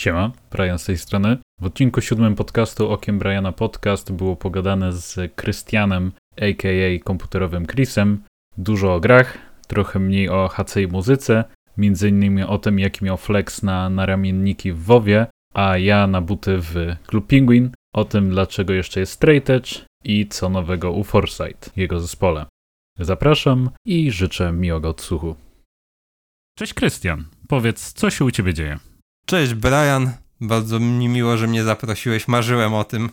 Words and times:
Siema, 0.00 0.32
Brian 0.50 0.78
z 0.78 0.84
tej 0.84 0.98
strony. 0.98 1.36
W 1.60 1.64
odcinku 1.64 2.00
siódmym 2.00 2.34
podcastu 2.36 2.90
Okiem 2.90 3.18
Briana 3.18 3.52
Podcast 3.52 4.12
było 4.12 4.36
pogadane 4.36 4.92
z 4.92 5.34
Krystianem, 5.34 6.12
a.k.a. 6.36 7.04
komputerowym 7.04 7.66
Chrisem. 7.66 8.22
Dużo 8.58 8.94
o 8.94 9.00
grach, 9.00 9.38
trochę 9.66 9.98
mniej 9.98 10.28
o 10.28 10.48
HC 10.48 10.76
i 10.76 10.86
muzyce, 10.86 11.44
między 11.76 12.08
innymi 12.08 12.42
o 12.42 12.58
tym, 12.58 12.78
jaki 12.78 13.04
miał 13.04 13.16
flex 13.16 13.62
na, 13.62 13.90
na 13.90 14.06
ramienniki 14.06 14.72
w 14.72 14.84
WoWie, 14.84 15.26
a 15.54 15.78
ja 15.78 16.06
na 16.06 16.20
buty 16.20 16.58
w 16.58 16.74
Club 17.06 17.26
Penguin, 17.26 17.70
o 17.94 18.04
tym, 18.04 18.30
dlaczego 18.30 18.72
jeszcze 18.72 19.00
jest 19.00 19.12
Straight 19.12 19.50
Edge 19.50 19.84
i 20.04 20.28
co 20.28 20.48
nowego 20.48 20.92
u 20.92 21.04
Foresight, 21.04 21.76
jego 21.76 22.00
zespole. 22.00 22.46
Zapraszam 22.98 23.70
i 23.84 24.10
życzę 24.10 24.52
miłego 24.52 24.88
odsłuchu. 24.88 25.36
Cześć 26.58 26.74
Krystian, 26.74 27.24
powiedz, 27.48 27.92
co 27.92 28.10
się 28.10 28.24
u 28.24 28.30
ciebie 28.30 28.54
dzieje? 28.54 28.89
Cześć 29.30 29.54
Brian, 29.54 30.12
bardzo 30.40 30.80
mi 30.80 31.08
miło, 31.08 31.36
że 31.36 31.46
mnie 31.46 31.64
zaprosiłeś, 31.64 32.28
marzyłem 32.28 32.74
o 32.74 32.84
tym. 32.84 33.10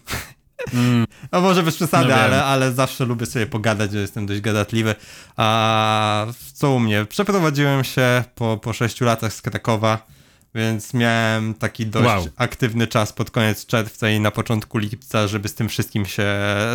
Mm. 0.73 1.07
No 1.31 1.41
może 1.41 1.63
bez 1.63 1.75
przesady, 1.75 2.09
no 2.09 2.15
ale, 2.15 2.45
ale 2.45 2.73
zawsze 2.73 3.05
lubię 3.05 3.25
sobie 3.25 3.47
pogadać, 3.47 3.91
że 3.91 3.99
jestem 3.99 4.25
dość 4.25 4.41
gadatliwy. 4.41 4.95
A 5.35 6.25
co 6.53 6.71
u 6.71 6.79
mnie? 6.79 7.05
Przeprowadziłem 7.05 7.83
się 7.83 8.23
po, 8.35 8.57
po 8.57 8.73
6 8.73 9.01
latach 9.01 9.33
z 9.33 9.41
Krakowa, 9.41 10.07
więc 10.55 10.93
miałem 10.93 11.53
taki 11.53 11.85
dość 11.85 12.05
wow. 12.05 12.27
aktywny 12.35 12.87
czas 12.87 13.13
pod 13.13 13.31
koniec 13.31 13.65
czerwca 13.65 14.09
i 14.09 14.19
na 14.19 14.31
początku 14.31 14.77
lipca, 14.77 15.27
żeby 15.27 15.47
z 15.47 15.55
tym 15.55 15.69
wszystkim 15.69 16.05
się 16.05 16.27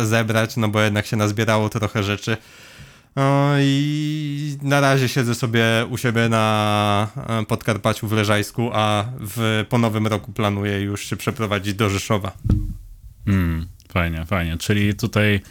zebrać, 0.03 0.57
no 0.57 0.67
bo 0.67 0.81
jednak 0.81 1.05
się 1.05 1.17
nazbierało 1.17 1.69
trochę 1.69 2.03
rzeczy. 2.03 2.37
No 3.15 3.53
i 3.59 4.57
na 4.61 4.81
razie 4.81 5.09
siedzę 5.09 5.35
sobie 5.35 5.65
u 5.89 5.97
siebie 5.97 6.29
na 6.29 7.07
e, 7.27 7.45
Podkarpaciu 7.45 8.07
w 8.07 8.11
Leżajsku, 8.11 8.69
a 8.73 9.05
w, 9.19 9.65
po 9.69 9.77
nowym 9.77 10.07
roku 10.07 10.31
planuję 10.31 10.81
już 10.81 11.05
się 11.09 11.15
przeprowadzić 11.15 11.73
do 11.73 11.89
Rzeszowa. 11.89 12.31
Hmm, 13.25 13.67
fajnie, 13.91 14.25
fajnie. 14.25 14.57
Czyli 14.57 14.95
tutaj 14.95 15.41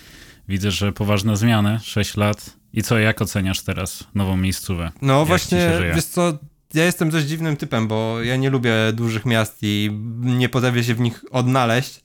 widzę, 0.49 0.71
że 0.71 0.93
poważne 0.93 1.37
zmiany, 1.37 1.81
6 1.83 2.17
lat. 2.17 2.51
I 2.73 2.83
co, 2.83 2.99
jak 2.99 3.23
oceniasz 3.23 3.61
teraz 3.61 4.05
nową 4.15 4.37
miejscówę? 4.37 4.93
No 5.03 5.19
jak 5.19 5.29
właśnie, 5.29 5.73
wiesz 5.95 6.05
co, 6.05 6.39
ja 6.75 6.85
jestem 6.85 7.11
dość 7.11 7.27
dziwnym 7.27 7.57
typem, 7.57 7.89
bo 7.89 8.23
ja 8.23 8.37
nie 8.37 8.51
lubię 8.51 8.75
dużych 8.93 9.27
miast 9.27 9.59
i 9.63 9.91
nie 10.21 10.49
potrafię 10.49 10.85
się 10.85 10.95
w 10.95 11.01
nich 11.01 11.25
odnaleźć. 11.31 12.01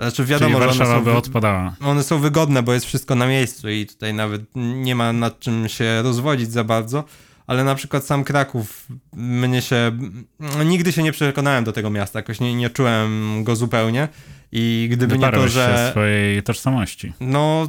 Znaczy 0.00 0.24
wiadomo, 0.24 0.58
Czyli 0.58 0.66
Warszawa 0.66 0.84
że 0.84 0.96
one 0.96 1.04
są, 1.04 1.04
by 1.04 1.16
odpadała. 1.16 1.74
One 1.80 2.02
są 2.02 2.18
wygodne, 2.18 2.62
bo 2.62 2.74
jest 2.74 2.86
wszystko 2.86 3.14
na 3.14 3.26
miejscu 3.26 3.68
i 3.68 3.86
tutaj 3.86 4.14
nawet 4.14 4.42
nie 4.54 4.94
ma 4.94 5.12
nad 5.12 5.40
czym 5.40 5.68
się 5.68 6.02
rozwodzić 6.02 6.52
za 6.52 6.64
bardzo. 6.64 7.04
Ale 7.46 7.64
na 7.64 7.74
przykład 7.74 8.04
sam 8.04 8.24
Kraków, 8.24 8.86
mnie 9.12 9.62
się. 9.62 9.92
Nigdy 10.64 10.92
się 10.92 11.02
nie 11.02 11.12
przekonałem 11.12 11.64
do 11.64 11.72
tego 11.72 11.90
miasta, 11.90 12.18
jakoś 12.18 12.40
nie, 12.40 12.54
nie 12.54 12.70
czułem 12.70 13.44
go 13.44 13.56
zupełnie. 13.56 14.08
I 14.52 14.88
gdyby 14.92 15.14
Doparłeś 15.14 15.42
nie 15.42 15.48
to, 15.48 15.52
że. 15.54 15.88
swojej 15.90 16.42
tożsamości. 16.42 17.12
No, 17.20 17.68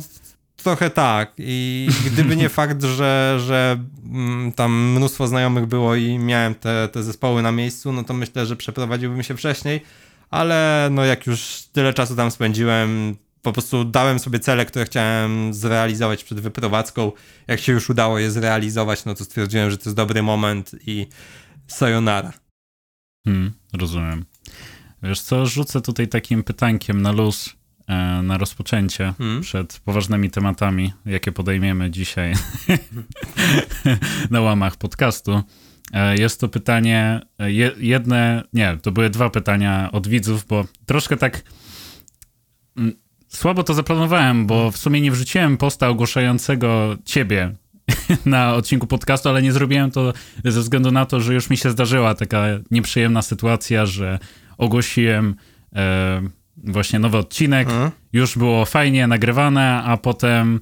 trochę 0.56 0.90
tak. 0.90 1.34
I 1.38 1.90
gdyby 2.06 2.36
nie 2.36 2.50
fakt, 2.60 2.84
że, 2.84 3.38
że 3.46 3.78
mm, 4.06 4.52
tam 4.52 4.92
mnóstwo 4.92 5.28
znajomych 5.28 5.66
było 5.66 5.96
i 5.96 6.18
miałem 6.18 6.56
te, 6.56 6.90
te 6.92 7.04
zespoły 7.04 7.42
na 7.42 7.52
miejscu, 7.52 7.94
no 7.94 8.04
to 8.04 8.14
myślę, 8.14 8.46
że 8.46 8.56
przeprowadziłbym 8.56 9.24
się 9.24 9.38
wcześniej 9.38 9.82
ale 10.32 10.90
no 10.92 11.06
jak 11.06 11.28
już 11.28 11.64
tyle 11.72 11.94
czasu 11.94 12.16
tam 12.16 12.32
spędziłem, 12.32 13.16
po 13.42 13.54
prostu 13.54 13.86
dałem 13.86 14.20
sobie 14.20 14.40
cele, 14.40 14.66
które 14.66 14.86
chciałem 14.86 15.54
zrealizować 15.54 16.24
przed 16.24 16.40
wyprowadzką. 16.40 17.12
Jak 17.48 17.60
się 17.60 17.72
już 17.72 17.90
udało 17.90 18.20
je 18.20 18.32
zrealizować, 18.32 19.06
no 19.06 19.16
to 19.16 19.24
stwierdziłem, 19.24 19.72
że 19.72 19.78
to 19.78 19.84
jest 19.86 19.98
dobry 19.98 20.24
moment 20.24 20.72
i 20.88 21.08
sayonara. 21.68 22.34
Hmm, 23.28 23.52
rozumiem. 23.74 24.26
Wiesz 25.04 25.22
co, 25.22 25.46
rzucę 25.46 25.82
tutaj 25.82 26.08
takim 26.08 26.44
pytankiem 26.44 27.02
na 27.02 27.12
luz, 27.12 27.56
e, 27.88 28.22
na 28.22 28.38
rozpoczęcie 28.38 29.14
hmm? 29.18 29.42
przed 29.42 29.80
poważnymi 29.80 30.30
tematami, 30.30 30.94
jakie 31.06 31.32
podejmiemy 31.32 31.92
dzisiaj 31.92 32.34
na 34.30 34.42
łamach 34.42 34.76
podcastu. 34.78 35.44
E, 35.94 36.16
jest 36.18 36.40
to 36.40 36.48
pytanie, 36.48 37.22
e, 37.40 37.52
jedne, 37.78 38.44
nie, 38.54 38.78
to 38.82 38.92
były 38.92 39.10
dwa 39.10 39.30
pytania 39.30 39.90
od 39.92 40.08
widzów, 40.08 40.46
bo 40.46 40.66
troszkę 40.86 41.18
tak 41.18 41.44
mm, 42.78 42.94
słabo 43.28 43.64
to 43.64 43.74
zaplanowałem, 43.74 44.48
bo 44.48 44.72
w 44.72 44.78
sumie 44.78 45.02
nie 45.02 45.12
wrzuciłem 45.12 45.58
posta 45.58 45.90
ogłaszającego 45.90 46.98
ciebie 47.06 47.56
na 48.26 48.54
odcinku 48.54 48.88
podcastu, 48.88 49.30
ale 49.30 49.42
nie 49.42 49.52
zrobiłem 49.52 49.92
to 49.92 50.14
ze 50.46 50.60
względu 50.62 50.92
na 50.92 51.06
to, 51.06 51.20
że 51.20 51.34
już 51.34 51.50
mi 51.50 51.58
się 51.58 51.72
zdarzyła 51.72 52.16
taka 52.16 52.46
nieprzyjemna 52.72 53.22
sytuacja, 53.22 53.86
że 53.86 54.20
ogłosiłem 54.58 55.36
e, 55.76 56.22
właśnie 56.58 57.00
nowy 57.00 57.18
odcinek, 57.18 57.68
mhm. 57.68 57.92
już 58.14 58.38
było 58.38 58.66
fajnie 58.66 59.08
nagrywane, 59.08 59.84
a 59.84 59.98
potem 59.98 60.60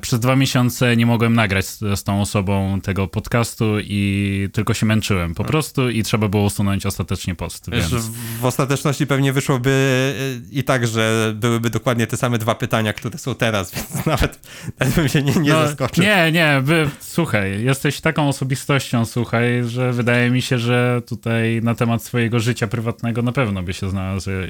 przez 0.00 0.20
dwa 0.20 0.36
miesiące 0.36 0.96
nie 0.96 1.06
mogłem 1.06 1.34
nagrać 1.34 1.66
z, 1.66 1.78
z, 1.78 2.04
tą 2.04 2.20
osobą 2.20 2.80
tego 2.80 3.08
podcastu 3.08 3.64
i 3.80 4.48
tylko 4.52 4.74
się 4.74 4.86
męczyłem 4.86 5.34
po 5.34 5.44
prostu 5.44 5.90
i 5.90 6.02
trzeba 6.02 6.28
było 6.28 6.44
usunąć 6.44 6.86
ostatecznie 6.86 7.34
post. 7.34 7.70
Wiesz, 7.70 7.90
więc... 7.90 8.10
W 8.40 8.44
ostateczności 8.44 9.06
pewnie 9.06 9.32
wyszłoby 9.32 9.70
e, 9.70 10.58
i 10.58 10.64
tak, 10.64 10.86
że 10.86 11.32
byłyby 11.36 11.70
dokładnie 11.70 12.06
te 12.06 12.16
same 12.16 12.38
dwa 12.38 12.54
pytania, 12.54 12.92
które 12.92 13.18
są 13.18 13.34
teraz, 13.34 13.70
więc 13.74 14.06
nawet, 14.06 14.48
nawet 14.80 14.94
bym 14.94 15.08
się 15.08 15.22
nie, 15.22 15.34
nie 15.34 15.50
no, 15.50 15.66
zaskoczył. 15.66 16.04
Nie, 16.04 16.32
nie, 16.32 16.62
by, 16.64 16.90
słuchaj, 17.00 17.64
jesteś 17.64 18.00
taką 18.00 18.28
osobistością, 18.28 19.04
słuchaj, 19.04 19.64
że 19.64 19.92
wydaje 19.92 20.30
mi 20.30 20.42
się, 20.42 20.58
że 20.58 21.02
tutaj 21.06 21.60
na 21.62 21.74
temat 21.74 22.04
swojego 22.04 22.40
życia 22.40 22.66
prywatnego 22.66 23.22
na 23.22 23.32
pewno 23.32 23.62
by 23.62 23.72
się 23.72 23.90
znalazł 23.90 24.30
e, 24.30 24.48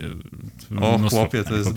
O 0.81 0.99
chłopie, 1.11 1.45
to 1.45 1.57
jest 1.57 1.73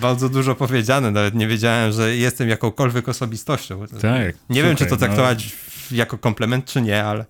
bardzo 0.00 0.28
dużo 0.28 0.54
powiedziane, 0.54 1.10
nawet 1.10 1.34
nie 1.34 1.46
wiedziałem, 1.46 1.92
że 1.92 2.16
jestem 2.16 2.48
jakąkolwiek 2.48 2.89
jakąkolwiek 2.90 3.08
osobistością. 3.08 3.86
Tak. 3.86 3.92
Nie 3.92 4.00
słuchaj, 4.02 4.62
wiem, 4.62 4.76
czy 4.76 4.86
to 4.86 4.96
traktować 4.96 5.52
no... 5.90 5.96
jako 5.96 6.18
komplement, 6.18 6.64
czy 6.64 6.82
nie, 6.82 7.04
ale 7.04 7.24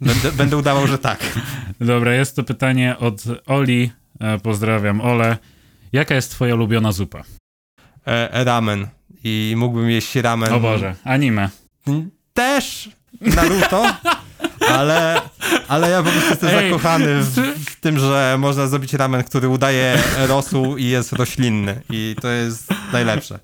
będę, 0.00 0.32
będę 0.32 0.56
udawał, 0.56 0.86
że 0.86 0.98
tak. 0.98 1.18
Dobra, 1.80 2.14
jest 2.14 2.36
to 2.36 2.42
pytanie 2.42 2.96
od 2.98 3.22
Oli. 3.46 3.90
E, 4.20 4.38
pozdrawiam, 4.38 5.00
Ole. 5.00 5.38
Jaka 5.92 6.14
jest 6.14 6.30
twoja 6.30 6.54
ulubiona 6.54 6.92
zupa? 6.92 7.22
E, 8.06 8.44
ramen. 8.44 8.88
I 9.24 9.54
mógłbym 9.56 9.90
jeść 9.90 10.14
ramen. 10.14 10.52
O 10.52 10.60
Boże, 10.60 10.94
anime. 11.04 11.50
Też 12.32 12.90
Naruto, 13.20 13.86
ale, 14.68 15.20
ale 15.68 15.90
ja 15.90 16.02
po 16.02 16.10
prostu 16.10 16.30
jestem 16.30 16.48
Ej, 16.48 16.70
zakochany 16.70 17.22
w, 17.22 17.34
w, 17.70 17.80
tym, 17.80 17.98
że 17.98 18.36
można 18.38 18.66
zrobić 18.66 18.92
ramen, 18.92 19.24
który 19.24 19.48
udaje 19.48 19.98
rosół 20.28 20.76
i 20.76 20.84
jest 20.84 21.12
roślinny. 21.12 21.80
I 21.90 22.16
to 22.20 22.28
jest 22.28 22.68
najlepsze. 22.92 23.38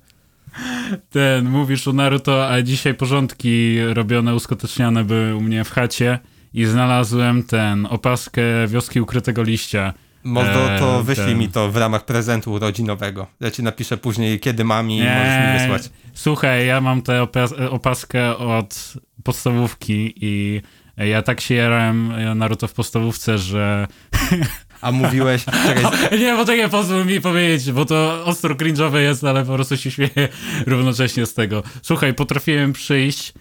Ten, 1.09 1.49
mówisz 1.49 1.87
o 1.87 1.93
Naruto, 1.93 2.49
a 2.49 2.61
dzisiaj 2.61 2.93
porządki 2.93 3.79
robione, 3.93 4.35
uskuteczniane 4.35 5.03
były 5.03 5.35
u 5.35 5.41
mnie 5.41 5.63
w 5.63 5.71
chacie 5.71 6.19
i 6.53 6.65
znalazłem 6.65 7.43
ten, 7.43 7.87
opaskę 7.89 8.41
Wioski 8.67 9.01
Ukrytego 9.01 9.43
Liścia. 9.43 9.93
Może 10.23 10.77
to 10.79 10.99
e, 10.99 11.03
wyślij 11.03 11.27
ten... 11.27 11.37
mi 11.37 11.49
to 11.49 11.71
w 11.71 11.77
ramach 11.77 12.05
prezentu 12.05 12.51
urodzinowego. 12.51 13.27
Ja 13.39 13.51
ci 13.51 13.63
napiszę 13.63 13.97
później, 13.97 14.39
kiedy 14.39 14.63
mam 14.63 14.91
i 14.91 14.95
Nie. 14.95 15.15
możesz 15.19 15.53
mi 15.53 15.59
wysłać. 15.59 15.93
Słuchaj, 16.13 16.67
ja 16.67 16.81
mam 16.81 17.01
tę 17.01 17.21
opas- 17.23 17.69
opaskę 17.69 18.37
od 18.37 18.93
podstawówki 19.23 20.13
i 20.21 20.61
ja 20.97 21.21
tak 21.21 21.41
się 21.41 21.55
jarałem 21.55 22.13
Naruto 22.37 22.67
w 22.67 22.73
podstawówce, 22.73 23.37
że 23.37 23.87
a 24.83 24.91
mówiłeś... 24.91 25.45
Czekaj. 25.45 25.83
Nie, 26.21 26.33
bo 26.35 26.45
to 26.45 26.55
nie 26.55 26.69
pozwól 26.69 27.05
mi 27.05 27.21
powiedzieć, 27.21 27.71
bo 27.71 27.85
to 27.85 28.25
ostro 28.25 28.55
cringe'owe 28.55 28.97
jest, 28.97 29.23
ale 29.23 29.45
po 29.45 29.53
prostu 29.53 29.77
się 29.77 29.91
śmieję 29.91 30.29
równocześnie 30.67 31.25
z 31.25 31.33
tego. 31.33 31.63
Słuchaj, 31.81 32.13
potrafiłem 32.13 32.73
przyjść 32.73 33.33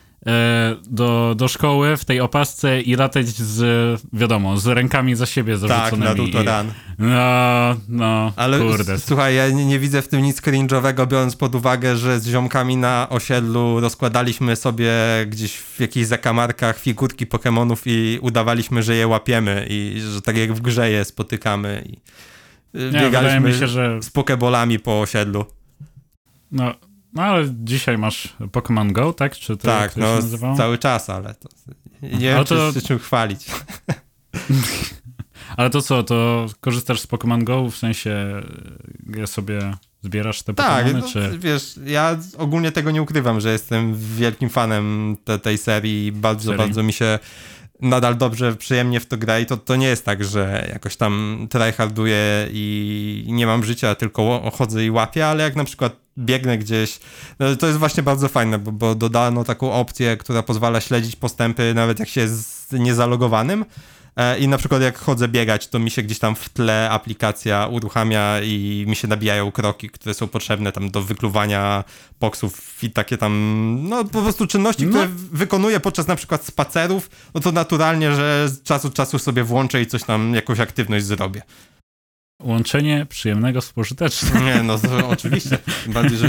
do, 0.90 1.34
do 1.36 1.48
szkoły 1.48 1.96
w 1.96 2.04
tej 2.04 2.20
opasce 2.20 2.80
i 2.80 2.96
latać 2.96 3.28
z, 3.28 4.00
wiadomo, 4.12 4.56
z 4.56 4.66
rękami 4.66 5.14
za 5.14 5.26
siebie 5.26 5.56
zarzuconymi. 5.56 6.32
Tak, 6.32 6.34
na 6.34 6.40
to 6.40 6.42
ran. 6.42 6.72
No, 6.98 7.76
no, 7.88 8.32
Ale 8.36 8.58
kurde. 8.58 8.98
słuchaj, 8.98 9.34
ja 9.34 9.50
nie, 9.50 9.64
nie, 9.64 9.78
widzę 9.78 10.02
w 10.02 10.08
tym 10.08 10.22
nic 10.22 10.40
cringe'owego, 10.40 11.06
biorąc 11.06 11.36
pod 11.36 11.54
uwagę, 11.54 11.96
że 11.96 12.20
z 12.20 12.26
ziomkami 12.26 12.76
na 12.76 13.06
osiedlu 13.10 13.80
rozkładaliśmy 13.80 14.56
sobie 14.56 14.92
gdzieś 15.26 15.56
w 15.56 15.80
jakichś 15.80 16.06
zakamarkach 16.06 16.78
figurki 16.78 17.26
Pokémonów 17.26 17.76
i 17.86 18.19
udawaliśmy, 18.20 18.82
że 18.82 18.94
je 18.94 19.06
łapiemy 19.06 19.66
i 19.70 20.00
że 20.14 20.22
tak 20.22 20.36
jak 20.36 20.52
w 20.52 20.60
grze 20.60 20.90
je 20.90 21.04
spotykamy 21.04 21.84
i 21.86 21.92
y, 22.78 22.90
nie, 22.92 23.00
biegaliśmy 23.00 23.54
się, 23.54 23.69
że... 23.69 24.02
z 24.02 24.10
pokebolami 24.10 24.78
po 24.78 25.00
osiedlu. 25.00 25.44
No, 26.52 26.74
no 27.14 27.23
ale 27.23 27.44
dzisiaj 27.50 27.99
masz 27.99 28.37
Pokémon 28.41 28.93
Go, 28.93 29.12
tak? 29.12 29.37
Czy 29.37 29.56
to, 29.56 29.67
tak, 29.67 29.97
no 29.97 30.19
cały 30.56 30.79
czas, 30.79 31.11
ale 31.11 31.35
to 31.35 31.49
nie 32.03 32.19
wiem, 32.19 32.44
to... 32.44 32.73
czy, 32.73 32.82
czym 32.82 32.99
chwalić. 32.99 33.47
ale 35.56 35.70
to 35.70 35.82
co, 35.82 36.03
to 36.03 36.47
korzystasz 36.61 37.00
z 37.00 37.06
Pokémon 37.06 37.44
Go, 37.44 37.70
w 37.70 37.76
sensie 37.76 38.43
ja 39.17 39.26
sobie 39.26 39.76
zbierasz 40.03 40.43
te 40.43 40.55
tak, 40.55 40.87
Pokémony, 40.87 41.00
no, 41.00 41.09
czy... 41.09 41.38
wiesz, 41.38 41.75
ja 41.85 42.19
ogólnie 42.38 42.73
tego 42.73 42.91
nie 42.91 43.03
ukrywam, 43.03 43.41
że 43.41 43.53
jestem 43.53 43.94
wielkim 44.17 44.49
fanem 44.49 45.17
te, 45.25 45.38
tej 45.38 45.58
serii, 45.58 46.12
bardzo, 46.12 46.44
serii? 46.44 46.58
bardzo 46.58 46.82
mi 46.82 46.93
się 46.93 47.19
nadal 47.81 48.17
dobrze, 48.17 48.56
przyjemnie 48.56 49.00
w 49.00 49.06
to 49.06 49.17
gra 49.17 49.38
i 49.38 49.47
to, 49.47 49.56
to 49.56 49.76
nie 49.76 49.87
jest 49.87 50.05
tak, 50.05 50.25
że 50.25 50.69
jakoś 50.73 50.97
tam 50.97 51.47
tryharduję 51.50 52.49
i 52.53 53.25
nie 53.29 53.47
mam 53.47 53.65
życia, 53.65 53.94
tylko 53.94 54.50
chodzę 54.55 54.85
i 54.85 54.91
łapię, 54.91 55.26
ale 55.26 55.44
jak 55.44 55.56
na 55.56 55.65
przykład 55.65 56.01
biegnę 56.19 56.59
gdzieś, 56.59 57.00
no 57.38 57.56
to 57.56 57.67
jest 57.67 57.79
właśnie 57.79 58.03
bardzo 58.03 58.29
fajne, 58.29 58.59
bo, 58.59 58.73
bo 58.73 58.94
dodano 58.94 59.44
taką 59.44 59.73
opcję, 59.73 60.17
która 60.17 60.43
pozwala 60.43 60.81
śledzić 60.81 61.17
postępy 61.17 61.75
nawet 61.75 61.99
jak 61.99 62.09
się 62.09 62.20
jest 62.20 62.73
niezalogowanym, 62.73 63.64
E, 64.17 64.38
I 64.38 64.49
na 64.49 64.59
przykład 64.59 64.82
jak 64.82 64.99
chodzę 64.99 65.29
biegać, 65.29 65.69
to 65.69 65.79
mi 65.79 65.91
się 65.91 66.03
gdzieś 66.03 66.19
tam 66.19 66.37
w 66.37 66.49
tle 66.49 66.91
aplikacja 66.91 67.67
uruchamia 67.67 68.41
i 68.41 68.85
mi 68.88 68.97
się 68.97 69.09
nabijają 69.09 69.53
kroki, 69.53 69.91
które 69.91 70.14
są 70.14 70.29
potrzebne 70.29 70.73
tam 70.73 70.91
do 70.91 71.03
wykluwania 71.03 71.85
boksów 72.20 72.85
i 72.85 72.91
takie 72.91 73.19
tam, 73.19 73.79
no 73.88 74.05
po 74.05 74.23
prostu 74.23 74.47
czynności, 74.47 74.87
które 74.87 75.05
no. 75.05 75.15
wykonuję 75.32 75.81
podczas 75.81 76.06
na 76.06 76.17
przykład 76.17 76.44
spacerów, 76.44 77.11
no 77.35 77.41
to 77.41 77.53
naturalnie, 77.53 78.15
że 78.15 78.49
z 78.49 78.62
czasu 78.62 78.91
czasu 78.91 79.19
sobie 79.19 79.44
włączę 79.44 79.82
i 79.82 79.87
coś 79.87 80.03
tam, 80.03 80.35
jakąś 80.35 80.61
aktywność 80.61 81.05
zrobię. 81.05 81.43
Łączenie 82.43 83.06
przyjemnego 83.06 83.61
z 83.61 83.73
pożytecznym. 83.73 84.44
Nie, 84.44 84.62
no 84.62 84.79
to 84.79 85.09
oczywiście. 85.09 85.59
Bardziej, 85.87 86.19
że 86.19 86.29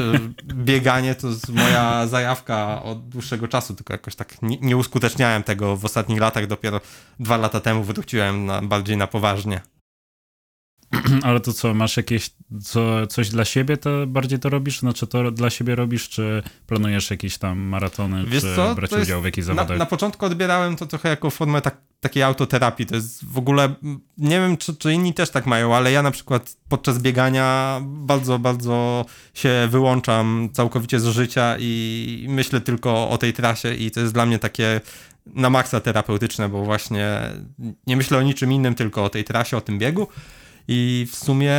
bieganie 0.53 1.15
to 1.15 1.27
jest 1.27 1.49
moja 1.49 2.07
zajawka 2.07 2.83
od 2.83 3.09
dłuższego 3.09 3.47
czasu, 3.47 3.73
tylko 3.73 3.93
jakoś 3.93 4.15
tak 4.15 4.41
nie, 4.41 4.57
nie 4.61 4.77
uskuteczniałem 4.77 5.43
tego 5.43 5.77
w 5.77 5.85
ostatnich 5.85 6.19
latach. 6.19 6.47
Dopiero 6.47 6.81
dwa 7.19 7.37
lata 7.37 7.59
temu 7.59 7.83
wróciłem 7.83 8.45
na, 8.45 8.61
bardziej 8.61 8.97
na 8.97 9.07
poważnie. 9.07 9.61
Ale 11.23 11.39
to 11.39 11.53
co, 11.53 11.73
masz 11.73 11.97
jakieś 11.97 12.29
co, 12.63 13.07
coś 13.07 13.29
dla 13.29 13.45
siebie, 13.45 13.77
to 13.77 14.07
bardziej 14.07 14.39
to 14.39 14.49
robisz? 14.49 14.79
Znaczy 14.79 15.07
to 15.07 15.31
dla 15.31 15.49
siebie 15.49 15.75
robisz, 15.75 16.09
czy 16.09 16.43
planujesz 16.67 17.11
jakieś 17.11 17.37
tam 17.37 17.59
maratony, 17.59 18.23
Wiesz 18.25 18.43
czy 18.43 18.55
co? 18.55 18.75
brać 18.75 18.89
to 18.89 18.97
udział 18.97 19.21
w 19.21 19.25
jakichś 19.25 19.45
zawodach? 19.45 19.69
Na, 19.69 19.75
na, 19.75 19.85
początku 19.85 20.25
odbierałem 20.25 20.75
to 20.75 20.85
trochę 20.85 21.09
jako 21.09 21.29
formę 21.29 21.61
tak, 21.61 21.77
takiej 21.99 22.23
autoterapii. 22.23 22.85
To 22.85 22.95
jest 22.95 23.25
w 23.25 23.37
ogóle, 23.37 23.75
nie 24.17 24.39
wiem 24.39 24.57
czy, 24.57 24.75
czy 24.75 24.93
inni 24.93 25.13
też 25.13 25.29
tak 25.29 25.45
mają, 25.45 25.75
ale 25.75 25.91
ja 25.91 26.01
na 26.01 26.11
przykład 26.11 26.55
podczas 26.69 26.99
biegania 26.99 27.79
bardzo, 27.83 28.39
bardzo 28.39 29.05
się 29.33 29.67
wyłączam 29.69 30.49
całkowicie 30.53 30.99
z 30.99 31.05
życia 31.05 31.55
i 31.59 32.25
myślę 32.29 32.61
tylko 32.61 33.09
o 33.09 33.17
tej 33.17 33.33
trasie 33.33 33.73
i 33.73 33.91
to 33.91 33.99
jest 33.99 34.13
dla 34.13 34.25
mnie 34.25 34.39
takie 34.39 34.81
na 35.25 35.49
maksa 35.49 35.79
terapeutyczne, 35.79 36.49
bo 36.49 36.63
właśnie 36.63 37.19
nie 37.87 37.97
myślę 37.97 38.17
o 38.17 38.21
niczym 38.21 38.51
innym, 38.51 38.75
tylko 38.75 39.03
o 39.03 39.09
tej 39.09 39.23
trasie, 39.23 39.57
o 39.57 39.61
tym 39.61 39.79
biegu. 39.79 40.07
I 40.67 41.07
w 41.11 41.15
sumie 41.15 41.55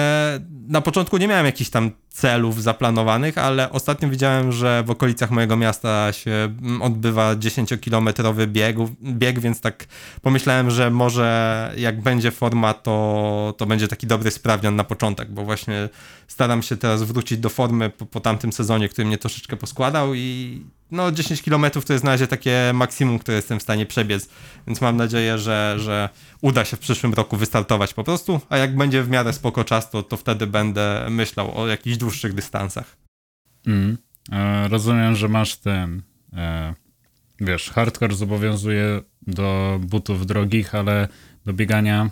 na 0.68 0.80
początku 0.80 1.16
nie 1.16 1.28
miałem 1.28 1.46
jakichś 1.46 1.70
tam 1.70 1.90
celów 2.08 2.62
zaplanowanych, 2.62 3.38
ale 3.38 3.70
ostatnio 3.70 4.08
widziałem, 4.08 4.52
że 4.52 4.82
w 4.86 4.90
okolicach 4.90 5.30
mojego 5.30 5.56
miasta 5.56 6.12
się 6.12 6.30
mm, 6.30 6.82
odbywa 6.82 7.34
10-kilometrowy 7.34 8.46
bieg, 8.46 8.76
bieg, 9.02 9.40
więc 9.40 9.60
tak 9.60 9.84
pomyślałem, 10.22 10.70
że 10.70 10.90
może 10.90 11.72
jak 11.76 12.00
będzie 12.00 12.30
forma, 12.30 12.74
to, 12.74 13.54
to 13.58 13.66
będzie 13.66 13.88
taki 13.88 14.06
dobry 14.06 14.30
sprawdzian 14.30 14.76
na 14.76 14.84
początek, 14.84 15.30
bo 15.30 15.44
właśnie 15.44 15.88
staram 16.28 16.62
się 16.62 16.76
teraz 16.76 17.02
wrócić 17.02 17.38
do 17.38 17.48
formy 17.48 17.90
po, 17.90 18.06
po 18.06 18.20
tamtym 18.20 18.52
sezonie, 18.52 18.88
który 18.88 19.06
mnie 19.08 19.18
troszeczkę 19.18 19.56
poskładał 19.56 20.14
i 20.14 20.60
no 20.90 21.12
10 21.12 21.42
km 21.42 21.66
to 21.86 21.92
jest 21.92 22.04
na 22.04 22.10
razie 22.10 22.26
takie 22.26 22.70
maksimum, 22.74 23.18
które 23.18 23.36
jestem 23.36 23.58
w 23.58 23.62
stanie 23.62 23.86
przebiec, 23.86 24.28
więc 24.66 24.80
mam 24.80 24.96
nadzieję, 24.96 25.38
że, 25.38 25.74
że 25.78 26.08
uda 26.40 26.64
się 26.64 26.76
w 26.76 26.80
przyszłym 26.80 27.14
roku 27.14 27.36
wystartować 27.36 27.94
po 27.94 28.04
prostu, 28.04 28.40
a 28.48 28.56
jak 28.58 28.76
będzie 28.76 29.02
w 29.02 29.08
miarę 29.08 29.32
spoko 29.32 29.64
czas, 29.64 29.90
to, 29.90 30.02
to 30.02 30.16
wtedy 30.16 30.46
będę 30.46 31.06
myślał 31.10 31.58
o 31.58 31.66
jakichś 31.66 31.96
dłuższych 31.96 32.34
dystansach. 32.34 32.96
Mm. 33.66 33.98
E, 34.32 34.68
rozumiem, 34.68 35.16
że 35.16 35.28
masz 35.28 35.56
ten, 35.56 36.02
e, 36.32 36.74
wiesz, 37.40 37.70
hardcore 37.70 38.14
zobowiązuje 38.14 39.00
do 39.26 39.78
butów 39.82 40.26
drogich, 40.26 40.74
ale 40.74 41.08
do 41.44 41.52
biegania 41.52 42.10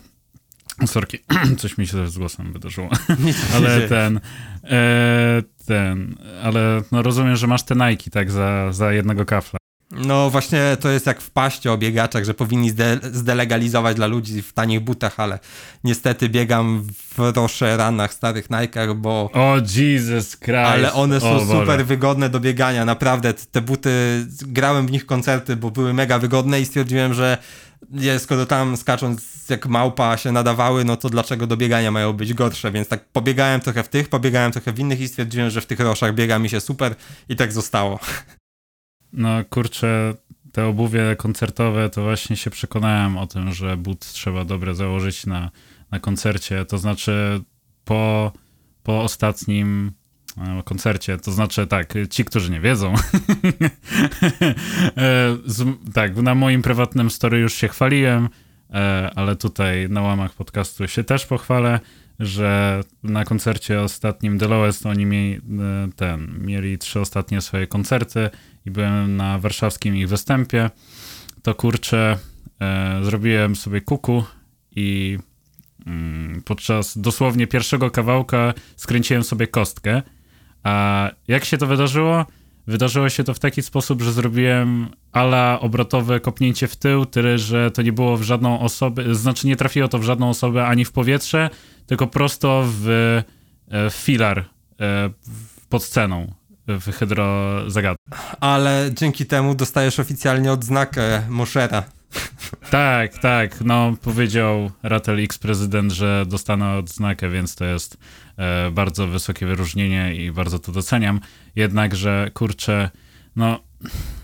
Sorki, 0.87 1.19
coś 1.59 1.79
mi 1.79 1.87
się 1.87 1.93
też 1.93 2.11
z 2.11 2.19
głosem 2.19 2.53
wydarzyło. 2.53 2.91
ale 3.55 3.89
ten, 3.89 4.21
e, 4.65 5.43
ten, 5.67 6.17
ale 6.43 6.83
no 6.93 7.03
rozumiem, 7.03 7.37
że 7.37 7.47
masz 7.47 7.63
te 7.63 7.75
Nike 7.75 8.11
tak 8.11 8.31
za, 8.31 8.73
za 8.73 8.93
jednego 8.93 9.25
kafla. 9.25 9.62
No 9.93 10.31
właśnie 10.31 10.77
to 10.81 10.91
jest 10.91 11.07
jak 11.07 11.21
w 11.21 11.31
paście 11.31 11.73
o 11.73 11.79
biegaczach, 11.79 12.25
że 12.25 12.35
powinni 12.35 12.71
zde 12.71 12.99
zdelegalizować 13.03 13.97
dla 13.97 14.07
ludzi 14.07 14.43
w 14.43 14.53
tanich 14.53 14.81
butach, 14.81 15.21
ale 15.21 15.39
niestety 15.85 16.29
biegam 16.29 16.87
w 17.17 17.35
ranach 17.61 18.15
starych 18.15 18.51
Nike'ach, 18.51 18.95
bo... 18.95 19.31
O 19.33 19.57
Jesus 19.77 20.37
Christ! 20.37 20.67
Ale 20.67 20.93
one 20.93 21.21
są 21.21 21.47
super 21.47 21.87
wygodne 21.87 22.31
do 22.31 22.41
biegania, 22.41 22.85
naprawdę. 22.85 23.35
Te 23.35 23.61
buty, 23.61 23.91
grałem 24.43 24.87
w 24.87 24.91
nich 24.91 25.07
koncerty, 25.07 25.57
bo 25.57 25.71
były 25.71 25.95
mega 25.95 26.19
wygodne 26.19 26.61
i 26.61 26.67
stwierdziłem, 26.67 27.15
że 27.15 27.39
je, 27.91 28.19
skoro 28.19 28.47
tam 28.47 28.77
skacząc 28.77 29.49
jak 29.49 29.67
małpa 29.67 30.17
się 30.17 30.33
nadawały, 30.33 30.85
no 30.85 30.97
to 30.97 31.11
dlaczego 31.11 31.47
do 31.47 31.57
biegania 31.57 31.91
mają 31.91 32.13
być 32.13 32.35
gorsze, 32.35 32.73
więc 32.73 32.89
tak 32.89 33.05
pobiegałem 33.05 33.61
trochę 33.61 33.83
w 33.83 33.89
tych, 33.89 34.09
pobiegałem 34.09 34.53
trochę 34.53 34.73
w 34.73 34.79
innych 34.79 35.01
i 35.01 35.09
stwierdziłem, 35.09 35.51
że 35.51 35.61
w 35.61 35.67
tych 35.67 35.81
roszach 35.81 36.15
biega 36.15 36.39
mi 36.39 36.49
się 36.49 36.61
super 36.61 36.95
i 37.29 37.37
tak 37.37 37.53
zostało. 37.53 37.99
No 39.13 39.45
kurczę, 39.51 40.15
te 40.53 40.67
obuwie 40.67 41.17
koncertowe, 41.17 41.91
to 41.91 42.03
właśnie 42.03 42.37
się 42.37 42.51
przekonałem 42.51 43.19
o 43.19 43.27
tym, 43.27 43.53
że 43.53 43.77
but 43.77 44.01
trzeba 44.01 44.45
dobre 44.45 44.75
założyć 44.75 45.27
na, 45.27 45.51
na 45.91 46.01
koncercie. 46.01 46.65
To 46.65 46.79
znaczy 46.79 47.41
po, 47.85 48.33
po 48.83 49.03
ostatnim 49.03 49.93
e, 50.39 50.63
koncercie, 50.63 51.19
to 51.19 51.33
znaczy 51.33 51.67
tak, 51.67 51.95
ci, 52.11 52.25
którzy 52.25 52.51
nie 52.51 52.61
wiedzą, 52.61 52.95
e, 52.95 52.99
z, 55.47 55.65
tak, 55.95 56.17
na 56.17 56.35
moim 56.35 56.63
prywatnym 56.63 57.11
story 57.11 57.39
już 57.39 57.55
się 57.55 57.69
chwaliłem, 57.69 58.29
e, 58.71 59.11
ale 59.15 59.37
tutaj 59.37 59.89
na 59.91 60.03
łamach 60.03 60.35
podcastu 60.35 60.89
się 60.89 61.05
też 61.05 61.27
pochwalę 61.27 61.81
że 62.19 62.81
na 63.03 63.25
koncercie 63.25 63.81
ostatnim 63.81 64.39
The 64.39 64.49
Lowest 64.49 64.87
oni 64.87 65.07
mieli, 65.07 65.37
e, 65.37 65.41
ten, 65.97 66.39
mieli 66.41 66.79
trzy 66.79 67.01
ostatnie 67.01 67.41
swoje 67.41 67.67
koncerty 67.67 68.31
i 68.67 68.71
byłem 68.71 69.17
na 69.17 69.39
warszawskim 69.39 69.97
ich 69.97 70.09
występie, 70.09 70.71
to 71.43 71.55
kurczę, 71.55 72.19
e, 72.61 73.01
zrobiłem 73.05 73.57
sobie 73.57 73.81
kuku 73.81 74.25
i 74.71 75.19
mm, 75.87 76.43
podczas 76.45 76.99
dosłownie 76.99 77.47
pierwszego 77.47 77.91
kawałka 77.91 78.55
skręciłem 78.77 79.25
sobie 79.25 79.47
kostkę. 79.47 80.03
A 80.63 81.11
jak 81.29 81.45
się 81.45 81.59
to 81.59 81.67
wydarzyło? 81.67 82.27
Wydarzyło 82.67 83.09
się 83.09 83.25
to 83.25 83.35
w 83.35 83.39
taki 83.39 83.63
sposób, 83.63 84.03
że 84.03 84.13
zrobiłem 84.13 84.89
ala 85.13 85.61
obrotowe 85.61 86.21
kopnięcie 86.21 86.69
w 86.69 86.77
tył, 86.77 87.07
tyle, 87.07 87.39
że 87.39 87.71
to 87.71 87.83
nie 87.83 87.93
było 87.93 88.17
w 88.17 88.23
żadną 88.23 88.61
osobę, 88.61 89.15
znaczy 89.15 89.47
nie 89.47 89.57
trafiło 89.57 89.89
to 89.89 89.99
w 89.99 90.03
żadną 90.03 90.29
osobę 90.29 90.67
ani 90.67 90.85
w 90.85 90.93
powietrze, 90.93 91.51
tylko 91.87 92.07
prosto 92.07 92.65
w, 92.67 92.89
e, 93.69 93.91
w 93.91 93.95
filar 93.95 94.45
e, 94.81 95.11
pod 95.69 95.85
sceną 95.85 96.35
w 96.69 96.93
hydrozagadce. 96.93 98.03
Ale 98.41 98.91
dzięki 98.95 99.27
temu 99.27 99.55
dostajesz 99.55 100.01
oficjalnie 100.01 100.53
odznakę 100.53 101.23
Moszera. 101.29 101.83
Tak, 102.71 103.19
tak. 103.19 103.61
No, 103.65 103.95
powiedział 104.03 104.71
Ratel 104.83 105.21
X 105.21 105.39
prezydent, 105.39 105.93
że 105.93 106.25
dostanę 106.29 106.77
odznakę, 106.79 107.29
więc 107.31 107.55
to 107.55 107.65
jest 107.65 107.97
bardzo 108.73 109.07
wysokie 109.07 109.47
wyróżnienie 109.47 110.15
i 110.15 110.33
bardzo 110.33 110.59
to 110.59 110.73
doceniam. 110.73 111.21
Jednakże, 111.57 112.31
kurczę, 112.35 112.91
no, 113.37 113.61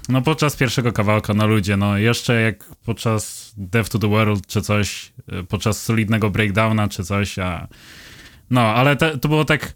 no 0.09 0.23
podczas 0.23 0.57
pierwszego 0.57 0.93
kawałka, 0.93 1.35
no 1.35 1.47
ludzie, 1.47 1.77
no 1.77 1.99
jeszcze 1.99 2.41
jak 2.41 2.65
podczas 2.85 3.53
Death 3.57 3.91
to 3.91 3.99
the 3.99 4.09
World 4.09 4.47
czy 4.47 4.63
coś, 4.63 5.13
e, 5.29 5.43
podczas 5.43 5.83
solidnego 5.83 6.31
breakdowna 6.31 6.89
czy 6.89 7.05
coś, 7.05 7.39
a 7.39 7.69
no, 8.51 8.61
ale 8.61 8.97
te, 8.97 9.19
to 9.19 9.29
było 9.29 9.45
tak... 9.45 9.75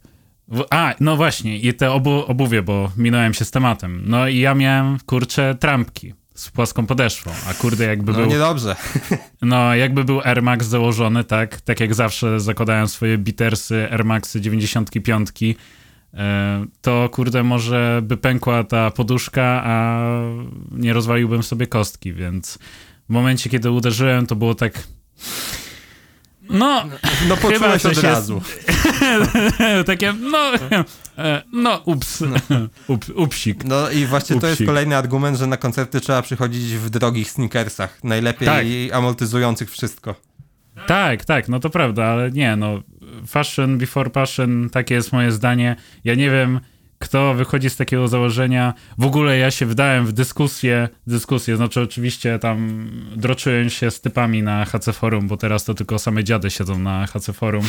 A, 0.71 0.95
no 1.01 1.17
właśnie, 1.17 1.59
i 1.59 1.75
te 1.75 1.93
obu, 1.93 2.25
obuwie, 2.27 2.63
bo 2.63 2.93
minąłem 2.97 3.35
się 3.35 3.45
z 3.45 3.51
tematem. 3.51 4.03
No 4.07 4.29
i 4.29 4.39
ja 4.39 4.55
miałem, 4.55 4.99
kurczę, 5.07 5.55
trampki 5.61 6.15
z 6.35 6.51
płaską 6.51 6.87
podeszwą, 6.87 7.31
a 7.51 7.55
kurde 7.55 7.85
jakby 7.85 8.13
no, 8.13 8.19
był... 8.19 8.27
niedobrze. 8.27 8.77
No, 9.43 9.75
jakby 9.75 10.05
był 10.05 10.21
Air 10.21 10.43
Max 10.43 10.67
założony, 10.67 11.25
tak, 11.25 11.61
tak 11.61 11.81
jak 11.81 11.95
zawsze 11.95 12.41
zakładałem 12.41 12.89
swoje 12.89 13.19
bitersy 13.19 13.89
Air 13.91 14.05
Maxy 14.05 14.41
95, 14.41 15.29
e, 16.15 16.67
to 16.81 17.09
kurde 17.09 17.43
może 17.43 18.01
by 18.03 18.17
pękła 18.17 18.65
ta 18.65 18.91
poduszka, 18.91 19.63
a 19.65 20.05
nie 20.71 20.93
rozwaliłbym 20.93 21.43
sobie 21.43 21.67
kostki, 21.67 22.13
więc 22.13 22.59
w 23.09 23.13
momencie, 23.13 23.51
kiedy 23.51 23.71
uderzyłem, 23.71 24.27
to 24.27 24.37
było 24.37 24.55
tak... 24.55 24.83
No, 26.53 26.85
no 27.29 27.37
poczułeś 27.37 27.87
od 27.87 27.99
razu. 27.99 28.43
Takie, 29.87 30.13
no, 30.13 30.53
e, 31.19 31.43
no, 31.53 31.83
ups, 31.85 32.21
no. 32.21 32.37
Up, 32.89 33.13
upsik. 33.15 33.65
No 33.65 33.91
i 33.91 34.07
właśnie 34.07 34.37
upsik. 34.37 34.41
to 34.41 34.49
jest 34.49 34.67
kolejny 34.67 34.97
argument, 34.97 35.39
że 35.39 35.47
na 35.47 35.57
koncerty 35.57 36.01
trzeba 36.01 36.23
przychodzić 36.23 36.75
w 36.75 36.91
drogich 36.91 37.31
sneakersach, 37.31 38.05
najlepiej 38.05 38.89
tak. 38.89 38.97
amortyzujących 38.99 39.71
wszystko. 39.71 40.15
Tak, 40.87 41.25
tak, 41.25 41.49
no 41.49 41.61
to 41.61 41.71
prawda, 41.71 42.05
ale 42.05 42.31
nie, 42.31 42.57
no, 42.57 42.83
fashion 43.27 43.79
before 43.79 44.11
passion, 44.11 44.71
takie 44.71 44.95
jest 44.95 45.13
moje 45.13 45.33
zdanie. 45.33 45.77
Ja 46.05 46.15
nie 46.15 46.31
wiem, 46.31 46.61
kto 47.03 47.35
wychodzi 47.35 47.71
z 47.71 47.77
takiego 47.77 48.09
założenia, 48.09 48.75
w 48.99 49.07
ogóle 49.07 49.39
ja 49.39 49.51
się 49.51 49.67
wdałem 49.67 50.07
w 50.07 50.13
dyskusję, 50.13 50.89
dyskusję, 51.07 51.57
znaczy 51.57 51.81
oczywiście 51.81 52.39
tam 52.39 52.89
droczyłem 53.17 53.71
się 53.71 53.91
z 53.91 54.01
typami 54.01 54.43
na 54.43 54.65
HC 54.65 54.93
Forum, 54.93 55.29
bo 55.29 55.37
teraz 55.37 55.65
to 55.65 55.75
tylko 55.75 55.99
same 55.99 56.25
dziady 56.25 56.51
siedzą 56.51 56.79
na 56.79 57.07
HC 57.07 57.33
Forum, 57.33 57.65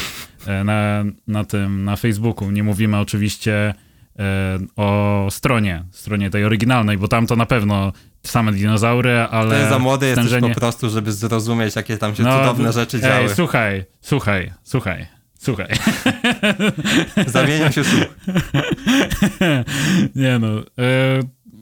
e, 0.48 0.64
na, 0.64 1.04
na 1.28 1.44
tym, 1.44 1.84
na 1.84 1.96
Facebooku. 1.96 2.52
Nie 2.52 2.64
mówimy 2.64 3.00
oczywiście 3.00 3.74
e, 4.20 4.60
o 4.76 5.28
stronie, 5.32 5.86
stronie 5.92 6.30
tej 6.30 6.46
oryginalnej, 6.46 6.98
bo 6.98 7.08
tam 7.08 7.28
to 7.28 7.36
na 7.36 7.46
pewno 7.46 7.94
same 8.24 8.52
dinozaury, 8.52 9.20
ale... 9.20 9.64
Ty 9.64 9.70
za 9.70 9.80
młody 9.80 10.06
jesteś 10.06 10.26
stężenie... 10.26 10.54
po 10.54 10.60
prostu, 10.60 10.90
żeby 10.90 11.12
zrozumieć, 11.12 11.76
jakie 11.76 11.98
tam 11.98 12.16
się 12.16 12.24
no, 12.24 12.40
cudowne 12.40 12.74
rzeczy 12.74 12.98
ej, 12.98 13.04
działy. 13.04 13.36
słuchaj, 13.36 13.86
słuchaj, 14.02 14.54
słuchaj. 14.64 15.23
Słuchaj. 15.44 15.68
Zamienia 17.28 17.72
się 17.72 17.84
słuch. 17.84 18.16
Nie 20.16 20.40
no. 20.40 20.60
E, 20.60 21.20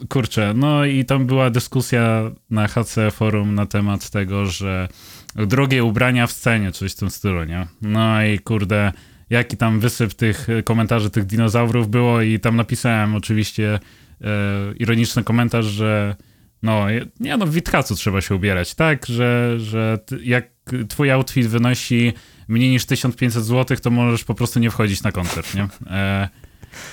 kurczę, 0.09 0.53
no 0.55 0.85
i 0.85 1.05
tam 1.05 1.25
była 1.25 1.49
dyskusja 1.49 2.31
na 2.49 2.67
HC 2.67 2.95
Forum 3.11 3.55
na 3.55 3.65
temat 3.65 4.09
tego, 4.09 4.45
że 4.45 4.87
drogie 5.35 5.83
ubrania 5.83 6.27
w 6.27 6.31
scenie, 6.31 6.71
coś 6.71 6.91
w 6.91 6.95
tym 6.95 7.09
stylu, 7.09 7.43
nie? 7.43 7.67
No 7.81 8.23
i 8.23 8.39
kurde, 8.39 8.91
jaki 9.29 9.57
tam 9.57 9.79
wysyp 9.79 10.13
tych 10.13 10.47
komentarzy 10.65 11.09
tych 11.09 11.25
dinozaurów 11.25 11.89
było 11.89 12.21
i 12.21 12.39
tam 12.39 12.55
napisałem 12.55 13.15
oczywiście 13.15 13.79
e, 14.21 14.27
ironiczny 14.79 15.23
komentarz, 15.23 15.65
że 15.65 16.15
no, 16.63 16.85
nie 17.19 17.37
no, 17.37 17.45
w 17.47 17.53
Witkacu 17.53 17.95
trzeba 17.95 18.21
się 18.21 18.35
ubierać, 18.35 18.75
tak? 18.75 19.05
Że, 19.05 19.59
że 19.59 19.99
jak 20.23 20.49
twój 20.89 21.11
outfit 21.11 21.47
wynosi 21.47 22.13
mniej 22.51 22.69
niż 22.69 22.85
1500 22.85 23.45
zł, 23.45 23.77
to 23.77 23.91
możesz 23.91 24.23
po 24.23 24.35
prostu 24.35 24.59
nie 24.59 24.71
wchodzić 24.71 25.03
na 25.03 25.11
koncert, 25.11 25.55
nie? 25.55 25.67
E, 25.87 26.29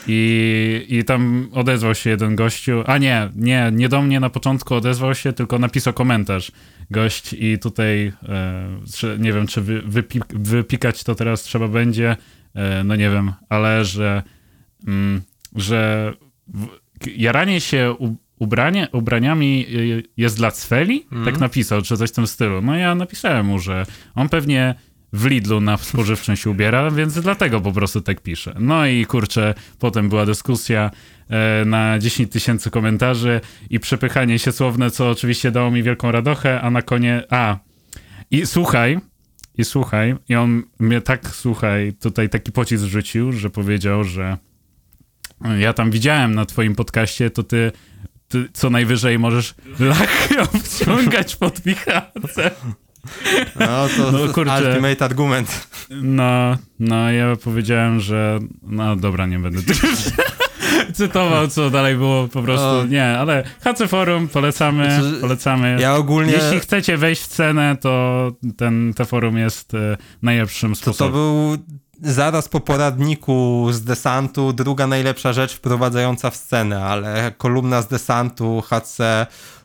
i, 0.06 0.86
I 0.88 1.04
tam 1.04 1.48
odezwał 1.52 1.94
się 1.94 2.10
jeden 2.10 2.36
gościu, 2.36 2.82
a 2.86 2.98
nie, 2.98 3.30
nie, 3.36 3.70
nie 3.72 3.88
do 3.88 4.02
mnie 4.02 4.20
na 4.20 4.30
początku 4.30 4.74
odezwał 4.74 5.14
się, 5.14 5.32
tylko 5.32 5.58
napisał 5.58 5.92
komentarz 5.92 6.52
gość 6.90 7.32
i 7.32 7.58
tutaj 7.58 8.12
e, 8.28 9.18
nie 9.18 9.32
wiem, 9.32 9.46
czy 9.46 9.60
wy, 9.60 9.82
wypik, 9.82 10.24
wypikać 10.34 11.04
to 11.04 11.14
teraz 11.14 11.42
trzeba 11.42 11.68
będzie, 11.68 12.16
e, 12.54 12.84
no 12.84 12.96
nie 12.96 13.10
wiem, 13.10 13.32
ale 13.48 13.84
że, 13.84 14.22
mm, 14.86 15.22
że 15.54 16.12
w, 16.48 16.66
jaranie 17.16 17.60
się 17.60 17.94
u, 17.98 18.16
ubranie, 18.38 18.88
ubraniami 18.92 19.66
jest 20.16 20.36
dla 20.36 20.50
cweli? 20.50 21.06
Mm. 21.12 21.24
Tak 21.24 21.40
napisał, 21.40 21.82
czy 21.82 21.96
coś 21.96 22.10
w 22.10 22.12
tym 22.12 22.26
stylu. 22.26 22.62
No 22.62 22.76
ja 22.76 22.94
napisałem 22.94 23.46
mu, 23.46 23.58
że 23.58 23.86
on 24.14 24.28
pewnie 24.28 24.74
w 25.12 25.26
Lidlu 25.26 25.60
na 25.60 25.76
spożywczym 25.76 26.36
się 26.36 26.50
ubiera, 26.50 26.90
więc 26.90 27.20
dlatego 27.20 27.60
po 27.60 27.72
prostu 27.72 28.00
tak 28.00 28.20
pisze. 28.20 28.54
No 28.58 28.86
i 28.86 29.06
kurczę, 29.06 29.54
potem 29.78 30.08
była 30.08 30.26
dyskusja 30.26 30.90
e, 31.28 31.64
na 31.64 31.98
10 31.98 32.32
tysięcy 32.32 32.70
komentarzy 32.70 33.40
i 33.70 33.80
przepychanie 33.80 34.38
się 34.38 34.52
słowne, 34.52 34.90
co 34.90 35.10
oczywiście 35.10 35.50
dało 35.50 35.70
mi 35.70 35.82
wielką 35.82 36.12
radochę, 36.12 36.60
a 36.60 36.70
na 36.70 36.82
konie... 36.82 37.22
A, 37.30 37.58
i 38.30 38.46
słuchaj, 38.46 38.98
i 39.58 39.64
słuchaj, 39.64 40.14
i 40.28 40.34
on 40.34 40.62
mnie 40.78 41.00
tak, 41.00 41.28
słuchaj, 41.28 41.92
tutaj 42.00 42.28
taki 42.28 42.52
pocisk 42.52 42.84
rzucił, 42.84 43.32
że 43.32 43.50
powiedział, 43.50 44.04
że 44.04 44.36
ja 45.58 45.72
tam 45.72 45.90
widziałem 45.90 46.34
na 46.34 46.46
twoim 46.46 46.74
podcaście, 46.74 47.30
to 47.30 47.42
ty, 47.42 47.72
ty 48.28 48.48
co 48.52 48.70
najwyżej 48.70 49.18
możesz 49.18 49.54
lachę 49.78 50.46
wciągać 50.64 51.36
pod 51.42 51.60
wichacem. 51.60 52.50
No 53.60 53.88
to 53.96 54.12
no, 54.12 54.32
kurczę, 54.32 54.68
ultimate 54.68 55.04
argument. 55.04 55.68
No, 55.90 56.56
no 56.78 57.12
ja 57.12 57.36
powiedziałem, 57.44 58.00
że 58.00 58.38
no 58.62 58.96
dobra, 58.96 59.26
nie 59.26 59.38
będę 59.38 59.60
cytował, 60.94 61.48
co 61.48 61.70
dalej 61.70 61.96
było 61.96 62.28
po 62.28 62.42
prostu. 62.42 62.66
O. 62.66 62.84
Nie, 62.84 63.18
ale 63.18 63.44
HC 63.60 63.88
Forum 63.88 64.28
polecamy, 64.28 64.84
znaczy, 64.84 65.20
polecamy. 65.20 65.76
Ja 65.80 65.96
ogólnie... 65.96 66.32
Jeśli 66.32 66.60
chcecie 66.60 66.96
wejść 66.96 67.22
w 67.22 67.26
cenę, 67.26 67.76
to 67.80 68.32
ten, 68.56 68.94
te 68.96 69.04
forum 69.04 69.38
jest 69.38 69.74
e, 69.74 69.96
najlepszym 70.22 70.74
sposobem. 70.76 71.12
To, 71.12 71.18
to 71.18 71.56
był 71.56 71.64
zaraz 72.02 72.48
po 72.48 72.60
poradniku 72.60 73.68
z 73.70 73.82
desantu 73.82 74.52
druga 74.52 74.86
najlepsza 74.86 75.32
rzecz 75.32 75.54
wprowadzająca 75.54 76.30
w 76.30 76.36
scenę, 76.36 76.84
ale 76.84 77.32
kolumna 77.38 77.82
z 77.82 77.88
desantu 77.88 78.62
HC 78.62 78.98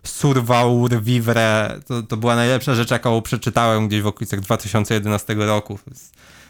Survaur 0.03 1.01
Vivre 1.01 1.79
to, 1.87 2.03
to 2.03 2.17
była 2.17 2.35
najlepsza 2.35 2.75
rzecz, 2.75 2.91
jaką 2.91 3.21
przeczytałem 3.21 3.87
gdzieś 3.87 4.01
w 4.01 4.07
okolicach 4.07 4.39
2011 4.39 5.33
roku. 5.33 5.79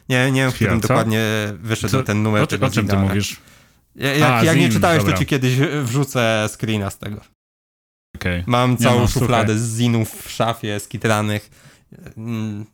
Nie, 0.10 0.32
nie 0.32 0.42
wiem, 0.42 0.52
w 0.52 0.56
którym 0.56 0.80
dokładnie 0.80 1.22
wyszedł 1.54 1.92
Co? 1.92 2.04
ten 2.04 2.24
numer 2.24 2.44
o, 2.44 2.48
tego 2.48 2.66
O 2.66 2.70
czym 2.70 2.88
ty 2.88 2.98
mówisz? 2.98 3.38
Jak, 3.96 4.22
A, 4.22 4.44
jak 4.44 4.58
nie 4.58 4.70
czytałeś, 4.70 4.98
dobra. 4.98 5.14
to 5.14 5.20
ci 5.20 5.26
kiedyś 5.26 5.56
wrzucę 5.84 6.50
screena 6.54 6.90
z 6.90 6.98
tego. 6.98 7.22
Okay. 8.16 8.44
Mam 8.48 8.78
całą 8.78 9.00
no, 9.00 9.08
szufladę 9.08 9.60
z 9.60 9.78
zinów 9.78 10.28
w 10.28 10.32
szafie 10.32 10.80
skitranych 10.80 11.50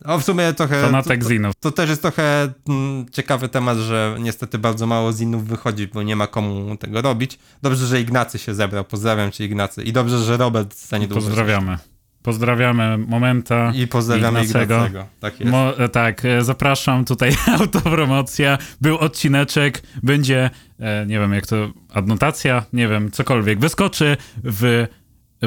o, 0.04 0.18
w 0.18 0.24
sumie 0.24 0.52
trochę. 0.52 0.82
Fanatek 0.82 1.24
zinów. 1.24 1.54
To, 1.54 1.70
to, 1.70 1.76
też 1.76 1.90
jest 1.90 2.02
trochę 2.02 2.52
mm, 2.68 3.06
ciekawy 3.12 3.48
temat, 3.48 3.78
że 3.78 4.16
niestety 4.20 4.58
bardzo 4.58 4.86
mało 4.86 5.12
zinów 5.12 5.44
wychodzi, 5.44 5.86
bo 5.86 6.02
nie 6.02 6.16
ma 6.16 6.26
komu 6.26 6.76
tego 6.76 7.02
robić. 7.02 7.38
Dobrze, 7.62 7.86
że 7.86 8.00
Ignacy 8.00 8.38
się 8.38 8.54
zebrał. 8.54 8.84
Pozdrawiam 8.84 9.30
cię, 9.30 9.44
Ignacy. 9.44 9.82
I 9.82 9.92
dobrze, 9.92 10.18
że 10.18 10.36
Robert 10.36 10.74
za 10.74 10.98
niedługo. 10.98 11.26
Pozdrawiamy. 11.26 11.78
Pozdrawiamy 12.22 12.98
Momenta. 12.98 13.72
I 13.74 13.86
pozdrawiamy 13.86 14.44
Ignacego. 14.44 14.74
Ignacego. 14.74 15.06
Tak, 15.20 15.40
jest. 15.40 15.52
Mo, 15.52 15.78
e, 15.78 15.88
tak, 15.88 16.24
e, 16.24 16.44
zapraszam 16.44 17.04
tutaj 17.04 17.32
autopromocja. 17.60 18.58
Był 18.80 18.98
odcineczek, 18.98 19.82
będzie, 20.02 20.50
e, 20.80 21.06
nie 21.06 21.18
wiem 21.18 21.32
jak 21.32 21.46
to, 21.46 21.56
adnotacja, 21.94 22.64
nie 22.72 22.88
wiem, 22.88 23.10
cokolwiek. 23.10 23.58
Wyskoczy 23.58 24.16
w 24.44 24.86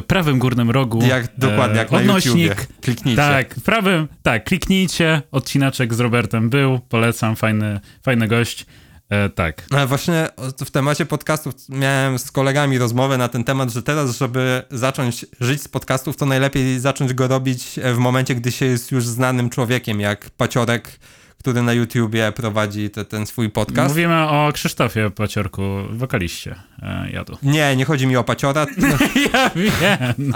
prawym 0.02 0.40
górnym 0.40 0.72
rogu. 0.72 1.04
Jak 1.06 1.28
dokładnie, 1.38 1.78
jak 1.78 1.94
odnośnik. 1.94 2.36
na 2.36 2.42
YouTubie. 2.42 2.66
Kliknijcie. 2.82 3.22
Tak, 3.22 3.56
prawym, 3.56 4.08
tak, 4.24 4.44
kliknijcie. 4.44 5.22
Odcinaczek 5.32 5.94
z 5.94 6.00
Robertem 6.00 6.50
był, 6.50 6.80
polecam, 6.80 7.36
fajny, 7.36 7.80
fajny 8.04 8.28
gość. 8.28 8.66
E, 9.10 9.30
tak. 9.30 9.66
Ale 9.72 9.88
właśnie 9.88 10.28
w 10.66 10.72
temacie 10.72 11.06
podcastów 11.06 11.54
miałem 11.70 12.20
z 12.20 12.32
kolegami 12.32 12.78
rozmowę 12.78 13.18
na 13.18 13.28
ten 13.28 13.44
temat, 13.44 13.72
że 13.72 13.84
teraz, 13.84 14.18
żeby 14.18 14.64
zacząć 14.72 15.26
żyć 15.40 15.62
z 15.62 15.68
podcastów, 15.68 16.18
to 16.18 16.26
najlepiej 16.26 16.80
zacząć 16.80 17.14
go 17.14 17.28
robić 17.28 17.80
w 17.94 17.98
momencie, 17.98 18.36
gdy 18.36 18.52
się 18.52 18.66
jest 18.66 18.92
już 18.92 19.08
znanym 19.08 19.50
człowiekiem, 19.50 20.00
jak 20.00 20.30
Paciorek 20.30 21.00
który 21.44 21.62
na 21.62 21.74
YouTubie 21.74 22.32
prowadzi 22.32 22.90
te, 22.90 23.06
ten 23.06 23.26
swój 23.26 23.50
podcast. 23.50 23.90
Mówimy 23.90 24.16
o 24.16 24.52
Krzysztofie 24.54 25.12
Paciorku, 25.12 25.62
wokaliście 25.90 26.56
e, 26.82 27.12
jadu. 27.12 27.38
Nie, 27.44 27.76
nie 27.76 27.86
chodzi 27.86 28.08
mi 28.08 28.18
o 28.18 28.24
Paciora. 28.24 28.66
ja 29.34 29.50
wiem. 29.56 30.34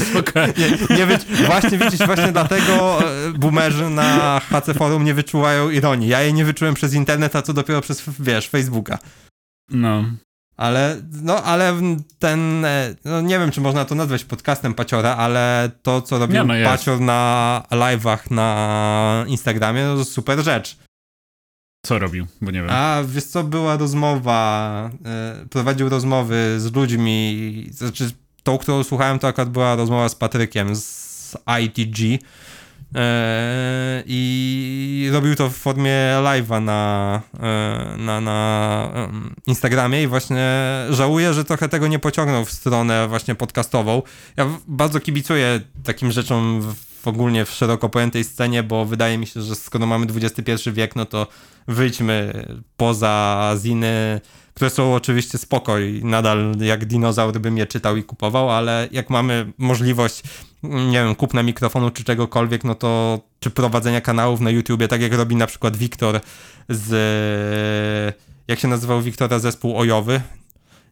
Spokojnie. 0.10 0.78
Nie, 0.90 0.96
nie 0.96 1.18
właśnie 1.46 1.78
widzisz, 1.78 2.06
właśnie 2.06 2.32
dlatego 2.32 3.00
e, 3.00 3.32
boomerzy 3.32 3.90
na 3.90 4.40
HC 4.40 4.74
Forum 4.78 5.04
nie 5.04 5.14
wyczuwają 5.14 5.70
ironii. 5.70 6.08
Ja 6.08 6.22
jej 6.22 6.34
nie 6.34 6.44
wyczułem 6.44 6.74
przez 6.74 6.94
internet, 6.94 7.36
a 7.36 7.42
co 7.42 7.52
dopiero 7.52 7.80
przez, 7.80 8.02
wiesz, 8.20 8.48
Facebooka. 8.48 8.98
No. 9.70 10.04
Ale, 10.58 11.02
no, 11.22 11.42
ale 11.44 11.74
ten, 12.18 12.64
e, 12.64 12.94
no 13.04 13.20
nie 13.20 13.38
wiem, 13.38 13.50
czy 13.50 13.60
można 13.60 13.84
to 13.84 13.94
nazwać 13.94 14.24
podcastem 14.24 14.74
Paciora, 14.74 15.16
ale 15.16 15.70
to, 15.82 16.02
co 16.02 16.18
robił 16.18 16.44
no 16.44 16.54
Pacior 16.64 17.00
na 17.00 17.62
live'ach 17.70 18.30
na 18.30 19.24
Instagramie, 19.28 19.84
no 19.84 19.96
to 19.96 20.04
super 20.04 20.38
rzecz. 20.38 20.76
Co 21.86 21.98
robił? 21.98 22.26
Bo 22.40 22.50
nie 22.50 22.60
wiem. 22.60 22.70
A, 22.70 23.02
wiesz 23.06 23.24
co, 23.24 23.44
była 23.44 23.76
rozmowa, 23.76 24.90
e, 25.04 25.46
prowadził 25.50 25.88
rozmowy 25.88 26.60
z 26.60 26.74
ludźmi, 26.74 27.66
znaczy 27.70 28.10
tą, 28.42 28.58
którą 28.58 28.84
słuchałem, 28.84 29.18
to 29.18 29.28
akurat 29.28 29.48
była 29.48 29.76
rozmowa 29.76 30.08
z 30.08 30.14
Patrykiem 30.14 30.76
z 30.76 31.36
ITG, 31.62 32.24
I 34.06 35.10
robił 35.12 35.34
to 35.34 35.50
w 35.50 35.56
formie 35.56 35.94
live'a 36.22 36.62
na, 36.62 37.22
e, 37.40 37.96
na, 37.98 38.20
na 38.20 38.90
Instagramie 39.46 40.02
i 40.02 40.06
właśnie 40.06 40.46
żałuję, 40.90 41.34
że 41.34 41.44
trochę 41.44 41.68
tego 41.68 41.88
nie 41.88 41.98
pociągnął 41.98 42.44
w 42.44 42.52
stronę 42.52 43.08
właśnie 43.08 43.34
podcastową. 43.34 44.02
Ja 44.36 44.46
bardzo 44.68 45.00
kibicuję 45.00 45.60
takim 45.84 46.12
rzeczom 46.12 46.62
w 47.02 47.08
ogólnie 47.08 47.44
w 47.44 47.50
szeroko 47.50 47.88
pojętej 47.88 48.24
scenie, 48.24 48.62
bo 48.62 48.84
wydaje 48.84 49.18
mi 49.18 49.26
się, 49.26 49.42
że 49.42 49.54
skoro 49.54 49.86
mamy 49.86 50.06
XXI 50.14 50.70
wiek, 50.72 50.96
no 50.96 51.04
to 51.04 51.26
wyjdźmy 51.68 52.44
poza 52.76 53.54
ziny, 53.62 54.20
które 54.54 54.70
są 54.70 54.94
oczywiście 54.94 55.38
spokoj, 55.38 56.00
nadal 56.04 56.54
jak 56.60 56.84
dinozaur 56.84 57.38
bym 57.40 57.58
je 57.58 57.66
czytał 57.66 57.96
i 57.96 58.02
kupował, 58.02 58.50
ale 58.50 58.88
jak 58.90 59.10
mamy 59.10 59.52
możliwość, 59.58 60.22
nie 60.62 61.04
wiem, 61.04 61.14
kupna 61.14 61.42
mikrofonu 61.42 61.90
czy 61.90 62.04
czegokolwiek, 62.04 62.64
no 62.64 62.74
to 62.74 63.20
czy 63.40 63.50
prowadzenia 63.50 64.00
kanałów 64.00 64.40
na 64.40 64.50
YouTubie, 64.50 64.88
tak 64.88 65.02
jak 65.02 65.12
robi 65.12 65.36
na 65.36 65.46
przykład 65.46 65.76
Wiktor 65.76 66.20
z... 66.68 68.16
Jak 68.48 68.58
się 68.58 68.68
nazywał 68.68 69.02
Wiktora 69.02 69.38
zespół 69.38 69.78
Ojowy? 69.78 70.20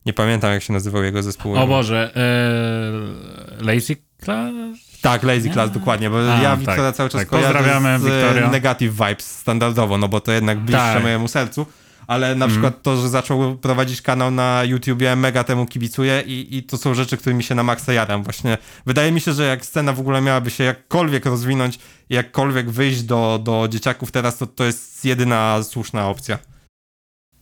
Nie 0.07 0.13
pamiętam, 0.13 0.53
jak 0.53 0.63
się 0.63 0.73
nazywał 0.73 1.03
jego 1.03 1.23
zespół. 1.23 1.57
O 1.57 1.67
Boże, 1.67 2.11
ee, 2.15 3.65
Lazy 3.65 3.97
Class? 4.25 4.53
Tak, 5.03 5.23
Lazy 5.23 5.51
Class, 5.51 5.71
dokładnie, 5.71 6.11
bo 6.11 6.33
A, 6.33 6.43
ja 6.43 6.57
Wiktora 6.57 6.83
tak, 6.83 6.97
cały 6.97 7.11
czas 7.11 7.21
tak. 7.21 7.29
kojarzę 7.29 7.99
z 7.99 8.05
Wiktoria. 8.05 8.51
Negative 8.51 8.95
Vibes 8.95 9.39
standardowo, 9.39 9.99
no 9.99 10.09
bo 10.09 10.21
to 10.21 10.33
jednak 10.33 10.59
bliższe 10.59 10.93
tak. 10.95 11.03
mojemu 11.03 11.29
sercu 11.29 11.67
ale 12.07 12.35
na 12.35 12.49
przykład 12.49 12.83
to, 12.83 12.97
że 12.97 13.09
zaczął 13.09 13.57
prowadzić 13.57 14.03
kanał 14.03 14.31
na 14.31 14.65
YouTubie, 14.65 15.17
mega 15.17 15.45
temu 15.45 15.67
kibicuję 15.67 16.23
i, 16.27 16.57
i 16.57 16.63
to 16.63 16.79
są 16.79 16.95
rzeczy, 16.95 17.17
którymi 17.17 17.43
się 17.43 17.55
na 17.55 17.63
maksa 17.63 17.93
jaram 17.93 18.23
właśnie. 18.23 18.59
Wydaje 18.87 19.13
mi 19.13 19.21
się, 19.21 19.33
że 19.33 19.47
jak 19.47 19.67
scena 19.67 19.93
w 19.93 20.01
ogóle 20.01 20.21
miałaby 20.21 20.51
się 20.51 20.65
jakkolwiek 20.65 21.27
rozwinąć, 21.27 21.79
jakkolwiek 22.11 22.71
wyjść 22.71 23.03
do, 23.03 23.41
do 23.45 23.69
dzieciaków 23.69 24.13
teraz, 24.13 24.39
to 24.39 24.47
to 24.47 24.65
jest 24.65 25.05
jedyna 25.05 25.63
słuszna 25.63 26.09
opcja. 26.09 26.39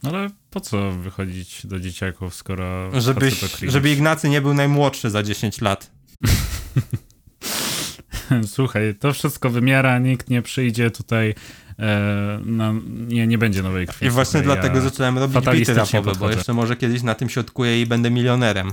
Ale 0.03 0.31
po 0.51 0.61
co 0.61 0.93
wychodzić 0.93 1.67
do 1.67 1.81
dzieciaków, 1.81 2.35
skoro... 2.35 3.01
Żebyś, 3.01 3.41
żeby 3.69 3.91
Ignacy 3.91 4.29
nie 4.29 4.41
był 4.41 4.55
najmłodszy 4.55 5.11
za 5.11 5.23
10 5.23 5.61
lat. 5.61 5.91
Słuchaj, 8.47 8.95
to 9.01 9.13
wszystko 9.13 9.51
wymiera, 9.51 9.99
nikt 9.99 10.31
nie 10.31 10.43
przyjdzie 10.43 10.91
tutaj, 10.91 11.35
e, 11.79 12.41
na, 12.45 12.73
nie, 13.09 13.27
nie 13.27 13.39
będzie 13.39 13.63
nowej 13.63 13.87
krwi. 13.87 14.07
I 14.07 14.11
właśnie 14.11 14.41
dlatego 14.43 14.77
ja 14.77 14.83
zacząłem 14.83 15.19
robić 15.19 15.45
bity 15.53 15.75
rapowe, 15.75 16.13
bo 16.15 16.31
jeszcze 16.31 16.53
może 16.55 16.77
kiedyś 16.77 17.03
na 17.03 17.15
tym 17.15 17.29
się 17.29 17.41
odkuję 17.41 17.83
i 17.83 17.87
będę 17.87 18.11
milionerem. 18.11 18.73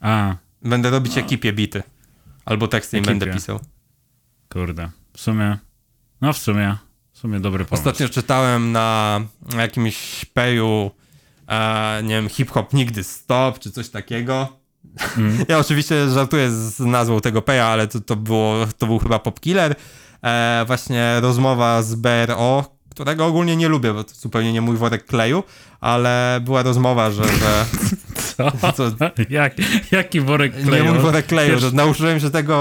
A, 0.00 0.34
Będę 0.62 0.90
robić 0.90 1.18
ekipie 1.18 1.52
bity. 1.52 1.82
Albo 2.44 2.68
teksty 2.68 2.96
im 2.98 3.04
Ekipie. 3.04 3.18
będę 3.18 3.34
pisał. 3.34 3.60
kurde, 4.52 4.90
w 5.12 5.20
sumie, 5.20 5.58
no 6.20 6.32
w 6.32 6.38
sumie, 6.38 6.76
w 7.12 7.18
sumie 7.18 7.40
dobry 7.40 7.64
pomysł. 7.64 7.80
Ostatnio 7.88 8.08
czytałem 8.08 8.72
na 8.72 9.20
jakimś 9.56 10.24
peju, 10.24 10.90
e, 11.48 12.00
nie 12.02 12.14
wiem, 12.14 12.28
hip-hop 12.28 12.72
nigdy 12.72 13.04
stop, 13.04 13.58
czy 13.58 13.70
coś 13.70 13.88
takiego. 13.88 14.58
Mm. 15.16 15.44
Ja 15.48 15.58
oczywiście 15.58 16.10
żartuję 16.10 16.50
z 16.50 16.80
nazwą 16.80 17.20
tego 17.20 17.42
peja, 17.42 17.66
ale 17.66 17.88
to, 17.88 18.00
to, 18.00 18.16
było, 18.16 18.66
to 18.78 18.86
był 18.86 18.98
chyba 18.98 19.18
Popkiller. 19.18 19.74
E, 20.24 20.64
właśnie 20.66 21.20
rozmowa 21.20 21.82
z 21.82 21.94
BRO, 21.94 22.64
którego 22.90 23.26
ogólnie 23.26 23.56
nie 23.56 23.68
lubię, 23.68 23.92
bo 23.92 24.04
to 24.04 24.14
zupełnie 24.14 24.52
nie 24.52 24.60
mój 24.60 24.76
worek 24.76 25.06
kleju, 25.06 25.42
ale 25.80 26.40
była 26.44 26.62
rozmowa, 26.62 27.10
że... 27.10 27.22
że 27.24 27.64
Co? 28.36 28.72
co, 28.72 28.84
Jak, 29.30 29.52
jaki 29.92 30.20
worek 30.20 30.56
nie 30.56 30.62
kleju? 30.64 30.84
mój 30.84 30.98
worek 30.98 31.26
kleju, 31.26 31.52
Wiesz- 31.52 31.60
że 31.60 31.70
nauczyłem 31.72 32.20
się 32.20 32.30
tego 32.30 32.56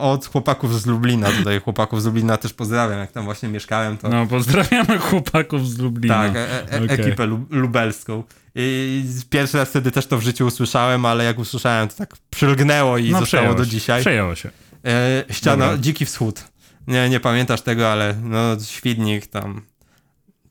od 0.00 0.26
chłopaków 0.26 0.80
z 0.80 0.86
Lublina. 0.86 1.30
Tutaj 1.30 1.60
chłopaków 1.60 2.02
z 2.02 2.06
Lublina 2.06 2.36
też 2.36 2.52
pozdrawiam, 2.52 2.98
jak 2.98 3.12
tam 3.12 3.24
właśnie 3.24 3.48
mieszkałem, 3.48 3.96
to... 3.96 4.08
No, 4.08 4.26
pozdrawiamy 4.26 4.98
chłopaków 4.98 5.68
z 5.68 5.78
Lublina. 5.78 6.14
Tak, 6.14 6.36
e, 6.36 6.72
e, 6.72 6.84
Okej. 6.84 7.00
ekipę 7.00 7.26
lu- 7.26 7.46
lubelską. 7.50 8.22
I 8.54 9.04
pierwszy 9.30 9.58
raz 9.58 9.68
wtedy 9.68 9.90
też 9.90 10.06
to 10.06 10.18
w 10.18 10.22
życiu 10.22 10.46
usłyszałem, 10.46 11.06
ale 11.06 11.24
jak 11.24 11.38
usłyszałem, 11.38 11.88
to 11.88 11.94
tak 11.94 12.14
przylgnęło 12.30 12.98
i 12.98 13.10
no, 13.10 13.20
zostało 13.20 13.54
do 13.54 13.66
dzisiaj. 13.66 14.00
Przejęło 14.00 14.34
się. 14.34 14.50
E, 14.84 15.24
ściana, 15.30 15.64
Dobra. 15.64 15.78
Dziki 15.78 16.06
Wschód. 16.06 16.44
Nie, 16.86 17.08
nie 17.08 17.20
pamiętasz 17.20 17.60
tego, 17.60 17.92
ale 17.92 18.14
no, 18.22 18.60
Świdnik 18.60 19.26
tam. 19.26 19.62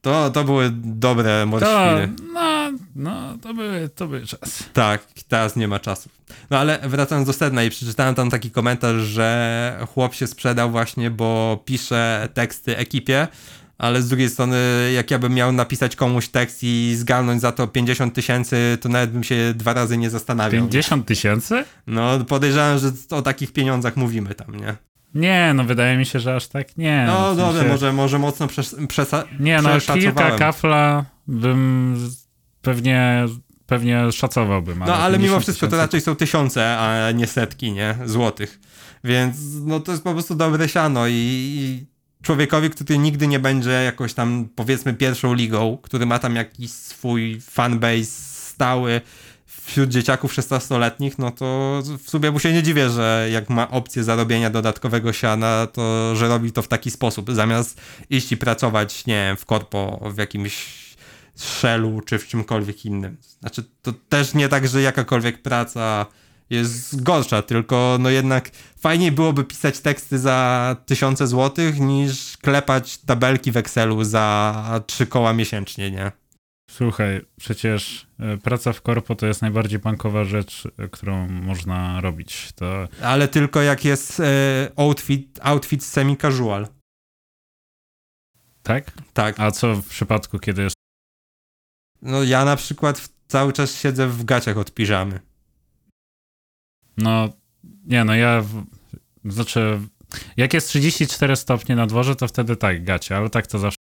To, 0.02 0.30
to 0.30 0.44
były 0.44 0.72
dobre 0.84 1.46
morświny. 1.46 2.14
no, 2.34 2.72
no, 2.96 3.38
to 3.42 3.54
były, 3.54 3.90
to 3.96 4.08
były 4.08 4.26
czasy. 4.26 4.64
Tak, 4.74 5.06
teraz 5.28 5.56
nie 5.56 5.68
ma 5.68 5.80
czasu. 5.80 6.10
No 6.50 6.58
ale 6.58 6.80
wracając 6.84 7.28
do 7.28 7.34
sedna 7.34 7.64
i 7.64 7.70
przeczytałem 7.70 8.16
tam 8.16 8.30
taki 8.30 8.52
komentarz, 8.52 9.02
że 9.02 9.88
chłop 9.94 10.14
się 10.14 10.28
sprzedał 10.28 10.72
właśnie, 10.72 11.12
bo 11.12 11.60
pisze 11.66 12.30
teksty 12.34 12.78
ekipie, 12.78 13.28
ale 13.78 14.02
z 14.02 14.08
drugiej 14.08 14.30
strony, 14.30 14.58
jak 14.96 15.12
ja 15.12 15.20
bym 15.20 15.34
miał 15.34 15.52
napisać 15.52 15.96
komuś 15.96 16.28
tekst 16.28 16.60
i 16.64 16.96
zgarnąć 16.98 17.42
za 17.42 17.52
to 17.52 17.68
50 17.68 18.14
tysięcy, 18.14 18.78
to 18.82 18.90
nawet 18.90 19.12
bym 19.12 19.24
się 19.24 19.54
dwa 19.56 19.74
razy 19.74 19.98
nie 19.98 20.10
zastanawiał. 20.10 20.62
50 20.62 21.06
tysięcy? 21.06 21.64
No 21.88 22.20
podejrzewam, 22.20 22.80
że 22.80 22.92
o 23.10 23.22
takich 23.22 23.54
pieniądzach 23.54 23.98
mówimy 23.98 24.36
tam, 24.36 24.56
nie? 24.56 24.76
Nie, 25.16 25.52
no 25.56 25.64
wydaje 25.64 25.98
mi 25.98 26.06
się, 26.06 26.20
że 26.20 26.36
aż 26.36 26.48
tak 26.48 26.78
nie. 26.78 27.04
No 27.08 27.36
w 27.36 27.38
sensie- 27.38 27.70
może, 27.70 27.94
może 27.94 28.20
mocno 28.20 28.48
przes 28.48 28.76
przesa- 28.76 29.24
Nie, 29.40 29.62
no 29.62 29.70
kilka 29.94 30.32
kafla 30.38 31.06
bym 31.28 31.98
pewnie, 32.62 33.26
pewnie 33.66 34.12
szacowałbym. 34.12 34.80
No 34.80 34.96
ale 34.96 35.18
mimo 35.18 35.28
50 35.28 35.44
wszystko 35.44 35.68
to 35.68 35.78
raczej 35.78 36.02
są 36.02 36.16
tysiące, 36.16 36.78
a 36.78 37.12
nie 37.12 37.28
setki, 37.28 37.72
nie? 37.72 37.96
Złotych. 38.06 38.60
Więc 39.04 39.38
no 39.66 39.80
to 39.80 39.92
jest 39.92 40.04
po 40.04 40.14
prostu 40.14 40.36
dobre 40.36 40.70
siano 40.70 41.08
i, 41.08 41.14
i 41.14 41.86
człowiekowi, 42.22 42.70
który 42.70 42.98
nigdy 42.98 43.28
nie 43.28 43.40
będzie 43.40 43.70
jakoś 43.72 44.14
tam 44.14 44.50
powiedzmy 44.56 44.94
pierwszą 44.94 45.34
ligą, 45.34 45.78
który 45.82 46.06
ma 46.06 46.20
tam 46.20 46.36
jakiś 46.36 46.72
swój 46.72 47.42
fanbase 47.42 48.04
stały 48.52 49.02
wśród 49.66 49.90
dzieciaków 49.90 50.34
16-letnich, 50.34 51.12
no 51.18 51.32
to 51.32 51.82
w 52.04 52.10
sumie 52.10 52.32
mu 52.32 52.40
się 52.40 52.54
nie 52.54 52.64
dziwię, 52.64 52.90
że 52.90 53.28
jak 53.32 53.50
ma 53.50 53.72
opcję 53.72 54.04
zarobienia 54.04 54.50
dodatkowego 54.50 55.14
siana, 55.14 55.68
to 55.74 56.16
że 56.16 56.28
robi 56.28 56.52
to 56.52 56.62
w 56.62 56.68
taki 56.68 56.92
sposób, 56.92 57.32
zamiast 57.32 57.82
iść 58.10 58.32
i 58.32 58.38
pracować, 58.38 59.06
nie 59.06 59.14
wiem, 59.14 59.38
w 59.38 59.46
korpo, 59.46 60.10
w 60.14 60.18
jakimś 60.18 60.82
shellu 61.36 62.02
czy 62.02 62.20
w 62.20 62.28
czymkolwiek 62.28 62.86
innym. 62.86 63.18
Znaczy, 63.40 63.64
to 63.82 63.94
też 64.10 64.34
nie 64.34 64.50
tak, 64.50 64.68
że 64.68 64.82
jakakolwiek 64.82 65.42
praca 65.42 66.06
jest 66.50 67.04
gorsza, 67.04 67.42
tylko 67.42 67.98
no 68.00 68.10
jednak 68.10 68.50
fajniej 68.80 69.12
byłoby 69.12 69.44
pisać 69.44 69.80
teksty 69.80 70.20
za 70.20 70.76
tysiące 70.86 71.28
złotych 71.28 71.80
niż 71.80 72.38
klepać 72.38 72.98
tabelki 72.98 73.52
w 73.52 73.58
Excelu 73.58 74.04
za 74.04 74.82
trzy 74.88 75.06
koła 75.06 75.34
miesięcznie, 75.34 75.92
nie? 75.92 76.12
Słuchaj, 76.72 77.22
przecież 77.40 78.08
e, 78.20 78.38
praca 78.38 78.74
w 78.74 78.82
korpo 78.82 79.16
to 79.16 79.26
jest 79.26 79.42
najbardziej 79.42 79.80
bankowa 79.80 80.24
rzecz, 80.24 80.68
e, 80.78 80.88
którą 80.88 81.28
można 81.28 82.02
robić. 82.02 82.52
To 82.56 82.88
Ale 83.04 83.28
tylko 83.28 83.62
jak 83.62 83.86
jest 83.86 84.20
e, 84.20 84.72
outfit, 84.76 85.40
outfit 85.42 85.84
semi-casual. 85.84 86.68
tak? 88.64 88.92
Tak. 89.14 89.40
A 89.40 89.52
co 89.52 89.76
w 89.76 89.88
przypadku, 89.88 90.40
kiedy 90.40 90.62
jest. 90.62 90.76
No 92.02 92.24
ja 92.24 92.46
na 92.46 92.56
przykład 92.56 93.10
cały 93.28 93.54
czas 93.54 93.76
siedzę 93.76 94.08
w 94.08 94.24
gaciach 94.24 94.58
od 94.58 94.74
piżamy. 94.74 95.20
No, 96.98 97.30
nie, 97.86 98.04
no 98.04 98.16
ja. 98.16 98.44
Znaczy, 99.26 99.80
jak 100.38 100.54
jest 100.54 100.68
34 100.68 101.36
stopnie 101.36 101.76
na 101.76 101.88
dworze, 101.88 102.16
to 102.16 102.28
wtedy 102.28 102.56
tak, 102.56 102.84
gacie, 102.84 103.18
ale 103.18 103.30
tak 103.30 103.48
to 103.48 103.60
zawsze. 103.60 103.81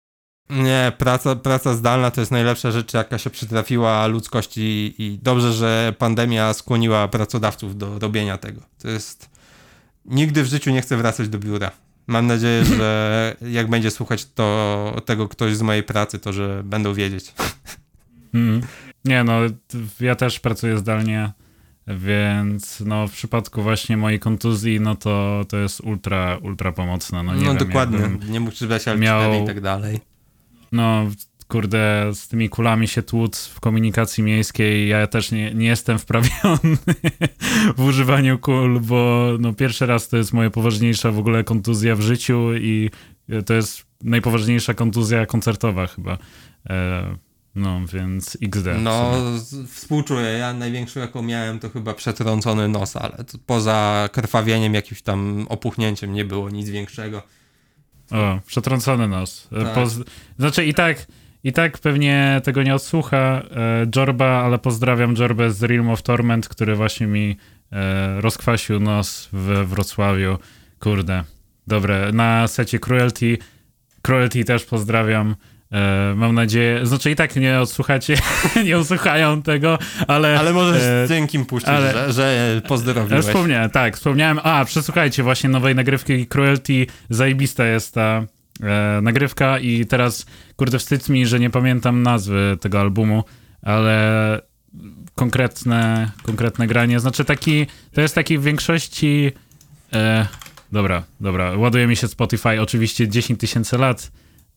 Nie, 0.50 0.92
praca, 0.98 1.36
praca 1.36 1.74
zdalna 1.74 2.10
to 2.10 2.20
jest 2.20 2.30
najlepsza 2.30 2.70
rzecz, 2.70 2.94
jaka 2.94 3.18
się 3.18 3.30
przytrafiła 3.30 4.06
ludzkości 4.06 4.94
i 4.98 5.18
dobrze, 5.22 5.52
że 5.52 5.94
pandemia 5.98 6.52
skłoniła 6.52 7.08
pracodawców 7.08 7.76
do 7.78 7.98
robienia 7.98 8.38
tego. 8.38 8.60
To 8.82 8.88
jest... 8.88 9.30
Nigdy 10.04 10.42
w 10.42 10.46
życiu 10.46 10.70
nie 10.70 10.82
chcę 10.82 10.96
wracać 10.96 11.28
do 11.28 11.38
biura. 11.38 11.70
Mam 12.06 12.26
nadzieję, 12.26 12.64
że 12.64 13.36
jak 13.58 13.70
będzie 13.70 13.90
słuchać 13.90 14.26
to, 14.34 14.96
tego 15.04 15.28
ktoś 15.28 15.56
z 15.56 15.62
mojej 15.62 15.82
pracy, 15.82 16.18
to 16.18 16.32
że 16.32 16.62
będą 16.64 16.94
wiedzieć. 16.94 17.32
Mm. 18.34 18.60
Nie, 19.04 19.24
no, 19.24 19.40
ja 20.00 20.14
też 20.14 20.40
pracuję 20.40 20.78
zdalnie, 20.78 21.32
więc 21.86 22.80
no, 22.80 23.08
w 23.08 23.12
przypadku 23.12 23.62
właśnie 23.62 23.96
mojej 23.96 24.20
kontuzji, 24.20 24.80
no 24.80 24.94
to 24.94 25.44
to 25.48 25.56
jest 25.56 25.80
ultra, 25.80 26.38
ultra 26.42 26.72
pomocne. 26.72 27.22
No, 27.22 27.32
No, 27.32 27.38
nie 27.38 27.44
wiem, 27.46 27.56
dokładnie. 27.56 27.98
Nie 28.28 28.40
mógł 28.40 28.56
czytać 28.56 28.84
miał- 28.98 29.42
i 29.44 29.46
tak 29.46 29.60
dalej. 29.60 30.00
No, 30.72 31.06
kurde, 31.48 32.10
z 32.14 32.28
tymi 32.28 32.48
kulami 32.48 32.88
się 32.88 33.02
tłuc 33.02 33.46
w 33.46 33.60
komunikacji 33.60 34.24
miejskiej, 34.24 34.88
ja 34.88 35.06
też 35.06 35.32
nie, 35.32 35.54
nie 35.54 35.66
jestem 35.66 35.98
wprawiony 35.98 36.76
w 37.78 37.84
używaniu 37.84 38.38
kul, 38.38 38.80
bo 38.80 39.30
no, 39.40 39.52
pierwszy 39.52 39.86
raz 39.86 40.08
to 40.08 40.16
jest 40.16 40.32
moja 40.32 40.50
poważniejsza 40.50 41.10
w 41.10 41.18
ogóle 41.18 41.44
kontuzja 41.44 41.96
w 41.96 42.00
życiu 42.00 42.54
i 42.54 42.90
to 43.46 43.54
jest 43.54 43.86
najpoważniejsza 44.02 44.74
kontuzja 44.74 45.26
koncertowa 45.26 45.86
chyba. 45.86 46.18
E, 46.70 47.16
no, 47.54 47.80
więc 47.92 48.38
XD. 48.42 48.66
No, 48.82 49.12
współczuję. 49.68 50.28
Ja 50.28 50.52
największą, 50.52 51.00
jaką 51.00 51.22
miałem, 51.22 51.58
to 51.58 51.70
chyba 51.70 51.94
przetrącony 51.94 52.68
nos, 52.68 52.96
ale 52.96 53.24
poza 53.46 54.08
krwawieniem, 54.12 54.74
jakimś 54.74 55.02
tam 55.02 55.46
opuchnięciem 55.48 56.12
nie 56.12 56.24
było 56.24 56.50
nic 56.50 56.68
większego. 56.68 57.22
O, 58.10 58.40
przetrącony 58.46 59.08
nos. 59.08 59.48
E, 59.52 59.64
Tak. 59.64 59.74
Poz... 59.74 59.98
Znaczy 60.38 60.64
i 60.64 60.74
tak, 60.74 61.06
i 61.44 61.52
tak 61.52 61.78
pewnie 61.78 62.40
tego 62.44 62.62
nie 62.62 62.74
odsłucha 62.74 63.16
e, 63.16 63.42
Jorba, 63.96 64.42
ale 64.44 64.58
pozdrawiam 64.58 65.14
Jorbę 65.18 65.50
z 65.50 65.62
Realm 65.62 65.90
of 65.90 66.02
Torment, 66.02 66.48
który 66.48 66.76
właśnie 66.76 67.06
mi 67.06 67.36
e, 67.72 68.20
rozkwasił 68.20 68.80
nos 68.80 69.28
w 69.32 69.64
Wrocławiu. 69.66 70.38
Kurde, 70.78 71.24
dobre. 71.66 72.12
Na 72.12 72.48
secie 72.48 72.78
Cruelty, 72.78 73.38
Cruelty 74.02 74.44
też 74.44 74.64
pozdrawiam. 74.64 75.34
E, 75.72 76.14
mam 76.16 76.34
nadzieję, 76.34 76.86
znaczy 76.86 77.10
i 77.10 77.16
tak 77.16 77.36
nie 77.36 77.60
odsłuchacie, 77.60 78.16
nie 78.66 78.78
usłuchają 78.78 79.42
tego, 79.42 79.78
ale... 80.08 80.38
Ale 80.38 80.52
możesz 80.52 80.82
e, 80.82 81.06
z 81.06 81.08
dziękim 81.08 81.46
puścić, 81.46 81.68
ale- 81.68 81.92
że, 81.92 82.12
że 82.12 82.62
pozdrowiłeś. 82.68 83.24
wspomniałem, 83.24 83.70
tak, 83.70 83.96
wspomniałem. 83.96 84.40
A, 84.42 84.64
przesłuchajcie 84.64 85.22
właśnie 85.22 85.50
nowej 85.50 85.74
nagrywki 85.74 86.26
Cruelty. 86.26 86.86
Zajebista 87.10 87.66
jest 87.66 87.94
ta 87.94 88.22
e, 88.62 89.00
nagrywka 89.02 89.58
i 89.58 89.86
teraz, 89.86 90.26
kurde, 90.56 90.78
wstyd 90.78 91.08
mi, 91.08 91.26
że 91.26 91.40
nie 91.40 91.50
pamiętam 91.50 92.02
nazwy 92.02 92.56
tego 92.60 92.80
albumu, 92.80 93.24
ale 93.62 94.40
konkretne, 95.14 96.10
konkretne 96.22 96.66
granie, 96.66 97.00
znaczy 97.00 97.24
taki, 97.24 97.66
to 97.92 98.00
jest 98.00 98.14
taki 98.14 98.38
w 98.38 98.42
większości 98.42 99.32
e, 99.92 100.26
dobra, 100.72 101.02
dobra, 101.20 101.56
ładuje 101.56 101.86
mi 101.86 101.96
się 101.96 102.08
Spotify, 102.08 102.60
oczywiście 102.60 103.08
10 103.08 103.40
tysięcy 103.40 103.78
lat, 103.78 104.12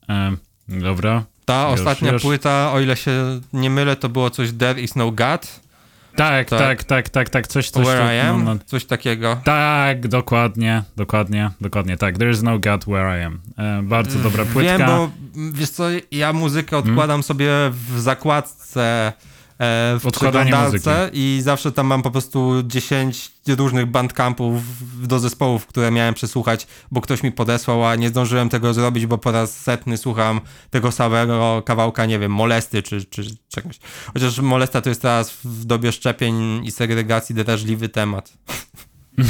e, 0.09 0.31
dobra, 0.67 1.23
Ta 1.45 1.69
Już, 1.71 1.79
ostatnia 1.79 2.11
już. 2.11 2.21
płyta, 2.21 2.71
o 2.73 2.79
ile 2.79 2.95
się 2.97 3.39
nie 3.53 3.69
mylę, 3.69 3.95
to 3.95 4.09
było 4.09 4.29
coś 4.29 4.51
There 4.51 4.81
is 4.81 4.95
no 4.95 5.11
God, 5.11 5.59
Tak, 6.15 6.49
Tak. 6.49 6.59
tak, 6.59 6.83
tak, 6.83 7.09
tak, 7.09 7.29
tak, 7.29 7.47
coś, 7.47 7.69
coś. 7.69 7.85
Where 7.85 7.99
to- 8.05 8.13
I 8.13 8.19
am, 8.19 8.43
no, 8.43 8.53
no. 8.53 8.59
coś 8.65 8.85
takiego. 8.85 9.37
Tak, 9.43 10.07
dokładnie, 10.07 10.83
dokładnie, 10.97 11.51
dokładnie, 11.61 11.97
tak. 11.97 12.17
There 12.17 12.31
is 12.31 12.41
no 12.43 12.59
God 12.59 12.85
where 12.85 13.19
I 13.21 13.23
am. 13.23 13.39
E, 13.57 13.81
bardzo 13.83 14.19
dobra 14.19 14.45
płytka. 14.45 14.77
Wiem, 14.77 14.87
bo 14.87 15.09
wiesz 15.53 15.69
co, 15.69 15.83
ja 16.11 16.33
muzykę 16.33 16.77
odkładam 16.77 17.23
sobie 17.23 17.49
w 17.71 17.99
zakładce 17.99 19.13
w 19.59 20.01
Odkładanie 20.05 20.51
przeglądarce 20.51 21.09
i 21.13 21.39
zawsze 21.43 21.71
tam 21.71 21.87
mam 21.87 22.01
po 22.01 22.11
prostu 22.11 22.63
10 22.65 23.31
różnych 23.47 23.85
bandcampów 23.85 24.61
do 25.07 25.19
zespołów, 25.19 25.65
które 25.65 25.91
miałem 25.91 26.13
przesłuchać, 26.13 26.67
bo 26.91 27.01
ktoś 27.01 27.23
mi 27.23 27.31
podesłał, 27.31 27.85
a 27.85 27.95
nie 27.95 28.09
zdążyłem 28.09 28.49
tego 28.49 28.73
zrobić, 28.73 29.05
bo 29.05 29.17
po 29.17 29.31
raz 29.31 29.57
setny 29.57 29.97
słucham 29.97 30.41
tego 30.69 30.91
samego 30.91 31.63
kawałka, 31.65 32.05
nie 32.05 32.19
wiem, 32.19 32.31
molesty 32.31 32.83
czy, 32.83 33.05
czy 33.05 33.23
czegoś. 33.49 33.79
Chociaż 34.13 34.39
molesta 34.39 34.81
to 34.81 34.89
jest 34.89 35.01
teraz 35.01 35.31
w 35.43 35.65
dobie 35.65 35.91
szczepień 35.91 36.65
i 36.65 36.71
segregacji 36.71 37.35
drażliwy 37.35 37.89
temat. 37.89 38.33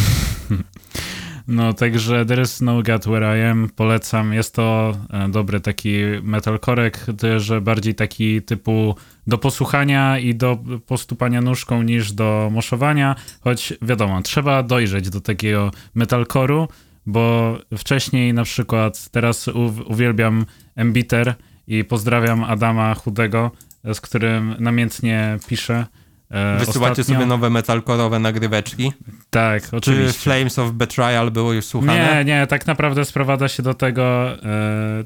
No, 1.48 1.74
także 1.74 2.26
There 2.26 2.42
is 2.42 2.62
no 2.62 2.84
God 2.84 3.06
where 3.06 3.40
I 3.40 3.52
am, 3.52 3.70
polecam. 3.76 4.34
Jest 4.34 4.56
to 4.56 4.98
e, 5.10 5.30
dobry 5.30 5.60
taki 5.60 5.98
metalkorek, 6.24 7.06
że 7.38 7.62
bardziej 7.62 7.96
taki 7.96 8.42
typu 8.42 8.96
do 9.28 9.38
posłuchania 9.38 10.20
i 10.20 10.36
do 10.36 10.58
postupania 10.86 11.42
nóżką 11.42 11.82
niż 11.82 12.12
do 12.12 12.50
moszowania, 12.52 13.16
choć 13.42 13.74
wiadomo, 13.82 14.22
trzeba 14.22 14.64
dojrzeć 14.64 15.10
do 15.10 15.22
takiego 15.22 15.72
metalkoru, 15.96 16.68
bo 17.06 17.58
wcześniej 17.78 18.34
na 18.34 18.44
przykład, 18.44 19.10
teraz 19.10 19.48
uwielbiam 19.86 20.46
Embiter 20.76 21.36
i 21.68 21.84
pozdrawiam 21.84 22.44
Adama 22.44 22.94
Chudego, 22.94 23.52
z 23.94 24.02
którym 24.02 24.56
namiętnie 24.60 25.38
piszę. 25.48 25.86
E, 26.34 26.58
Wysyłacie 26.60 26.92
ostatnio. 27.02 27.16
sobie 27.16 27.26
nowe 27.26 27.50
metalkorowe 27.50 28.20
nagryweczki. 28.20 28.92
Tak, 29.30 29.70
Czy 29.70 29.76
oczywiście. 29.78 30.20
Flames 30.20 30.60
of 30.60 30.72
Betrayal 30.72 31.32
było 31.32 31.54
już 31.54 31.66
słuchane? 31.66 32.16
Nie, 32.26 32.26
nie, 32.26 32.48
tak 32.48 32.68
naprawdę 32.68 33.06
sprowadza 33.06 33.48
się 33.48 33.64
do 33.64 33.74
tego, 33.74 34.32
e, 34.32 34.38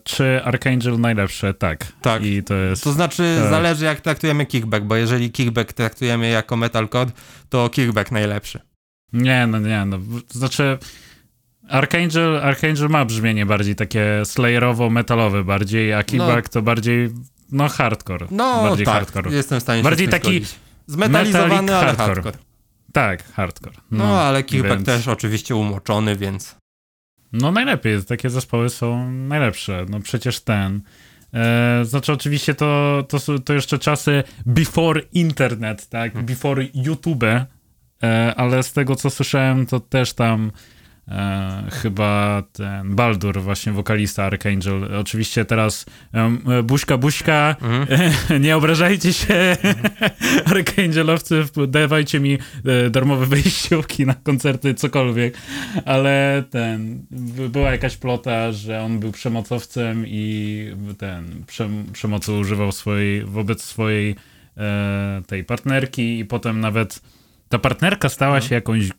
czy 0.03 0.41
Archangel 0.43 0.99
najlepsze, 0.99 1.53
tak. 1.53 1.87
Tak. 2.01 2.23
I 2.25 2.43
to 2.43 2.53
jest. 2.55 2.83
To 2.83 2.91
znaczy, 2.91 3.37
Tak. 3.41 3.49
zależy 3.49 3.85
jak 3.85 4.01
traktujemy 4.01 4.45
kickback, 4.45 4.85
bo 4.85 4.95
jeżeli 4.95 5.31
kickback 5.31 5.73
traktujemy 5.73 6.29
jako 6.29 6.57
metalcore, 6.57 7.11
to 7.49 7.69
kickback 7.69 8.11
najlepszy. 8.11 8.59
Nie, 9.13 9.47
no 9.47 9.59
nie, 9.59 9.85
no. 9.85 9.97
To 10.33 10.39
znaczy. 10.39 10.77
Archangel, 11.69 12.37
Archangel 12.43 12.89
ma 12.89 13.05
brzmienie 13.05 13.45
bardziej 13.45 13.75
takie 13.75 14.21
slayerowo-metalowe 14.25 15.43
bardziej, 15.43 15.93
a 15.93 16.03
Kickback 16.03 16.49
to 16.49 16.61
bardziej, 16.61 17.09
no 17.51 17.69
hardcore. 17.69 18.27
No 18.31 18.63
bardziej 18.63 18.85
tak, 18.85 18.93
hardcore. 18.95 19.31
jestem 19.35 19.59
w 19.59 19.63
stanie 19.63 19.83
Bardziej 19.83 20.07
taki 20.07 20.27
zgodzić. 20.27 20.55
Zmetalizowany, 20.87 21.49
metalik 21.49 21.69
ale 21.71 21.85
hardcore. 21.85 22.07
hardcore. 22.07 22.37
Tak, 22.93 23.33
hardcore. 23.33 23.75
No, 23.91 24.21
ale 24.21 24.43
kickback 24.43 24.75
więc- 24.75 24.85
też 24.85 25.07
oczywiście 25.07 25.55
umoczony, 25.55 26.15
więc... 26.15 26.55
No 27.33 27.51
najlepiej, 27.51 28.05
takie 28.05 28.29
zespoły 28.29 28.69
są 28.69 29.11
najlepsze. 29.11 29.85
No 29.89 29.99
przecież 29.99 30.39
ten. 30.39 30.81
E, 31.33 31.79
znaczy 31.85 32.13
oczywiście 32.13 32.55
to, 32.55 33.03
to, 33.09 33.39
to 33.39 33.53
jeszcze 33.53 33.79
czasy 33.79 34.23
before 34.45 35.01
internet, 35.13 35.89
tak? 35.89 36.11
Hmm. 36.11 36.25
Before 36.25 36.65
YouTube, 36.73 37.23
e, 37.23 37.47
ale 38.37 38.63
z 38.63 38.73
tego 38.73 38.95
co 38.95 39.09
słyszałem 39.09 39.65
to 39.65 39.79
też 39.79 40.13
tam 40.13 40.51
e, 41.07 41.63
chyba 41.71 42.43
ten 42.53 42.95
Baldur, 42.95 43.41
właśnie 43.41 43.71
wokalista 43.71 44.23
Archangel. 44.23 44.95
Oczywiście 44.99 45.45
teraz 45.45 45.85
e, 46.13 46.63
buźka, 46.63 46.97
buźka, 46.97 47.55
Mhm. 47.61 47.87
nie 48.43 48.57
obrażajcie 48.57 49.13
się 49.13 49.57
Archangelowcy, 50.55 51.43
dawajcie 51.67 52.19
mi 52.19 52.37
e, 52.65 52.89
darmowe 52.89 53.25
wejściówki 53.25 54.05
na 54.05 54.13
koncerty, 54.13 54.73
cokolwiek, 54.73 55.37
ale 55.85 56.43
ten, 56.49 57.05
by- 57.11 57.49
była 57.49 57.71
jakaś 57.71 57.97
plota, 57.97 58.51
że 58.51 58.81
on 58.81 58.99
był 58.99 59.11
przemocowcem 59.11 60.03
i 60.07 60.65
ten, 60.97 61.43
przem, 61.47 61.85
przemocy 61.93 62.31
używał 62.33 62.71
swojej, 62.71 63.25
wobec 63.25 63.63
swojej 63.63 64.15
e, 64.57 65.21
tej 65.27 65.43
partnerki 65.43 66.19
i 66.19 66.25
potem 66.25 66.59
nawet 66.59 67.01
ta 67.49 67.59
partnerka 67.59 68.09
stała 68.09 68.41
się 68.41 68.55
jakąś 68.55 68.89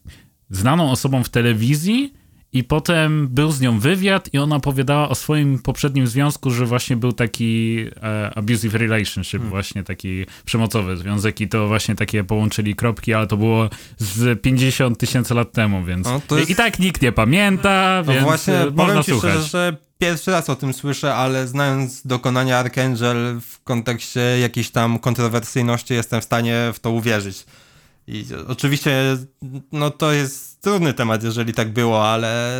znaną 0.50 0.90
osobą 0.90 1.24
w 1.24 1.28
telewizji 1.28 2.12
i 2.52 2.64
potem 2.64 3.28
był 3.28 3.52
z 3.52 3.60
nią 3.60 3.78
wywiad 3.78 4.34
i 4.34 4.38
ona 4.38 4.56
opowiadała 4.56 5.08
o 5.08 5.14
swoim 5.14 5.58
poprzednim 5.58 6.06
związku, 6.06 6.50
że 6.50 6.66
właśnie 6.66 6.96
był 6.96 7.12
taki 7.12 7.78
e, 8.02 8.30
abusive 8.34 8.74
relationship, 8.74 9.42
właśnie 9.42 9.82
taki 9.84 10.24
przemocowy 10.44 10.96
związek 10.96 11.40
i 11.40 11.48
to 11.48 11.68
właśnie 11.68 11.94
takie 11.94 12.24
połączyli 12.24 12.74
kropki, 12.76 13.14
ale 13.14 13.26
to 13.26 13.36
było 13.36 13.70
z 13.98 14.40
50 14.42 14.98
tysięcy 14.98 15.34
lat 15.34 15.52
temu, 15.52 15.84
więc 15.84 16.06
No, 16.30 16.36
jest- 16.36 16.50
i 16.50 16.54
tak 16.56 16.78
nikt 16.78 17.02
nie 17.02 17.12
pamięta, 17.12 18.02
No 18.06 18.12
więc 18.12 18.24
właśnie, 18.24 18.54
e, 18.54 18.60
powiem 18.60 18.74
można 18.76 19.02
ci 19.02 19.10
słuchać. 19.10 19.30
szczerze, 19.32 19.48
że 19.48 19.76
pierwszy 19.98 20.30
raz 20.30 20.50
o 20.50 20.56
tym 20.56 20.72
słyszę, 20.72 21.14
ale 21.14 21.46
znając 21.48 22.06
dokonania 22.06 22.58
Archangel 22.58 23.40
w 23.40 23.62
kontekście 23.64 24.20
jakiejś 24.20 24.70
tam 24.70 24.98
kontrowersyjności 24.98 25.94
jestem 25.94 26.20
w 26.20 26.24
stanie 26.24 26.70
w 26.74 26.80
to 26.80 26.90
uwierzyć. 26.90 27.44
I 28.08 28.24
oczywiście, 28.48 29.16
no 29.72 29.90
to 29.90 30.12
jest 30.12 30.60
trudny 30.62 30.94
temat, 30.94 31.22
jeżeli 31.22 31.52
tak 31.52 31.72
było, 31.72 32.08
ale 32.08 32.52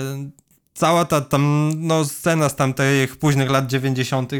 cała 0.75 1.05
ta 1.05 1.21
tam, 1.21 1.71
no 1.77 2.05
scena 2.05 2.49
z 2.49 2.57
tamtych 2.57 3.17
późnych 3.17 3.51
lat 3.51 3.67
90., 3.67 4.33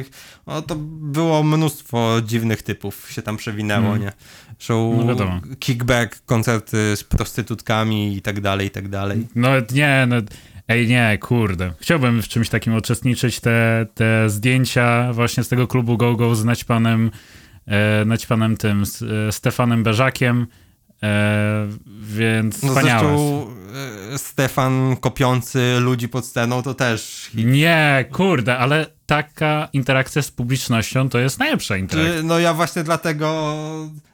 no 0.47 0.63
to 0.63 0.77
było 1.01 1.43
mnóstwo 1.43 2.17
dziwnych 2.27 2.63
typów 2.63 3.11
się 3.11 3.23
tam 3.23 3.37
przewinęło, 3.37 3.89
Mm. 3.89 4.01
nie? 4.01 4.13
Show 4.59 5.05
No 5.05 5.41
kickback, 5.59 6.25
koncerty 6.27 6.97
z 6.97 7.05
prostytutkami 7.05 8.17
i 8.17 8.23
tak 8.23 8.41
dalej, 8.41 8.67
i 8.67 8.71
tak 8.71 8.89
dalej. 8.89 9.27
No 9.35 9.49
nie, 9.73 10.07
no, 10.09 10.17
ej 10.69 10.89
nie, 10.89 11.19
kurde. 11.21 11.73
Chciałbym 11.81 12.23
w 12.23 12.29
czymś 12.29 12.49
takim 12.49 12.75
uczestniczyć. 12.75 13.41
Te, 13.41 13.87
te 13.95 14.31
zdjęcia 14.31 15.13
właśnie 15.13 15.45
z 15.45 15.49
tego 15.49 15.67
klubu 15.67 15.97
GoGo 15.97 16.35
z 16.35 16.45
naćpanem, 16.45 17.11
e, 17.67 18.05
naćpanem 18.05 18.57
tym, 18.57 18.87
z, 18.87 19.03
e, 19.03 19.33
Stefanem 19.33 19.83
Beżakiem, 19.83 20.47
e, 21.03 21.67
więc 22.03 22.63
No 22.63 22.69
wspaniałe. 22.69 23.09
zresztą 23.09 23.47
e, 24.15 24.19
Stefan 24.19 24.97
kopiący 25.01 25.77
ludzi 25.81 26.09
pod 26.09 26.27
sceną 26.27 26.63
to 26.63 26.75
też. 26.75 27.31
Nie, 27.35 28.05
kurde, 28.13 28.59
ale 28.59 28.87
taka 29.07 29.69
interakcja 29.73 30.23
z 30.23 30.31
publicznością 30.31 31.09
to 31.09 31.19
jest 31.19 31.39
najlepsza 31.39 31.77
interakcja. 31.77 32.23
No 32.23 32.39
ja 32.39 32.55
właśnie 32.55 32.85
dlatego, 32.85 33.55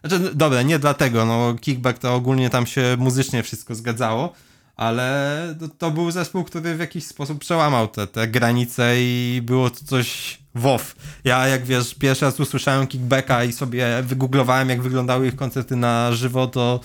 znaczy 0.05 0.31
dobra, 0.35 0.63
nie 0.63 0.79
dlatego, 0.79 1.25
no 1.27 1.55
Kickback 1.61 1.99
to 1.99 2.15
ogólnie 2.15 2.51
tam 2.51 2.67
się 2.67 2.97
muzycznie 2.99 3.43
wszystko 3.43 3.75
zgadzało, 3.75 4.33
ale 4.77 5.55
to, 5.79 5.91
był 5.91 6.11
zespół, 6.11 6.45
który 6.45 6.75
w 6.75 6.81
jakiś 6.81 7.07
sposób 7.07 7.39
przełamał 7.39 7.89
te, 7.89 8.07
te 8.07 8.29
granice 8.29 8.95
i 8.97 9.41
było 9.45 9.71
to 9.71 9.85
coś 9.85 10.39
wow. 10.55 10.79
Ja 11.25 11.47
jak 11.47 11.65
wiesz, 11.65 11.95
pierwszy 11.95 12.25
raz 12.25 12.41
usłyszałem 12.41 12.87
Kickbacka 12.87 13.45
i 13.45 13.53
sobie 13.53 13.87
wygooglowałem 14.03 14.69
jak 14.69 14.83
wyglądały 14.83 15.29
ich 15.29 15.37
koncerty 15.37 15.77
na 15.77 16.13
żywo, 16.13 16.47
to 16.47 16.81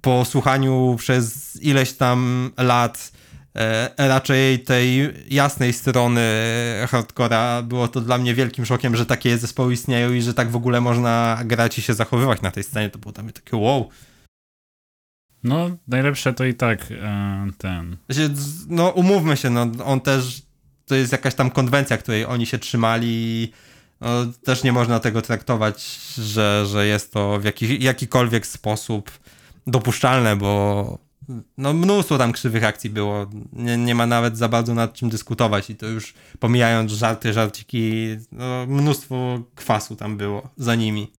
po 0.00 0.24
słuchaniu 0.24 0.96
przez 0.98 1.56
ileś 1.62 1.92
tam 1.92 2.50
lat 2.58 3.12
e, 3.56 4.08
raczej 4.08 4.58
tej 4.58 5.14
jasnej 5.30 5.72
strony 5.72 6.20
hardcora 6.88 7.62
było 7.62 7.88
to 7.88 8.00
dla 8.00 8.18
mnie 8.18 8.34
wielkim 8.34 8.66
szokiem, 8.66 8.96
że 8.96 9.06
takie 9.06 9.38
zespoły 9.38 9.72
istnieją 9.72 10.12
i 10.12 10.22
że 10.22 10.34
tak 10.34 10.50
w 10.50 10.56
ogóle 10.56 10.80
można 10.80 11.38
grać 11.44 11.78
i 11.78 11.82
się 11.82 11.94
zachowywać 11.94 12.42
na 12.42 12.50
tej 12.50 12.62
scenie. 12.62 12.90
To 12.90 12.98
było 12.98 13.12
dla 13.12 13.22
mnie 13.22 13.32
takie 13.32 13.56
wow. 13.56 13.88
No, 15.44 15.70
najlepsze 15.88 16.32
to 16.32 16.44
i 16.44 16.54
tak 16.54 16.88
e, 16.90 17.46
ten. 17.58 17.96
No 18.68 18.88
umówmy 18.88 19.36
się, 19.36 19.50
no 19.50 19.66
on 19.84 20.00
też, 20.00 20.42
to 20.86 20.94
jest 20.94 21.12
jakaś 21.12 21.34
tam 21.34 21.50
konwencja, 21.50 21.98
której 21.98 22.24
oni 22.26 22.46
się 22.46 22.58
trzymali 22.58 23.08
i 23.10 23.52
no, 24.00 24.08
też 24.44 24.62
nie 24.62 24.72
można 24.72 25.00
tego 25.00 25.22
traktować, 25.22 26.00
że, 26.14 26.66
że 26.66 26.86
jest 26.86 27.12
to 27.12 27.40
w 27.40 27.44
jaki, 27.44 27.84
jakikolwiek 27.84 28.46
sposób 28.46 29.10
dopuszczalne, 29.66 30.36
bo 30.36 30.98
no 31.58 31.72
mnóstwo 31.72 32.18
tam 32.18 32.32
krzywych 32.32 32.64
akcji 32.64 32.90
było. 32.90 33.26
Nie, 33.52 33.76
nie 33.76 33.94
ma 33.94 34.06
nawet 34.06 34.38
za 34.38 34.48
bardzo 34.48 34.74
nad 34.74 34.92
czym 34.92 35.08
dyskutować 35.08 35.70
i 35.70 35.76
to 35.76 35.86
już 35.86 36.14
pomijając 36.38 36.92
żarty, 36.92 37.32
żarciki, 37.32 38.06
no, 38.32 38.66
mnóstwo 38.66 39.42
kwasu 39.54 39.96
tam 39.96 40.16
było 40.16 40.48
za 40.56 40.74
nimi. 40.74 41.12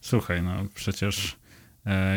Słuchaj, 0.00 0.42
no 0.42 0.52
przecież 0.74 1.37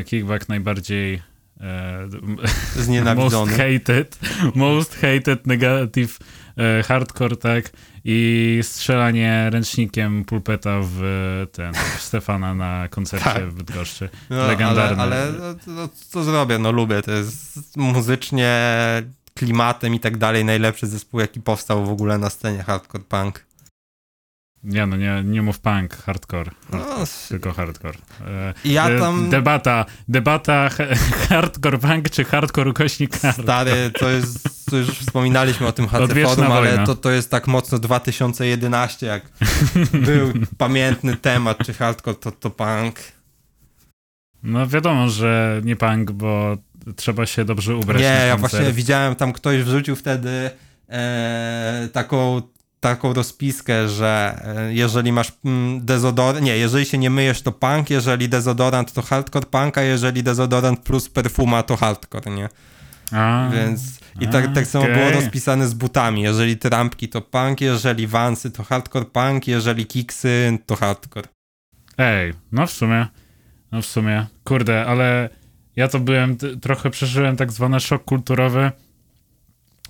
Kickback 0.05 0.49
najbardziej 0.49 1.21
e, 1.61 2.07
most 2.21 2.75
Znienawidzony. 2.75 3.51
hated, 3.51 4.19
most 4.55 4.95
hated 4.95 5.47
negative 5.47 6.17
e, 6.57 6.83
hardcore, 6.83 7.35
tak? 7.37 7.71
I 8.05 8.59
strzelanie 8.63 9.49
ręcznikiem 9.49 10.25
pulpeta 10.25 10.79
w 10.83 11.03
e, 11.03 11.47
ten, 11.47 11.73
w 11.97 12.01
Stefana 12.01 12.53
na 12.55 12.87
koncercie 12.87 13.25
Tak. 13.25 13.49
w 13.49 13.53
Bydgoszczy. 13.53 14.09
No, 14.29 14.47
Legendarny. 14.47 15.01
Ale, 15.03 15.21
ale 15.23 15.31
no, 15.67 15.73
no, 15.73 15.89
co 16.09 16.23
zrobię, 16.23 16.57
no 16.59 16.71
lubię, 16.71 17.01
to 17.01 17.11
jest 17.11 17.77
muzycznie, 17.77 18.57
klimatem 19.33 19.95
i 19.95 19.99
tak 19.99 20.17
dalej 20.17 20.45
najlepszy 20.45 20.87
zespół, 20.87 21.19
jaki 21.19 21.41
powstał 21.41 21.85
w 21.85 21.89
ogóle 21.89 22.17
na 22.17 22.29
scenie 22.29 22.63
hardcore 22.63 23.03
punk. 23.03 23.45
Nie 24.63 24.85
no, 24.85 24.97
nie, 24.97 25.23
nie 25.25 25.41
mów 25.41 25.59
punk, 25.59 25.95
hardcore. 25.95 26.51
No, 26.71 26.79
Tylko 27.29 27.53
hardcore. 27.53 27.97
E, 28.27 28.53
Ja 28.65 28.89
e, 28.89 28.99
tam- 28.99 29.29
Debata, 29.29 29.85
debata 30.07 30.69
hardcore 31.29 31.77
punk 31.77 32.09
czy 32.09 32.23
hardcore 32.23 32.69
ukośnik 32.69 33.19
hardcore? 33.19 33.43
Stary, 33.43 33.91
to 33.99 34.09
jest, 34.09 34.65
to 34.69 34.77
już 34.77 34.89
wspominaliśmy 34.89 35.67
o 35.67 35.71
tym 35.71 35.87
Forum, 35.89 36.51
ale 36.51 36.85
to, 36.85 36.95
to 36.95 37.11
jest 37.11 37.31
tak 37.31 37.47
mocno 37.47 37.79
2011, 37.79 39.05
jak 39.07 39.23
był 39.93 40.33
pamiętny 40.57 41.15
temat, 41.15 41.57
czy 41.65 41.73
hardcore 41.73 42.15
to, 42.17 42.31
to 42.31 42.49
punk. 42.49 42.99
No 44.43 44.67
wiadomo, 44.67 45.09
że 45.09 45.61
nie 45.63 45.75
punk, 45.75 46.11
bo 46.11 46.57
trzeba 46.95 47.25
się 47.25 47.45
dobrze 47.45 47.75
ubrać 47.75 48.01
Nie, 48.01 48.07
ja 48.07 48.31
koncert. 48.31 48.51
właśnie 48.51 48.73
widziałem, 48.73 49.15
tam 49.15 49.33
ktoś 49.33 49.63
wrzucił 49.63 49.95
wtedy 49.95 50.49
e, 50.89 51.89
taką, 51.93 52.41
taką 52.81 53.13
rozpiskę, 53.13 53.89
że 53.89 54.41
e, 54.45 54.73
jeżeli 54.73 55.11
masz 55.11 55.31
mm, 55.45 55.85
dezodorant, 55.85 56.45
nie, 56.45 56.57
jeżeli 56.57 56.85
się 56.85 56.97
nie 56.97 57.09
myjesz 57.09 57.41
to 57.41 57.51
punk, 57.51 57.89
jeżeli 57.89 58.29
dezodorant 58.29 58.93
to 58.93 59.01
hardcore 59.01 59.45
punk, 59.45 59.77
a 59.77 59.81
jeżeli 59.81 60.23
dezodorant 60.23 60.79
plus 60.79 61.09
perfuma 61.09 61.63
to 61.63 61.77
hardcore, 61.77 62.31
nie? 62.31 62.49
A, 63.11 63.49
Więc 63.53 63.81
i 64.19 64.27
tak, 64.27 64.53
tak 64.55 64.67
samo 64.67 64.85
okej. 64.85 64.95
było 64.95 65.11
rozpisane 65.11 65.67
z 65.67 65.73
butami. 65.73 66.21
Jeżeli 66.21 66.57
trampki 66.57 67.09
to 67.09 67.21
punk, 67.21 67.61
jeżeli 67.61 68.07
wansy 68.07 68.51
to 68.51 68.63
hardcore 68.63 69.05
punk, 69.05 69.47
jeżeli 69.47 69.85
kiksy 69.85 70.57
to 70.65 70.75
hardcore. 70.75 71.27
Ej, 71.97 72.33
no 72.51 72.67
w 72.67 72.71
sumie, 72.71 73.07
no 73.71 73.81
w 73.81 73.85
sumie, 73.85 74.25
kurde, 74.43 74.85
ale 74.85 75.29
ja 75.75 75.87
to 75.87 75.99
byłem, 75.99 76.37
trochę 76.61 76.89
przeżyłem 76.89 77.35
tak 77.37 77.51
zwany 77.51 77.79
szok 77.79 78.03
kulturowy, 78.03 78.71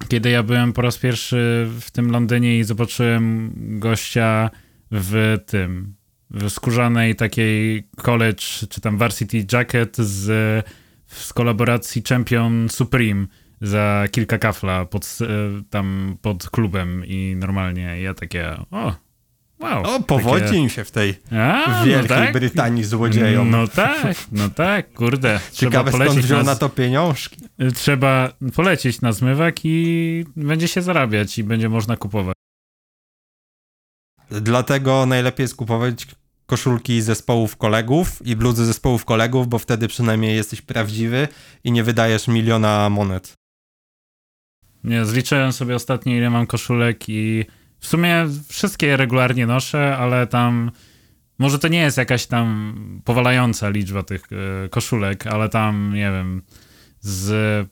kiedy 0.08 0.30
ja 0.30 0.44
byłem 0.44 0.74
po 0.74 0.82
raz 0.82 0.98
pierwszy 0.98 1.68
w 1.80 1.92
tym 1.92 2.12
Londynie 2.12 2.60
i 2.60 2.64
zobaczyłem 2.64 3.52
gościa 3.80 4.50
w 4.92 5.38
tym, 5.46 5.96
w 6.30 6.50
skórzanej 6.50 7.16
takiej 7.16 7.88
college, 7.98 8.44
czy 8.70 8.82
tam 8.82 8.98
varsity 8.98 9.46
jacket 9.54 9.98
z, 9.98 10.26
z 11.08 11.34
kolaboracji 11.34 12.04
Champion 12.10 12.70
Supreme 12.70 13.26
za 13.62 14.06
kilka 14.12 14.38
kafla 14.38 14.86
pod, 14.86 15.04
s- 15.04 15.24
tam 15.70 16.18
pod 16.22 16.50
klubem 16.50 17.04
i 17.06 17.36
normalnie 17.38 18.02
ja 18.02 18.14
takie, 18.14 18.50
o, 18.72 18.96
wow. 19.60 19.84
O, 19.96 20.00
powodzi 20.00 20.46
takie, 20.46 20.58
im 20.58 20.70
się 20.70 20.84
w 20.84 20.92
tej 20.92 21.14
a, 21.32 21.84
Wielkiej 21.86 22.02
no 22.02 22.08
tak? 22.08 22.34
Brytanii 22.34 22.84
złodziejom. 22.84 23.50
No 23.50 23.68
tak, 23.68 24.18
no 24.32 24.50
tak, 24.50 24.94
kurde. 24.94 25.40
Ciekawe 25.52 25.92
skąd 25.92 26.20
wziął 26.20 26.38
na, 26.38 26.44
na 26.44 26.56
to 26.56 26.70
pieniążki. 26.70 27.38
Trzeba 27.74 28.34
polecieć 28.56 29.02
na 29.02 29.12
zmywak 29.12 29.56
i 29.64 30.26
będzie 30.36 30.68
się 30.68 30.82
zarabiać 30.82 31.38
i 31.38 31.44
będzie 31.44 31.70
można 31.70 31.98
kupować. 31.98 32.36
Dlatego 34.32 35.06
najlepiej 35.06 35.44
jest 35.44 35.56
kupować 35.56 36.08
koszulki 36.46 37.02
zespołów 37.02 37.58
kolegów 37.58 38.28
i 38.28 38.36
bluzy 38.36 38.66
zespołów 38.66 39.06
kolegów, 39.06 39.48
bo 39.48 39.60
wtedy 39.60 39.88
przynajmniej 39.88 40.36
jesteś 40.36 40.62
prawdziwy 40.62 41.28
i 41.64 41.72
nie 41.72 41.84
wydajesz 41.84 42.28
miliona 42.28 42.90
monet. 42.90 43.34
Nie, 44.84 45.06
zliczyłem 45.06 45.54
sobie 45.54 45.76
ostatnio 45.76 46.16
ile 46.16 46.30
mam 46.30 46.48
koszulek 46.48 47.10
i 47.10 47.46
w 47.80 47.88
sumie 47.88 48.26
wszystkie 48.48 48.98
regularnie 48.98 49.48
noszę, 49.48 49.98
ale 49.98 50.28
tam 50.28 50.72
może 51.38 51.60
to 51.60 51.68
nie 51.68 51.80
jest 51.80 51.98
jakaś 51.98 52.26
tam 52.26 53.02
powalająca 53.06 53.70
liczba 53.70 54.04
tych 54.04 54.24
e, 54.32 54.70
koszulek, 54.70 55.28
ale 55.28 55.50
tam 55.50 55.94
nie 55.94 56.12
wiem, 56.12 56.42
z 57.02 57.68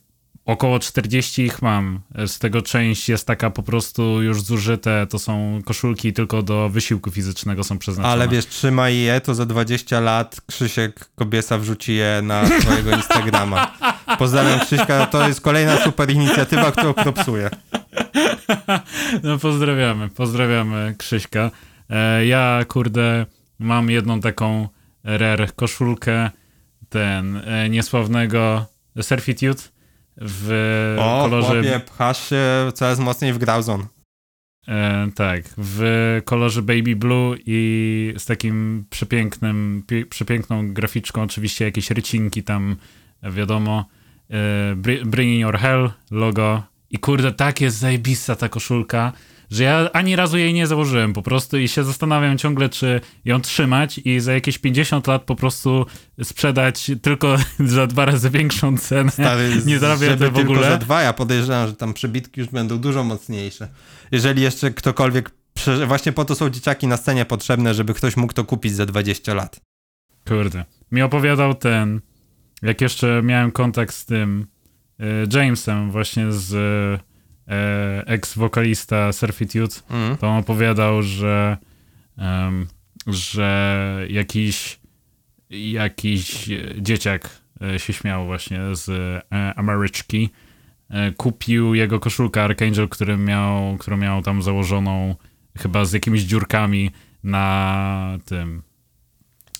około 0.46 0.80
40 0.80 1.42
ich 1.42 1.62
mam. 1.62 2.00
Z 2.26 2.40
tego 2.40 2.62
część 2.62 3.10
jest 3.10 3.28
taka 3.28 3.50
po 3.50 3.64
prostu 3.64 4.22
już 4.22 4.42
zużyte, 4.42 5.08
to 5.10 5.20
są 5.20 5.62
koszulki 5.66 6.14
tylko 6.14 6.42
do 6.42 6.70
wysiłku 6.70 7.12
fizycznego 7.12 7.64
są 7.64 7.78
przeznaczone. 7.78 8.14
Ale 8.14 8.28
wiesz, 8.28 8.48
trzymaj 8.48 8.98
je, 8.98 9.22
to 9.22 9.36
za 9.36 9.46
20 9.46 10.00
lat 10.00 10.42
Krzysiek 10.48 11.10
Kobiesa 11.16 11.58
wrzuci 11.58 11.94
je 11.94 12.22
na 12.24 12.46
swojego 12.62 12.92
Instagrama. 12.92 13.78
Pozdrawiam 14.20 14.60
Krzyśka, 14.60 15.06
to 15.06 15.28
jest 15.28 15.42
kolejna 15.42 15.78
super 15.78 16.12
inicjatywa, 16.12 16.72
którą 16.72 16.94
propsuję. 16.94 17.50
No 19.24 19.38
pozdrawiamy, 19.38 20.10
pozdrawiamy 20.10 20.96
Krzyśka. 20.98 21.52
E, 21.90 22.26
ja, 22.26 22.66
kurde, 22.68 23.26
mam 23.60 23.90
jedną 23.90 24.20
taką 24.22 24.68
rare 25.04 25.52
koszulkę, 25.56 26.30
ten 26.90 27.42
e, 27.46 27.70
niesławnego 27.70 28.66
Surfitude 29.02 29.62
w 30.18 30.96
O, 31.00 31.22
kolorze... 31.24 31.48
chłopie, 31.48 31.80
pchasz 31.80 32.30
się 32.30 32.46
coraz 32.74 33.00
mocniej 33.00 33.34
w 33.34 33.38
Grauzon. 33.38 33.88
E, 34.68 35.10
tak, 35.16 35.44
w 35.58 36.22
kolorze 36.26 36.62
baby 36.62 36.96
blue 36.96 37.38
i 37.46 38.14
z 38.18 38.26
takim 38.26 38.86
przepięknym, 38.90 39.84
przepiękną 40.10 40.74
graficzką, 40.74 41.22
oczywiście 41.22 41.66
jakieś 41.66 41.92
rycinki 41.92 42.44
tam, 42.44 42.76
wiadomo. 43.24 43.86
E, 44.30 44.36
Bri- 44.76 45.06
Bringing 45.06 45.42
Your 45.42 45.58
Hell, 45.58 45.92
logo. 46.12 46.64
I 46.90 46.98
kurde, 47.00 47.32
tak 47.32 47.62
jest 47.62 47.78
zajebista 47.78 48.36
ta 48.36 48.50
koszulka, 48.50 49.12
że 49.50 49.64
ja 49.64 49.90
ani 49.94 50.16
razu 50.16 50.38
jej 50.38 50.54
nie 50.54 50.68
założyłem 50.68 51.14
po 51.14 51.22
prostu 51.22 51.58
i 51.58 51.68
się 51.68 51.84
zastanawiam 51.84 52.38
ciągle, 52.38 52.70
czy 52.70 53.02
ją 53.26 53.42
trzymać 53.42 53.98
i 53.98 54.20
za 54.20 54.34
jakieś 54.34 54.58
50 54.58 55.08
lat 55.08 55.24
po 55.24 55.36
prostu 55.36 55.86
sprzedać 56.24 56.92
tylko 57.02 57.38
za 57.60 57.88
dwa 57.88 58.06
razy 58.06 58.30
większą 58.30 58.78
cenę. 58.78 59.12
Stary, 59.12 59.52
nie 59.66 59.80
zarabiam 59.80 60.10
żeby 60.10 60.26
to 60.26 60.32
w 60.32 60.36
tylko 60.36 60.52
ogóle. 60.52 60.70
za 60.70 60.78
dwa, 60.78 61.02
ja 61.02 61.14
podejrzewam, 61.14 61.68
że 61.68 61.76
tam 61.76 61.94
przebitki 61.94 62.40
już 62.40 62.50
będą 62.50 62.78
dużo 62.78 63.04
mocniejsze. 63.04 63.68
Jeżeli 64.12 64.42
jeszcze 64.42 64.72
ktokolwiek, 64.72 65.32
właśnie 65.88 66.12
po 66.12 66.26
to 66.26 66.36
są 66.36 66.50
dzieciaki 66.50 66.88
na 66.88 66.98
scenie 66.98 67.26
potrzebne, 67.26 67.74
żeby 67.74 67.94
ktoś 67.94 68.18
mógł 68.18 68.34
to 68.34 68.44
kupić 68.44 68.74
za 68.74 68.86
20 68.86 69.34
lat. 69.34 69.62
Kurde. 70.28 70.66
Mi 70.92 71.02
opowiadał 71.02 71.56
ten, 71.56 72.02
jak 72.62 72.82
jeszcze 72.82 73.22
miałem 73.24 73.52
kontakt 73.52 73.96
z 73.96 74.06
tym 74.06 74.48
e, 75.00 75.06
Jamesem, 75.34 75.92
właśnie 75.92 76.32
z 76.32 76.52
e, 77.50 78.04
ex-wokalista 78.08 79.12
Surfitude, 79.14 79.76
Mm. 79.90 80.18
to 80.18 80.28
on 80.28 80.38
opowiadał, 80.38 81.04
że, 81.04 81.58
em, 82.18 82.68
że 83.08 84.06
jakiś, 84.10 84.80
jakiś 85.50 86.50
dzieciak 86.78 87.30
e, 87.62 87.80
się 87.80 87.94
śmiał 87.94 88.26
właśnie 88.26 88.60
z 88.72 88.90
e, 88.90 89.54
Ameryczki, 89.56 90.30
e, 90.90 91.12
kupił 91.12 91.76
jego 91.76 92.00
koszulkę 92.00 92.44
Archangel, 92.44 92.90
który 92.90 93.18
miał, 93.18 93.78
którą 93.78 93.98
miał 93.98 94.22
tam 94.22 94.42
założoną 94.42 95.16
chyba 95.58 95.86
z 95.86 95.94
jakimiś 95.94 96.22
dziurkami 96.22 96.92
na 97.24 98.18
tym 98.26 98.64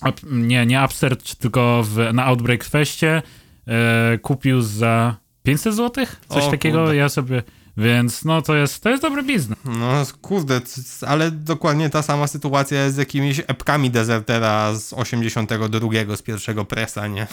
Up, 0.08 0.20
nie, 0.30 0.66
nie 0.66 0.84
Upstart, 0.84 1.34
tylko 1.34 1.82
w, 1.82 1.96
na 2.12 2.24
Outbreak 2.26 2.64
Festie 2.64 3.22
e, 3.66 4.18
kupił 4.18 4.60
za 4.62 5.16
500 5.42 5.74
zł? 5.74 6.06
Coś 6.28 6.44
O 6.44 6.50
takiego, 6.50 6.78
kurde. 6.78 6.96
ja 6.96 7.08
sobie... 7.08 7.42
Więc 7.76 8.24
no 8.24 8.42
to 8.42 8.54
jest, 8.54 8.82
to 8.82 8.90
jest 8.90 9.02
dobry 9.02 9.22
biznes. 9.22 9.58
No 9.64 10.06
kurde, 10.22 10.60
ale 11.06 11.30
dokładnie 11.30 11.90
ta 11.90 12.02
sama 12.02 12.26
sytuacja 12.26 12.84
jest 12.84 12.96
z 12.96 12.98
jakimiś 12.98 13.40
epkami 13.46 13.90
Desertera 13.90 14.74
z 14.74 14.92
82 14.92 16.16
z 16.16 16.22
pierwszego 16.22 16.64
presa, 16.64 17.06
nie? 17.06 17.26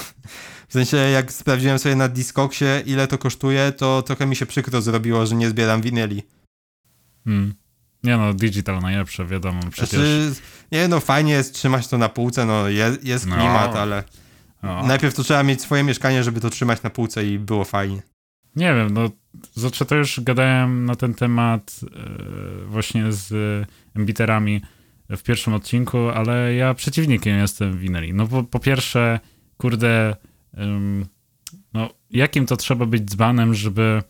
W 0.67 0.73
sensie 0.73 0.97
jak 0.97 1.32
sprawdziłem 1.32 1.80
sobie 1.80 1.95
na 1.95 2.08
Discogsie 2.08 2.65
ile 2.86 3.08
to 3.08 3.17
kosztuje, 3.17 3.71
to 3.71 4.02
trochę 4.02 4.26
mi 4.26 4.36
się 4.36 4.45
przykro 4.45 4.82
zrobiło, 4.82 5.26
że 5.26 5.36
nie 5.36 5.50
zbieram 5.50 5.82
winyli. 5.82 6.23
Hmm. 7.26 7.54
Nie 8.04 8.17
no, 8.17 8.34
digital 8.34 8.80
najlepsze, 8.80 9.26
wiadomo, 9.26 9.62
przecież. 9.71 10.00
Znaczy, 10.00 10.41
nie 10.71 10.88
no, 10.88 11.00
fajnie 11.00 11.34
jest 11.34 11.54
trzymać 11.54 11.88
to 11.88 11.97
na 11.97 12.10
półce, 12.10 12.45
no 12.45 12.67
jest, 12.69 13.04
jest 13.04 13.26
No. 13.26 13.36
klimat, 13.36 13.76
ale 13.76 14.04
O, 14.63 14.88
najpierw 14.88 15.15
to 15.15 15.23
trzeba 15.23 15.43
mieć 15.43 15.62
swoje 15.62 15.84
mieszkanie, 15.84 16.23
żeby 16.23 16.41
to 16.41 16.50
trzymać 16.50 16.84
na 16.84 16.89
półce 16.89 17.26
i 17.26 17.39
było 17.39 17.65
fajnie. 17.65 18.02
Nie 18.58 18.74
wiem, 18.76 18.93
no 18.93 19.10
znaczy 19.54 19.86
to 19.86 19.96
już 19.96 20.20
gadałem 20.20 20.86
na 20.86 20.96
ten 20.96 21.13
temat 21.13 21.80
e, 21.84 22.65
właśnie 22.65 23.12
z 23.12 23.34
ambiterami 23.96 24.62
w 25.10 25.24
pierwszym 25.24 25.54
odcinku, 25.54 25.98
ale 25.98 26.54
ja 26.54 26.74
przeciwnikiem 26.74 27.38
jestem 27.38 27.78
winyli. 27.78 28.13
No 28.13 28.28
po 28.28 28.60
pierwsze, 28.60 29.20
kurde, 29.58 30.15
no 31.74 31.89
jakim 32.12 32.46
to 32.46 32.58
trzeba 32.58 32.86
być 32.86 33.04
dzbanem, 33.04 33.54
żeby 33.54 34.02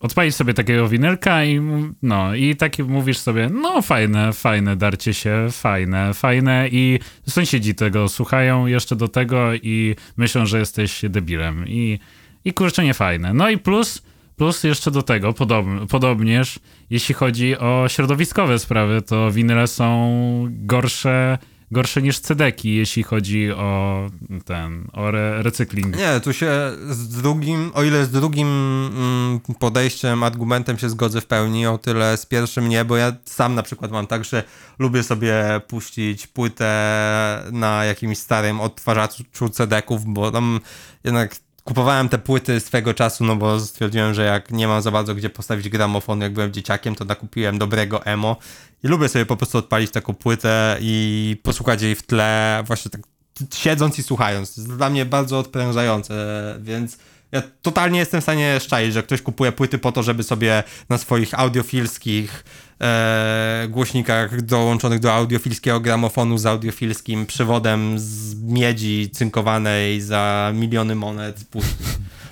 odpalić 0.00 0.34
sobie 0.34 0.54
takiego 0.54 0.88
winylka 0.88 1.44
i 1.44 1.60
no 2.02 2.34
i 2.34 2.56
tak 2.56 2.78
mówisz 2.78 3.18
sobie, 3.18 3.50
no 3.62 3.82
fajne, 3.82 4.32
fajne 4.32 4.76
darcie 4.76 5.14
się, 5.14 5.48
fajne, 5.50 6.14
fajne 6.14 6.68
i 6.72 6.98
sąsiedzi 7.28 7.74
tego 7.74 8.08
słuchają 8.08 8.66
jeszcze 8.66 8.96
do 8.96 9.08
tego 9.08 9.54
i 9.54 9.96
myślą, 10.16 10.46
że 10.46 10.58
jesteś 10.58 11.02
debilem 11.08 11.68
i, 11.68 11.98
i 12.44 12.52
kurczę 12.52 12.84
nie 12.84 12.94
fajne. 12.94 13.34
No 13.34 13.50
i 13.50 13.58
plus, 13.58 14.02
plus 14.36 14.64
jeszcze 14.64 14.90
do 14.90 15.02
tego, 15.02 15.32
podob, 15.32 15.66
podobnież, 15.90 16.58
jeśli 16.90 17.14
chodzi 17.14 17.58
o 17.58 17.84
środowiskowe 17.88 18.58
sprawy, 18.58 19.02
to 19.02 19.30
winyle 19.32 19.66
są 19.66 20.10
gorsze 20.50 21.38
gorsze 21.70 22.02
niż 22.02 22.18
cedeki, 22.18 22.74
jeśli 22.74 23.02
chodzi 23.02 23.52
o 23.52 24.06
ten, 24.44 24.88
o 24.92 25.08
re 25.08 25.42
recykling. 25.42 25.96
Nie, 25.96 26.20
tu 26.20 26.32
się 26.32 26.52
z 26.90 27.08
drugim, 27.08 27.70
o 27.74 27.82
ile 27.82 28.04
z 28.04 28.10
drugim 28.10 28.48
mm, 28.48 29.40
podejściem, 29.58 30.22
argumentem 30.22 30.78
się 30.78 30.90
zgodzę 30.90 31.20
w 31.20 31.26
pełni, 31.26 31.66
o 31.66 31.78
tyle 31.78 32.16
z 32.16 32.26
pierwszym 32.26 32.68
nie, 32.68 32.84
bo 32.84 32.96
ja 32.96 33.12
sam 33.24 33.54
na 33.54 33.62
przykład 33.62 33.90
mam 33.90 34.06
tak, 34.06 34.24
że 34.24 34.44
lubię 34.78 35.02
sobie 35.02 35.60
puścić 35.68 36.26
płytę 36.26 36.70
na 37.52 37.84
jakimś 37.84 38.18
starym 38.18 38.60
odtwarzaczu 38.60 39.48
cedeków, 39.48 40.04
bo 40.04 40.30
tam 40.30 40.60
jednak 41.04 41.36
kupowałem 41.70 42.08
te 42.08 42.18
płyty 42.18 42.60
swego 42.60 42.94
czasu, 42.94 43.24
no 43.24 43.36
bo 43.36 43.60
stwierdziłem, 43.60 44.14
że 44.14 44.24
jak 44.24 44.50
nie 44.50 44.68
mam 44.68 44.82
za 44.82 44.90
bardzo 44.90 45.14
gdzie 45.14 45.30
postawić 45.30 45.68
gramofonu, 45.68 46.22
jak 46.22 46.32
byłem 46.32 46.52
dzieciakiem, 46.52 46.94
to 46.94 47.04
nakupiłem 47.04 47.58
dobrego 47.58 48.04
emo 48.04 48.36
i 48.82 48.88
lubię 48.88 49.08
sobie 49.08 49.26
po 49.26 49.36
prostu 49.36 49.58
odpalić 49.58 49.90
taką 49.90 50.14
płytę 50.14 50.76
i 50.80 51.36
posłuchać 51.42 51.82
jej 51.82 51.94
w 51.94 52.02
tle, 52.02 52.62
właśnie 52.66 52.90
tak 52.90 53.00
siedząc 53.54 53.98
i 53.98 54.02
słuchając. 54.02 54.54
To 54.54 54.60
jest 54.60 54.76
dla 54.76 54.90
mnie 54.90 55.04
bardzo 55.04 55.38
odprężające, 55.38 56.14
więc 56.60 56.98
ja 57.32 57.42
totalnie 57.62 57.98
jestem 57.98 58.20
w 58.20 58.24
stanie 58.24 58.60
szczaić, 58.60 58.92
że 58.92 59.02
ktoś 59.02 59.22
kupuje 59.22 59.52
płyty 59.52 59.78
po 59.78 59.92
to, 59.92 60.02
żeby 60.02 60.22
sobie 60.22 60.62
na 60.88 60.98
swoich 60.98 61.38
audiofilskich 61.38 62.44
e, 62.80 63.66
głośnikach 63.68 64.42
dołączonych 64.42 64.98
do 65.00 65.14
audiofilskiego 65.14 65.80
gramofonu 65.80 66.38
z 66.38 66.46
audiofilskim 66.46 67.26
przewodem 67.26 67.98
z 67.98 68.34
miedzi 68.42 69.10
cynkowanej 69.12 70.00
za 70.00 70.52
miliony 70.54 70.94
monet. 70.94 71.44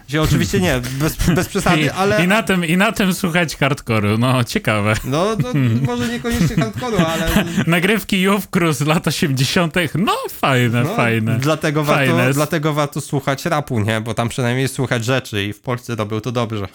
Się 0.08 0.22
oczywiście 0.22 0.60
nie, 0.60 0.80
bez, 1.00 1.16
bez 1.16 1.48
przesady, 1.52 1.80
I, 1.80 1.90
ale... 1.90 2.24
I 2.24 2.28
na, 2.28 2.42
tym, 2.42 2.64
I 2.64 2.76
na 2.76 2.92
tym 2.92 3.14
słuchać 3.14 3.56
hardcore'u, 3.56 4.18
no 4.18 4.44
ciekawe. 4.44 4.94
No, 5.04 5.36
no 5.42 5.48
może 5.92 6.08
niekoniecznie 6.08 6.56
hardcore'u, 6.56 7.04
ale... 7.06 7.44
Nagrywki 7.66 8.20
Jówkru 8.22 8.72
z 8.72 8.80
lat 8.80 9.06
80 9.06 9.74
no 9.94 10.12
fajne, 10.28 10.82
No, 10.82 10.94
fajne. 10.94 11.38
Dlatego, 11.38 11.84
Fajne. 11.84 12.14
Warto, 12.14 12.34
dlatego 12.34 12.72
warto 12.72 13.00
słuchać 13.00 13.44
rapu, 13.44 13.80
nie? 13.80 14.00
Bo 14.00 14.14
tam 14.14 14.28
przynajmniej 14.28 14.68
słuchać 14.68 15.04
rzeczy 15.04 15.44
i 15.44 15.52
w 15.52 15.60
Polsce 15.60 15.94
robił 15.94 16.20
to 16.20 16.32
dobrze. 16.32 16.68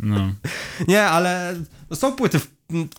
No. 0.00 0.34
Nie, 0.88 1.02
ale 1.02 1.54
są 1.94 2.12
płyty 2.12 2.38
w, 2.38 2.50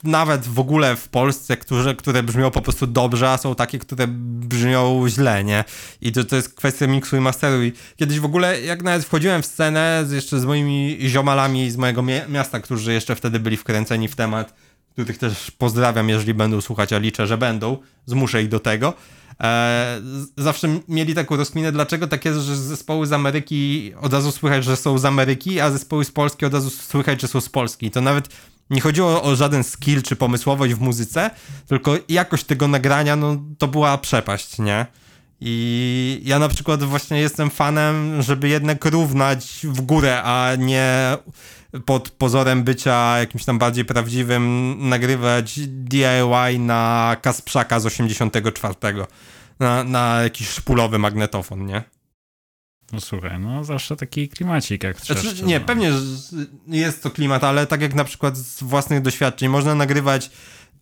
nawet 0.04 0.48
w 0.48 0.60
ogóle 0.60 0.96
w 0.96 1.10
Polsce, 1.10 1.58
które, 1.58 1.96
które 1.96 2.24
brzmią 2.24 2.52
po 2.52 2.62
prostu 2.62 2.88
dobrze, 2.88 3.30
a 3.30 3.38
są 3.38 3.56
takie, 3.56 3.80
które 3.80 4.08
brzmią 4.08 5.06
źle, 5.08 5.44
nie? 5.44 5.64
I 6.02 6.12
to, 6.12 6.24
to 6.24 6.36
jest 6.36 6.54
kwestia 6.54 6.88
miksu 6.88 7.18
i 7.18 7.20
masteru. 7.20 7.64
I 7.64 7.74
kiedyś 7.96 8.20
w 8.20 8.26
ogóle, 8.26 8.62
jak 8.62 8.84
nawet 8.84 9.06
wchodziłem 9.06 9.42
w 9.42 9.46
scenę 9.46 10.04
z, 10.08 10.12
jeszcze 10.12 10.40
z 10.40 10.46
moimi 10.46 10.98
ziomalami 11.02 11.72
z 11.72 11.78
mojego 11.78 12.04
miasta, 12.30 12.60
którzy 12.60 12.94
jeszcze 12.94 13.16
wtedy 13.16 13.40
byli 13.40 13.58
wkręceni 13.58 14.08
w 14.08 14.16
temat, 14.16 14.54
których 14.92 15.18
też 15.18 15.52
pozdrawiam, 15.52 16.10
jeżeli 16.10 16.34
będą 16.34 16.62
słuchać, 16.62 16.94
a 16.94 16.98
liczę, 16.98 17.28
że 17.28 17.38
będą, 17.38 17.78
zmuszę 18.06 18.44
ich 18.44 18.50
do 18.50 18.60
tego. 18.60 18.94
E, 19.44 20.02
zawsze 20.38 20.80
mieli 20.88 21.16
taką 21.16 21.36
rozkminę, 21.36 21.72
dlaczego 21.72 22.08
tak 22.08 22.26
jest, 22.26 22.40
że 22.40 22.56
zespoły 22.56 23.08
z 23.08 23.14
Ameryki 23.14 23.94
od 24.02 24.14
razu 24.14 24.32
słychać, 24.32 24.64
że 24.64 24.76
są 24.76 24.98
z 24.98 25.06
Ameryki, 25.06 25.60
a 25.60 25.72
zespoły 25.72 26.06
z 26.06 26.12
Polski 26.12 26.46
od 26.46 26.54
razu 26.54 26.70
słychać, 26.70 27.22
że 27.22 27.28
są 27.28 27.42
z 27.42 27.50
Polski. 27.50 27.92
To 27.92 28.02
nawet 28.02 28.30
nie 28.70 28.82
chodziło 28.82 29.24
o 29.24 29.36
żaden 29.36 29.64
skill 29.64 30.02
czy 30.02 30.16
pomysłowość 30.16 30.74
w 30.74 30.80
muzyce, 30.80 31.32
tylko 31.68 31.98
jakość 32.10 32.44
tego 32.44 32.68
nagrania, 32.68 33.16
no 33.16 33.38
to 33.58 33.68
była 33.68 33.98
przepaść, 33.98 34.60
nie? 34.60 34.86
I 35.42 36.22
ja 36.24 36.40
na 36.40 36.48
przykład 36.48 36.84
właśnie 36.84 37.20
jestem 37.20 37.50
fanem, 37.50 38.22
żeby 38.22 38.50
jednak 38.50 38.86
równać 38.86 39.60
w 39.64 39.82
górę, 39.82 40.24
a 40.24 40.56
nie 40.56 41.18
pod 41.86 42.10
pozorem 42.10 42.64
bycia 42.64 43.18
jakimś 43.18 43.46
tam 43.46 43.60
bardziej 43.60 43.86
prawdziwym 43.86 44.76
nagrywać 44.90 45.60
DIY 45.68 46.60
na 46.60 47.16
Kasprzaka 47.22 47.80
z 47.80 47.86
84 47.86 48.76
na, 49.60 49.84
na 49.84 50.22
jakiś 50.24 50.50
szpulowy 50.50 51.00
magnetofon, 51.00 51.66
nie? 51.66 51.84
no 52.92 53.02
słuchaj, 53.02 53.40
no 53.40 53.64
zawsze 53.64 53.96
taki 53.96 54.30
klimacik 54.30 54.84
jak 54.84 55.02
trzeba. 55.02 55.22
Znaczy, 55.22 55.44
nie, 55.44 55.60
pewnie 55.60 55.92
że 55.92 56.00
jest 56.68 57.04
to 57.04 57.12
klimat, 57.12 57.44
ale 57.44 57.68
tak 57.68 57.82
jak 57.82 57.94
na 57.94 58.04
przykład 58.04 58.38
z 58.38 58.64
własnych 58.64 59.02
doświadczeń, 59.02 59.50
można 59.50 59.76
nagrywać 59.76 60.32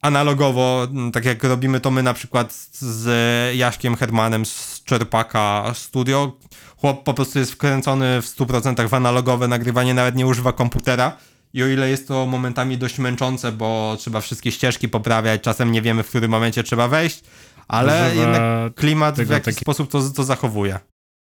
analogowo, 0.04 0.88
m, 0.92 1.12
tak 1.12 1.26
jak 1.26 1.44
robimy 1.44 1.80
to 1.80 1.92
my 1.92 2.04
na 2.04 2.13
przykład 2.13 2.54
z 2.74 3.56
Jaśkiem 3.58 3.96
Hermanem 3.96 4.46
z 4.46 4.84
Czerpaka 4.84 5.72
Studio. 5.74 6.38
Chłop 6.78 7.04
po 7.04 7.13
prostu 7.13 7.39
jest 7.39 7.52
wkręcony 7.52 8.22
w 8.22 8.26
100% 8.26 8.88
w 8.89 8.94
analogowe 8.94 9.48
nagrywanie, 9.48 9.94
nawet 9.94 10.16
nie 10.16 10.28
używa 10.28 10.54
komputera. 10.54 11.18
I 11.54 11.63
o 11.63 11.68
ile 11.68 11.89
jest 11.89 12.08
to 12.08 12.26
momentami 12.26 12.78
dość 12.78 13.00
męczące, 13.00 13.52
bo 13.52 13.96
trzeba 14.00 14.22
wszystkie 14.22 14.52
ścieżki 14.52 14.89
poprawiać, 14.89 15.42
czasem 15.42 15.72
nie 15.72 15.82
wiemy, 15.82 16.04
w 16.04 16.10
którym 16.10 16.32
momencie 16.32 16.63
trzeba 16.63 16.88
wejść, 16.88 17.22
ale 17.68 18.08
Używa 18.08 18.22
jednak 18.22 18.74
klimat 18.76 19.16
w 19.22 19.30
jakiś 19.30 19.46
taki- 19.46 19.60
sposób 19.62 19.92
to, 19.92 20.10
to 20.10 20.24
zachowuje. 20.24 20.80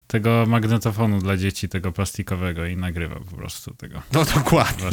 Tego 0.07 0.45
magnetofonu 0.47 1.19
dla 1.19 1.37
dzieci, 1.37 1.69
tego 1.69 1.91
plastikowego 1.91 2.65
i 2.65 2.77
nagrywa 2.77 3.15
po 3.29 3.35
prostu 3.35 3.73
tego. 3.73 4.01
No 4.13 4.25
dokładnie. 4.25 4.89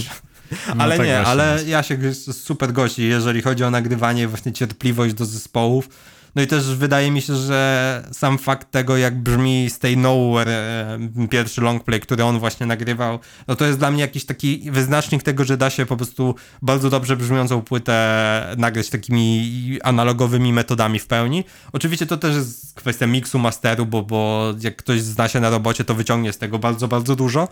No 0.50 0.84
ale 0.84 0.96
tak 0.96 1.06
nie, 1.06 1.12
właśnie 1.12 1.30
ale. 1.30 1.64
Jasiek 1.66 2.02
jest 2.02 2.44
super 2.44 2.72
gości, 2.72 3.02
jeżeli 3.02 3.42
chodzi 3.42 3.64
o 3.64 3.70
nagrywanie, 3.70 4.28
właśnie 4.28 4.52
cierpliwość 4.52 5.14
do 5.14 5.24
zespołów. 5.24 5.88
No 6.34 6.42
i 6.42 6.46
też 6.46 6.74
wydaje 6.74 7.10
mi 7.10 7.22
się, 7.22 7.36
że 7.36 8.02
sam 8.12 8.38
fakt 8.38 8.70
tego, 8.70 8.96
jak 8.96 9.22
brzmi 9.22 9.70
Stay 9.70 9.96
Nowhere, 9.96 10.52
e, 10.52 11.28
pierwszy 11.28 11.60
longplay, 11.60 12.00
który 12.00 12.24
on 12.24 12.38
właśnie 12.38 12.66
nagrywał, 12.66 13.18
no 13.48 13.56
to 13.56 13.66
jest 13.66 13.78
dla 13.78 13.90
mnie 13.90 14.00
jakiś 14.00 14.24
taki 14.24 14.70
wyznacznik 14.70 15.22
tego, 15.22 15.44
że 15.44 15.56
da 15.56 15.70
się 15.70 15.86
po 15.86 15.96
prostu 15.96 16.34
bardzo 16.62 16.90
dobrze 16.90 17.16
brzmiącą 17.16 17.62
płytę 17.62 18.54
nagrać 18.58 18.90
takimi 18.90 19.78
analogowymi 19.82 20.52
metodami 20.52 20.98
w 20.98 21.06
pełni. 21.06 21.44
Oczywiście 21.72 22.06
to 22.06 22.16
też 22.16 22.34
jest 22.34 22.74
kwestia 22.74 23.06
miksu, 23.06 23.38
masteru, 23.38 23.86
bo, 23.86 24.02
bo 24.02 24.52
jak 24.60 24.76
ktoś 24.76 25.02
zna 25.02 25.28
się 25.28 25.40
na 25.40 25.50
robocie, 25.50 25.84
to 25.84 25.94
wyciągnie 25.94 26.32
z 26.32 26.38
tego 26.38 26.58
bardzo, 26.58 26.88
bardzo 26.88 27.16
dużo 27.16 27.48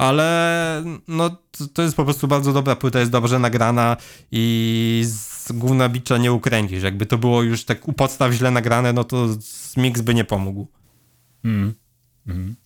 ale 0.00 0.84
no 1.08 1.36
to, 1.74 1.82
jest 1.82 1.96
po 1.96 2.04
prostu 2.04 2.28
bardzo 2.28 2.52
dobra 2.52 2.76
płyta, 2.76 2.98
jest 2.98 3.10
dobrze 3.10 3.38
nagrana 3.38 3.96
i 4.32 5.02
z 5.06 5.52
gówna 5.52 5.88
bicza 5.88 6.18
nie 6.18 6.32
ukręcisz. 6.32 6.82
Jakby 6.82 7.06
to 7.06 7.18
było 7.18 7.42
już 7.42 7.64
tak 7.64 7.88
u 7.88 7.92
podstaw 7.92 8.32
źle 8.32 8.50
nagrane, 8.50 8.92
no 8.92 9.04
to 9.04 9.28
z 9.40 9.76
mix 9.76 10.00
by 10.00 10.14
nie 10.14 10.24
pomógł. 10.24 10.66
Mm. 11.44 11.74
Mhm. 12.26 12.56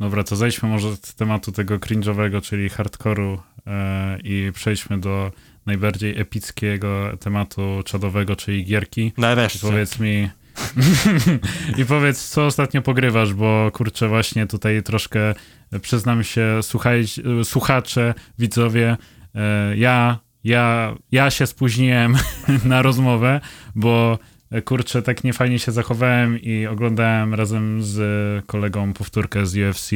Dobra, 0.00 0.24
to 0.24 0.36
zejdźmy 0.36 0.68
może 0.68 0.88
od 0.88 1.12
tematu 1.12 1.52
tego 1.52 1.78
cringe'owego, 1.78 2.42
czyli 2.42 2.70
hardcore'u 2.70 3.38
e, 3.66 4.18
i 4.24 4.52
przejdźmy 4.52 5.00
do 5.00 5.32
najbardziej 5.66 6.20
epickiego 6.20 7.16
tematu 7.20 7.82
czadowego, 7.84 8.36
czyli 8.36 8.64
gierki. 8.64 9.12
Nareszcie. 9.18 9.58
powiedz 9.58 9.98
mi... 9.98 10.30
I 11.78 11.84
powiedz, 11.84 12.28
co 12.28 12.46
ostatnio 12.46 12.82
pogrywasz, 12.82 13.34
bo 13.34 13.70
kurczę, 13.72 14.08
właśnie 14.08 14.46
tutaj 14.46 14.82
troszkę 14.82 15.34
e, 15.72 15.80
przyznam 15.80 16.24
się, 16.24 16.58
słuchaj, 16.62 17.04
e, 17.40 17.44
słuchacze, 17.44 18.14
widzowie, 18.38 18.96
e, 19.34 19.76
ja, 19.76 20.18
ja, 20.44 20.94
ja 21.12 21.30
się 21.30 21.46
spóźniłem 21.46 22.16
na 22.64 22.82
rozmowę, 22.82 23.40
bo 23.74 24.18
kurczę, 24.64 25.02
tak 25.02 25.24
niefajnie 25.24 25.58
się 25.58 25.72
zachowałem 25.72 26.40
i 26.40 26.66
oglądałem 26.66 27.34
razem 27.34 27.82
z 27.82 28.46
kolegą 28.46 28.92
powtórkę 28.92 29.46
z 29.46 29.56
UFC, 29.56 29.90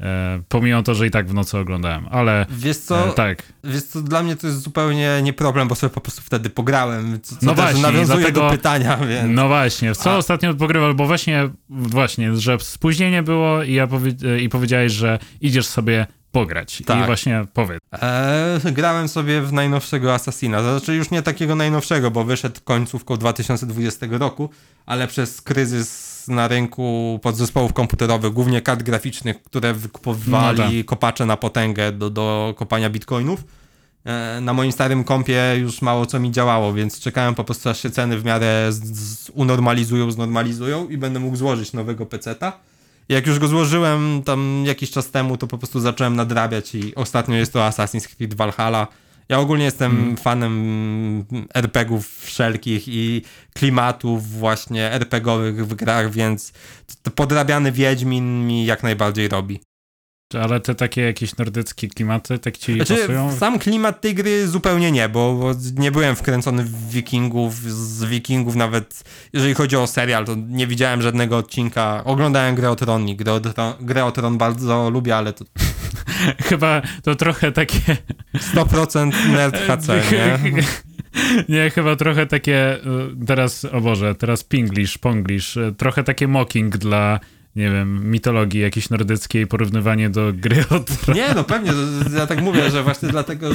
e, 0.00 0.42
pomimo 0.48 0.82
to, 0.82 0.94
że 0.94 1.06
i 1.06 1.10
tak 1.10 1.28
w 1.28 1.34
nocy 1.34 1.58
oglądałem, 1.58 2.08
ale 2.10 2.46
Wiesz 2.50 2.76
co, 2.78 3.08
e, 3.08 3.12
tak. 3.12 3.42
wiesz 3.64 3.82
co, 3.82 4.02
dla 4.02 4.22
mnie 4.22 4.36
to 4.36 4.46
jest 4.46 4.62
zupełnie 4.62 5.20
nie 5.22 5.32
problem, 5.32 5.68
bo 5.68 5.74
sobie 5.74 5.90
po 5.94 6.00
prostu 6.00 6.22
wtedy 6.22 6.50
pograłem, 6.50 7.20
co, 7.22 7.36
co 7.36 7.46
No 7.46 7.54
właśnie, 7.54 7.82
nawiązuje 7.82 8.18
dlatego- 8.18 8.40
do 8.40 8.50
pytania, 8.50 8.96
więc... 8.96 9.28
No 9.36 9.48
właśnie, 9.48 9.94
co 9.94 10.10
A- 10.12 10.16
ostatnio 10.16 10.54
pogrywał, 10.54 10.94
bo 10.94 11.06
właśnie, 11.06 11.48
właśnie, 11.68 12.36
że 12.36 12.58
spóźnienie 12.60 13.22
było 13.22 13.62
i, 13.62 13.72
ja 13.72 13.86
powie, 13.86 14.12
i 14.42 14.48
powiedziałeś, 14.48 14.92
że 14.92 15.18
idziesz 15.40 15.66
sobie 15.66 16.06
pograć. 16.32 16.80
I 16.80 16.84
Tak. 16.84 17.06
właśnie 17.06 17.44
powiedz. 17.54 17.80
Eee, 18.02 18.72
grałem 18.72 19.08
sobie 19.08 19.42
w 19.42 19.52
najnowszego 19.52 20.14
Assassina. 20.14 20.62
Znaczy 20.62 20.94
już 20.94 21.10
nie 21.10 21.22
takiego 21.22 21.54
najnowszego, 21.54 22.10
bo 22.10 22.24
wyszedł 22.24 22.60
końcówką 22.64 23.16
2020 23.16 24.06
roku, 24.10 24.50
ale 24.86 25.06
przez 25.06 25.40
kryzys 25.40 26.17
na 26.28 26.48
rynku 26.48 27.18
podzespołów 27.22 27.72
komputerowych, 27.72 28.32
głównie 28.32 28.62
kart 28.62 28.82
graficznych, 28.82 29.42
które 29.42 29.74
wykupowali 29.74 30.58
No 30.58 30.64
tak. 30.82 30.86
kopacze 30.86 31.26
na 31.26 31.36
potęgę 31.36 31.92
do, 31.92 32.10
do 32.10 32.54
kopania 32.58 32.90
bitcoinów. 32.90 33.44
E, 34.04 34.40
Na 34.40 34.52
moim 34.52 34.72
starym 34.72 35.04
kompie 35.04 35.42
już 35.60 35.82
mało 35.82 36.06
co 36.06 36.20
mi 36.20 36.30
działało, 36.32 36.72
więc 36.72 37.00
czekałem 37.00 37.34
po 37.34 37.44
prostu 37.44 37.68
aż 37.68 37.82
się 37.82 37.90
ceny 37.90 38.18
w 38.18 38.24
miarę 38.24 38.66
z, 38.70 38.98
z 38.98 39.30
unormalizują, 39.34 40.10
znormalizują 40.10 40.88
i 40.88 40.96
będę 40.98 41.20
mógł 41.20 41.36
złożyć 41.36 41.72
nowego 41.72 42.06
peceta. 42.06 42.52
Jak 43.08 43.26
już 43.26 43.38
go 43.38 43.48
złożyłem 43.48 44.22
tam 44.24 44.62
jakiś 44.66 44.90
czas 44.90 45.10
temu, 45.10 45.36
to 45.36 45.46
po 45.46 45.58
prostu 45.58 45.80
zacząłem 45.80 46.16
nadrabiać 46.16 46.74
i 46.74 46.94
ostatnio 46.94 47.34
jest 47.36 47.52
to 47.52 47.58
Assassin's 47.68 48.16
Creed 48.16 48.34
Valhalla. 48.34 48.86
Ja 49.28 49.38
ogólnie 49.38 49.64
jestem 49.64 50.16
fanem 50.16 51.24
RPG-ów 51.54 52.24
wszelkich 52.24 52.88
i 52.88 53.22
klimatów 53.54 54.28
właśnie 54.28 54.92
RPG-owych 54.92 55.66
w 55.66 55.74
grach, 55.74 56.10
więc 56.10 56.52
podrabiany 57.14 57.72
Wiedźmin 57.72 58.46
mi 58.46 58.66
jak 58.66 58.82
najbardziej 58.82 59.28
robi. 59.28 59.60
Ale 60.34 60.60
te 60.60 60.74
takie 60.74 61.00
jakieś 61.00 61.36
nordyckie 61.36 61.88
klimaty, 61.88 62.38
tak 62.38 62.58
ci 62.58 62.74
Znaczy, 62.74 62.96
pasują? 62.96 63.36
sam 63.36 63.58
klimat 63.58 64.00
tej 64.00 64.14
gry 64.14 64.48
zupełnie 64.48 64.92
nie, 64.92 65.08
bo, 65.08 65.34
bo 65.34 65.54
nie 65.76 65.92
byłem 65.92 66.16
wkręcony 66.16 66.64
w 66.64 66.90
wikingów, 66.90 67.54
z 67.62 68.04
wikingów 68.04 68.56
nawet, 68.56 69.04
jeżeli 69.32 69.54
chodzi 69.54 69.76
o 69.76 69.86
serial, 69.86 70.24
to 70.24 70.34
nie 70.48 70.66
widziałem 70.66 71.02
żadnego 71.02 71.36
odcinka. 71.36 72.02
Oglądałem 72.04 72.54
grę 72.54 72.70
o 72.70 72.76
Tron 72.76 73.08
i 73.08 73.16
grę 73.16 73.32
o 73.32 73.40
Tron, 73.40 73.74
grę 73.80 74.04
o 74.04 74.12
Tron 74.12 74.38
bardzo 74.38 74.90
lubię, 74.90 75.16
ale 75.16 75.32
to 75.32 75.44
Chyba 76.48 76.82
to 77.02 77.14
trochę 77.14 77.52
takie... 77.52 77.96
100% 78.54 79.12
nerd 79.32 79.56
HC, 79.66 79.88
nie? 80.12 80.38
Nie, 81.48 81.70
chyba 81.70 81.96
trochę 81.96 82.26
takie 82.26 82.76
y, 82.76 83.26
teraz, 83.26 83.64
o 83.64 83.80
Boże, 83.80 84.14
teraz 84.14 84.44
pinglish, 84.44 84.98
ponglish, 84.98 85.56
y, 85.56 85.74
trochę 85.78 86.04
takie 86.04 86.28
mocking 86.28 86.76
dla, 86.76 87.20
nie 87.58 87.70
wiem, 87.70 88.10
mitologii 88.10 88.60
jakiejś 88.60 88.90
nordyckiej, 88.90 89.46
porównywanie 89.46 90.10
do 90.10 90.32
gry 90.32 90.64
od... 90.70 91.08
Nie, 91.14 91.34
no 91.34 91.44
pewnie, 91.44 91.72
ja 92.16 92.26
tak 92.26 92.42
mówię, 92.42 92.70
że 92.70 92.82
właśnie 92.82 93.08
dlatego 93.08 93.50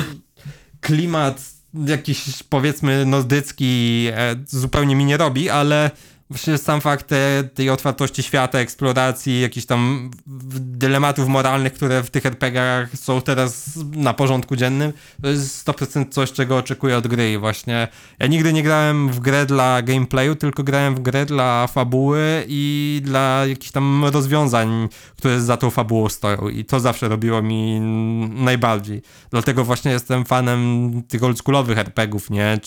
klimat 0.81 1.53
jakiś 1.73 2.43
powiedzmy 2.49 3.05
nordycki 3.05 4.05
e, 4.11 4.35
zupełnie 4.47 4.95
mi 4.95 5.05
nie 5.05 5.17
robi, 5.17 5.49
ale 5.49 5.91
właśnie 6.33 6.57
sam 6.57 6.81
fakt 6.81 7.07
te, 7.07 7.43
tej 7.53 7.69
otwartości 7.69 8.23
świata, 8.23 8.59
eksploracji, 8.59 9.41
jakichś 9.41 9.65
tam 9.65 10.11
dylematów 10.59 11.27
moralnych, 11.27 11.73
które 11.73 12.03
w 12.03 12.09
tych 12.09 12.25
RPGach 12.25 12.97
są 12.97 13.21
teraz 13.21 13.79
na 13.91 14.13
porządku 14.13 14.55
dziennym, 14.55 14.93
to 15.21 15.29
jest 15.29 15.67
100% 15.67 16.09
coś, 16.09 16.31
czego 16.31 16.57
oczekuję 16.57 16.97
od 16.97 17.07
gry 17.07 17.31
i 17.31 17.37
właśnie 17.37 17.87
ja 18.19 18.27
nigdy 18.27 18.53
nie 18.53 18.63
grałem 18.63 19.09
w 19.09 19.19
grę 19.19 19.45
dla 19.45 19.81
gameplayu, 19.81 20.35
tylko 20.35 20.63
grałem 20.63 20.95
w 20.95 20.99
grę 20.99 21.25
dla 21.25 21.67
fabuły 21.67 22.45
i 22.47 23.01
dla 23.03 23.45
jakichś 23.47 23.71
tam 23.71 24.05
rozwiązań, 24.05 24.89
które 25.17 25.41
za 25.41 25.57
tą 25.57 25.69
fabułą 25.69 26.09
stoją 26.09 26.49
i 26.49 26.65
to 26.65 26.79
zawsze 26.79 27.09
robiło 27.09 27.41
mi 27.41 27.79
najbardziej. 28.29 29.01
Dlatego 29.31 29.63
właśnie 29.63 29.91
jestem 29.91 30.25
fanem 30.25 30.91
tych 31.07 31.23
oldschoolowych 31.23 31.77
RPGów, 31.77 32.29
nie? 32.29 32.59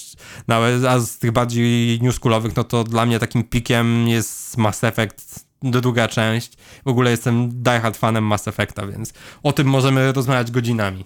A 0.89 0.99
z 0.99 1.19
tych 1.19 1.33
bardziej 1.33 1.99
newschoolowych, 2.03 2.57
no 2.57 2.64
to 2.64 2.85
dla 2.85 3.07
mnie 3.07 3.19
takim 3.19 3.45
pikiem 3.57 4.09
jest 4.09 4.57
Mass 4.57 4.85
Effect 4.85 5.47
druga 5.63 6.09
część. 6.09 6.57
W 6.85 6.89
ogóle 6.89 7.11
jestem 7.11 7.63
diehard 7.63 7.97
fanem 7.97 8.25
Mass 8.25 8.49
Effecta, 8.49 8.87
więc 8.87 9.13
o 9.43 9.53
tym 9.53 9.67
możemy 9.67 10.13
rozmawiać 10.13 10.51
godzinami. 10.51 11.05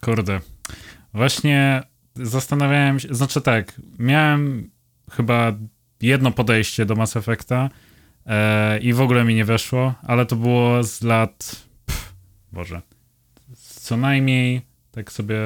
Kurde. 0.00 0.40
Właśnie 1.14 1.82
zastanawiałem 2.14 3.00
się, 3.00 3.14
znaczy 3.14 3.40
tak, 3.40 3.80
miałem 3.98 4.70
chyba 5.10 5.52
jedno 6.00 6.30
podejście 6.30 6.86
do 6.86 6.94
Mass 6.94 7.16
Effecta 7.16 7.70
e, 8.26 8.78
i 8.78 8.92
w 8.92 9.00
ogóle 9.00 9.24
mi 9.24 9.34
nie 9.34 9.44
weszło, 9.44 9.94
ale 10.02 10.26
to 10.26 10.36
było 10.36 10.82
z 10.82 11.02
lat, 11.02 11.56
pff, 11.86 12.14
Boże, 12.52 12.82
co 13.56 13.96
najmniej, 13.96 14.62
tak 14.90 15.12
sobie 15.12 15.38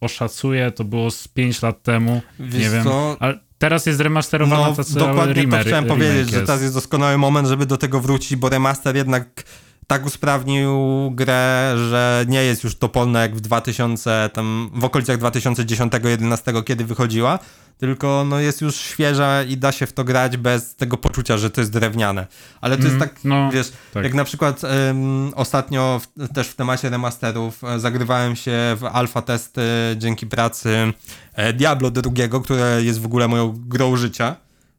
oszacuję, 0.00 0.70
to 0.70 0.84
było 0.84 1.10
z 1.10 1.28
5 1.28 1.62
lat 1.62 1.82
temu, 1.82 2.22
Wiesz 2.40 2.62
nie 2.62 2.70
wiem, 2.70 2.84
co? 2.84 3.16
ale 3.20 3.47
teraz 3.58 3.86
jest 3.86 4.00
remasterowana 4.00 4.68
No, 4.68 4.76
ta 4.76 4.82
dokładnie 4.94 5.48
to 5.48 5.58
chciałem 5.58 5.86
powiedzieć, 5.86 6.30
że 6.30 6.36
jest. 6.36 6.46
teraz 6.46 6.62
jest 6.62 6.74
doskonały 6.74 7.18
moment, 7.18 7.48
żeby 7.48 7.66
do 7.66 7.76
tego 7.76 8.00
wrócić, 8.00 8.36
bo 8.36 8.48
remaster 8.48 8.96
jednak 8.96 9.44
tak 9.88 10.06
usprawnił 10.06 10.70
grę, 11.14 11.74
że 11.90 12.24
nie 12.28 12.44
jest 12.44 12.64
już 12.64 12.76
topolna 12.76 13.22
jak 13.22 13.36
w 13.36 13.40
2000, 13.40 14.30
tam 14.32 14.70
w 14.74 14.84
okolicach 14.84 15.18
2010-2011, 15.18 16.64
kiedy 16.64 16.84
wychodziła, 16.84 17.38
tylko 17.78 18.24
no 18.28 18.40
jest 18.40 18.60
już 18.60 18.76
świeża 18.76 19.42
i 19.42 19.56
da 19.56 19.72
się 19.72 19.86
w 19.86 19.92
to 19.92 20.04
grać 20.04 20.36
bez 20.36 20.74
tego 20.74 20.96
poczucia, 20.96 21.38
że 21.38 21.50
to 21.50 21.60
jest 21.60 21.72
drewniane. 21.72 22.26
Ale 22.60 22.76
to 22.76 22.82
Mhm, 22.82 23.00
jest 23.00 23.12
tak, 23.12 23.24
no, 23.24 23.50
wiesz, 23.52 23.72
tak. 23.94 24.04
jak 24.04 24.14
na 24.14 24.24
przykład 24.24 24.64
em, 24.64 25.32
ostatnio 25.34 26.00
w, 26.16 26.32
też 26.32 26.48
w 26.48 26.54
temacie 26.54 26.90
remasterów 26.90 27.64
e, 27.64 27.80
zagrywałem 27.80 28.36
się 28.36 28.76
w 28.76 28.84
alfa 28.92 29.22
testy 29.22 29.62
dzięki 29.96 30.26
pracy 30.26 30.92
e, 31.34 31.52
Diablo 31.52 31.90
II, 32.04 32.30
które 32.44 32.82
jest 32.82 33.00
w 33.00 33.06
ogóle 33.06 33.28
moją 33.28 33.54
grą 33.66 33.96
życia. 33.96 34.36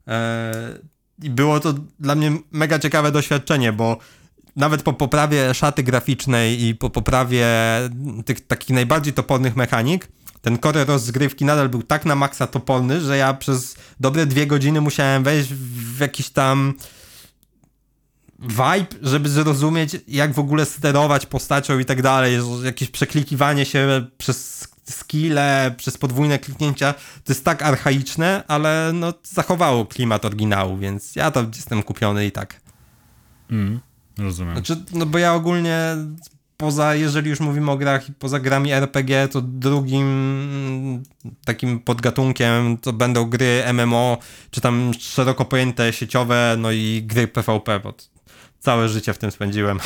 E, 0.07 0.53
I 1.23 1.29
było 1.29 1.59
to 1.59 1.73
dla 1.99 2.15
mnie 2.15 2.31
mega 2.51 2.79
ciekawe 2.79 3.11
doświadczenie, 3.11 3.73
bo 3.73 3.97
nawet 4.59 4.83
po 4.83 4.93
poprawie 4.93 5.53
szaty 5.53 5.83
graficznej 5.83 6.63
i 6.63 6.75
po 6.75 6.89
poprawie 6.89 7.47
tych 8.25 8.47
takich 8.47 8.69
najbardziej 8.69 9.13
topornych 9.13 9.55
mechanik, 9.55 10.07
ten 10.41 10.59
core 10.59 10.85
rozgrywki 10.85 11.45
nadal 11.45 11.69
był 11.69 11.83
tak 11.83 12.05
na 12.05 12.15
maksa 12.15 12.47
toporny, 12.47 13.01
że 13.01 13.17
ja 13.17 13.33
przez 13.33 13.75
dobre 13.99 14.25
dwie 14.25 14.47
godziny 14.47 14.81
musiałem 14.81 15.23
wejść 15.23 15.53
w 15.53 15.99
jakiś 15.99 16.29
tam 16.29 16.73
vibe, 18.39 18.99
żeby 19.01 19.29
zrozumieć, 19.29 19.97
jak 20.07 20.33
w 20.33 20.39
ogóle 20.39 20.65
sterować 20.65 21.25
postacią 21.25 21.79
i 21.79 21.85
tak 21.85 22.01
dalej. 22.01 22.39
Jakieś 22.63 22.89
przeklikiwanie 22.89 23.65
się 23.65 24.07
przez 24.17 24.67
skille, 24.89 25.75
przez 25.77 25.97
podwójne 25.97 26.39
kliknięcia, 26.39 26.93
to 26.93 27.33
jest 27.33 27.45
tak 27.45 27.63
archaiczne, 27.63 28.43
ale 28.47 28.91
no 28.93 29.13
zachowało 29.23 29.85
klimat 29.85 30.25
oryginału, 30.25 30.77
więc 30.77 31.15
ja 31.15 31.31
to 31.31 31.45
jestem 31.55 31.83
kupiony 31.83 32.25
i 32.25 32.31
tak. 32.31 32.61
Mm, 33.51 33.79
rozumiem. 34.19 34.53
Znaczy, 34.53 34.83
no 34.93 35.05
bo 35.05 35.17
ja 35.17 35.33
ogólnie 35.33 35.95
poza, 36.57 36.95
jeżeli 36.95 37.29
już 37.29 37.39
mówimy 37.39 37.71
o 37.71 37.77
grach, 37.77 38.01
poza 38.19 38.39
grami 38.39 38.71
RPG, 38.71 39.27
to 39.27 39.41
drugim 39.41 41.03
takim 41.45 41.79
podgatunkiem 41.79 42.77
to 42.77 42.93
będą 42.93 43.25
gry 43.25 43.63
MMO, 43.73 44.17
czy 44.51 44.61
tam 44.61 44.91
szeroko 44.99 45.45
pojęte 45.45 45.93
sieciowe, 45.93 46.55
no 46.57 46.71
i 46.71 47.03
gry 47.05 47.27
PvP, 47.27 47.79
bo 47.79 47.93
całe 48.59 48.89
życie 48.89 49.13
w 49.13 49.17
tym 49.17 49.31
spędziłem. 49.31 49.79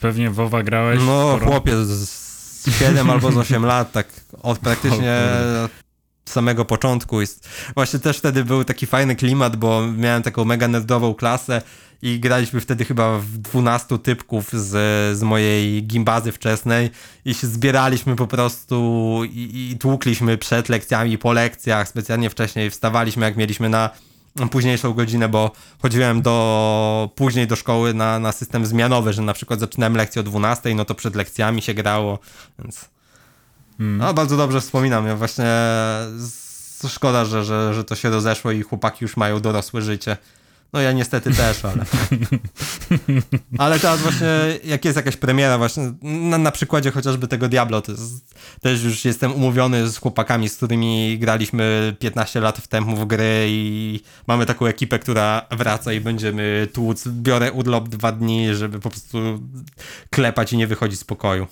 Pewnie 0.00 0.30
WoWa 0.30 0.62
grałeś? 0.62 1.00
No, 1.06 1.38
chłopie, 1.44 1.84
z 1.84 2.78
7 2.78 3.10
albo 3.10 3.32
z 3.32 3.36
8 3.36 3.66
lat, 3.72 3.92
tak 3.92 4.06
od 4.42 4.58
praktycznie 4.58 5.20
samego 6.26 6.64
początku. 6.64 7.22
I 7.22 7.26
właśnie 7.74 7.98
też 7.98 8.18
wtedy 8.18 8.44
był 8.44 8.64
taki 8.64 8.86
fajny 8.86 9.16
klimat, 9.16 9.56
bo 9.56 9.86
miałem 9.86 10.22
taką 10.22 10.44
mega 10.44 10.68
nerdową 10.68 11.14
klasę 11.14 11.62
i 12.02 12.20
graliśmy 12.20 12.60
wtedy 12.60 12.84
chyba 12.84 13.18
w 13.18 13.38
12 13.38 13.98
typków 13.98 14.52
z, 14.52 14.68
z 15.18 15.22
mojej 15.22 15.82
gimbazy 15.82 16.32
wczesnej 16.32 16.90
i 17.24 17.34
się 17.34 17.46
zbieraliśmy 17.46 18.16
po 18.16 18.26
prostu 18.26 19.20
i, 19.24 19.70
i 19.72 19.78
tłukliśmy 19.78 20.38
przed 20.38 20.68
lekcjami, 20.68 21.18
po 21.18 21.32
lekcjach, 21.32 21.88
specjalnie 21.88 22.30
wcześniej 22.30 22.70
wstawaliśmy 22.70 23.26
jak 23.26 23.36
mieliśmy 23.36 23.68
na 23.68 23.90
późniejszą 24.50 24.92
godzinę, 24.92 25.28
bo 25.28 25.50
chodziłem 25.82 26.22
do 26.22 27.10
później 27.14 27.46
do 27.46 27.56
szkoły 27.56 27.94
na, 27.94 28.18
na 28.18 28.32
system 28.32 28.66
zmianowy, 28.66 29.12
że 29.12 29.22
na 29.22 29.32
przykład 29.32 29.60
zaczynałem 29.60 29.96
lekcję 29.96 30.20
o 30.20 30.22
12, 30.22 30.74
no 30.74 30.84
to 30.84 30.94
przed 30.94 31.14
lekcjami 31.14 31.62
się 31.62 31.74
grało, 31.74 32.18
więc 32.58 32.95
Mm. 33.80 33.96
no 33.98 34.14
bardzo 34.14 34.36
dobrze 34.36 34.60
wspominam, 34.60 35.06
ja 35.06 35.16
właśnie 35.16 35.44
szkoda, 36.88 37.24
że, 37.24 37.44
że, 37.44 37.74
że 37.74 37.84
to 37.84 37.94
się 37.94 38.10
rozeszło 38.10 38.52
i 38.52 38.62
chłopaki 38.62 39.04
już 39.04 39.16
mają 39.16 39.40
dorosłe 39.40 39.82
życie. 39.82 40.16
No 40.72 40.80
ja 40.80 40.92
niestety 40.92 41.34
też, 41.34 41.64
ale... 41.64 41.84
ale 43.58 43.80
teraz 43.80 44.00
właśnie, 44.00 44.28
jak 44.64 44.84
jest 44.84 44.96
jakaś 44.96 45.16
premiera 45.16 45.58
właśnie, 45.58 45.92
na, 46.02 46.38
na 46.38 46.50
przykładzie 46.50 46.90
chociażby 46.90 47.28
tego 47.28 47.48
Diablo, 47.48 47.82
to 47.82 47.92
jest, 47.92 48.34
też 48.60 48.82
już 48.82 49.04
jestem 49.04 49.32
umówiony 49.32 49.88
z 49.88 49.96
chłopakami, 49.96 50.48
z 50.48 50.56
którymi 50.56 51.18
graliśmy 51.18 51.96
15 51.98 52.40
lat 52.40 52.68
temu 52.68 52.96
w 52.96 53.06
gry 53.06 53.46
i 53.48 54.00
mamy 54.26 54.46
taką 54.46 54.66
ekipę, 54.66 54.98
która 54.98 55.46
wraca 55.50 55.92
i 55.92 56.00
będziemy 56.00 56.68
tłuc. 56.72 57.08
Biorę 57.08 57.52
urlop 57.52 57.88
dwa 57.88 58.12
dni, 58.12 58.54
żeby 58.54 58.80
po 58.80 58.90
prostu 58.90 59.18
klepać 60.10 60.52
i 60.52 60.56
nie 60.56 60.66
wychodzić 60.66 61.00
z 61.00 61.04
pokoju. 61.04 61.46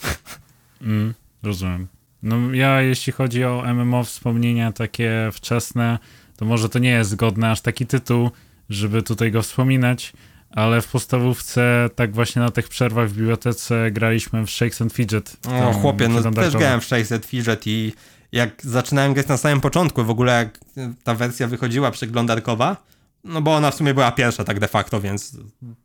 Mm, 0.83 1.14
rozumiem. 1.43 1.89
No 2.25 2.55
ja 2.55 2.83
jeśli 2.83 3.12
chodzi 3.12 3.45
o 3.45 3.75
MMO 3.75 4.05
wspomnienia 4.05 4.72
takie 4.72 5.31
wczesne, 5.33 5.99
to 6.37 6.45
może 6.45 6.68
to 6.68 6.79
nie 6.79 6.91
jest 6.91 7.11
zgodny 7.11 7.51
aż 7.51 7.61
taki 7.61 7.87
tytuł, 7.87 8.31
żeby 8.70 9.03
tutaj 9.03 9.33
go 9.33 9.43
wspominać, 9.43 10.12
ale 10.51 10.83
w 10.83 10.89
podstawówce 10.89 11.91
tak 11.95 12.14
właśnie 12.14 12.43
na 12.43 12.51
tych 12.51 12.68
przerwach 12.68 13.09
w 13.09 13.16
bibliotece 13.16 13.91
graliśmy 13.91 14.47
w 14.47 14.51
Shakes 14.51 14.83
and 14.83 14.93
Fidget. 14.93 15.37
O 15.47 15.72
chłopie, 15.72 16.09
no 16.09 16.33
też 16.33 16.57
grałem 16.57 16.81
w 16.81 16.85
600 16.85 17.27
Fidget 17.27 17.66
i 17.66 17.93
jak 18.33 18.62
zaczynałem 18.62 19.14
grać 19.14 19.27
na 19.27 19.37
samym 19.37 19.61
początku, 19.61 20.05
w 20.05 20.11
ogóle 20.11 20.33
jak 20.33 20.59
ta 21.05 21.14
wersja 21.14 21.47
wychodziła 21.47 21.91
przeglądarkowa, 21.91 22.77
no 23.25 23.43
bo 23.43 23.55
ona 23.55 23.70
w 23.70 23.75
sumie 23.75 23.95
była 23.95 24.12
pierwsza 24.12 24.45
tak 24.45 24.61
de 24.61 24.68
facto, 24.68 25.01
więc 25.01 25.37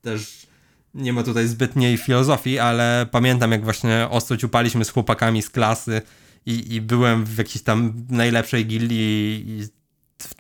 też 0.02 0.48
nie 0.94 1.14
ma 1.14 1.24
tutaj 1.24 1.48
zbytniej 1.48 1.98
filozofii, 1.98 2.60
ale 2.60 3.08
pamiętam 3.12 3.52
jak 3.52 3.64
właśnie 3.64 4.08
ostro 4.10 4.38
ciupaliśmy 4.38 4.86
z 4.86 4.90
chłopakami 4.90 5.42
z 5.42 5.50
klasy 5.50 6.02
i, 6.46 6.76
i 6.76 6.82
byłem 6.82 7.26
w 7.26 7.38
jakiejś 7.38 7.64
tam 7.64 8.06
najlepszej 8.10 8.66
gildii 8.66 9.44
i 9.48 9.68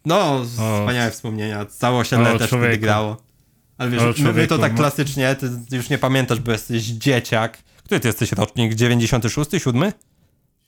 no, 0.05 0.45
wspaniałe 0.45 1.11
wspomnienia. 1.11 1.65
Całe 1.65 1.97
osiedle 1.97 2.33
O, 2.33 2.37
też 2.37 2.49
człowieku. 2.49 2.69
wtedy 2.71 2.81
grało. 2.81 3.17
Ale 3.77 3.89
wiesz, 3.89 4.01
O, 4.01 4.13
my, 4.23 4.33
my 4.33 4.47
to 4.47 4.57
tak 4.57 4.71
no. 4.71 4.77
klasycznie, 4.77 5.35
ty 5.35 5.75
już 5.77 5.89
nie 5.89 5.97
pamiętasz, 5.97 6.39
bo 6.39 6.51
jesteś 6.51 6.83
dzieciak. 6.83 7.57
Który 7.83 7.99
ty 7.99 8.07
jesteś 8.07 8.31
rocznik? 8.31 8.75
96, 8.75 9.51
7? 9.57 9.91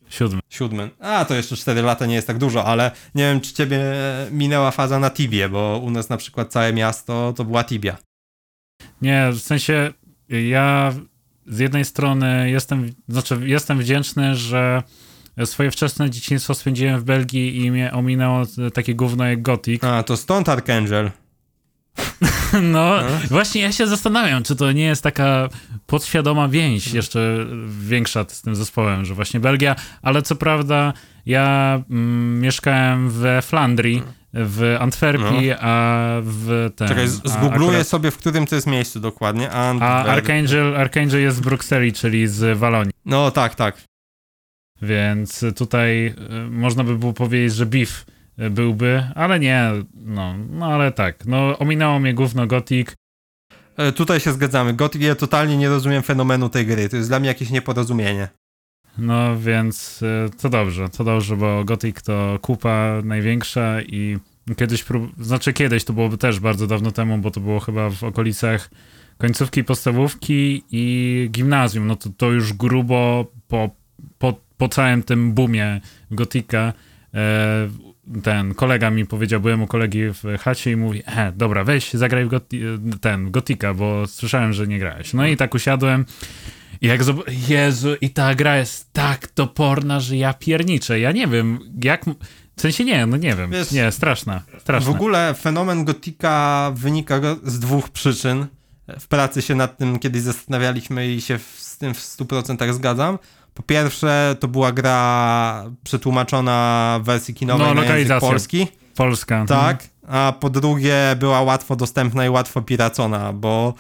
Siódmy. 0.10 0.40
Siódmy. 0.50 0.90
A, 1.00 1.26
to 1.26 1.36
jeszcze 1.36 1.56
4 1.56 1.82
lata 1.82 2.06
nie 2.06 2.16
jest 2.16 2.28
tak 2.28 2.38
dużo, 2.38 2.66
ale 2.66 2.92
nie 3.16 3.24
wiem, 3.24 3.42
czy 3.42 3.54
ciebie 3.54 3.80
minęła 4.32 4.72
faza 4.72 5.00
na 5.00 5.10
Tibie, 5.10 5.50
bo 5.50 5.82
u 5.84 5.90
nas 5.92 6.10
na 6.10 6.18
przykład 6.18 6.52
całe 6.52 6.74
miasto 6.74 7.34
to 7.38 7.46
była 7.46 7.64
Tibia. 7.64 7.98
Nie, 9.02 9.30
w 9.32 9.40
sensie 9.40 9.94
ja 10.30 10.94
z 11.48 11.60
jednej 11.60 11.86
strony 11.86 12.50
jestem, 12.50 12.94
znaczy 13.10 13.40
jestem 13.44 13.80
wdzięczny, 13.80 14.36
że 14.36 14.84
swoje 15.46 15.72
wczesne 15.72 16.10
dzieciństwo 16.10 16.54
spędziłem 16.54 17.00
w 17.00 17.04
Belgii 17.04 17.66
i 17.66 17.72
mnie 17.72 17.92
ominęło 17.92 18.44
takie 18.74 18.96
gówno 18.96 19.26
jak 19.26 19.42
Gothic. 19.42 19.84
A, 19.84 20.04
to 20.04 20.18
stąd 20.18 20.50
Archangel. 20.50 21.12
No, 22.62 23.00
właśnie 23.30 23.62
ja 23.62 23.72
się 23.72 23.88
zastanawiam, 23.88 24.44
czy 24.44 24.56
to 24.56 24.72
nie 24.72 24.84
jest 24.84 25.04
taka 25.04 25.50
podświadoma 25.88 26.48
więź 26.48 26.94
jeszcze 26.94 27.46
większa 27.80 28.26
z 28.28 28.42
tym 28.42 28.56
zespołem, 28.56 29.06
że 29.06 29.14
właśnie 29.14 29.40
Belgia, 29.40 29.76
ale 30.02 30.22
co 30.22 30.36
prawda 30.36 30.94
ja 31.26 31.80
mm, 31.90 32.40
mieszkałem 32.40 33.10
we 33.10 33.42
Flandrii, 33.42 34.04
w 34.34 34.78
Antwerpii, 34.80 35.50
no. 35.50 35.56
a 35.60 36.06
w 36.22 36.70
ten... 36.76 36.88
Czekaj, 36.88 37.08
zgoogluję 37.08 37.70
akurat... 37.70 37.88
sobie, 37.88 38.12
w 38.12 38.18
którym 38.18 38.46
to 38.46 38.56
jest 38.56 38.68
miejscu 38.68 39.00
dokładnie. 39.00 39.52
Antwerp... 39.52 39.92
A 39.92 40.04
Archangel, 40.06 40.78
Archangel 40.78 41.22
jest 41.22 41.38
z 41.38 41.40
Brukseli, 41.40 41.94
czyli 41.94 42.28
z 42.28 42.58
Walonii. 42.58 42.94
No 43.06 43.32
tak, 43.32 43.56
tak. 43.56 43.78
Więc 44.82 45.46
tutaj 45.56 46.08
y, 46.08 46.14
można 46.50 46.84
by 46.84 46.98
było 46.98 47.14
powiedzieć, 47.14 47.54
że 47.54 47.66
beef 47.66 48.06
byłby, 48.52 49.04
ale 49.16 49.40
nie, 49.40 49.72
no, 49.94 50.36
no 50.50 50.66
ale 50.66 50.92
tak, 50.92 51.26
no 51.26 51.58
ominęło 51.60 52.00
mnie 52.00 52.14
gówno 52.14 52.48
Gothic. 52.48 52.96
E, 53.78 53.92
tutaj 53.92 54.20
się 54.20 54.32
zgadzamy. 54.34 54.74
Gothic, 54.74 55.02
ja 55.02 55.16
totalnie 55.16 55.58
nie 55.58 55.70
rozumiem 55.70 56.04
fenomenu 56.04 56.50
tej 56.50 56.66
gry, 56.66 56.90
to 56.90 56.98
jest 56.98 57.10
dla 57.10 57.20
mnie 57.20 57.28
jakieś 57.28 57.50
nieporozumienie. 57.50 58.28
No 58.98 59.40
więc 59.40 60.04
e, 60.04 60.30
to 60.42 60.50
dobrze, 60.50 60.90
to 60.90 61.04
dobrze, 61.04 61.38
bo 61.38 61.64
Gothic 61.64 62.02
to 62.02 62.40
kupa 62.42 63.02
największa 63.04 63.82
i 63.82 64.18
kiedyś, 64.58 64.84
prób... 64.84 65.12
znaczy 65.20 65.54
kiedyś, 65.54 65.84
to 65.84 65.94
byłoby 65.94 66.18
też 66.18 66.40
bardzo 66.40 66.68
dawno 66.68 66.92
temu, 66.92 67.18
bo 67.18 67.32
to 67.32 67.40
było 67.40 67.60
chyba 67.60 67.90
w 67.90 68.04
okolicach 68.04 68.70
końcówki 69.18 69.64
podstawówki 69.64 70.64
i 70.72 71.28
gimnazjum, 71.32 71.88
no 71.88 71.96
to, 71.96 72.10
to 72.18 72.32
już 72.32 72.54
grubo 72.54 73.26
po, 73.48 73.70
po, 74.18 74.34
po 74.62 74.70
całym 74.70 75.04
tym 75.04 75.34
boomie 75.34 75.82
Gotika 76.12 76.74
e, 77.14 77.70
ten 78.24 78.54
kolega 78.54 78.90
mi 78.90 79.06
powiedział, 79.06 79.42
byłem 79.42 79.62
u 79.62 79.68
kolegi 79.68 80.02
w 80.10 80.24
chacie 80.40 80.72
i 80.72 80.76
mówi, 80.76 81.04
e, 81.06 81.32
dobra, 81.32 81.64
weź, 81.64 81.94
zagraj 81.94 82.26
w 82.26 82.28
Goti 82.28 82.62
ten, 83.02 83.32
Gotika, 83.32 83.74
bo 83.74 84.08
słyszałem, 84.08 84.54
że 84.54 84.68
nie 84.68 84.80
grałeś. 84.80 85.14
No 85.14 85.28
i 85.28 85.38
tak 85.38 85.56
usiadłem 85.56 86.06
i 86.82 86.88
jak 86.88 87.02
Jezu, 87.48 87.96
i 88.02 88.10
ta 88.10 88.36
gra 88.36 88.58
jest 88.58 88.94
tak 88.94 89.28
toporna, 89.28 90.00
że 90.00 90.18
ja 90.18 90.34
pierniczę. 90.34 91.00
Ja 91.00 91.12
nie 91.12 91.28
wiem, 91.28 91.60
jak... 91.84 92.06
W 92.56 92.62
sensie 92.62 92.84
nie, 92.84 93.06
no 93.06 93.18
nie 93.18 93.36
wiem. 93.36 93.52
Wiesz, 93.52 93.72
nie, 93.72 93.92
straszna, 93.92 94.42
straszna. 94.60 94.92
W 94.92 94.96
ogóle 94.96 95.34
fenomen 95.34 95.86
Gotika 95.86 96.72
wynika 96.76 97.22
z 97.44 97.60
dwóch 97.60 97.90
przyczyn. 97.90 98.46
W 99.00 99.08
pracy 99.08 99.42
się 99.42 99.56
nad 99.56 99.78
tym 99.78 100.00
kiedyś 100.00 100.22
zastanawialiśmy 100.22 101.12
i 101.12 101.22
się 101.22 101.40
z 101.58 101.78
tym 101.78 101.94
w 101.94 101.98
100% 101.98 102.74
zgadzam. 102.74 103.18
Po 103.54 103.64
pierwsze, 103.64 104.36
to 104.40 104.48
była 104.48 104.72
gra 104.72 105.66
przetłumaczona 105.84 107.00
w 107.02 107.06
wersji 107.06 107.34
kinowej 107.34 107.68
no, 107.68 107.74
na 107.74 107.98
język 107.98 108.20
polski. 108.20 108.68
Polska. 108.96 109.46
Tak. 109.48 109.84
A 110.08 110.34
po 110.40 110.50
drugie, 110.50 111.16
była 111.20 111.42
łatwo 111.42 111.76
dostępna 111.76 112.26
i 112.26 112.30
łatwo 112.30 112.62
piracona, 112.62 113.34
bo 113.34 113.74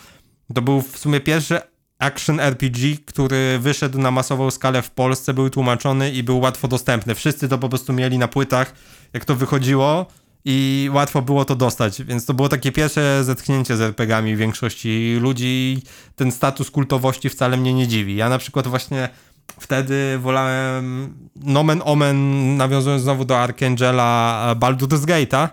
to 0.54 0.62
był 0.62 0.82
w 0.82 0.98
sumie 0.98 1.20
pierwszy 1.20 1.60
action 2.00 2.40
RPG, 2.40 2.98
który 3.06 3.60
wyszedł 3.60 4.00
na 4.00 4.12
masową 4.12 4.52
skalę 4.52 4.82
w 4.82 4.92
Polsce, 4.92 5.34
był 5.34 5.50
tłumaczony 5.50 6.12
i 6.12 6.24
był 6.24 6.40
łatwo 6.40 6.68
dostępny. 6.68 7.16
Wszyscy 7.16 7.50
to 7.50 7.58
po 7.58 7.70
prostu 7.70 7.94
mieli 7.94 8.18
na 8.18 8.28
płytach, 8.28 8.74
jak 9.14 9.26
to 9.26 9.36
wychodziło 9.36 10.06
i 10.46 10.90
łatwo 10.94 11.22
było 11.22 11.46
to 11.46 11.56
dostać, 11.56 12.04
więc 12.04 12.26
to 12.26 12.34
było 12.34 12.50
takie 12.50 12.72
pierwsze 12.72 13.24
zetknięcie 13.24 13.78
z 13.78 13.82
RPGami 13.82 14.36
większości 14.36 15.18
ludzi. 15.20 15.82
Ten 16.16 16.32
status 16.32 16.72
kultowości 16.72 17.30
wcale 17.30 17.58
mnie 17.58 17.74
nie 17.74 17.88
dziwi. 17.88 18.16
Ja 18.16 18.30
na 18.30 18.38
przykład 18.38 18.68
właśnie 18.68 19.10
wtedy 19.60 20.20
wolałem 20.20 21.14
nomen 21.36 21.82
omen, 21.86 22.58
nawiązując 22.58 23.02
znowu 23.02 23.26
do 23.26 23.40
Archangela 23.40 24.56
Baldur's 24.60 25.06
Gate'a. 25.06 25.50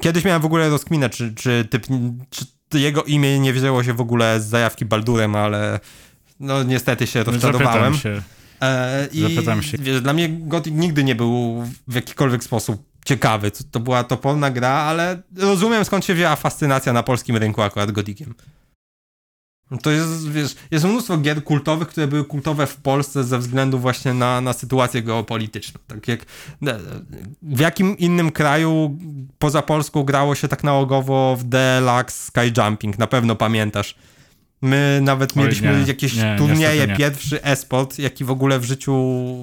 Kiedyś 0.00 0.24
miałem 0.24 0.42
w 0.42 0.44
ogóle 0.44 0.68
rozkminę, 0.68 1.10
czy, 1.10 1.34
czy, 1.34 1.68
typ, 1.70 1.86
czy 2.30 2.80
jego 2.80 3.02
imię 3.02 3.40
nie 3.40 3.52
wzięło 3.52 3.84
się 3.84 3.92
w 3.92 4.00
ogóle 4.00 4.40
z 4.40 4.44
zajawki 4.44 4.84
Baldurem, 4.84 5.36
ale 5.36 5.80
no 6.40 6.62
niestety 6.62 7.06
się 7.06 7.22
rozczarowałem. 7.24 7.94
Zapytam 7.94 7.94
się. 7.94 8.22
E, 8.60 9.08
I 9.12 9.20
Zapytam 9.20 9.62
się. 9.62 9.78
Wiesz, 9.78 10.00
dla 10.00 10.12
mnie 10.12 10.28
Gothic 10.28 10.74
nigdy 10.74 11.04
nie 11.04 11.14
był 11.14 11.64
w 11.88 11.94
jakikolwiek 11.94 12.44
sposób 12.44 12.82
ciekawy. 13.04 13.50
To 13.70 13.80
była 13.80 14.04
toporna 14.04 14.50
gra, 14.50 14.70
ale 14.70 15.22
rozumiem 15.36 15.84
skąd 15.84 16.04
się 16.04 16.14
wzięła 16.14 16.36
fascynacja 16.36 16.92
na 16.92 17.02
polskim 17.02 17.36
rynku 17.36 17.62
akurat 17.62 17.92
Gothiciem. 17.92 18.34
To 19.82 19.90
jest, 19.90 20.30
wiesz, 20.30 20.56
jest 20.70 20.84
mnóstwo 20.84 21.18
gier 21.18 21.44
kultowych, 21.44 21.88
które 21.88 22.06
były 22.06 22.24
kultowe 22.24 22.66
w 22.66 22.76
Polsce 22.76 23.24
ze 23.24 23.38
względu 23.38 23.78
właśnie 23.78 24.14
na, 24.14 24.40
na 24.40 24.52
sytuację 24.52 25.02
geopolityczną. 25.02 25.80
Tak 25.86 26.08
jak 26.08 26.24
w 27.42 27.60
jakim 27.60 27.98
innym 27.98 28.30
kraju 28.32 28.98
poza 29.38 29.62
Polską 29.62 30.02
grało 30.02 30.34
się 30.34 30.48
tak 30.48 30.64
nałogowo 30.64 31.36
w 31.36 31.44
Deluxe 31.44 32.26
Sky 32.26 32.60
Jumping, 32.60 32.98
na 32.98 33.06
pewno 33.06 33.36
pamiętasz. 33.36 33.94
My 34.62 35.00
nawet 35.02 35.36
Oj, 35.36 35.42
mieliśmy 35.42 35.80
nie, 35.80 35.86
jakieś 35.86 36.16
nie, 36.16 36.34
turnieje, 36.38 36.96
pierwszy 36.96 37.42
esport, 37.42 37.98
jaki 37.98 38.24
w 38.24 38.30
ogóle 38.30 38.58
w 38.58 38.64
życiu 38.64 38.94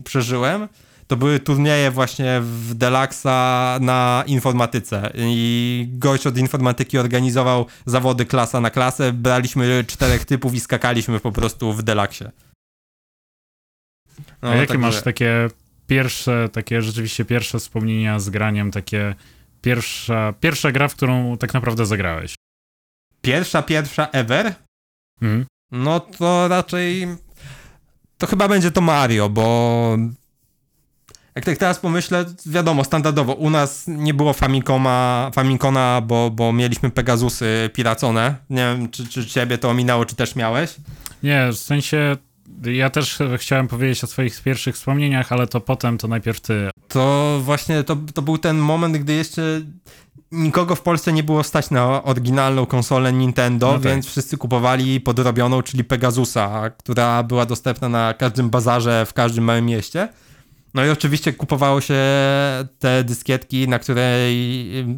przeżyłem 0.05 0.67
to 1.11 1.17
były 1.17 1.39
turnieje 1.39 1.91
właśnie 1.91 2.41
w 2.41 2.73
Deluxa 2.73 3.77
na 3.81 4.23
informatyce 4.27 5.11
i 5.15 5.87
gość 5.91 6.27
od 6.27 6.37
informatyki 6.37 6.97
organizował 6.97 7.65
zawody 7.85 8.25
klasa 8.25 8.61
na 8.61 8.69
klasę, 8.69 9.13
braliśmy 9.13 9.83
czterech 9.87 10.25
typów 10.25 10.53
i 10.53 10.59
skakaliśmy 10.59 11.19
po 11.19 11.31
prostu 11.31 11.73
w 11.73 11.83
Deluxie. 11.83 12.31
No, 14.41 14.49
A 14.49 14.55
jakie 14.55 14.67
tak, 14.67 14.77
masz 14.77 14.95
że... 14.95 15.01
takie 15.01 15.49
pierwsze, 15.87 16.49
takie 16.51 16.81
rzeczywiście 16.81 17.25
pierwsze 17.25 17.59
wspomnienia 17.59 18.19
z 18.19 18.29
graniem, 18.29 18.71
takie 18.71 19.15
pierwsza, 19.61 20.33
pierwsza 20.39 20.71
gra, 20.71 20.87
w 20.87 20.95
którą 20.95 21.37
tak 21.37 21.53
naprawdę 21.53 21.85
zagrałeś? 21.85 22.35
Pierwsza, 23.21 23.61
pierwsza 23.61 24.07
ever? 24.07 24.53
Mhm. 25.21 25.45
No 25.71 25.99
to 25.99 26.47
raczej 26.47 27.07
to 28.17 28.27
chyba 28.27 28.47
będzie 28.47 28.71
to 28.71 28.81
Mario, 28.81 29.29
bo 29.29 29.97
jak 31.35 31.45
tak 31.45 31.57
teraz 31.57 31.79
pomyślę, 31.79 32.25
wiadomo, 32.45 32.83
standardowo, 32.83 33.33
u 33.33 33.49
nas 33.49 33.83
nie 33.87 34.13
było 34.13 34.33
Famicoma, 34.33 35.31
Famicona, 35.33 36.01
bo, 36.01 36.31
bo 36.31 36.53
mieliśmy 36.53 36.89
Pegasusy 36.89 37.69
piracone. 37.73 38.35
Nie 38.49 38.57
wiem, 38.57 38.89
czy, 38.89 39.07
czy 39.07 39.25
ciebie 39.25 39.57
to 39.57 39.69
ominęło, 39.69 40.05
czy 40.05 40.15
też 40.15 40.35
miałeś? 40.35 40.75
Nie, 41.23 41.49
w 41.51 41.57
sensie 41.57 42.17
ja 42.63 42.89
też 42.89 43.19
chciałem 43.37 43.67
powiedzieć 43.67 44.03
o 44.03 44.07
swoich 44.07 44.43
pierwszych 44.43 44.75
wspomnieniach, 44.75 45.31
ale 45.31 45.47
to 45.47 45.61
potem, 45.61 45.97
to 45.97 46.07
najpierw 46.07 46.39
ty. 46.39 46.69
To 46.87 47.39
właśnie, 47.43 47.83
to, 47.83 47.97
to 48.13 48.21
był 48.21 48.37
ten 48.37 48.57
moment, 48.57 48.97
gdy 48.97 49.13
jeszcze 49.13 49.61
nikogo 50.31 50.75
w 50.75 50.81
Polsce 50.81 51.13
nie 51.13 51.23
było 51.23 51.43
stać 51.43 51.69
na 51.69 52.03
oryginalną 52.03 52.65
konsolę 52.65 53.13
Nintendo, 53.13 53.67
no 53.67 53.73
tak. 53.73 53.81
więc 53.81 54.07
wszyscy 54.07 54.37
kupowali 54.37 55.01
podrobioną, 55.01 55.61
czyli 55.61 55.83
Pegasusa, 55.83 56.69
która 56.69 57.23
była 57.23 57.45
dostępna 57.45 57.89
na 57.89 58.13
każdym 58.13 58.49
bazarze 58.49 59.05
w 59.05 59.13
każdym 59.13 59.43
małym 59.43 59.65
mieście. 59.65 60.09
No 60.73 60.85
i 60.85 60.89
oczywiście 60.89 61.33
kupowało 61.33 61.81
się 61.81 61.99
te 62.79 63.03
dyskietki, 63.03 63.67
na 63.67 63.79
której 63.79 64.35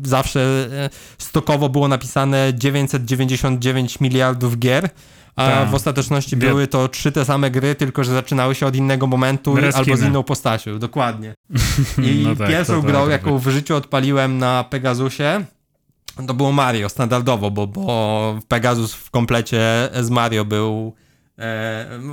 zawsze 0.04 0.68
e, 0.72 0.90
stokowo 1.18 1.70
było 1.70 1.88
napisane 1.88 2.52
999 2.56 4.00
miliardów 4.00 4.60
gier, 4.60 4.90
a 5.36 5.50
Ta. 5.50 5.66
w 5.66 5.76
ostateczności 5.76 6.38
były 6.38 6.68
to 6.68 6.88
trzy 6.88 7.12
te 7.12 7.26
same 7.26 7.52
gry, 7.52 7.76
tylko 7.76 8.04
że 8.04 8.14
zaczynały 8.14 8.56
się 8.56 8.66
od 8.66 8.76
innego 8.76 9.08
momentu 9.08 9.56
albo 9.74 9.98
z 9.98 10.04
inną 10.04 10.24
postacią. 10.24 10.80
Dokładnie. 10.80 11.34
I 12.12 12.24
no 12.24 12.36
tak, 12.36 12.48
pierwszą 12.48 12.82
grą, 12.82 13.10
jaką 13.10 13.40
w 13.40 13.48
życiu 13.48 13.76
odpaliłem 13.76 14.38
na 14.38 14.64
Pegasusie, 14.64 15.46
to 16.28 16.34
było 16.34 16.52
Mario 16.52 16.90
standardowo, 16.90 17.52
bo, 17.52 17.68
bo 17.68 18.40
Pegasus 18.48 18.94
w 18.94 19.10
komplecie 19.10 19.90
z 20.02 20.10
Mario 20.10 20.46
był 20.46 20.94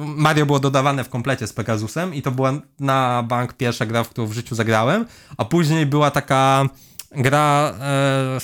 Mario 0.07 0.47
było 0.47 0.61
dodawane 0.61 1.05
w 1.05 1.09
komplecie 1.09 1.47
z 1.47 1.53
Pegasusem 1.53 2.15
i 2.15 2.23
to 2.23 2.31
była 2.31 2.53
na 2.81 3.23
bank 3.23 3.53
pierwsza 3.53 3.87
gra, 3.87 4.05
w 4.05 4.09
którą 4.09 4.27
w 4.27 4.33
życiu 4.33 4.55
zagrałem, 4.55 5.07
a 5.37 5.45
później 5.45 5.87
była 5.87 6.11
taka 6.11 6.69
gra 7.13 7.75
e, 7.81 8.41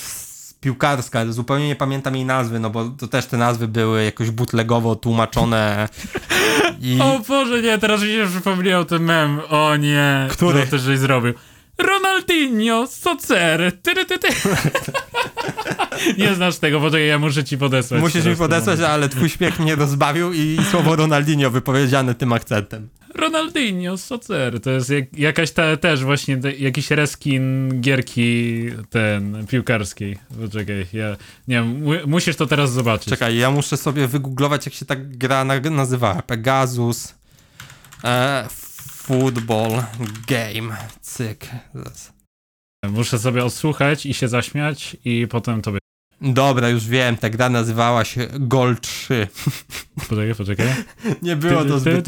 piłkarska, 0.61 1.33
zupełnie 1.33 1.69
nie 1.69 1.77
pamiętam 1.77 2.17
jej 2.17 2.25
nazwy, 2.25 2.61
no 2.61 2.71
bo 2.71 2.85
to 2.85 3.09
też 3.09 3.27
te 3.27 3.37
nazwy 3.37 3.69
były 3.69 4.05
jakoś 4.05 4.31
bootlegowo 4.31 4.97
tłumaczone. 4.97 5.89
I... 6.81 6.99
O 7.03 7.21
Boże, 7.29 7.63
nie, 7.63 7.79
teraz 7.79 8.03
mi 8.03 8.09
się 8.09 8.27
przypomniał 8.31 8.85
ten 8.85 9.03
mem, 9.03 9.41
o 9.51 9.77
nie, 9.77 10.27
który 10.31 10.67
też 10.67 10.83
żeś 10.83 10.99
zrobił. 10.99 11.35
Ronaldinho, 11.79 12.87
Socer. 12.87 13.73
Tyry, 13.83 14.05
ty, 14.05 14.19
ty. 14.19 14.29
Nie 16.19 16.35
znasz 16.35 16.59
tego, 16.59 16.81
poczekaj, 16.81 17.07
ja 17.07 17.19
muszę 17.19 17.45
ci 17.45 17.59
podesłać. 17.59 18.01
Musisz 18.01 18.25
mi 18.25 18.37
podesłać, 18.37 18.81
ale 18.81 19.09
twój 19.09 19.29
śmiech 19.29 19.61
mnie 19.61 19.75
rozbawił 19.75 20.33
i 20.33 20.59
słowo 20.71 20.97
Ronaldinho 20.97 21.51
wypowiedziane 21.51 22.15
tym 22.15 22.33
akcentem. 22.33 22.89
Ronaldinho, 23.15 23.99
Socer. 23.99 24.61
To 24.61 24.71
jest 24.71 24.91
jak, 24.91 25.19
jakaś 25.19 25.51
ta, 25.51 25.77
też 25.77 26.05
właśnie 26.05 26.37
te, 26.37 26.53
jakiś 26.53 26.91
reskin 26.91 27.73
gierki 27.81 28.65
ten, 28.91 29.47
piłkarskiej. 29.47 30.19
Poczekaj, 30.41 30.87
ja 30.93 31.17
nie 31.49 31.57
wiem, 31.57 31.83
mu, 31.83 31.93
musisz 32.07 32.37
to 32.37 32.47
teraz 32.47 32.73
zobaczyć. 32.73 33.09
Czekaj, 33.09 33.37
ja 33.37 33.51
muszę 33.51 33.77
sobie 33.77 34.09
wygooglować, 34.09 34.67
jak 34.67 34.75
się 34.75 34.85
ta 34.85 34.95
gra 34.97 35.45
na, 35.45 35.61
nazywała. 35.61 36.23
Pegasus 36.23 37.15
e, 38.05 38.49
Football 39.07 39.83
Game. 40.27 40.77
Cyk. 41.01 41.51
Muszę 42.89 43.19
sobie 43.19 43.45
odsłuchać 43.45 44.07
i 44.07 44.15
się 44.15 44.29
zaśmiać 44.29 44.97
i 45.05 45.27
potem 45.27 45.63
tobie. 45.63 45.79
Dobra, 46.21 46.69
już 46.69 46.87
wiem, 46.87 47.17
ta 47.17 47.31
gra 47.31 47.49
nazywała 47.49 48.05
się 48.05 48.29
Gol 48.33 48.77
3. 48.81 49.29
Poczekaj, 50.09 50.35
poczekaj. 50.35 50.67
Nie 51.23 51.37
było 51.37 51.65
to 51.65 51.79
zbyt 51.79 52.05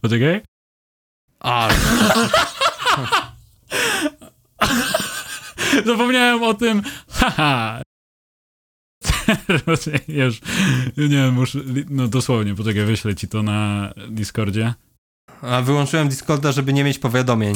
Poczekaj. 0.00 0.40
Ale... 1.40 1.74
Zapomniałem 5.86 6.42
o 6.42 6.54
tym. 6.54 6.82
Haha. 7.08 7.82
Już, 10.08 10.40
nie 10.96 11.08
wiem, 11.08 11.34
muszę, 11.34 11.58
no 11.90 12.08
dosłownie, 12.08 12.54
poczekaj, 12.54 12.84
wyślę 12.84 13.14
ci 13.14 13.28
to 13.28 13.42
na 13.42 13.92
Discordzie. 14.10 14.74
A 15.42 15.62
wyłączyłem 15.62 16.08
Discorda, 16.08 16.52
żeby 16.52 16.72
nie 16.72 16.84
mieć 16.84 16.98
powiadomień. 16.98 17.54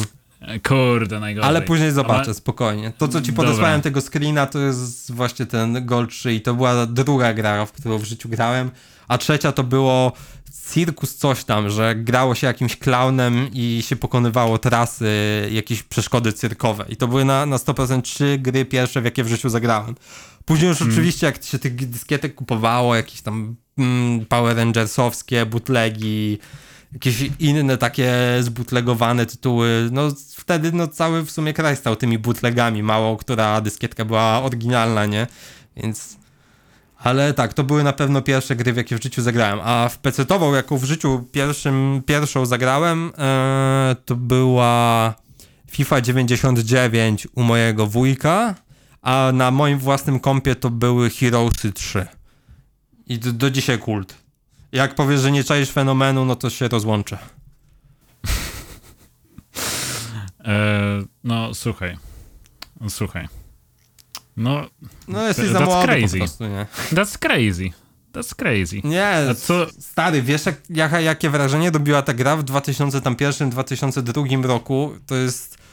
Kurde, 0.69 1.21
najgorzej. 1.21 1.49
Ale 1.49 1.63
później 1.63 1.93
zobaczę, 1.93 2.25
Ale... 2.25 2.35
spokojnie. 2.35 2.93
To, 2.99 3.09
co 3.09 3.21
ci 3.21 3.33
podesłałem 3.33 3.81
tego 3.81 4.01
screena, 4.01 4.47
to 4.47 4.59
jest 4.59 5.13
właśnie 5.13 5.47
ten 5.47 5.87
Gold 5.87 6.11
3 6.11 6.35
i 6.35 6.41
to 6.41 6.55
była 6.55 6.87
druga 6.87 7.35
gra, 7.35 7.67
w 7.67 7.73
którą 7.73 7.99
w 7.99 8.05
życiu 8.05 8.29
grałem, 8.29 8.71
a 9.09 9.19
trzecia 9.19 9.53
to 9.53 9.65
było 9.65 10.13
cirkus 10.75 11.15
coś 11.15 11.45
tam, 11.45 11.71
że 11.71 11.95
grało 11.95 12.35
się 12.35 12.47
jakimś 12.47 12.77
klaunem 12.77 13.51
i 13.53 13.83
się 13.87 13.97
pokonywało 13.97 14.59
trasy, 14.59 15.09
jakieś 15.53 15.83
przeszkody 15.83 16.33
cyrkowe. 16.33 16.85
I 16.89 16.97
to 16.97 17.09
były 17.09 17.25
na, 17.25 17.47
na 17.47 17.57
100% 17.57 18.03
trzy 18.03 18.39
gry 18.39 18.65
pierwsze, 18.65 19.01
w 19.01 19.05
jakie 19.05 19.25
w 19.25 19.29
życiu 19.29 19.49
zagrałem. 19.49 19.95
Później 20.47 20.69
już 20.69 20.79
hmm. 20.79 20.95
oczywiście, 20.95 21.27
jak 21.27 21.45
się 21.45 21.59
tych 21.59 21.91
dyskietek 21.91 22.35
kupowało, 22.35 22.97
jakieś 22.97 23.23
tam 23.23 23.57
mm, 23.79 24.27
Power 24.27 24.57
Rangersowskie, 24.57 25.47
bootlegi, 25.47 26.39
jakieś 26.93 27.31
inne 27.39 27.79
takie 27.79 28.15
zbutlegowane 28.41 29.27
tytuły, 29.27 29.89
no 29.93 30.09
wtedy 30.37 30.73
no 30.73 30.89
cały 30.89 31.25
w 31.25 31.31
sumie 31.31 31.53
kraj 31.53 31.77
stał 31.77 31.97
tymi 31.97 32.19
bootlegami, 32.19 32.83
mało 32.83 33.17
która 33.17 33.61
dyskietka 33.61 34.05
była 34.05 34.43
oryginalna, 34.43 35.07
nie? 35.07 35.27
Więc... 35.77 36.17
Ale 36.99 37.35
tak, 37.35 37.55
to 37.55 37.65
były 37.65 37.85
na 37.85 37.93
pewno 37.93 38.23
pierwsze 38.23 38.57
gry, 38.57 38.73
w 38.73 38.77
jakie 38.77 38.99
w 38.99 39.03
życiu 39.03 39.23
zagrałem. 39.23 39.61
A 39.63 39.89
w 39.89 40.03
PC-tową, 40.03 40.55
jaką 40.55 40.79
w 40.79 40.85
życiu 40.85 41.25
pierwszym, 41.33 42.03
pierwszą 42.07 42.47
zagrałem, 42.47 43.13
e, 43.19 43.97
to 44.05 44.17
była 44.17 45.15
FIFA 45.71 46.01
99 46.01 47.29
u 47.35 47.43
mojego 47.43 47.87
wujka, 47.87 48.55
a 49.07 49.33
na 49.33 49.51
moim 49.51 49.79
własnym 49.79 50.21
kompie 50.21 50.55
to 50.55 50.71
były 50.71 51.11
Heroesy 51.11 51.73
3. 51.73 52.07
I 53.07 53.19
do, 53.19 53.33
do 53.33 53.51
dzisiaj 53.51 53.79
kult. 53.79 54.15
Jak 54.73 54.95
powiesz, 54.95 55.21
że 55.21 55.33
nie 55.33 55.45
czaisz 55.45 55.71
fenomenu, 55.71 56.25
no 56.25 56.37
to 56.37 56.51
się 56.51 56.69
rozłączę. 56.69 57.19
e, 60.45 61.03
no, 61.25 61.55
słuchaj. 61.55 61.97
Słuchaj. 62.89 63.29
No, 64.37 64.67
no 65.09 65.29
jesteś 65.29 65.49
za 65.49 65.61
młody 65.61 65.87
crazy. 65.87 66.19
po 66.19 66.25
prostu, 66.25 66.45
nie? 66.45 66.67
That's 66.93 67.19
crazy. 67.19 67.71
That's 68.13 68.35
crazy. 68.35 68.81
Nie, 68.85 69.35
co... 69.37 69.67
stary, 69.81 70.23
wiesz 70.23 70.47
jak, 70.47 70.61
jakie 71.03 71.31
wrażenie 71.31 71.71
dobiła 71.71 72.03
ta 72.03 72.15
gra 72.15 72.37
w 72.37 72.45
2001-2002 72.45 74.45
roku? 74.45 74.93
To 75.07 75.15
jest 75.15 75.66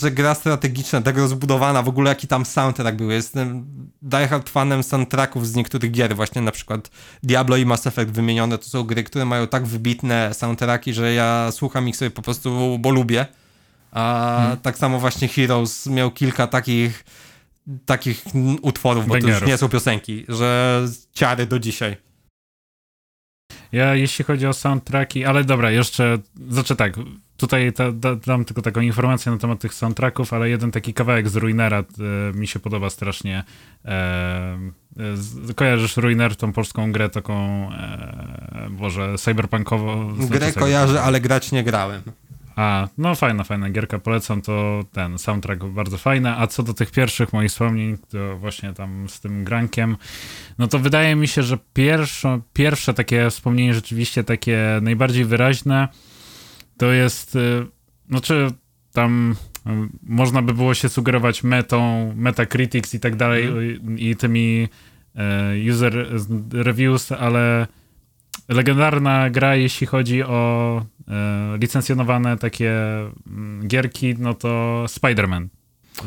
że 0.00 0.10
gra 0.10 0.34
strategiczna, 0.34 1.02
tak 1.02 1.16
rozbudowana, 1.16 1.82
w 1.82 1.88
ogóle 1.88 2.08
jaki 2.08 2.26
tam 2.26 2.44
soundtrack 2.44 2.96
był. 2.96 3.10
Jestem 3.10 3.66
diehard 4.02 4.50
fanem 4.50 4.82
soundtracków 4.82 5.48
z 5.48 5.54
niektórych 5.54 5.90
gier, 5.90 6.16
właśnie 6.16 6.42
na 6.42 6.52
przykład 6.52 6.90
Diablo 7.22 7.56
i 7.56 7.66
Mass 7.66 7.86
Effect 7.86 8.10
wymienione, 8.10 8.58
to 8.58 8.64
są 8.64 8.82
gry, 8.82 9.04
które 9.04 9.24
mają 9.24 9.46
tak 9.46 9.66
wybitne 9.66 10.34
soundtracki, 10.34 10.92
że 10.92 11.14
ja 11.14 11.48
słucham 11.52 11.88
ich 11.88 11.96
sobie 11.96 12.10
po 12.10 12.22
prostu, 12.22 12.78
bo 12.80 12.90
lubię. 12.90 13.26
A 13.92 14.36
hmm. 14.38 14.56
tak 14.56 14.78
samo 14.78 15.00
właśnie 15.00 15.28
Heroes 15.28 15.86
miał 15.86 16.10
kilka 16.10 16.46
takich 16.46 17.04
takich 17.86 18.24
utworów, 18.62 19.06
bo 19.06 19.20
to 19.20 19.28
już 19.28 19.42
nie 19.42 19.58
są 19.58 19.68
piosenki, 19.68 20.24
że 20.28 20.80
ciary 21.12 21.46
do 21.46 21.58
dzisiaj. 21.58 21.96
Ja, 23.74 23.94
jeśli 23.94 24.24
chodzi 24.24 24.46
o 24.46 24.52
soundtracki, 24.52 25.24
ale 25.24 25.44
dobra, 25.44 25.70
jeszcze, 25.70 26.18
znaczy 26.48 26.76
tak, 26.76 26.92
tutaj 27.36 27.72
ta, 27.72 27.92
da, 27.92 28.16
dam 28.16 28.44
tylko 28.44 28.62
taką 28.62 28.80
informację 28.80 29.32
na 29.32 29.38
temat 29.38 29.60
tych 29.60 29.74
soundtracków, 29.74 30.32
ale 30.32 30.48
jeden 30.48 30.70
taki 30.70 30.94
kawałek 30.94 31.28
z 31.28 31.36
Ruinera 31.36 31.78
e, 31.78 31.84
mi 32.38 32.46
się 32.46 32.58
podoba 32.58 32.90
strasznie. 32.90 33.44
E, 33.84 34.58
e, 35.50 35.54
kojarzysz 35.54 35.96
Ruiner, 35.96 36.36
tą 36.36 36.52
polską 36.52 36.92
grę 36.92 37.08
taką, 37.08 37.68
e, 37.72 38.68
Boże, 38.70 39.14
cyberpunkową? 39.18 40.14
Grę 40.14 40.38
znaczy 40.38 40.52
kojarzę, 40.52 41.02
ale 41.02 41.20
grać 41.20 41.52
nie 41.52 41.64
grałem. 41.64 42.02
A, 42.56 42.88
no 42.98 43.14
fajna, 43.14 43.44
fajna 43.44 43.70
gierka, 43.70 43.98
polecam 43.98 44.42
to, 44.42 44.84
ten 44.92 45.18
soundtrack 45.18 45.64
bardzo 45.64 45.98
fajny, 45.98 46.36
a 46.36 46.46
co 46.46 46.62
do 46.62 46.74
tych 46.74 46.90
pierwszych 46.90 47.32
moich 47.32 47.50
wspomnień, 47.50 47.98
to 48.08 48.38
właśnie 48.38 48.72
tam 48.72 49.08
z 49.08 49.20
tym 49.20 49.44
grankiem, 49.44 49.96
no 50.58 50.66
to 50.66 50.78
wydaje 50.78 51.16
mi 51.16 51.28
się, 51.28 51.42
że 51.42 51.58
pierwsze, 51.72 52.40
pierwsze 52.52 52.94
takie 52.94 53.30
wspomnienie 53.30 53.74
rzeczywiście 53.74 54.24
takie 54.24 54.78
najbardziej 54.82 55.24
wyraźne, 55.24 55.88
to 56.76 56.92
jest, 56.92 57.36
y, 57.36 57.66
znaczy 58.08 58.48
tam 58.92 59.36
y, 59.66 59.70
można 60.02 60.42
by 60.42 60.54
było 60.54 60.74
się 60.74 60.88
sugerować 60.88 61.42
metą, 61.44 62.12
Metacritics 62.16 62.94
i 62.94 63.00
tak 63.00 63.16
dalej 63.16 63.44
mm. 63.44 63.98
i 63.98 64.16
tymi 64.16 64.68
y, 65.14 65.72
user 65.72 66.08
reviews, 66.52 67.12
ale 67.12 67.66
legendarna 68.48 69.30
gra, 69.30 69.56
jeśli 69.56 69.86
chodzi 69.86 70.22
o 70.22 70.82
licencjonowane 71.60 72.36
takie 72.36 72.72
mm, 73.26 73.68
gierki, 73.68 74.14
no 74.18 74.34
to 74.34 74.84
Spider-Man 74.88 75.48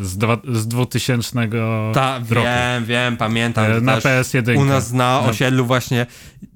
z, 0.01 0.17
dwa, 0.17 0.37
z 0.53 0.67
2000 0.67 1.49
Ta, 1.93 2.19
roku. 2.29 2.47
Wiem, 2.47 2.85
wiem, 2.85 3.17
pamiętam. 3.17 3.85
Na 3.85 3.99
PS1. 3.99 4.57
U 4.57 4.65
nas 4.65 4.91
na 4.91 5.19
osiedlu 5.19 5.65
właśnie 5.65 6.05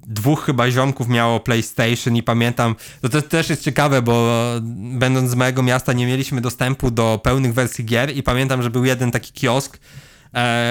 dwóch 0.06 0.44
chyba 0.44 0.70
ziomków 0.70 1.08
miało 1.08 1.40
PlayStation 1.40 2.16
i 2.16 2.22
pamiętam, 2.22 2.74
to, 3.00 3.08
to 3.08 3.22
też 3.22 3.50
jest 3.50 3.64
ciekawe, 3.64 4.02
bo 4.02 4.28
będąc 4.98 5.30
z 5.30 5.34
mojego 5.34 5.62
miasta 5.62 5.92
nie 5.92 6.06
mieliśmy 6.06 6.40
dostępu 6.40 6.90
do 6.90 7.20
pełnych 7.22 7.54
wersji 7.54 7.84
gier 7.84 8.16
i 8.16 8.22
pamiętam, 8.22 8.62
że 8.62 8.70
był 8.70 8.84
jeden 8.84 9.10
taki 9.10 9.32
kiosk, 9.32 9.76
e, 9.76 9.80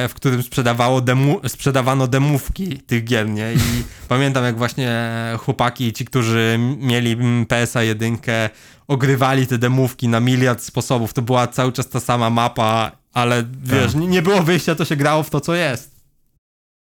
w 0.10 0.12
którym 0.16 0.44
sprzedawało 0.44 1.02
demu, 1.02 1.42
sprzedawano 1.48 2.08
demówki 2.08 2.78
tych 2.78 3.04
gier, 3.04 3.30
nie? 3.30 3.54
I 3.54 3.58
pamiętam 4.10 4.44
jak 4.44 4.58
właśnie 4.58 5.12
chłopaki, 5.40 5.94
ci, 5.94 6.06
którzy 6.06 6.60
mieli 6.78 7.18
PSA 7.48 7.84
1 7.84 8.18
ogrywali 8.88 9.48
te 9.48 9.58
demówki 9.58 10.08
na 10.08 10.20
miliard 10.20 10.62
sposobów, 10.62 11.14
to 11.14 11.22
była 11.22 11.48
cały 11.48 11.72
czas 11.72 11.90
ta 11.90 12.00
sama 12.00 12.30
mapa, 12.30 12.92
ale 13.14 13.44
wiesz, 13.64 13.94
tak. 13.94 14.02
nie 14.02 14.22
było 14.22 14.44
wyjścia, 14.44 14.76
to 14.76 14.86
się 14.86 14.96
grało 14.96 15.24
w 15.24 15.30
to, 15.30 15.42
co 15.42 15.56
jest. 15.56 16.02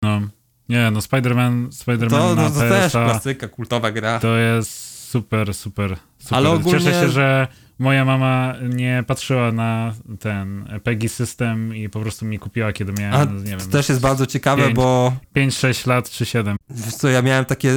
No. 0.04 0.22
Nie, 0.70 0.92
no 0.92 1.00
Spider-Man, 1.00 1.68
Spider-Man 1.70 2.10
to, 2.10 2.36
no, 2.36 2.50
to 2.50 2.60
też 2.60 2.92
klasyka, 2.92 3.48
kultowa 3.48 3.92
gra. 3.92 4.20
To 4.20 4.38
jest 4.38 4.92
super, 5.10 5.54
super, 5.54 5.98
super. 6.20 6.38
Ale 6.38 6.50
ogólnie... 6.50 6.80
Cieszę 6.80 7.02
się, 7.02 7.10
że 7.10 7.48
moja 7.82 8.06
mama 8.06 8.56
nie 8.70 9.04
patrzyła 9.08 9.52
na 9.52 9.94
ten 10.20 10.80
PEGI 10.84 11.10
system 11.10 11.76
i 11.76 11.90
po 11.90 12.00
prostu 12.00 12.26
mi 12.26 12.40
kupiła, 12.40 12.74
kiedy 12.74 12.94
miałem, 12.94 13.30
A, 13.30 13.40
nie 13.40 13.44
wiem... 13.44 13.60
To 13.60 13.68
też 13.68 13.90
jest 13.90 14.02
bardzo 14.02 14.26
ciekawe, 14.26 14.64
5, 14.64 14.76
bo... 14.76 15.14
5-6 15.36 15.88
lat 15.88 16.10
czy 16.10 16.26
7. 16.26 16.58
Wiesz 16.70 16.96
co, 16.96 17.10
ja 17.10 17.22
miałem 17.22 17.46
takie 17.46 17.74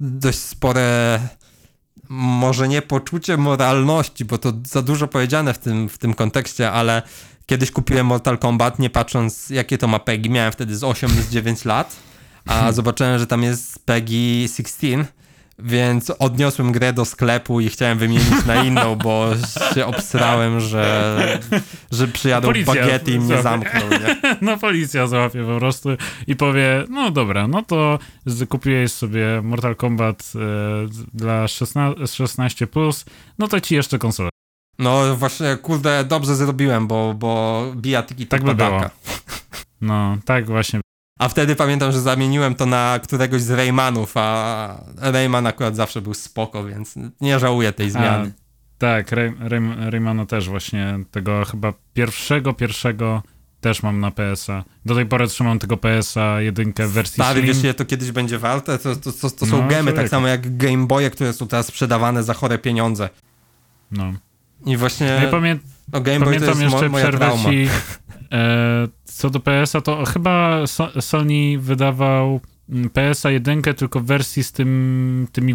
dość 0.00 0.38
spore 0.38 1.20
może 2.08 2.68
nie 2.68 2.82
poczucie 2.82 3.36
moralności, 3.36 4.24
bo 4.24 4.38
to 4.38 4.52
za 4.66 4.82
dużo 4.82 5.08
powiedziane 5.08 5.54
w 5.54 5.58
tym, 5.58 5.88
w 5.88 5.98
tym 5.98 6.14
kontekście, 6.14 6.70
ale 6.70 7.02
kiedyś 7.46 7.70
kupiłem 7.70 8.06
Mortal 8.06 8.38
Kombat, 8.38 8.78
nie 8.78 8.90
patrząc 8.90 9.50
jakie 9.50 9.78
to 9.78 9.88
ma 9.88 9.98
PEGI, 9.98 10.30
miałem 10.30 10.52
wtedy 10.52 10.76
z 10.76 10.84
8 10.84 11.10
z 11.10 11.30
9 11.30 11.64
lat 11.64 11.96
a 12.46 12.72
zobaczyłem, 12.72 13.18
że 13.18 13.26
tam 13.26 13.42
jest 13.42 13.86
PEGI 13.86 14.48
16, 14.56 15.04
więc 15.62 16.10
odniosłem 16.18 16.72
grę 16.72 16.92
do 16.92 17.04
sklepu 17.04 17.60
i 17.60 17.68
chciałem 17.68 17.98
wymienić 17.98 18.44
na 18.46 18.64
inną, 18.64 18.96
bo 18.96 19.30
się 19.74 19.86
obsrałem, 19.86 20.60
że, 20.60 21.38
że 21.92 22.08
przyjadą 22.08 22.48
Policja 22.48 22.74
bagiety 22.74 23.10
i 23.12 23.18
mnie 23.18 23.26
złapie. 23.26 23.42
zamkną. 23.42 23.80
Nie? 23.90 24.16
No 24.40 24.56
policja 24.58 25.06
złapie 25.06 25.44
po 25.44 25.58
prostu 25.58 25.88
i 26.26 26.36
powie, 26.36 26.84
no 26.90 27.10
dobra, 27.10 27.48
no 27.48 27.62
to 27.62 27.98
kupiłeś 28.48 28.92
sobie 28.92 29.42
Mortal 29.42 29.76
Kombat 29.76 30.32
e, 30.34 30.38
dla 31.14 31.48
16, 31.48 32.00
16+, 32.02 32.66
plus, 32.66 33.04
no 33.38 33.48
to 33.48 33.60
ci 33.60 33.74
jeszcze 33.74 33.98
konsolę. 33.98 34.28
No 34.78 35.16
właśnie, 35.16 35.56
kurde, 35.62 36.04
dobrze 36.04 36.36
zrobiłem, 36.36 36.86
bo, 36.86 37.14
bo 37.14 37.62
bijatyki 37.76 38.26
to 38.26 38.30
Tak 38.30 38.44
by 38.44 38.54
było. 38.54 38.70
padaka. 38.70 38.90
No, 39.80 40.16
tak 40.24 40.46
właśnie. 40.46 40.80
A 41.18 41.28
wtedy 41.28 41.56
pamiętam, 41.56 41.92
że 41.92 42.00
zamieniłem 42.00 42.54
to 42.54 42.66
na 42.66 43.00
któregoś 43.02 43.42
z 43.42 43.50
Raymanów, 43.50 44.12
a 44.16 44.80
Rayman 44.96 45.46
akurat 45.46 45.76
zawsze 45.76 46.00
był 46.00 46.14
spoko, 46.14 46.64
więc 46.64 46.94
nie 47.20 47.38
żałuję 47.38 47.72
tej 47.72 47.90
zmiany. 47.90 48.32
Tak, 48.78 49.12
Ray, 49.12 49.34
Ray, 49.40 49.60
Raymana 49.90 50.26
też 50.26 50.48
właśnie, 50.48 50.98
tego 51.10 51.44
chyba 51.44 51.72
pierwszego, 51.94 52.52
pierwszego 52.54 53.22
też 53.60 53.82
mam 53.82 54.00
na 54.00 54.10
PS-a. 54.10 54.64
Do 54.86 54.94
tej 54.94 55.06
pory 55.06 55.26
trzymam 55.26 55.58
tego 55.58 55.76
PS-a 55.76 56.40
jedynkę 56.40 56.86
w 56.86 56.90
wersji 56.92 57.14
Stary, 57.14 57.40
Slim. 57.40 57.54
wiesz 57.54 57.64
ile 57.64 57.74
to 57.74 57.84
kiedyś 57.84 58.10
będzie 58.12 58.38
warte? 58.38 58.78
To, 58.78 58.96
to, 58.96 59.12
to, 59.12 59.30
to 59.30 59.46
są 59.46 59.62
No, 59.62 59.68
gemy, 59.68 59.92
tak 59.92 60.08
samo 60.08 60.28
jak 60.28 60.56
Game 60.56 60.86
Boye, 60.86 61.10
które 61.10 61.32
są 61.32 61.46
teraz 61.48 61.66
sprzedawane 61.66 62.22
za 62.22 62.34
chore 62.34 62.58
pieniądze. 62.58 63.08
No. 63.90 64.12
I 64.66 64.76
właśnie, 64.76 65.06
Ja 65.06 65.28
pamię 65.30 65.58
no 65.92 66.00
Game 66.00 66.18
Boy 66.20 66.34
to 66.40 66.46
pamiętam 66.46 66.48
jest 66.48 66.60
mo- 66.60 66.76
jeszcze 66.76 66.88
moja 66.88 67.04
przerwę 67.04 67.26
trauma. 67.26 67.50
ci, 67.50 67.68
co 69.04 69.30
do 69.30 69.40
PS-a, 69.40 69.80
to 69.80 70.04
chyba 70.04 70.66
so, 70.66 71.02
Sony 71.02 71.58
wydawał 71.58 72.40
mm, 72.68 72.90
PS-a 72.90 73.30
jedynkę 73.30 73.74
tylko 73.74 74.00
w 74.00 74.04
wersji 74.04 74.44
z 74.44 74.52
tym, 74.52 75.28
tymi 75.32 75.54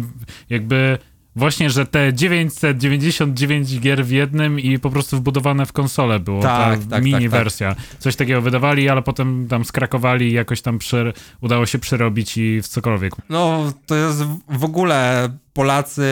jakby 0.50 0.98
właśnie, 1.36 1.70
że 1.70 1.86
te 1.86 2.12
999 2.14 3.80
gier 3.80 4.04
w 4.04 4.10
jednym 4.10 4.60
i 4.60 4.78
po 4.78 4.90
prostu 4.90 5.16
wbudowane 5.16 5.66
w 5.66 5.72
konsolę 5.72 6.20
było, 6.20 6.42
Tak, 6.42 6.78
ta 6.78 6.86
tak, 6.90 7.04
mini 7.04 7.12
tak, 7.12 7.22
tak. 7.22 7.30
wersja. 7.40 7.76
Coś 7.98 8.16
takiego 8.16 8.40
wydawali, 8.42 8.88
ale 8.88 9.02
potem 9.02 9.46
tam 9.48 9.64
skrakowali 9.64 10.28
i 10.28 10.32
jakoś 10.32 10.62
tam 10.62 10.78
prze, 10.78 11.12
udało 11.40 11.66
się 11.66 11.78
przerobić 11.78 12.36
i 12.36 12.62
w 12.62 12.68
cokolwiek. 12.68 13.12
No, 13.28 13.72
to 13.86 13.94
jest 13.94 14.22
w- 14.24 14.38
w 14.48 14.64
ogóle 14.64 15.28
Polacy, 15.52 16.04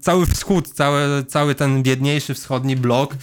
cały 0.00 0.26
wschód, 0.26 0.68
cały, 0.68 1.24
cały 1.24 1.54
ten 1.54 1.82
biedniejszy 1.82 2.34
wschodni 2.34 2.76
blok, 2.76 3.14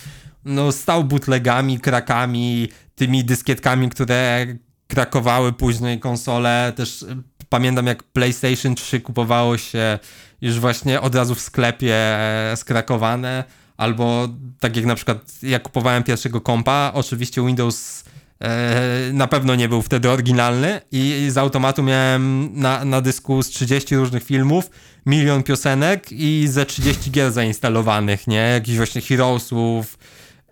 no 0.46 0.72
stał 0.72 1.04
bootlegami, 1.04 1.80
krakami, 1.80 2.70
tymi 2.96 3.24
dyskietkami, 3.24 3.90
które 3.90 4.48
krakowały 4.88 5.54
później 5.54 6.00
konsole. 6.00 6.74
Też 6.76 7.02
y, 7.02 7.06
pamiętam 7.50 7.88
jak 7.88 8.04
PlayStation 8.04 8.76
3 8.76 9.02
kupowało 9.02 9.58
się 9.58 10.00
już 10.42 10.60
właśnie 10.60 11.02
od 11.02 11.16
razu 11.16 11.36
w 11.36 11.42
sklepie 11.42 11.96
e, 11.96 12.54
skrakowane, 12.58 13.44
albo 13.78 14.28
tak 14.60 14.76
jak 14.76 14.86
na 14.86 14.96
przykład 14.96 15.18
ja 15.44 15.60
kupowałem 15.60 16.04
pierwszego 16.04 16.42
kompa, 16.42 16.92
oczywiście 16.94 17.46
Windows 17.46 18.04
e, 18.40 19.14
na 19.14 19.28
pewno 19.28 19.56
nie 19.56 19.70
był 19.70 19.82
wtedy 19.82 20.10
oryginalny 20.10 20.82
i 20.92 21.28
z 21.30 21.38
automatu 21.38 21.84
miałem 21.84 22.50
na, 22.54 22.86
na 22.86 23.02
dysku 23.02 23.44
z 23.44 23.50
30 23.50 23.96
różnych 23.96 24.24
filmów, 24.24 24.70
milion 25.06 25.44
piosenek 25.44 26.12
i 26.12 26.48
ze 26.48 26.66
30 26.66 27.12
gier 27.12 27.32
zainstalowanych, 27.32 28.28
nie? 28.28 28.38
Jakichś 28.38 28.78
właśnie 28.78 29.02
Heroesów, 29.02 29.98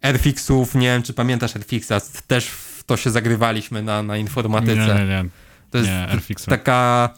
Airfixów, 0.01 0.75
nie 0.75 0.87
wiem 0.87 1.03
czy 1.03 1.13
pamiętasz 1.13 1.55
Airfixa, 1.55 1.91
też 2.27 2.47
w 2.47 2.83
to 2.83 2.97
się 2.97 3.09
zagrywaliśmy 3.11 3.83
na, 3.83 4.03
na 4.03 4.15
Nie, 4.15 4.21
informatyce. 4.21 4.75
nie, 4.99 5.05
nie. 5.05 5.25
To 5.71 5.77
jest 5.77 5.89
nie, 5.89 6.07
Airfixa. 6.09 6.45
taka... 6.49 7.09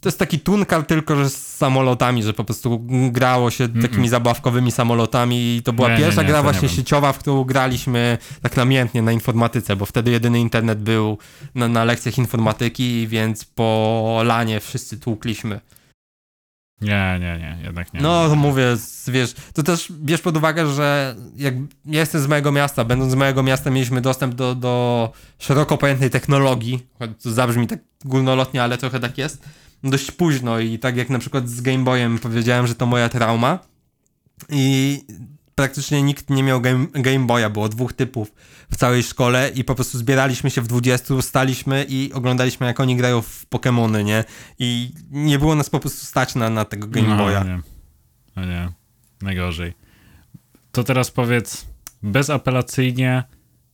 To 0.00 0.08
jest 0.08 0.18
taki 0.18 0.40
tunkar 0.40 0.86
tylko, 0.86 1.16
że 1.16 1.30
z 1.30 1.56
samolotami, 1.56 2.22
że 2.22 2.32
po 2.32 2.44
prostu 2.44 2.80
grało 3.10 3.50
się 3.50 3.68
takimi 3.68 4.08
zabawkowymi 4.08 4.72
samolotami 4.72 5.56
i 5.56 5.62
to 5.62 5.72
była 5.72 5.88
Nie, 5.88 5.94
nie, 5.94 6.00
pierwsza 6.00 6.22
nie, 6.22 6.28
gra 6.28 6.36
nie 6.36 6.42
właśnie 6.42 6.68
wiem. 6.68 6.76
sieciowa, 6.76 7.12
w 7.12 7.18
którą 7.18 7.44
graliśmy 7.44 8.18
tak 8.42 8.56
namiętnie 8.56 9.02
na 9.02 9.12
informatyce, 9.12 9.76
bo 9.76 9.86
wtedy 9.86 10.10
jedyny 10.10 10.40
internet 10.40 10.78
był 10.82 11.18
na, 11.54 11.68
na 11.68 11.84
lekcjach 11.84 12.18
informatyki, 12.18 13.08
więc 13.08 13.44
po 13.44 14.20
lanie 14.24 14.60
wszyscy 14.60 14.98
tłukliśmy. 14.98 15.60
Nie, 16.82 17.18
nie, 17.20 17.38
nie, 17.38 17.58
jednak 17.64 17.94
nie. 17.94 18.00
No, 18.00 18.36
mówię, 18.36 18.76
wiesz, 19.08 19.34
to 19.54 19.62
też 19.62 19.92
bierz 19.92 20.20
pod 20.20 20.36
uwagę, 20.36 20.66
że 20.66 21.16
jak 21.36 21.54
ja 21.86 22.00
jestem 22.00 22.20
z 22.20 22.26
mojego 22.26 22.52
miasta, 22.52 22.84
będąc 22.84 23.12
z 23.12 23.14
mojego 23.14 23.42
miasta 23.42 23.70
mieliśmy 23.70 24.00
dostęp 24.00 24.34
do, 24.34 24.54
do 24.54 25.12
szeroko 25.38 25.78
pojętej 25.78 26.10
technologii, 26.10 26.86
choć 26.98 27.10
to 27.22 27.32
zabrzmi 27.32 27.66
tak 27.66 27.78
górnolotnie, 28.04 28.62
ale 28.62 28.78
trochę 28.78 29.00
tak 29.00 29.18
jest, 29.18 29.44
dość 29.84 30.10
późno 30.10 30.58
i 30.58 30.78
tak 30.78 30.96
jak 30.96 31.10
na 31.10 31.18
przykład 31.18 31.48
z 31.48 31.60
Game 31.60 31.84
Boyem 31.84 32.18
powiedziałem, 32.18 32.66
że 32.66 32.74
to 32.74 32.86
moja 32.86 33.08
trauma 33.08 33.58
i 34.48 35.00
praktycznie 35.54 36.02
nikt 36.02 36.30
nie 36.30 36.42
miał 36.42 36.60
Game, 36.60 36.86
Game 36.92 37.26
Boya, 37.26 37.50
było 37.50 37.68
dwóch 37.68 37.92
typów 37.92 38.32
w 38.70 38.76
całej 38.76 39.02
szkole 39.02 39.50
i 39.54 39.64
po 39.64 39.74
prostu 39.74 39.98
zbieraliśmy 39.98 40.50
się 40.50 40.60
w 40.60 40.66
20, 40.66 41.22
staliśmy 41.22 41.86
i 41.88 42.12
oglądaliśmy 42.12 42.66
jak 42.66 42.80
oni 42.80 42.96
grają 42.96 43.22
w 43.22 43.46
Pokémony, 43.50 44.04
nie? 44.04 44.24
I 44.58 44.94
nie 45.10 45.38
było 45.38 45.54
nas 45.54 45.70
po 45.70 45.80
prostu 45.80 46.06
stać 46.06 46.34
na, 46.34 46.50
na 46.50 46.64
tego 46.64 46.86
Game 46.86 47.08
no, 47.08 47.16
Boya. 47.16 47.44
Nie. 47.44 47.60
No 48.36 48.44
nie, 48.44 48.68
najgorzej. 49.22 49.74
To 50.72 50.84
teraz 50.84 51.10
powiedz 51.10 51.66
bezapelacyjnie 52.02 53.24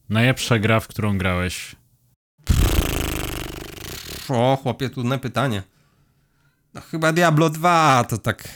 najlepsza 0.09 0.59
gra, 0.59 0.81
w 0.81 0.89
którą 0.89 1.19
grałeś. 1.19 1.77
O, 4.29 4.59
chłopie, 4.63 4.91
trudne 4.91 5.19
pytanie. 5.19 5.63
No, 6.75 6.81
chyba 6.81 7.13
Diablo 7.13 7.51
2 7.51 8.05
to 8.09 8.19
tak. 8.19 8.49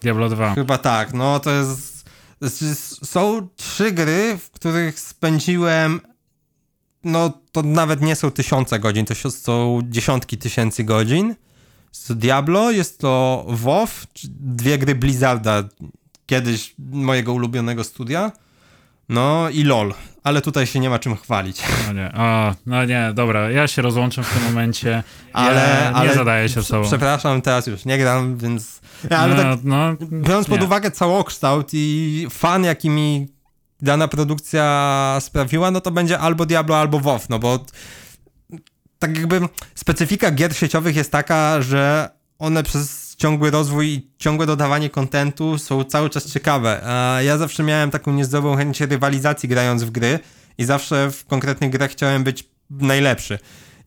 Diablo 0.00 0.28
2. 0.28 0.54
Chyba 0.54 0.78
tak. 0.78 1.12
No 1.12 1.40
to 1.40 1.50
jest. 1.50 1.91
Są 3.04 3.48
trzy 3.56 3.92
gry, 3.92 4.38
w 4.38 4.50
których 4.50 5.00
spędziłem. 5.00 6.00
No 7.04 7.32
to 7.52 7.62
nawet 7.62 8.00
nie 8.00 8.16
są 8.16 8.30
tysiące 8.30 8.78
godzin, 8.78 9.06
to 9.06 9.30
są 9.30 9.80
dziesiątki 9.84 10.38
tysięcy 10.38 10.84
godzin. 10.84 11.34
Jest 11.92 12.08
to 12.08 12.14
Diablo, 12.14 12.70
jest 12.70 12.98
to 12.98 13.44
WoW, 13.48 14.06
dwie 14.40 14.78
gry 14.78 14.94
Blizzarda, 14.94 15.64
kiedyś 16.26 16.74
mojego 16.78 17.32
ulubionego 17.32 17.84
studia. 17.84 18.32
No 19.08 19.48
i 19.48 19.64
LOL, 19.64 19.94
ale 20.22 20.42
tutaj 20.42 20.66
się 20.66 20.80
nie 20.80 20.90
ma 20.90 20.98
czym 20.98 21.16
chwalić. 21.16 21.62
No 21.86 21.92
nie, 21.92 22.12
o, 22.12 22.54
no 22.66 22.84
nie, 22.84 23.12
dobra, 23.14 23.50
ja 23.50 23.68
się 23.68 23.82
rozłączę 23.82 24.22
w 24.22 24.34
tym 24.34 24.42
momencie. 24.42 25.02
Ale, 25.32 25.80
ja 25.84 25.90
nie 25.90 25.96
ale 25.96 26.14
zadaję 26.14 26.48
się 26.48 26.62
sobą. 26.62 26.86
Przepraszam, 26.86 27.42
teraz 27.42 27.66
już 27.66 27.84
nie 27.84 27.98
gram, 27.98 28.38
więc. 28.38 28.80
Ale 29.10 29.34
no, 29.34 29.42
tak 29.42 29.64
no, 29.64 29.96
biorąc 30.22 30.48
pod 30.48 30.60
nie. 30.60 30.66
uwagę 30.66 30.90
całokształt 30.90 31.70
i 31.72 32.26
fan, 32.30 32.64
jaki 32.64 32.90
mi 32.90 33.28
dana 33.80 34.08
produkcja 34.08 35.18
sprawiła, 35.20 35.70
no 35.70 35.80
to 35.80 35.90
będzie 35.90 36.18
albo 36.18 36.46
Diablo, 36.46 36.78
albo 36.78 37.00
WoW, 37.00 37.28
no 37.28 37.38
bo 37.38 37.58
tak 38.98 39.16
jakby 39.16 39.40
specyfika 39.74 40.30
gier 40.30 40.56
sieciowych 40.56 40.96
jest 40.96 41.12
taka, 41.12 41.62
że 41.62 42.10
one 42.38 42.62
przez 42.62 43.16
ciągły 43.16 43.50
rozwój 43.50 43.88
i 43.88 44.10
ciągłe 44.18 44.46
dodawanie 44.46 44.90
kontentu 44.90 45.58
są 45.58 45.84
cały 45.84 46.10
czas 46.10 46.32
ciekawe. 46.32 46.80
A 46.84 47.22
ja 47.22 47.38
zawsze 47.38 47.62
miałem 47.62 47.90
taką 47.90 48.12
niezdrową 48.12 48.56
chęć 48.56 48.80
rywalizacji 48.80 49.48
grając 49.48 49.82
w 49.82 49.90
gry 49.90 50.18
i 50.58 50.64
zawsze 50.64 51.10
w 51.10 51.24
konkretnych 51.24 51.70
grach 51.70 51.90
chciałem 51.90 52.24
być 52.24 52.44
najlepszy. 52.70 53.38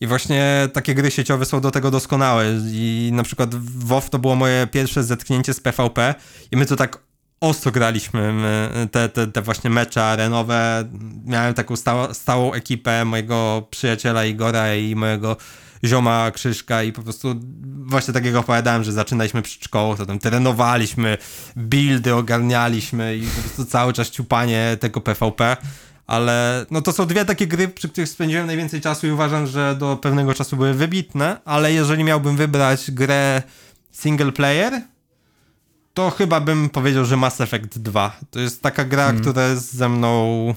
I 0.01 0.07
właśnie 0.07 0.69
takie 0.73 0.95
gry 0.95 1.11
sieciowe 1.11 1.45
są 1.45 1.61
do 1.61 1.71
tego 1.71 1.91
doskonałe. 1.91 2.45
I 2.71 3.09
na 3.13 3.23
przykład 3.23 3.55
WoW 3.55 4.09
to 4.09 4.19
było 4.19 4.35
moje 4.35 4.67
pierwsze 4.67 5.03
zetknięcie 5.03 5.53
z 5.53 5.59
PvP 5.59 6.15
i 6.51 6.57
my 6.57 6.65
to 6.65 6.75
tak 6.75 6.99
ostro 7.41 7.71
graliśmy 7.71 8.33
my, 8.33 8.69
te, 8.91 9.09
te, 9.09 9.27
te 9.27 9.41
właśnie 9.41 9.69
mecze 9.69 10.05
arenowe. 10.05 10.89
Miałem 11.25 11.53
taką 11.53 11.75
stałą, 11.75 12.13
stałą 12.13 12.53
ekipę 12.53 13.05
mojego 13.05 13.67
przyjaciela 13.71 14.25
Igora 14.25 14.75
i 14.75 14.95
mojego 14.95 15.37
zioma 15.85 16.31
Krzyżka 16.31 16.83
i 16.83 16.91
po 16.91 17.01
prostu 17.01 17.35
właśnie 17.77 18.13
tak 18.13 18.25
jak 18.25 18.35
opowiadałem, 18.35 18.83
że 18.83 18.91
zaczynaliśmy 18.91 19.41
przed 19.41 19.63
szkołą, 19.63 19.95
to 19.95 20.05
tam 20.05 20.19
trenowaliśmy, 20.19 21.17
buildy 21.55 22.15
ogarnialiśmy 22.15 23.17
i 23.17 23.27
po 23.27 23.41
prostu 23.41 23.65
cały 23.65 23.93
czas 23.93 24.09
ciupanie 24.09 24.77
tego 24.79 25.01
PvP. 25.01 25.57
Ale 26.07 26.65
no 26.71 26.81
to 26.81 26.91
są 26.91 27.05
dwie 27.05 27.25
takie 27.25 27.47
gry, 27.47 27.67
przy 27.67 27.89
których 27.89 28.09
spędziłem 28.09 28.47
najwięcej 28.47 28.81
czasu 28.81 29.07
i 29.07 29.11
uważam, 29.11 29.47
że 29.47 29.75
do 29.75 29.97
pewnego 29.97 30.33
czasu 30.33 30.57
były 30.57 30.73
wybitne, 30.73 31.37
ale 31.45 31.73
jeżeli 31.73 32.03
miałbym 32.03 32.37
wybrać 32.37 32.91
grę 32.91 33.43
single 33.91 34.31
player, 34.31 34.81
to 35.93 36.09
chyba 36.09 36.39
bym 36.41 36.69
powiedział, 36.69 37.05
że 37.05 37.17
Mass 37.17 37.41
Effect 37.41 37.79
2. 37.79 38.19
To 38.31 38.39
jest 38.39 38.61
taka 38.61 38.85
gra, 38.85 39.13
która 39.13 39.47
jest 39.47 39.73
ze 39.73 39.89
mną... 39.89 40.53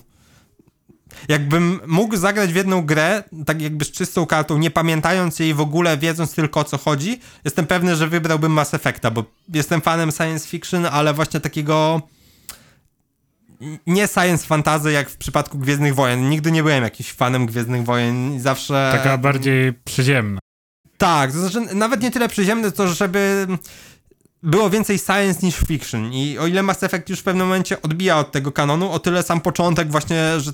Jakbym 1.29 1.81
mógł 1.87 2.17
zagrać 2.17 2.53
w 2.53 2.57
jedną 2.57 2.83
grę, 2.83 3.23
tak 3.47 3.63
jakby 3.63 3.85
z 3.85 3.91
czystą 3.91 4.27
kartą, 4.27 4.59
nie 4.59 4.71
pamiętając 4.71 5.39
jej 5.39 5.55
w 5.55 5.61
ogóle, 5.61 5.99
wiedząc 5.99 6.35
tylko 6.35 6.61
o 6.61 6.65
co 6.65 6.79
chodzi, 6.79 7.21
jestem 7.45 7.67
pewny, 7.67 7.97
że 7.97 8.09
wybrałbym 8.09 8.53
Mass 8.53 8.75
Effecta, 8.75 9.11
bo 9.11 9.25
jestem 9.55 9.81
fanem 9.81 10.13
science 10.13 10.49
fiction, 10.49 10.87
ale 10.87 11.15
właśnie 11.15 11.41
takiego 11.41 12.03
nie 13.87 14.09
science 14.09 14.47
fantasy 14.47 14.93
jak 14.93 15.11
w 15.11 15.17
przypadku 15.17 15.59
Gwiezdnych 15.59 15.95
Wojen. 15.95 16.29
Nigdy 16.29 16.53
nie 16.53 16.63
byłem 16.63 16.83
jakimś 16.83 17.13
fanem 17.13 17.47
Gwiezdnych 17.47 17.85
Wojen 17.85 18.35
i 18.35 18.41
zawsze... 18.41 18.91
Taka 18.93 19.19
bardziej 19.19 19.73
przyziemna. 19.85 20.41
Tak, 20.99 21.33
to 21.33 21.39
znaczy 21.39 21.75
nawet 21.75 22.03
nie 22.03 22.11
tyle 22.11 22.29
przyziemne, 22.29 22.73
to 22.73 22.89
żeby 22.89 23.47
było 24.43 24.71
więcej 24.71 24.99
science 24.99 25.47
niż 25.47 25.57
fiction 25.57 26.13
i 26.13 26.39
o 26.39 26.47
ile 26.47 26.63
Mass 26.63 26.83
Effect 26.83 27.09
już 27.09 27.21
w 27.21 27.23
pewnym 27.23 27.47
momencie 27.47 27.83
odbija 27.83 28.19
od 28.19 28.33
tego 28.33 28.53
kanonu, 28.53 28.91
o 28.91 28.99
tyle 28.99 29.23
sam 29.23 29.41
początek 29.41 29.91
właśnie, 29.91 30.41
że 30.41 30.53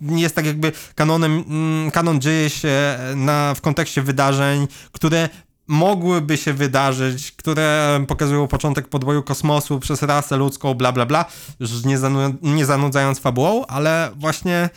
nie 0.00 0.22
jest 0.22 0.34
tak 0.34 0.46
jakby 0.46 0.72
kanonem, 0.94 1.44
mm, 1.48 1.90
kanon 1.90 2.20
dzieje 2.20 2.50
się 2.50 2.98
na, 3.16 3.54
w 3.54 3.60
kontekście 3.60 4.02
wydarzeń, 4.02 4.68
które 4.92 5.28
mogłyby 5.70 6.36
się 6.36 6.52
wydarzyć, 6.52 7.32
które 7.32 8.00
pokazują 8.08 8.48
początek 8.48 8.88
podboju 8.88 9.22
kosmosu 9.22 9.80
przez 9.80 10.02
rasę 10.02 10.36
ludzką, 10.36 10.74
bla 10.74 10.92
bla 10.92 11.06
bla, 11.06 11.24
już 11.60 11.84
nie, 11.84 11.98
zanu 11.98 12.34
nie 12.42 12.66
zanudzając 12.66 13.20
fabułą, 13.20 13.66
ale 13.66 14.10
właśnie 14.16 14.70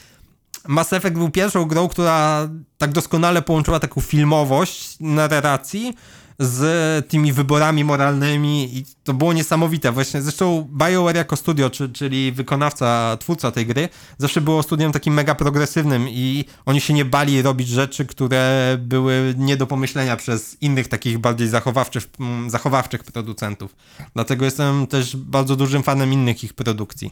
Mass 0.68 0.94
Effect 0.94 1.16
był 1.16 1.30
pierwszą 1.30 1.66
grą, 1.66 1.88
która 1.88 2.48
tak 2.78 2.92
doskonale 2.92 3.42
połączyła 3.42 3.80
taką 3.80 4.02
filmowość 4.02 4.98
narracji 5.00 5.94
z 6.40 7.08
tymi 7.08 7.34
wyborami 7.34 7.84
moralnymi 7.84 8.78
i 8.78 8.86
to 9.04 9.14
było 9.14 9.34
niesamowite. 9.34 9.92
Właśnie 9.92 10.22
zresztą 10.22 10.70
BioWare 10.72 11.16
jako 11.16 11.36
studio, 11.36 11.70
czy, 11.70 11.90
czyli 11.90 12.32
wykonawca, 12.32 13.18
twórca 13.20 13.52
tej 13.52 13.66
gry, 13.66 13.90
zawsze 14.18 14.42
było 14.42 14.64
studiem 14.64 14.92
takim 14.92 15.14
mega 15.14 15.36
progresywnym 15.36 16.10
i 16.10 16.46
oni 16.66 16.82
się 16.82 16.94
nie 16.94 17.06
bali 17.06 17.42
robić 17.42 17.68
rzeczy, 17.68 18.06
które 18.06 18.76
były 18.80 19.36
nie 19.38 19.58
do 19.58 19.68
pomyślenia 19.68 20.18
przez 20.18 20.62
innych 20.62 20.88
takich 20.88 21.18
bardziej 21.18 21.48
zachowawczych, 21.48 22.10
mm, 22.20 22.50
zachowawczych 22.50 23.04
producentów. 23.04 23.76
Dlatego 24.14 24.46
jestem 24.46 24.88
też 24.88 25.16
bardzo 25.16 25.56
dużym 25.56 25.84
fanem 25.84 26.14
innych 26.14 26.44
ich 26.44 26.54
produkcji. 26.54 27.12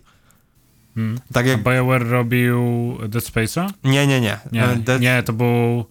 Hmm. 0.95 1.19
Tak 1.33 1.45
jak... 1.45 1.59
A 1.59 1.71
BioWare 1.71 2.07
robił 2.07 2.57
Dead 3.09 3.23
Space'a? 3.23 3.69
Nie, 3.83 4.07
nie, 4.07 4.21
nie. 4.21 4.37
Nie, 4.51 4.67
Dead... 4.67 5.01
nie 5.01 5.23
to 5.23 5.33
był... 5.33 5.85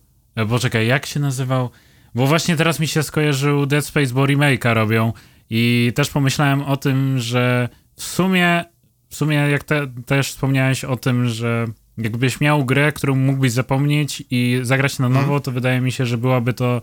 Poczekaj, 0.49 0.87
jak 0.87 1.07
się 1.07 1.21
nazywał? 1.21 1.71
Bo 2.15 2.27
właśnie 2.27 2.57
teraz 2.57 2.81
mi 2.81 2.89
się 2.89 3.03
skojarzył 3.03 3.67
Dead 3.67 3.87
Space, 3.87 4.15
bo 4.15 4.25
remake'a 4.25 4.75
robią 4.75 5.13
i 5.51 5.93
też 5.95 6.11
pomyślałem 6.11 6.63
o 6.63 6.77
tym, 6.77 7.19
że 7.19 7.69
w 7.97 8.03
sumie, 8.03 8.65
w 9.09 9.17
sumie 9.17 9.37
jak 9.37 9.65
te, 9.65 9.87
też 10.07 10.29
wspomniałeś 10.29 10.85
o 10.85 10.97
tym, 10.97 11.29
że 11.29 11.67
jakbyś 11.99 12.41
miał 12.41 12.65
grę, 12.65 12.93
którą 12.93 13.15
mógłbyś 13.15 13.53
zapomnieć 13.53 14.25
i 14.31 14.61
zagrać 14.63 14.99
na 14.99 15.09
nowo, 15.09 15.27
hmm. 15.27 15.43
to 15.43 15.53
wydaje 15.53 15.81
mi 15.81 15.93
się, 15.93 16.07
że 16.07 16.19
byłaby 16.19 16.53
to 16.53 16.81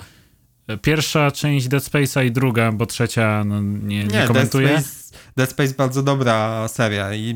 pierwsza 0.81 1.31
część 1.31 1.67
Dead 1.67 1.83
Space'a 1.83 2.25
i 2.25 2.31
druga, 2.31 2.71
bo 2.71 2.85
trzecia 2.85 3.43
no, 3.43 3.61
nie, 3.61 4.03
nie, 4.03 4.03
nie 4.03 4.27
komentuję. 4.27 4.67
Dead 4.67 4.85
Space, 4.85 5.17
Dead 5.37 5.49
Space 5.49 5.73
bardzo 5.73 6.03
dobra 6.03 6.67
seria 6.67 7.13
i 7.13 7.35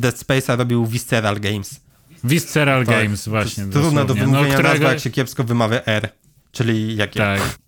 Dead 0.00 0.16
Space'a 0.16 0.58
robił 0.58 0.86
Visceral 0.86 1.40
Games. 1.40 1.80
Visceral 2.24 2.86
tak, 2.86 3.02
Games, 3.02 3.28
właśnie. 3.28 3.66
Trudno 3.66 4.04
do 4.04 4.14
no, 4.14 4.20
wymówienia 4.20 4.48
no, 4.48 4.54
którego... 4.54 4.68
nazwa, 4.68 4.88
jak 4.88 5.00
się 5.00 5.10
kiepsko 5.10 5.44
wymawia 5.44 5.84
R. 5.84 6.08
Czyli 6.52 6.96
jakie? 6.96 7.20
Tak. 7.20 7.58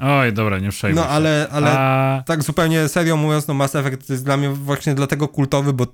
Oj, 0.00 0.32
dobra, 0.32 0.58
nie 0.58 0.70
przejmuj 0.70 1.02
No, 1.02 1.08
ale, 1.08 1.48
ale 1.52 1.70
A... 1.70 2.22
tak 2.26 2.42
zupełnie 2.42 2.88
serio 2.88 3.16
mówiąc, 3.16 3.46
no 3.46 3.54
Mass 3.54 3.74
Effect 3.74 4.10
jest 4.10 4.24
dla 4.24 4.36
mnie 4.36 4.48
właśnie 4.50 4.94
dlatego 4.94 5.28
kultowy, 5.28 5.72
bo 5.72 5.86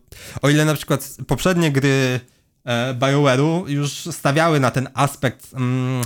o 0.42 0.48
ile 0.48 0.64
na 0.64 0.74
przykład 0.74 1.16
poprzednie 1.26 1.72
gry 1.72 2.20
e, 2.64 2.94
BioWare'u 2.94 3.68
już 3.68 3.92
stawiały 3.92 4.60
na 4.60 4.70
ten 4.70 4.88
aspekt 4.94 5.54
mm, 5.54 6.02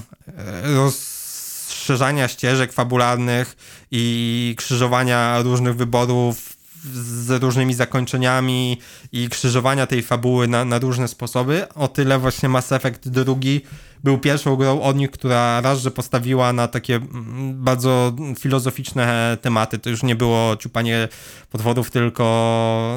rozszerzania 0.62 2.28
ścieżek 2.28 2.72
fabularnych 2.72 3.56
i 3.90 4.54
krzyżowania 4.58 5.42
różnych 5.42 5.76
wyborów 5.76 6.59
z 6.92 7.42
różnymi 7.42 7.74
zakończeniami 7.74 8.78
i 9.12 9.28
krzyżowania 9.28 9.86
tej 9.86 10.02
fabuły 10.02 10.48
na, 10.48 10.64
na 10.64 10.78
różne 10.78 11.08
sposoby, 11.08 11.68
o 11.74 11.88
tyle 11.88 12.18
właśnie 12.18 12.48
Mass 12.48 12.72
Effect 12.72 13.08
drugi 13.08 13.60
był 14.04 14.18
pierwszą 14.18 14.56
grą 14.56 14.82
od 14.82 14.96
nich, 14.96 15.10
która 15.10 15.60
raz, 15.60 15.80
że 15.80 15.90
postawiła 15.90 16.52
na 16.52 16.68
takie 16.68 16.96
mm, 16.96 17.64
bardzo 17.64 18.12
filozoficzne 18.38 19.38
tematy, 19.40 19.78
to 19.78 19.90
już 19.90 20.02
nie 20.02 20.14
było 20.16 20.56
ciupanie 20.56 21.08
podwodów, 21.50 21.90
tylko 21.90 22.24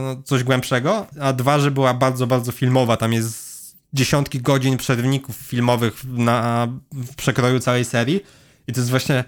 no, 0.01 0.23
coś 0.23 0.43
głębszego, 0.43 1.07
a 1.21 1.33
dwa, 1.33 1.59
że 1.59 1.71
była 1.71 1.93
bardzo, 1.93 2.27
bardzo 2.27 2.51
filmowa, 2.51 2.97
tam 2.97 3.13
jest 3.13 3.53
dziesiątki 3.93 4.41
godzin 4.41 4.77
przerwników 4.77 5.35
filmowych 5.35 6.03
na, 6.05 6.67
w 6.91 7.15
przekroju 7.15 7.59
całej 7.59 7.85
serii. 7.85 8.21
I 8.67 8.73
to 8.73 8.79
jest 8.79 8.89
właśnie 8.89 9.23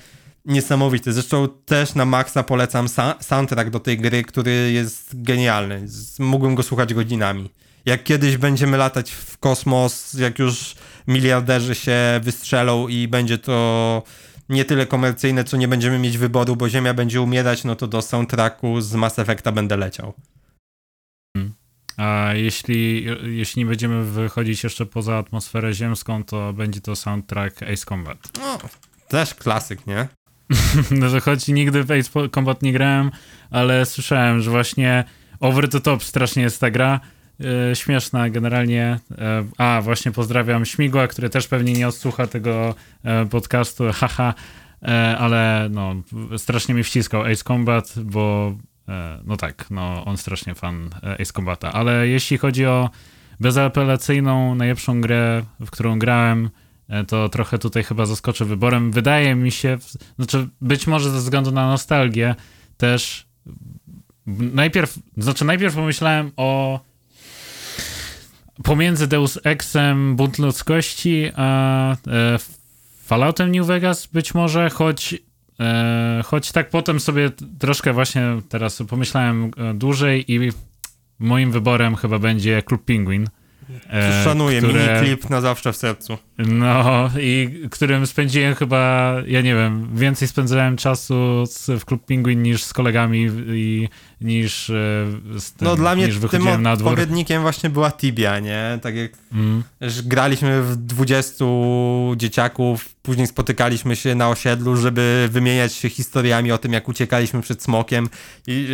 niesamowite. 0.45 1.13
Zresztą 1.13 1.47
też 1.65 1.95
na 1.95 2.05
maksa 2.05 2.43
polecam 2.43 2.87
soundtrack 3.19 3.69
do 3.69 3.79
tej 3.79 3.97
gry, 3.97 4.23
który 4.23 4.71
jest 4.71 5.23
genialny. 5.23 5.87
Mógłbym 6.19 6.55
go 6.55 6.63
słuchać 6.63 6.93
godzinami. 6.93 7.49
Jak 7.85 8.03
kiedyś 8.03 8.37
będziemy 8.37 8.77
latać 8.77 9.11
w 9.11 9.37
kosmos, 9.37 10.13
jak 10.13 10.39
już 10.39 10.75
miliarderzy 11.07 11.75
się 11.75 12.19
wystrzelą 12.23 12.87
i 12.87 13.07
będzie 13.07 13.37
to 13.37 14.03
nie 14.49 14.65
tyle 14.65 14.85
komercyjne, 14.85 15.43
co 15.43 15.57
nie 15.57 15.67
będziemy 15.67 15.99
mieć 15.99 16.17
wyboru, 16.17 16.55
bo 16.55 16.69
Ziemia 16.69 16.93
będzie 16.93 17.21
umierać, 17.21 17.63
no 17.63 17.75
to 17.75 17.87
do 17.87 18.01
soundtracku 18.01 18.81
z 18.81 18.93
Mass 18.93 19.19
Effecta 19.19 19.51
będę 19.51 19.77
leciał. 19.77 20.13
Hmm. 21.37 21.53
A 21.97 22.33
jeśli, 22.33 23.07
jeśli 23.23 23.59
nie 23.59 23.65
będziemy 23.65 24.05
wychodzić 24.05 24.63
jeszcze 24.63 24.85
poza 24.85 25.17
atmosferę 25.17 25.73
ziemską, 25.73 26.23
to 26.23 26.53
będzie 26.53 26.81
to 26.81 26.95
soundtrack 26.95 27.63
Ace 27.63 27.85
Combat. 27.85 28.17
No, 28.39 28.57
też 29.07 29.35
klasyk, 29.35 29.87
nie? 29.87 30.07
no 30.99 31.09
to 31.09 31.19
choć 31.21 31.47
nigdy 31.47 31.83
w 31.83 31.91
Ace 31.91 32.29
Combat 32.29 32.61
nie 32.61 32.73
grałem, 32.73 33.11
ale 33.51 33.85
słyszałem, 33.85 34.41
że 34.41 34.51
właśnie 34.51 35.03
over 35.39 35.69
the 35.69 35.81
top 35.81 36.03
strasznie 36.03 36.43
jest 36.43 36.61
ta 36.61 36.71
gra. 36.71 36.99
E, 37.71 37.75
śmieszna 37.75 38.29
generalnie. 38.29 38.99
E, 39.17 39.45
a, 39.57 39.81
właśnie 39.81 40.11
pozdrawiam 40.11 40.65
Śmigła, 40.65 41.07
który 41.07 41.29
też 41.29 41.47
pewnie 41.47 41.73
nie 41.73 41.87
odsłucha 41.87 42.27
tego 42.27 42.75
e, 43.03 43.25
podcastu, 43.25 43.83
haha, 43.99 44.33
ale 45.17 45.67
no, 45.71 45.95
strasznie 46.37 46.75
mi 46.75 46.83
wciskał 46.83 47.23
Ace 47.23 47.43
Combat, 47.43 47.93
bo 48.03 48.55
no 49.23 49.37
tak, 49.37 49.65
no, 49.69 50.05
on 50.05 50.17
strasznie 50.17 50.55
fan 50.55 50.89
Ace 51.19 51.33
Combata, 51.33 51.73
ale 51.73 52.07
jeśli 52.07 52.37
chodzi 52.37 52.65
o 52.65 52.89
bezapelacyjną, 53.39 54.55
najlepszą 54.55 55.01
grę, 55.01 55.43
w 55.59 55.69
którą 55.69 55.99
grałem, 55.99 56.49
to 57.07 57.29
trochę 57.29 57.59
tutaj 57.59 57.83
chyba 57.83 58.05
zaskoczę 58.05 58.45
wyborem. 58.45 58.91
Wydaje 58.91 59.35
mi 59.35 59.51
się, 59.51 59.77
znaczy 60.17 60.47
być 60.61 60.87
może 60.87 61.11
ze 61.11 61.17
względu 61.17 61.51
na 61.51 61.67
nostalgię 61.67 62.35
też 62.77 63.27
najpierw, 64.27 64.99
znaczy 65.17 65.45
najpierw 65.45 65.75
pomyślałem 65.75 66.31
o 66.37 66.79
pomiędzy 68.63 69.07
Deus 69.07 69.39
Exem, 69.43 70.15
Bunt 70.15 70.39
Ludzkości, 70.39 71.31
a 71.35 71.91
e, 71.91 71.95
Falloutem 73.03 73.51
New 73.51 73.67
Vegas 73.67 74.07
być 74.07 74.33
może, 74.33 74.69
choć, 74.69 75.15
e, 75.59 76.21
choć 76.25 76.51
tak 76.51 76.69
potem 76.69 76.99
sobie 76.99 77.31
troszkę 77.59 77.93
właśnie 77.93 78.21
teraz 78.49 78.83
pomyślałem 78.89 79.51
e, 79.57 79.73
dłużej 79.73 80.31
i 80.31 80.51
moim 81.19 81.51
wyborem 81.51 81.95
chyba 81.95 82.19
będzie 82.19 82.61
Klub 82.61 82.85
Penguin. 82.85 83.27
E, 83.89 84.23
Szanuję, 84.23 84.61
które, 84.61 84.73
mini 84.73 84.99
klip 84.99 85.29
na 85.29 85.41
zawsze 85.41 85.73
w 85.73 85.77
sercu. 85.77 86.17
No 86.37 87.09
i 87.19 87.61
którym 87.71 88.07
spędziłem 88.07 88.55
chyba, 88.55 89.13
ja 89.27 89.41
nie 89.41 89.55
wiem, 89.55 89.89
więcej 89.97 90.27
spędzałem 90.27 90.77
czasu 90.77 91.45
z, 91.45 91.81
w 91.81 91.85
Klub 91.85 92.05
Penguin 92.05 92.43
niż 92.43 92.63
z 92.63 92.73
kolegami 92.73 93.29
i 93.47 93.89
niż 94.21 94.69
e, 94.69 94.73
z 95.39 95.51
tym, 95.53 95.67
No 95.67 95.75
dla 95.75 95.95
mnie 95.95 96.05
niż 96.05 96.19
tym 96.31 96.67
odpowiednikiem 96.67 97.41
właśnie 97.41 97.69
była 97.69 97.91
Tibia, 97.91 98.39
nie? 98.39 98.79
Tak 98.81 98.95
jak 98.95 99.11
mm. 99.31 99.63
graliśmy 100.03 100.63
w 100.63 100.75
20 100.75 101.45
dzieciaków, 102.15 102.95
później 102.95 103.27
spotykaliśmy 103.27 103.95
się 103.95 104.15
na 104.15 104.29
osiedlu, 104.29 104.77
żeby 104.77 105.29
wymieniać 105.31 105.73
się 105.73 105.89
historiami 105.89 106.51
o 106.51 106.57
tym, 106.57 106.73
jak 106.73 106.87
uciekaliśmy 106.87 107.41
przed 107.41 107.63
smokiem 107.63 108.09
i 108.47 108.67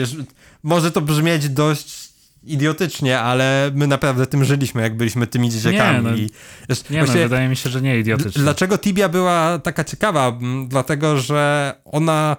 może 0.63 0.91
to 0.91 1.01
brzmieć 1.01 1.49
dość 1.49 2.00
idiotycznie, 2.43 3.19
ale 3.19 3.71
my 3.73 3.87
naprawdę 3.87 4.27
tym 4.27 4.45
żyliśmy, 4.45 4.81
jak 4.81 4.97
byliśmy 4.97 5.27
tymi 5.27 5.49
dzieciakami. 5.49 6.05
Nie, 6.05 6.11
no, 6.11 6.17
I, 6.17 6.29
wiesz, 6.69 6.89
nie 6.89 7.03
no, 7.03 7.13
wydaje 7.13 7.49
mi 7.49 7.55
się, 7.55 7.69
że 7.69 7.81
nie 7.81 7.99
idiotycznie. 7.99 8.41
Dlaczego 8.41 8.77
Tibia 8.77 9.09
była 9.09 9.59
taka 9.59 9.83
ciekawa? 9.83 10.37
Dlatego, 10.67 11.17
że 11.17 11.73
ona 11.85 12.37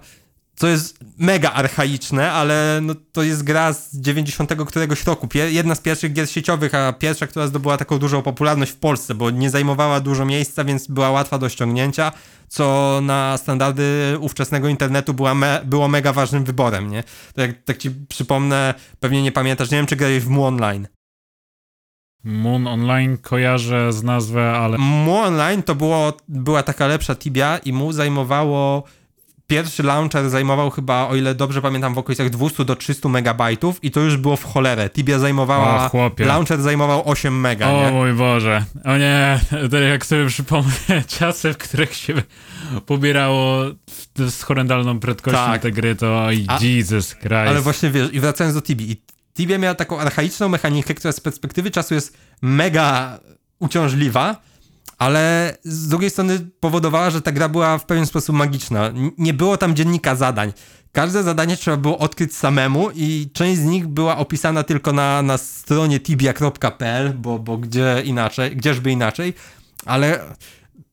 co 0.55 0.67
jest 0.67 0.99
mega 1.17 1.51
archaiczne, 1.51 2.31
ale 2.31 2.79
no, 2.81 2.95
to 3.11 3.23
jest 3.23 3.43
gra 3.43 3.73
z 3.73 3.97
90 3.97 4.53
któregoś 4.67 5.03
roku. 5.03 5.27
jedna 5.49 5.75
z 5.75 5.81
pierwszych 5.81 6.13
gier 6.13 6.29
sieciowych, 6.29 6.75
a 6.75 6.93
pierwsza, 6.93 7.27
która 7.27 7.47
zdobyła 7.47 7.77
taką 7.77 7.99
dużą 7.99 8.21
popularność 8.21 8.71
w 8.71 8.77
Polsce, 8.77 9.15
bo 9.15 9.29
nie 9.29 9.49
zajmowała 9.49 9.99
dużo 9.99 10.25
miejsca, 10.25 10.63
więc 10.63 10.87
była 10.87 11.11
łatwa 11.11 11.37
do 11.37 11.49
ściągnięcia, 11.49 12.11
co 12.47 12.99
na 13.03 13.37
standardy 13.37 14.17
ówczesnego 14.19 14.67
internetu 14.67 15.13
była 15.13 15.35
me 15.35 15.61
było 15.65 15.87
mega 15.87 16.13
ważnym 16.13 16.43
wyborem, 16.43 16.91
nie? 16.91 17.03
Tak, 17.35 17.63
tak 17.63 17.77
ci 17.77 17.91
przypomnę, 17.91 18.73
pewnie 18.99 19.21
nie 19.21 19.31
pamiętasz, 19.31 19.71
nie 19.71 19.77
wiem 19.77 19.85
czy 19.85 19.95
grałeś 19.95 20.23
w 20.23 20.29
Mu 20.29 20.45
Online. 20.45 20.87
Moon 22.23 22.67
Online 22.67 23.17
kojarzę 23.17 23.93
z 23.93 24.03
nazwy, 24.03 24.41
ale... 24.41 24.77
Mu 24.77 25.17
Online 25.17 25.63
to 25.63 25.75
było, 25.75 26.13
była 26.27 26.63
taka 26.63 26.87
lepsza 26.87 27.15
Tibia 27.15 27.57
i 27.57 27.73
mu 27.73 27.91
zajmowało 27.91 28.83
pierwszy 29.47 29.83
launcher 29.83 30.29
zajmował 30.29 30.69
chyba, 30.69 31.07
o 31.07 31.15
ile 31.15 31.35
dobrze 31.35 31.61
pamiętam, 31.61 31.93
w 31.93 31.97
okolicach 31.97 32.29
200 32.29 32.65
do 32.65 32.75
300 32.75 33.09
megabajtów 33.09 33.83
i 33.83 33.91
to 33.91 33.99
już 33.99 34.17
było 34.17 34.35
w 34.37 34.43
cholerę. 34.43 34.89
Tibia 34.89 35.19
zajmowała, 35.19 35.85
O, 35.85 35.89
chłopie. 35.89 36.25
launcher 36.25 36.61
zajmował 36.61 37.09
8 37.09 37.39
mega, 37.39 37.69
O 37.69 37.85
nie? 37.85 37.91
mój 37.91 38.13
Boże. 38.13 38.65
O 38.85 38.97
nie, 38.97 39.39
to 39.71 39.77
jak 39.77 40.05
sobie 40.05 40.27
przypomnę 40.27 41.03
czasy, 41.19 41.53
w 41.53 41.57
których 41.57 41.93
się 41.95 42.13
pobierało 42.85 43.63
z 44.17 44.41
horrendalną 44.43 44.99
prędkością 44.99 45.37
Tak. 45.39 45.61
te 45.61 45.71
gry, 45.71 45.95
to 45.95 46.25
oj, 46.25 46.45
A- 46.47 46.59
Jesus 46.63 47.15
Christ. 47.15 47.33
Ale 47.33 47.61
właśnie 47.61 47.89
wiesz, 47.89 48.13
i 48.13 48.19
wracając 48.19 48.55
do 48.55 48.61
Tibi, 48.61 48.91
i 48.91 49.01
Tibia 49.33 49.57
miała 49.57 49.75
taką 49.75 49.99
archaiczną 49.99 50.49
mechanikę, 50.49 50.93
która 50.93 51.11
z 51.11 51.19
perspektywy 51.19 51.71
czasu 51.71 51.93
jest 51.93 52.17
mega 52.41 53.19
uciążliwa, 53.59 54.35
ale 55.03 55.57
z 55.63 55.87
drugiej 55.87 56.09
strony 56.09 56.39
powodowała, 56.59 57.09
że 57.09 57.21
ta 57.21 57.31
gra 57.31 57.49
była 57.49 57.77
w 57.77 57.85
pewien 57.85 58.05
sposób 58.05 58.35
magiczna. 58.35 58.91
Nie 59.17 59.33
było 59.33 59.57
tam 59.57 59.75
dziennika 59.75 60.15
zadań. 60.15 60.53
Każde 60.91 61.23
zadanie 61.23 61.57
trzeba 61.57 61.77
było 61.77 61.97
odkryć 61.97 62.35
samemu 62.35 62.89
i 62.95 63.29
część 63.33 63.61
z 63.61 63.65
nich 63.65 63.87
była 63.87 64.17
opisana 64.17 64.63
tylko 64.63 64.93
na, 64.93 65.21
na 65.21 65.37
stronie 65.37 65.99
tibia.pl, 65.99 67.13
bo, 67.13 67.39
bo 67.39 67.57
gdzie 67.57 68.01
inaczej, 68.05 68.55
gdzieżby 68.55 68.91
inaczej, 68.91 69.33
ale 69.85 70.19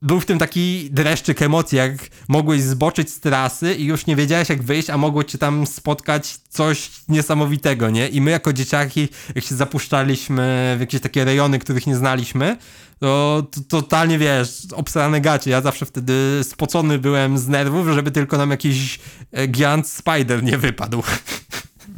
był 0.02 0.20
w 0.20 0.26
tym 0.26 0.38
taki 0.38 0.88
dreszczyk 0.90 1.42
emocji, 1.42 1.78
jak 1.78 1.92
mogłeś 2.28 2.62
zboczyć 2.62 3.10
z 3.10 3.20
trasy 3.20 3.74
i 3.74 3.84
już 3.84 4.06
nie 4.06 4.16
wiedziałeś 4.16 4.48
jak 4.48 4.62
wyjść, 4.62 4.90
a 4.90 4.96
mogło 4.98 5.24
cię 5.24 5.38
tam 5.38 5.66
spotkać 5.66 6.38
coś 6.48 6.90
niesamowitego, 7.08 7.90
nie? 7.90 8.08
I 8.08 8.20
my 8.20 8.30
jako 8.30 8.52
dzieciaki, 8.52 9.08
jak 9.34 9.44
się 9.44 9.54
zapuszczaliśmy 9.54 10.74
w 10.76 10.80
jakieś 10.80 11.00
takie 11.00 11.24
rejony, 11.24 11.58
których 11.58 11.86
nie 11.86 11.96
znaliśmy, 11.96 12.56
to, 12.98 13.42
to 13.50 13.60
totalnie, 13.60 14.18
wiesz, 14.18 14.62
obsrane 14.72 15.20
gacie. 15.20 15.50
Ja 15.50 15.60
zawsze 15.60 15.86
wtedy 15.86 16.40
spocony 16.42 16.98
byłem 16.98 17.38
z 17.38 17.48
nerwów, 17.48 17.88
żeby 17.88 18.10
tylko 18.10 18.38
nam 18.38 18.50
jakiś 18.50 19.00
e, 19.32 19.46
Giant 19.48 19.88
Spider 19.88 20.42
nie 20.42 20.58
wypadł. 20.58 21.02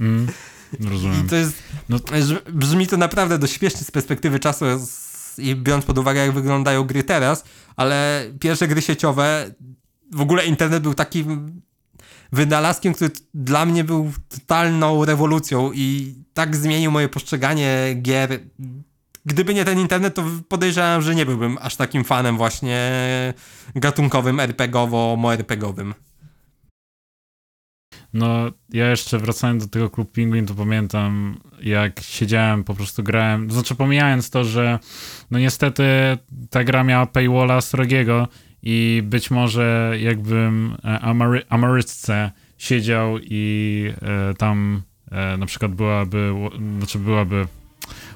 Mm, 0.01 0.29
rozumiem. 0.81 1.27
I 1.27 1.29
to 1.29 1.37
jest, 1.37 1.55
No- 1.89 1.99
że 2.27 2.41
brzmi 2.53 2.87
to 2.87 2.97
naprawdę 2.97 3.39
dość 3.39 3.53
śmiesznie 3.53 3.81
z 3.81 3.91
perspektywy 3.91 4.39
czasu 4.39 4.65
z, 4.79 5.12
i 5.39 5.57
biorąc 5.57 5.85
pod 5.85 5.99
uwagę, 5.99 6.21
jak 6.21 6.33
wyglądają 6.33 6.85
gry 6.85 7.05
teraz, 7.05 7.45
ale 7.77 8.25
pierwsze 8.41 8.69
gry 8.69 8.83
sieciowe, 8.83 9.55
w 10.13 10.21
ogóle 10.21 10.47
internet 10.47 10.83
był 10.83 10.95
takim 10.95 11.61
wynalazkiem, 12.33 12.95
który 12.95 13.11
dla 13.35 13.67
mnie 13.67 13.85
był 13.85 14.13
totalną 14.29 15.05
rewolucją 15.05 15.73
i 15.75 16.15
tak 16.35 16.57
zmienił 16.57 16.91
moje 16.91 17.09
postrzeganie 17.09 17.95
gier. 18.03 18.41
Gdyby 19.27 19.55
nie 19.55 19.65
ten 19.65 19.79
internet, 19.79 20.15
to 20.15 20.25
podejrzewam, 20.49 21.03
że 21.03 21.15
nie 21.15 21.27
byłbym 21.27 21.59
aż 21.61 21.77
takim 21.77 22.05
fanem 22.05 22.37
właśnie 22.37 22.91
gatunkowym, 23.75 24.37
RPGowo-MORPGowym. 24.37 25.95
No, 28.15 28.51
ja 28.71 28.91
jeszcze 28.91 29.19
wracając 29.19 29.65
do 29.65 29.71
tego 29.71 29.91
Klub 29.91 30.13
Penguin, 30.13 30.47
to 30.47 30.55
pamiętam, 30.55 31.41
jak 31.63 32.01
siedziałem, 32.01 32.65
po 32.65 32.75
prostu 32.75 33.03
grałem, 33.03 33.49
to 33.49 33.55
znaczy 33.55 33.75
pomijając 33.75 34.31
to, 34.31 34.45
że 34.45 34.79
no 35.31 35.39
niestety 35.39 35.85
ta 36.51 36.65
gra 36.65 36.85
miała 36.85 37.07
paywalla 37.07 37.61
srogiego 37.61 38.29
i 38.63 39.03
być 39.05 39.31
może 39.31 39.95
jakbym 40.01 40.77
e, 40.85 41.45
Amarystce 41.49 42.31
siedział 42.59 43.19
i 43.23 43.93
e, 44.03 44.35
tam 44.35 44.83
e, 45.11 45.37
na 45.37 45.47
przykład 45.47 45.73
byłaby, 45.75 46.35
znaczy 46.79 46.99
byłaby 46.99 47.47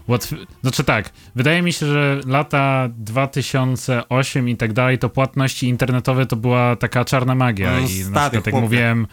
łatwy, 0.08 0.36
znaczy 0.62 0.84
tak, 0.84 1.10
wydaje 1.34 1.62
mi 1.62 1.72
się, 1.72 1.86
że 1.86 2.20
lata 2.26 2.88
2008 2.96 4.48
i 4.48 4.56
tak 4.56 4.72
dalej, 4.72 4.98
to 4.98 5.08
płatności 5.08 5.68
internetowe 5.68 6.26
to 6.26 6.36
była 6.36 6.76
taka 6.76 7.04
czarna 7.04 7.34
magia 7.34 7.70
No, 7.70 7.78
i 7.78 8.04
na 8.10 8.20
przykład 8.20 8.46
jak 8.46 8.54
mówiłem 8.54 9.06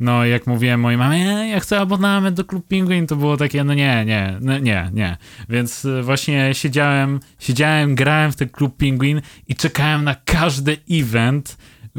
no, 0.00 0.24
jak 0.24 0.46
mówiłem 0.46 0.80
mojej 0.80 0.98
mamie, 0.98 1.18
"Nie, 1.18 1.48
ja 1.48 1.60
chcę 1.60 1.80
abonament 1.80 2.36
do 2.36 2.44
Klub 2.44 2.66
Penguin, 2.66 3.06
to 3.06 3.16
było 3.16 3.36
takie, 3.36 3.64
no 3.64 3.74
nie, 3.74 4.04
nie, 4.04 4.38
no 4.40 4.58
nie, 4.58 4.90
nie. 4.92 5.16
Więc 5.48 5.84
y, 5.84 6.02
właśnie 6.02 6.54
siedziałem, 6.54 7.20
siedziałem, 7.38 7.94
grałem 7.94 8.32
w 8.32 8.36
ten 8.36 8.48
Klub 8.48 8.76
Penguin 8.76 9.20
i 9.48 9.54
czekałem 9.54 10.04
na 10.04 10.14
każdy 10.14 10.76
event, 10.90 11.56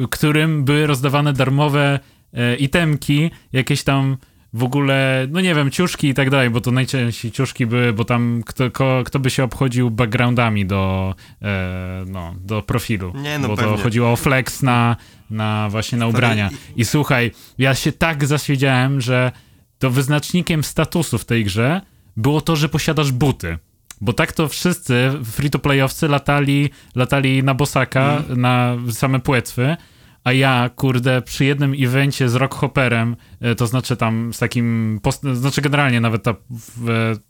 którym 0.10 0.64
były 0.64 0.88
rozdawane 0.88 1.34
darmowe 1.34 1.99
e, 2.34 2.56
itemki, 2.56 3.32
jakieś 3.54 3.84
tam 3.84 4.18
w 4.54 4.64
ogóle, 4.64 5.28
no 5.30 5.41
nie 5.41 5.56
wiem, 5.56 5.72
ciuszki 5.72 6.08
i 6.08 6.14
tak 6.14 6.30
dalej, 6.30 6.49
bo 6.49 6.62
to 6.62 6.72
najczęściej 6.72 7.32
ciuszki 7.32 7.66
były, 7.66 7.93
bo 7.93 8.06
tam 8.06 8.43
kto, 8.45 8.72
ko, 8.72 9.02
kto 9.06 9.20
by 9.20 9.30
się 9.30 9.43
obchodził 9.43 9.91
backgroundami 9.91 10.66
do, 10.66 11.16
e, 11.41 12.04
no, 12.08 12.36
do 12.43 12.62
profilu. 12.62 13.14
Nie, 13.16 13.39
no 13.39 13.47
bo 13.47 13.56
pewnie. 13.56 13.78
to 13.78 13.84
chodziło 13.84 14.12
o 14.12 14.16
flex 14.16 14.64
na, 14.64 14.95
na 15.30 15.70
właśnie 15.70 15.97
na 15.97 16.08
ubrania. 16.08 16.49
I 16.76 16.86
słuchaj, 16.86 17.32
ja 17.58 17.76
się 17.76 17.91
tak 17.91 18.26
zaswiedziałem, 18.26 19.02
że 19.02 19.32
to 19.80 19.89
wyznacznikiem 19.89 20.64
statusu 20.64 21.18
w 21.18 21.26
tej 21.26 21.45
grze 21.45 21.82
było 22.18 22.41
to, 22.41 22.56
że 22.56 22.70
posiadasz 22.70 23.12
buty. 23.12 23.58
Bo 24.02 24.14
tak 24.14 24.34
to 24.34 24.47
wszyscy 24.47 25.12
free-to-playowcy 25.24 26.10
latali, 26.10 26.70
latali 26.95 27.43
na 27.43 27.54
bosaka, 27.54 28.24
na 28.30 28.78
same 28.91 29.20
płetwy, 29.20 29.78
a 30.24 30.32
ja, 30.34 30.69
kurde, 30.76 31.22
przy 31.22 31.45
jednym 31.45 31.74
evencie 31.80 32.30
z 32.30 32.36
Rockhopperem, 32.36 33.15
e, 33.41 33.55
to 33.55 33.67
znaczy 33.67 33.97
tam 33.97 34.34
z 34.34 34.39
takim, 34.39 34.99
post- 35.03 35.34
znaczy 35.34 35.61
generalnie 35.61 36.01
nawet 36.01 36.24
ta, 36.24 36.36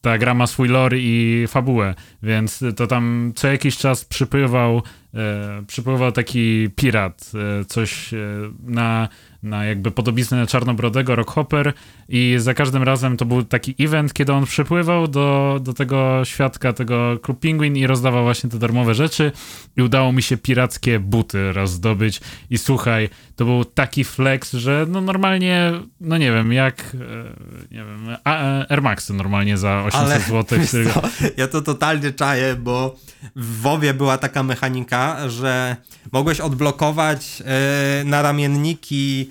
ta 0.02 0.18
gra 0.18 0.34
ma 0.34 0.48
swój 0.48 0.68
lore 0.68 0.98
i 1.00 1.46
fabułę, 1.48 1.96
więc 2.24 2.64
to 2.76 2.88
tam 2.88 3.34
co 3.36 3.48
jakiś 3.48 3.78
czas 3.78 4.06
przypływał, 4.06 4.82
e, 5.14 5.64
przypływał 5.68 6.12
taki 6.12 6.70
pirat, 6.76 7.32
e, 7.62 7.66
coś 7.66 8.14
e, 8.14 8.18
na, 8.64 9.08
na 9.44 9.66
jakby 9.66 9.92
podobiznę 9.92 10.48
Czarnobrodego, 10.48 11.16
Rockhopper 11.16 11.74
i 12.10 12.36
za 12.38 12.54
każdym 12.54 12.84
razem 12.84 13.18
to 13.18 13.26
był 13.26 13.44
taki 13.44 13.76
event, 13.80 14.14
kiedy 14.14 14.34
on 14.34 14.46
przypływał 14.46 15.08
do, 15.08 15.60
do 15.64 15.74
tego 15.74 16.26
świadka, 16.26 16.74
tego 16.74 17.20
Klub 17.22 17.40
Penguin 17.40 17.78
i 17.78 17.88
rozdawał 17.88 18.24
właśnie 18.24 18.50
te 18.50 18.60
darmowe 18.60 18.94
rzeczy 18.94 19.32
i 19.78 19.82
udało 19.82 20.12
mi 20.12 20.24
się 20.24 20.38
pirackie 20.38 21.00
buty 21.00 21.54
raz 21.54 21.72
zdobyć 21.72 22.22
i 22.50 22.58
słuchaj, 22.58 23.10
to 23.36 23.46
był 23.46 23.66
taki 23.66 24.04
flex, 24.04 24.54
że 24.54 24.86
no 24.90 25.02
normalnie, 25.02 25.72
no 26.02 26.18
nie 26.18 26.32
wiem, 26.32 26.54
jak, 26.54 26.82
e, 26.82 27.76
nie 27.76 27.84
wiem, 27.84 28.10
e, 28.26 28.66
Air 28.70 28.82
Maxy 28.82 29.14
normalnie 29.14 29.58
za 29.58 29.84
800 29.84 29.96
Ale 29.96 30.20
zł. 30.20 30.60
co, 30.94 31.02
ja 31.38 31.48
to 31.48 31.62
totalnie 31.62 32.12
czaję, 32.12 32.56
bo 32.56 32.96
w 33.36 33.62
WoWie 33.62 33.94
była 33.94 34.18
taka 34.18 34.44
mechanika, 34.44 35.30
że 35.30 35.76
mogłeś 36.12 36.40
odblokować 36.40 37.44
e, 37.46 38.04
naramienniki 38.04 39.31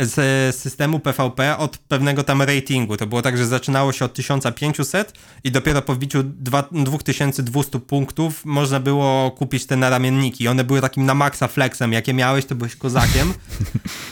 z 0.00 0.56
systemu 0.56 1.00
PvP 1.00 1.56
od 1.58 1.78
pewnego 1.78 2.24
tam 2.24 2.42
ratingu. 2.42 2.96
To 2.96 3.06
było 3.06 3.22
tak, 3.22 3.38
że 3.38 3.46
zaczynało 3.46 3.92
się 3.92 4.04
od 4.04 4.14
1500 4.14 5.12
i 5.44 5.50
dopiero 5.50 5.82
po 5.82 5.94
wbiciu 5.94 6.22
dwa- 6.22 6.84
2200 6.84 7.80
punktów 7.80 8.44
można 8.44 8.80
było 8.80 9.30
kupić 9.30 9.66
te 9.66 9.76
naramienniki. 9.76 10.48
One 10.48 10.64
były 10.64 10.80
takim 10.80 11.06
na 11.06 11.14
maksa 11.14 11.48
flexem. 11.48 11.92
Jakie 11.92 12.14
miałeś, 12.14 12.44
to 12.44 12.54
byłeś 12.54 12.76
kozakiem. 12.76 13.34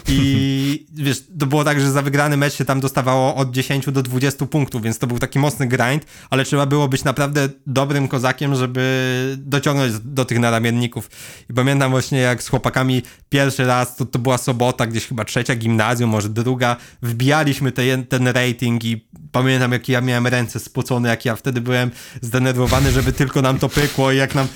I 0.08 0.86
wiesz, 0.94 1.22
to 1.38 1.46
było 1.46 1.64
tak, 1.64 1.80
że 1.80 1.92
za 1.92 2.02
wygrany 2.02 2.36
mecz 2.36 2.54
się 2.54 2.64
tam 2.64 2.80
dostawało 2.80 3.34
od 3.34 3.50
10 3.50 3.86
do 3.90 4.02
20 4.02 4.46
punktów, 4.46 4.82
więc 4.82 4.98
to 4.98 5.06
był 5.06 5.18
taki 5.18 5.38
mocny 5.38 5.66
grind, 5.66 6.06
ale 6.30 6.44
trzeba 6.44 6.66
było 6.66 6.88
być 6.88 7.04
naprawdę 7.04 7.48
dobrym 7.66 8.08
kozakiem, 8.08 8.54
żeby 8.54 9.34
dociągnąć 9.38 9.92
do 9.98 10.24
tych 10.24 10.38
naramienników. 10.38 11.10
I 11.50 11.54
pamiętam 11.54 11.90
właśnie 11.90 12.18
jak 12.18 12.42
z 12.42 12.48
chłopakami 12.48 13.02
pierwszy 13.28 13.64
raz, 13.66 13.96
to, 13.96 14.06
to 14.06 14.18
była 14.18 14.38
sobota, 14.38 14.86
gdzieś 14.86 15.06
chyba 15.06 15.24
trzecia 15.24 15.54
gimnazjum, 15.54 15.77
może 16.06 16.28
druga, 16.28 16.76
wbijaliśmy 17.02 17.72
te, 17.72 18.02
ten 18.02 18.28
rating 18.28 18.84
i 18.84 19.08
pamiętam 19.32 19.72
jak 19.72 19.88
ja 19.88 20.00
miałem 20.00 20.26
ręce 20.26 20.58
spocone, 20.60 21.08
jak 21.08 21.24
ja 21.24 21.36
wtedy 21.36 21.60
byłem 21.60 21.90
zdenerwowany, 22.20 22.92
żeby 22.92 23.12
tylko 23.12 23.42
nam 23.42 23.58
to 23.58 23.68
pykło 23.68 24.12
i 24.12 24.16
jak 24.16 24.34
nam 24.34 24.48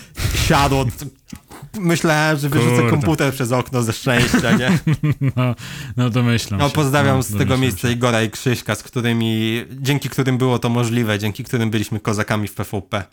siadło, 0.47 0.87
myślałem, 1.79 2.39
że 2.39 2.49
wyrzucę 2.49 2.77
Kurde. 2.77 2.91
komputer 2.91 3.33
przez 3.33 3.53
okno 3.53 3.83
ze 3.83 3.93
szczęścia, 3.93 4.57
nie? 4.57 4.79
No, 5.37 5.55
no 5.97 6.11
domyślam 6.11 6.61
No 6.61 6.71
pozdrawiam 6.71 7.17
No, 7.17 7.23
z 7.23 7.39
tego 7.39 7.59
miejsca 7.59 7.89
się. 7.89 7.95
Igora 7.95 8.23
i 8.23 8.31
Krzyśka, 8.31 8.75
z 8.75 8.83
którymi, 8.83 9.65
dzięki 9.71 10.09
którym 10.09 10.39
było 10.39 10.59
to 10.59 10.69
możliwe, 10.69 11.19
dzięki 11.19 11.45
którym 11.45 11.71
byliśmy 11.71 12.01
kozakami 12.01 12.49
w 12.49 12.55
PvP. 12.55 13.05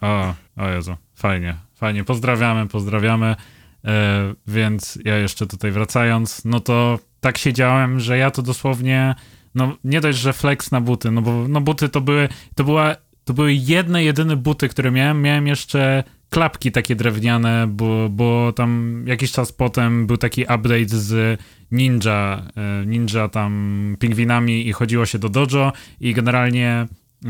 O, 0.00 0.34
o 0.56 0.68
Jezu, 0.68 0.96
fajnie, 1.14 1.56
fajnie. 1.74 2.04
Pozdrawiamy, 2.04 2.68
pozdrawiamy. 2.68 3.36
E, 3.84 4.34
więc 4.46 4.98
ja 5.04 5.16
jeszcze 5.16 5.46
tutaj 5.46 5.70
wracając, 5.70 6.44
no 6.44 6.60
to 6.60 6.98
tak 7.24 7.38
siedziałem, 7.38 8.00
że 8.00 8.18
ja 8.18 8.30
to 8.30 8.42
dosłownie, 8.42 9.14
no 9.54 9.76
nie 9.84 10.00
dość, 10.00 10.18
że 10.18 10.32
flex 10.32 10.70
na 10.70 10.80
buty, 10.80 11.10
no 11.10 11.22
bo 11.22 11.48
no 11.48 11.60
buty 11.60 11.88
to 11.88 12.00
były, 12.00 12.28
to 12.54 12.64
była, 12.64 12.96
to 13.24 13.34
były 13.34 13.54
jedne, 13.54 14.04
jedyne 14.04 14.36
buty, 14.36 14.68
które 14.68 14.90
miałem. 14.90 15.22
Miałem 15.22 15.46
jeszcze 15.46 16.04
klapki 16.30 16.72
takie 16.72 16.96
drewniane, 16.96 17.66
bo, 17.68 18.08
bo 18.08 18.52
tam 18.52 19.02
jakiś 19.06 19.32
czas 19.32 19.52
potem 19.52 20.06
był 20.06 20.16
taki 20.16 20.42
update 20.42 20.88
z 20.88 21.40
Ninja, 21.70 22.42
e, 22.56 22.86
Ninja 22.86 23.28
tam 23.28 23.96
pingwinami 23.98 24.68
i 24.68 24.72
chodziło 24.72 25.06
się 25.06 25.18
do 25.18 25.28
dojo 25.28 25.72
i 26.00 26.14
generalnie 26.14 26.86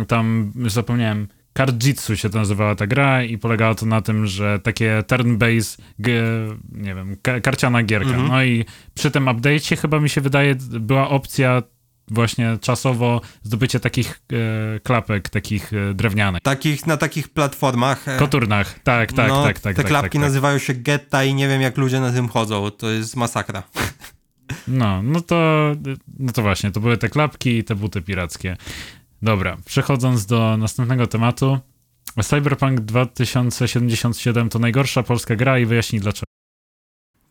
tam 0.09 0.53
zapomniałem 0.66 1.28
Cardjitsu 1.59 2.16
się 2.16 2.30
to 2.30 2.38
nazywała 2.38 2.74
ta 2.74 2.86
gra 2.86 3.22
i 3.22 3.38
polegało 3.38 3.74
to 3.74 3.86
na 3.86 4.00
tym, 4.02 4.26
że 4.26 4.59
takie 4.59 5.02
turn-based, 5.07 5.80
nie 6.72 6.94
wiem, 6.94 7.16
karciana 7.42 7.82
gierka. 7.82 8.09
Mhm. 8.09 8.28
No 8.28 8.44
i 8.44 8.64
przy 8.94 9.11
tym 9.11 9.24
update'cie 9.24 9.76
chyba 9.76 10.00
mi 10.00 10.11
się 10.11 10.20
wydaje 10.20 10.55
była 10.80 11.09
opcja 11.09 11.62
właśnie 12.09 12.59
czasowo 12.61 13.20
zdobycie 13.42 13.80
takich 13.80 14.20
e, 14.76 14.80
klapek, 14.80 15.28
takich 15.28 15.72
e, 15.72 15.94
drewnianych. 15.94 16.42
Takich, 16.42 16.86
na 16.86 16.96
takich 16.96 17.28
platformach. 17.28 18.09
E, 18.09 18.16
Koturnach, 18.18 18.78
tak, 18.78 19.12
tak, 19.12 19.28
no, 19.28 19.44
tak, 19.44 19.59
tak. 19.59 19.76
Te 19.76 19.82
tak, 19.82 19.90
klapki 19.90 20.09
tak, 20.09 20.12
tak, 20.12 20.22
nazywają 20.22 20.59
się 20.59 20.74
getta 20.74 21.24
i 21.24 21.34
nie 21.34 21.48
wiem 21.48 21.62
jak 21.62 21.76
ludzie 21.76 22.00
na 22.00 22.12
tym 22.12 22.28
chodzą, 22.28 22.70
to 22.70 22.90
jest 22.90 23.16
masakra. 23.16 23.62
No, 24.68 25.02
no 25.02 25.20
to, 25.20 25.72
no 26.18 26.32
to 26.32 26.42
właśnie, 26.42 26.70
to 26.70 26.80
były 26.80 26.96
te 26.96 27.09
klapki 27.09 27.59
i 27.59 27.64
te 27.64 27.74
buty 27.74 28.02
pirackie. 28.02 28.57
Dobra, 29.22 29.56
przechodząc 29.64 30.26
do 30.26 30.56
następnego 30.56 31.06
tematu. 31.06 31.58
Cyberpunk 32.22 32.80
2077 32.80 34.48
to 34.48 34.58
najgorsza 34.58 35.02
polska 35.02 35.36
gra 35.36 35.58
i 35.58 35.66
wyjaśnij 35.66 36.00
dlaczego. 36.00 36.24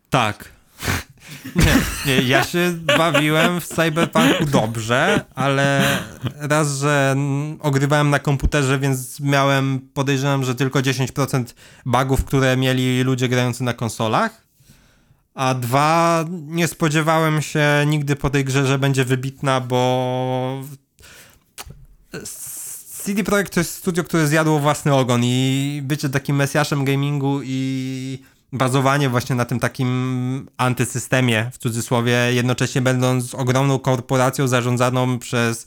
Tak. 0.10 0.52
Nie, 1.56 1.76
nie, 2.06 2.22
ja 2.22 2.44
się 2.44 2.74
bawiłem 2.98 3.62
w 3.62 3.68
Cyberpunku 3.68 4.46
dobrze, 4.46 5.26
ale 5.36 6.00
raz, 6.36 6.78
że 6.78 7.16
ogrywałem 7.60 8.10
na 8.10 8.20
komputerze, 8.20 8.80
więc 8.80 9.20
miałem, 9.20 9.80
podejrzewam, 9.94 10.44
że 10.44 10.56
tylko 10.56 10.80
10% 10.80 11.46
bugów, 11.86 12.26
które 12.26 12.58
mieli 12.58 13.04
ludzie 13.04 13.30
grający 13.30 13.64
na 13.64 13.74
konsolach. 13.74 14.44
A 15.34 15.54
dwa, 15.54 16.26
nie 16.30 16.68
spodziewałem 16.68 17.42
się 17.42 17.68
nigdy 17.88 18.16
po 18.16 18.30
tej 18.30 18.46
grze, 18.46 18.66
że 18.68 18.80
będzie 18.80 19.06
wybitna, 19.06 19.62
bo 19.62 20.64
CD 23.04 23.24
Projekt 23.24 23.54
to 23.54 23.60
jest 23.60 23.76
studio, 23.76 24.04
które 24.04 24.28
zjadło 24.28 24.60
własny 24.60 24.94
ogon 24.94 25.22
i 25.24 25.82
bycie 25.84 26.10
takim 26.10 26.36
mesjaszem 26.36 26.86
gamingu 26.86 27.40
i 27.44 28.20
bazowanie 28.52 29.10
właśnie 29.10 29.36
na 29.36 29.46
tym 29.46 29.60
takim 29.60 30.50
antysystemie, 30.58 31.52
w 31.54 31.58
cudzysłowie, 31.58 32.18
jednocześnie 32.34 32.82
będąc 32.82 33.36
ogromną 33.36 33.80
korporacją 33.80 34.48
zarządzaną 34.48 35.20
przez 35.20 35.66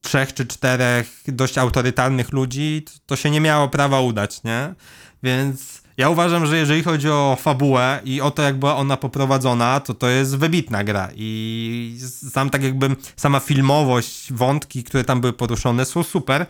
trzech 0.00 0.34
czy 0.34 0.46
czterech 0.46 1.22
dość 1.28 1.58
autorytarnych 1.58 2.32
ludzi, 2.32 2.84
to 3.06 3.16
się 3.16 3.30
nie 3.30 3.40
miało 3.40 3.68
prawa 3.68 4.00
udać, 4.00 4.42
nie? 4.42 4.74
Więc 5.22 5.81
ja 6.02 6.08
uważam, 6.08 6.46
że 6.46 6.56
jeżeli 6.56 6.82
chodzi 6.82 7.08
o 7.08 7.36
fabułę 7.40 8.00
i 8.04 8.20
o 8.20 8.30
to, 8.30 8.42
jak 8.42 8.58
była 8.58 8.76
ona 8.76 8.96
poprowadzona, 8.96 9.80
to 9.80 9.94
to 9.94 10.08
jest 10.08 10.36
wybitna 10.36 10.84
gra 10.84 11.08
i 11.14 11.98
sam 12.30 12.50
tak 12.50 12.62
jakby 12.62 12.96
sama 13.16 13.40
filmowość, 13.40 14.32
wątki, 14.32 14.84
które 14.84 15.04
tam 15.04 15.20
były 15.20 15.32
poruszone 15.32 15.84
są 15.84 16.02
super, 16.02 16.46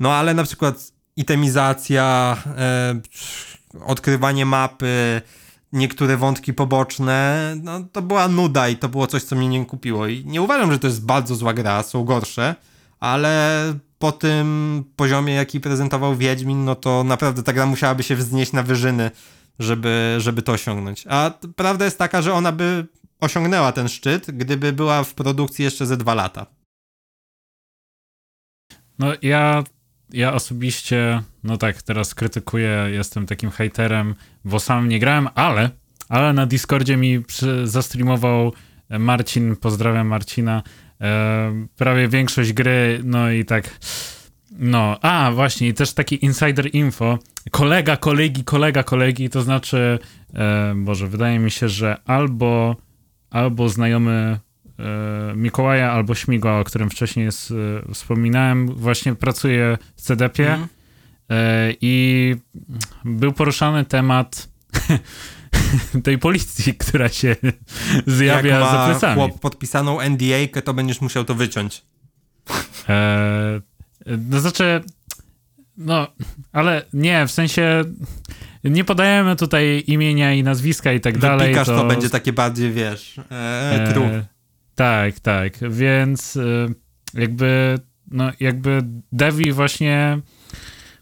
no 0.00 0.12
ale 0.12 0.34
na 0.34 0.44
przykład 0.44 0.92
itemizacja, 1.16 2.36
e, 2.56 3.00
odkrywanie 3.86 4.46
mapy, 4.46 5.22
niektóre 5.72 6.16
wątki 6.16 6.54
poboczne, 6.54 7.54
no 7.62 7.80
to 7.92 8.02
była 8.02 8.28
nuda 8.28 8.68
i 8.68 8.76
to 8.76 8.88
było 8.88 9.06
coś, 9.06 9.22
co 9.22 9.36
mnie 9.36 9.48
nie 9.48 9.66
kupiło. 9.66 10.06
I 10.06 10.24
nie 10.26 10.42
uważam, 10.42 10.72
że 10.72 10.78
to 10.78 10.86
jest 10.86 11.06
bardzo 11.06 11.34
zła 11.34 11.54
gra, 11.54 11.82
są 11.82 12.04
gorsze, 12.04 12.54
ale 13.00 13.62
po 13.98 14.12
tym 14.12 14.84
poziomie, 14.96 15.34
jaki 15.34 15.60
prezentował 15.60 16.16
Wiedźmin, 16.16 16.64
no 16.64 16.74
to 16.74 17.04
naprawdę 17.04 17.42
ta 17.42 17.52
gra 17.52 17.66
musiałaby 17.66 18.02
się 18.02 18.16
wznieść 18.16 18.52
na 18.52 18.62
wyżyny, 18.62 19.10
żeby, 19.58 20.16
żeby 20.18 20.42
to 20.42 20.52
osiągnąć. 20.52 21.04
A 21.08 21.30
prawda 21.56 21.84
jest 21.84 21.98
taka, 21.98 22.22
że 22.22 22.34
ona 22.34 22.52
by 22.52 22.86
osiągnęła 23.20 23.72
ten 23.72 23.88
szczyt, 23.88 24.30
gdyby 24.30 24.72
była 24.72 25.04
w 25.04 25.14
produkcji 25.14 25.64
jeszcze 25.64 25.86
ze 25.86 25.96
dwa 25.96 26.14
lata. 26.14 26.46
No 28.98 29.12
ja 29.22 29.64
ja 30.12 30.34
osobiście, 30.34 31.22
no 31.44 31.56
tak, 31.56 31.82
teraz 31.82 32.14
krytykuję, 32.14 32.86
jestem 32.90 33.26
takim 33.26 33.50
hejterem, 33.50 34.14
bo 34.44 34.60
sam 34.60 34.88
nie 34.88 34.98
grałem, 34.98 35.28
ale, 35.34 35.70
ale 36.08 36.32
na 36.32 36.46
Discordzie 36.46 36.96
mi 36.96 37.20
przy, 37.20 37.66
zastreamował 37.66 38.52
Marcin, 38.90 39.56
pozdrawiam 39.56 40.06
Marcina, 40.06 40.62
prawie 41.76 42.08
większość 42.08 42.52
gry, 42.52 43.00
no 43.04 43.30
i 43.30 43.44
tak, 43.44 43.78
no, 44.50 44.98
a 45.02 45.30
właśnie, 45.34 45.68
i 45.68 45.74
też 45.74 45.92
taki 45.92 46.24
insider 46.24 46.74
info, 46.74 47.18
kolega 47.50 47.96
kolegi, 47.96 48.44
kolega 48.44 48.82
kolegi, 48.82 49.30
to 49.30 49.42
znaczy, 49.42 49.98
e, 50.34 50.74
Boże, 50.76 51.08
wydaje 51.08 51.38
mi 51.38 51.50
się, 51.50 51.68
że 51.68 51.96
albo, 52.04 52.76
albo 53.30 53.68
znajomy 53.68 54.38
E, 54.78 55.36
Mikołaja 55.36 55.92
albo 55.92 56.14
Śmigła, 56.14 56.60
o 56.60 56.64
którym 56.64 56.90
wcześniej 56.90 57.24
jest, 57.24 57.50
e, 57.50 57.94
wspominałem, 57.94 58.66
właśnie 58.66 59.14
pracuje 59.14 59.78
w 59.96 60.00
CDP-ie 60.00 60.54
mm. 60.54 60.68
i 61.80 62.36
był 63.04 63.32
poruszany 63.32 63.84
temat 63.84 64.48
tej 66.04 66.18
policji, 66.18 66.74
która 66.74 67.08
się 67.08 67.36
zjawia 68.06 68.50
Jak 68.50 68.64
ma 68.64 68.72
za 68.72 68.86
plecami. 68.86 69.14
chłop 69.14 69.40
podpisaną 69.40 69.98
NDA, 70.00 70.60
to 70.64 70.74
będziesz 70.74 71.00
musiał 71.00 71.24
to 71.24 71.34
wyciąć. 71.34 71.84
E, 72.88 73.60
no 74.06 74.40
znaczy, 74.40 74.80
no, 75.76 76.06
ale 76.52 76.82
nie, 76.92 77.26
w 77.26 77.30
sensie 77.30 77.84
nie 78.64 78.84
podajemy 78.84 79.36
tutaj 79.36 79.84
imienia 79.86 80.34
i 80.34 80.42
nazwiska 80.42 80.92
i 80.92 81.00
tak 81.00 81.18
dalej. 81.18 81.48
Wypikasz 81.48 81.66
to... 81.66 81.76
to 81.76 81.84
będzie 81.84 82.10
takie 82.10 82.32
bardziej, 82.32 82.72
wiesz, 82.72 83.18
e, 83.30 83.94
e, 83.94 84.24
tak, 84.74 85.20
tak, 85.20 85.70
więc 85.70 86.36
y, 86.36 86.74
jakby, 87.14 87.78
no 88.10 88.32
jakby 88.40 88.82
Devi 89.12 89.52
właśnie 89.52 90.18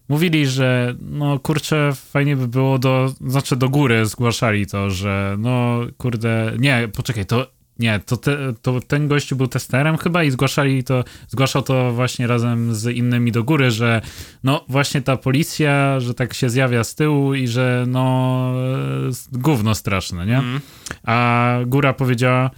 mówili, 0.08 0.46
że 0.46 0.94
no 1.00 1.38
kurczę, 1.38 1.92
fajnie 1.94 2.36
by 2.36 2.48
było 2.48 2.78
do, 2.78 3.14
znaczy 3.26 3.56
do 3.56 3.68
góry 3.68 4.06
zgłaszali 4.06 4.66
to, 4.66 4.90
że 4.90 5.36
no 5.38 5.80
kurde, 5.96 6.52
nie, 6.58 6.88
poczekaj, 6.94 7.26
to 7.26 7.56
nie, 7.78 8.00
to, 8.06 8.16
te, 8.16 8.38
to 8.62 8.80
ten 8.80 9.08
gościu 9.08 9.36
był 9.36 9.46
testerem 9.46 9.96
chyba 9.96 10.24
i 10.24 10.30
zgłaszali 10.30 10.84
to, 10.84 11.04
zgłaszał 11.28 11.62
to 11.62 11.92
właśnie 11.92 12.26
razem 12.26 12.74
z 12.74 12.96
innymi 12.96 13.32
do 13.32 13.44
góry, 13.44 13.70
że 13.70 14.00
no 14.44 14.64
właśnie 14.68 15.02
ta 15.02 15.16
policja, 15.16 16.00
że 16.00 16.14
tak 16.14 16.34
się 16.34 16.50
zjawia 16.50 16.84
z 16.84 16.94
tyłu 16.94 17.34
i 17.34 17.48
że 17.48 17.84
no 17.88 18.52
gówno 19.32 19.74
straszne, 19.74 20.26
nie? 20.26 20.38
Mm. 20.38 20.60
A 21.04 21.58
góra 21.66 21.92
powiedziała, 21.92 22.50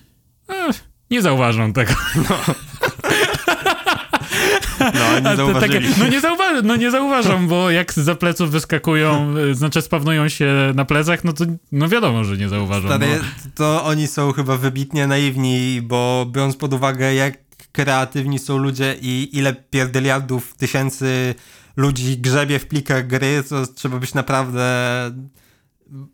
eh, 0.48 0.84
nie 1.10 1.22
zauważą 1.22 1.72
tego. 1.72 1.92
No. 2.30 2.54
No, 4.94 5.30
nie 5.30 5.36
zauważyli. 5.36 5.72
Takie, 5.72 6.00
no, 6.00 6.08
nie 6.08 6.20
zauwa 6.20 6.62
no 6.62 6.76
nie 6.76 6.90
zauważam, 6.90 7.48
bo 7.48 7.70
jak 7.70 7.92
za 7.92 8.14
pleców 8.14 8.50
wyskakują, 8.50 9.34
znaczy 9.52 9.82
spawnują 9.82 10.28
się 10.28 10.72
na 10.74 10.84
plecach, 10.84 11.24
no 11.24 11.32
to 11.32 11.44
no 11.72 11.88
wiadomo, 11.88 12.24
że 12.24 12.36
nie 12.36 12.48
zauważą. 12.48 12.88
Stary, 12.88 13.06
no. 13.06 13.50
To 13.54 13.84
oni 13.84 14.06
są 14.06 14.32
chyba 14.32 14.56
wybitnie 14.56 15.06
naiwni, 15.06 15.82
bo 15.82 16.26
biorąc 16.32 16.56
pod 16.56 16.72
uwagę, 16.72 17.14
jak 17.14 17.38
kreatywni 17.72 18.38
są 18.38 18.58
ludzie 18.58 18.96
i 19.02 19.28
ile 19.32 19.54
pierdeliardów 19.54 20.56
tysięcy 20.56 21.34
ludzi 21.76 22.18
grzebie 22.18 22.58
w 22.58 22.66
plikach 22.66 23.06
gry, 23.06 23.44
to 23.48 23.66
trzeba 23.66 23.98
być 23.98 24.14
naprawdę 24.14 24.64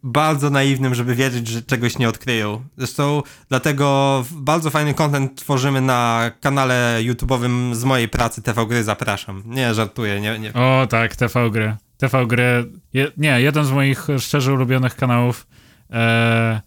bardzo 0.02 0.50
naiwnym, 0.50 0.94
żeby 0.94 1.14
wierzyć, 1.14 1.48
że 1.48 1.62
czegoś 1.62 1.98
nie 1.98 2.08
odkryją. 2.08 2.64
Zresztą 2.76 3.22
dlatego 3.48 4.24
bardzo 4.30 4.70
fajny 4.70 4.94
content 4.94 5.40
tworzymy 5.40 5.80
na 5.80 6.30
kanale 6.40 6.98
YouTube'owym 7.02 7.74
z 7.74 7.84
mojej 7.84 8.08
pracy 8.08 8.42
TV 8.42 8.66
Gry, 8.66 8.84
zapraszam. 8.84 9.42
Nie, 9.46 9.74
żartuję, 9.74 10.20
nie. 10.20 10.38
nie. 10.38 10.52
O 10.52 10.86
tak, 10.90 11.16
TV 11.16 11.50
Gry. 11.50 11.76
TV 11.98 12.26
Gry, 12.26 12.70
je, 12.92 13.10
nie, 13.16 13.40
jeden 13.40 13.64
z 13.64 13.70
moich 13.70 14.06
szczerze 14.18 14.52
ulubionych 14.52 14.96
kanałów, 14.96 15.46
e, 15.90 16.60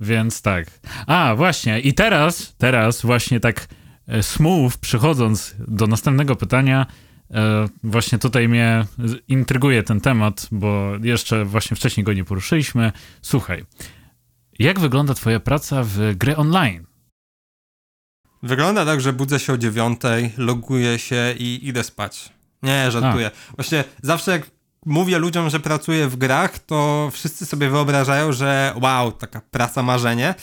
więc 0.00 0.42
tak. 0.42 0.66
A, 1.06 1.34
właśnie, 1.36 1.80
i 1.80 1.94
teraz, 1.94 2.54
teraz 2.58 3.02
właśnie 3.02 3.40
tak 3.40 3.68
e, 4.08 4.22
smooth, 4.22 4.72
przechodząc 4.80 5.54
do 5.58 5.86
następnego 5.86 6.36
pytania, 6.36 6.86
właśnie 7.82 8.18
tutaj 8.18 8.48
mnie 8.48 8.86
intryguje 9.28 9.82
ten 9.82 10.00
temat, 10.00 10.48
bo 10.52 10.92
jeszcze 11.02 11.44
właśnie 11.44 11.76
wcześniej 11.76 12.04
go 12.04 12.12
nie 12.12 12.24
poruszyliśmy. 12.24 12.92
Słuchaj, 13.22 13.64
jak 14.58 14.80
wygląda 14.80 15.14
twoja 15.14 15.40
praca 15.40 15.82
w 15.84 16.14
gry 16.16 16.36
online? 16.36 16.86
Wygląda 18.42 18.84
tak, 18.86 19.00
że 19.00 19.12
budzę 19.12 19.40
się 19.40 19.52
o 19.52 19.58
dziewiątej, 19.58 20.32
loguję 20.36 20.98
się 20.98 21.34
i 21.38 21.68
idę 21.68 21.84
spać. 21.84 22.32
Nie, 22.62 22.90
żartuję. 22.90 23.30
A. 23.50 23.56
Właśnie 23.56 23.84
zawsze 24.02 24.30
jak 24.30 24.50
mówię 24.86 25.18
ludziom, 25.18 25.50
że 25.50 25.60
pracuję 25.60 26.08
w 26.08 26.16
grach, 26.16 26.58
to 26.58 27.10
wszyscy 27.12 27.46
sobie 27.46 27.70
wyobrażają, 27.70 28.32
że 28.32 28.74
wow, 28.80 29.12
taka 29.12 29.40
praca 29.40 29.82
marzenie. 29.82 30.34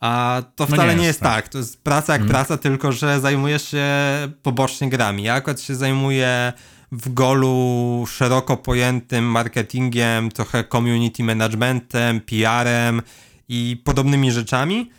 A 0.00 0.42
to 0.56 0.64
no 0.64 0.66
wcale 0.66 0.82
no 0.82 0.84
nie, 0.86 0.90
jest, 0.92 1.00
nie 1.00 1.06
jest 1.06 1.20
tak. 1.20 1.44
tak. 1.44 1.48
To 1.48 1.58
jest 1.58 1.82
praca 1.82 2.12
jak 2.12 2.20
hmm. 2.20 2.30
praca, 2.30 2.56
tylko 2.56 2.92
że 2.92 3.20
zajmujesz 3.20 3.68
się 3.68 3.86
pobocznie 4.42 4.88
grami. 4.88 5.22
Ja 5.22 5.34
akurat 5.34 5.60
się 5.60 5.74
zajmuję 5.74 6.52
w 6.92 7.14
Golu 7.14 8.04
szeroko 8.08 8.56
pojętym 8.56 9.24
marketingiem, 9.24 10.30
trochę 10.30 10.64
community 10.64 11.22
managementem, 11.22 12.20
PR-em 12.20 13.02
i 13.48 13.82
podobnymi 13.84 14.32
rzeczami. 14.32 14.90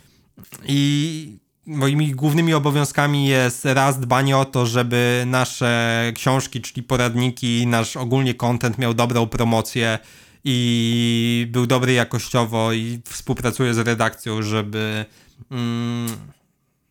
I 0.66 1.40
moimi 1.66 2.12
głównymi 2.12 2.54
obowiązkami 2.54 3.28
jest 3.28 3.66
raz 3.66 4.00
dbanie 4.00 4.38
o 4.38 4.46
to, 4.46 4.66
żeby 4.66 5.24
nasze 5.28 6.04
książki, 6.16 6.62
czyli 6.62 6.84
poradniki, 6.84 7.68
nasz 7.68 7.98
ogólnie 7.98 8.34
content 8.34 8.78
miał 8.78 8.94
dobrą 8.94 9.28
promocję 9.28 10.00
i 10.44 11.48
był 11.52 11.68
dobry 11.68 11.94
jakościowo 11.94 12.74
i 12.74 13.02
współpracuję 13.06 13.74
z 13.74 13.78
redakcją, 13.78 14.42
żeby 14.42 15.06
mm, 15.52 16.08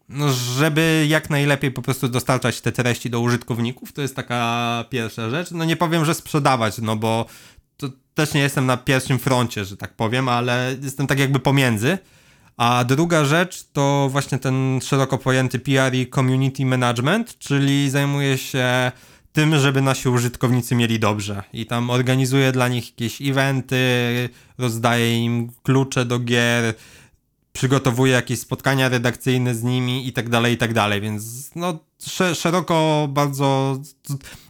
no, 0.08 0.32
żeby 0.32 1.06
jak 1.08 1.30
najlepiej 1.30 1.70
po 1.70 1.82
prostu 1.82 2.08
dostarczać 2.08 2.60
te 2.60 2.72
treści 2.72 3.10
do 3.10 3.20
użytkowników. 3.20 3.92
To 3.92 4.02
jest 4.02 4.16
taka 4.16 4.84
pierwsza 4.90 5.30
rzecz. 5.30 5.50
No 5.50 5.64
nie 5.64 5.76
powiem, 5.76 6.04
że 6.04 6.14
sprzedawać, 6.14 6.78
no 6.78 6.96
bo 6.96 7.26
to 7.76 7.88
też 8.14 8.34
nie 8.34 8.40
jestem 8.40 8.66
na 8.66 8.76
pierwszym 8.76 9.18
froncie, 9.18 9.64
że 9.64 9.76
tak 9.76 9.94
powiem, 9.94 10.28
ale 10.28 10.76
jestem 10.82 11.06
tak 11.06 11.18
jakby 11.18 11.40
pomiędzy. 11.40 11.98
A 12.56 12.84
druga 12.84 13.24
rzecz 13.24 13.64
to 13.72 14.08
właśnie 14.12 14.38
ten 14.38 14.80
szeroko 14.82 15.18
pojęty 15.18 15.58
PR 15.58 15.94
i 15.94 16.10
community 16.10 16.66
management, 16.66 17.38
czyli 17.38 17.90
zajmuję 17.90 18.38
się 18.38 18.92
tym, 19.38 19.58
żeby 19.58 19.82
nasi 19.82 20.08
użytkownicy 20.08 20.74
mieli 20.74 20.98
dobrze. 20.98 21.42
I 21.52 21.66
tam 21.66 21.90
organizuję 21.90 22.52
dla 22.52 22.68
nich 22.68 22.90
jakieś 22.90 23.22
eventy, 23.22 23.78
rozdaję 24.58 25.24
im 25.24 25.50
klucze 25.62 26.04
do 26.04 26.18
gier, 26.18 26.74
przygotowuję 27.52 28.12
jakieś 28.12 28.40
spotkania 28.40 28.88
redakcyjne 28.88 29.54
z 29.54 29.62
nimi 29.62 30.08
i 30.08 30.12
tak 30.12 30.28
dalej, 30.28 30.54
i 30.54 30.56
tak 30.56 30.74
dalej, 30.74 31.00
więc 31.00 31.50
no 31.54 31.78
szeroko 32.34 33.08
bardzo... 33.10 33.78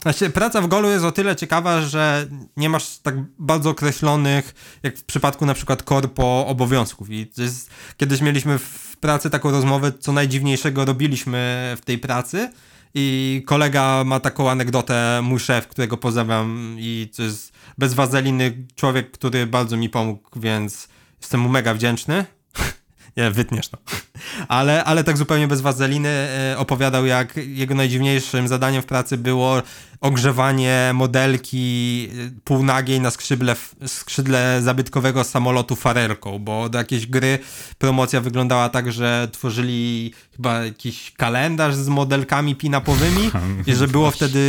Znaczy, 0.01 0.29
praca 0.29 0.61
w 0.61 0.67
Golu 0.67 0.89
jest 0.89 1.05
o 1.05 1.11
tyle 1.11 1.35
ciekawa, 1.35 1.81
że 1.81 2.27
nie 2.57 2.69
masz 2.69 2.97
tak 2.97 3.15
bardzo 3.39 3.69
określonych, 3.69 4.55
jak 4.83 4.97
w 4.97 5.03
przypadku 5.03 5.45
na 5.45 5.53
przykład 5.53 5.83
korpo, 5.83 6.45
obowiązków. 6.47 7.09
I 7.09 7.27
jest, 7.37 7.69
kiedyś 7.97 8.21
mieliśmy 8.21 8.59
w 8.59 8.97
pracy 8.99 9.29
taką 9.29 9.51
rozmowę, 9.51 9.91
co 9.99 10.11
najdziwniejszego 10.11 10.85
robiliśmy 10.85 11.73
w 11.81 11.85
tej 11.85 11.97
pracy 11.97 12.49
i 12.93 13.43
kolega 13.45 14.03
ma 14.03 14.19
taką 14.19 14.49
anegdotę, 14.49 15.19
mój 15.23 15.39
szef, 15.39 15.67
którego 15.67 15.97
pozdrawiam 15.97 16.75
i 16.79 17.09
to 17.15 17.23
jest 17.23 17.53
bez 17.77 17.93
wazeliny 17.93 18.67
człowiek, 18.75 19.11
który 19.11 19.47
bardzo 19.47 19.77
mi 19.77 19.89
pomógł, 19.89 20.39
więc 20.39 20.87
jestem 21.21 21.39
mu 21.39 21.49
mega 21.49 21.73
wdzięczny 21.73 22.25
nie, 23.17 23.31
wytniesz 23.31 23.67
to. 23.67 23.77
Ale, 24.47 24.83
ale 24.83 25.03
tak 25.03 25.17
zupełnie 25.17 25.47
bez 25.47 25.61
wazeliny 25.61 26.09
e, 26.09 26.55
opowiadał, 26.57 27.05
jak 27.05 27.37
jego 27.37 27.75
najdziwniejszym 27.75 28.47
zadaniem 28.47 28.81
w 28.81 28.85
pracy 28.85 29.17
było 29.17 29.61
ogrzewanie 30.01 30.91
modelki 30.93 32.07
e, 32.11 32.41
półnagiej 32.43 33.01
na 33.01 33.11
skrzydle, 33.11 33.55
skrzydle 33.87 34.61
zabytkowego 34.61 35.23
samolotu 35.23 35.75
farerką, 35.75 36.39
bo 36.39 36.69
do 36.69 36.77
jakiejś 36.77 37.07
gry 37.07 37.39
promocja 37.77 38.21
wyglądała 38.21 38.69
tak, 38.69 38.91
że 38.91 39.27
tworzyli 39.31 40.13
chyba 40.35 40.65
jakiś 40.65 41.11
kalendarz 41.17 41.75
z 41.75 41.87
modelkami 41.87 42.55
pinapowymi 42.55 43.31
i 43.67 43.75
że 43.75 43.87
było 43.87 44.11
wtedy 44.11 44.39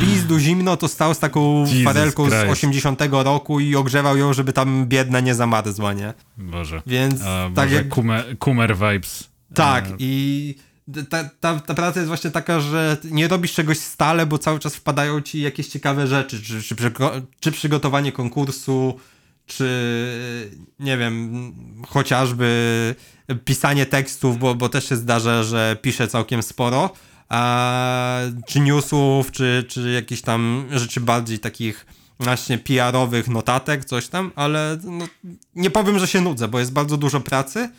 bizdu 0.00 0.38
zimno, 0.38 0.76
to 0.76 0.88
stał 0.88 1.14
z 1.14 1.18
taką 1.18 1.60
Jesus 1.60 1.84
farelką 1.84 2.26
Christ. 2.26 2.46
z 2.46 2.50
80 2.50 3.00
roku 3.10 3.60
i 3.60 3.76
ogrzewał 3.76 4.16
ją, 4.16 4.32
żeby 4.32 4.52
tam 4.52 4.86
biedna 4.86 5.20
nie 5.20 5.34
zamarzła, 5.34 5.92
nie? 5.92 6.14
Boże. 6.36 6.82
Więc 6.86 7.22
A, 7.22 7.50
tak 7.54 7.70
jak... 7.70 7.88
Kumer, 7.88 8.38
kumer 8.38 8.76
vibes. 8.76 9.28
Tak 9.54 9.86
e, 9.86 9.90
i 9.98 10.54
ta, 11.10 11.24
ta, 11.40 11.60
ta 11.60 11.74
praca 11.74 12.00
jest 12.00 12.08
właśnie 12.08 12.30
taka, 12.30 12.60
że 12.60 12.96
nie 13.04 13.28
robisz 13.28 13.52
czegoś 13.52 13.78
stale, 13.78 14.26
bo 14.26 14.38
cały 14.38 14.58
czas 14.58 14.74
wpadają 14.74 15.20
ci 15.20 15.40
jakieś 15.40 15.68
ciekawe 15.68 16.06
rzeczy, 16.06 16.42
czy, 16.42 16.62
czy, 16.62 16.76
czy 17.40 17.52
przygotowanie 17.52 18.12
konkursu, 18.12 19.00
czy 19.46 19.68
nie 20.80 20.98
wiem, 20.98 21.52
chociażby 21.88 22.94
pisanie 23.44 23.86
tekstów, 23.86 24.38
bo, 24.38 24.54
bo 24.54 24.68
też 24.68 24.88
się 24.88 24.96
zdarza, 24.96 25.42
że 25.42 25.76
piszę 25.82 26.08
całkiem 26.08 26.42
sporo, 26.42 26.90
a, 27.28 28.20
czy 28.46 28.60
newsów, 28.60 29.32
czy, 29.32 29.64
czy 29.68 29.90
jakieś 29.90 30.22
tam 30.22 30.66
rzeczy 30.70 31.00
bardziej 31.00 31.38
takich 31.38 31.86
właśnie 32.20 32.58
PR-owych 32.58 33.28
notatek, 33.28 33.84
coś 33.84 34.08
tam, 34.08 34.32
ale 34.36 34.78
no, 34.84 35.08
nie 35.54 35.70
powiem, 35.70 35.98
że 35.98 36.06
się 36.06 36.20
nudzę, 36.20 36.48
bo 36.48 36.58
jest 36.58 36.72
bardzo 36.72 36.96
dużo 36.96 37.20
pracy 37.20 37.70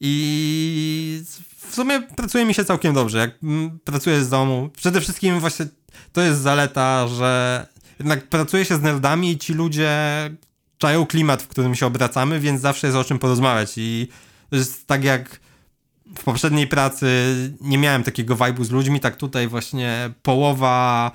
i 0.00 1.22
w 1.68 1.74
sumie 1.74 2.02
pracuje 2.02 2.44
mi 2.44 2.54
się 2.54 2.64
całkiem 2.64 2.94
dobrze. 2.94 3.18
Jak 3.18 3.30
pracuję 3.84 4.24
z 4.24 4.28
domu, 4.28 4.70
przede 4.76 5.00
wszystkim 5.00 5.40
właśnie 5.40 5.66
to 6.12 6.20
jest 6.20 6.40
zaleta, 6.40 7.08
że 7.08 7.66
jednak 7.98 8.28
pracuję 8.28 8.64
się 8.64 8.76
z 8.76 8.82
nerdami 8.82 9.30
i 9.30 9.38
ci 9.38 9.54
ludzie 9.54 9.90
czają 10.78 11.06
klimat, 11.06 11.42
w 11.42 11.48
którym 11.48 11.74
się 11.74 11.86
obracamy, 11.86 12.40
więc 12.40 12.60
zawsze 12.60 12.86
jest 12.86 12.96
o 12.96 13.04
czym 13.04 13.18
porozmawiać 13.18 13.72
i 13.76 14.08
to 14.50 14.56
jest 14.56 14.86
tak 14.86 15.04
jak 15.04 15.40
w 16.16 16.24
poprzedniej 16.24 16.66
pracy 16.66 17.06
nie 17.60 17.78
miałem 17.78 18.02
takiego 18.02 18.36
vibe'u 18.36 18.64
z 18.64 18.70
ludźmi, 18.70 19.00
tak 19.00 19.16
tutaj 19.16 19.48
właśnie 19.48 20.10
połowa 20.22 21.10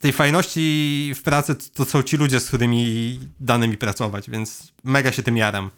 tej 0.00 0.12
fajności 0.12 1.12
w 1.16 1.22
pracy 1.22 1.54
to, 1.54 1.64
to 1.74 1.90
są 1.90 2.02
ci 2.02 2.16
ludzie, 2.16 2.40
z 2.40 2.48
którymi 2.48 3.20
dane 3.40 3.68
mi 3.68 3.76
pracować, 3.76 4.30
więc 4.30 4.72
mega 4.84 5.12
się 5.12 5.22
tym 5.22 5.36
jaram. 5.36 5.70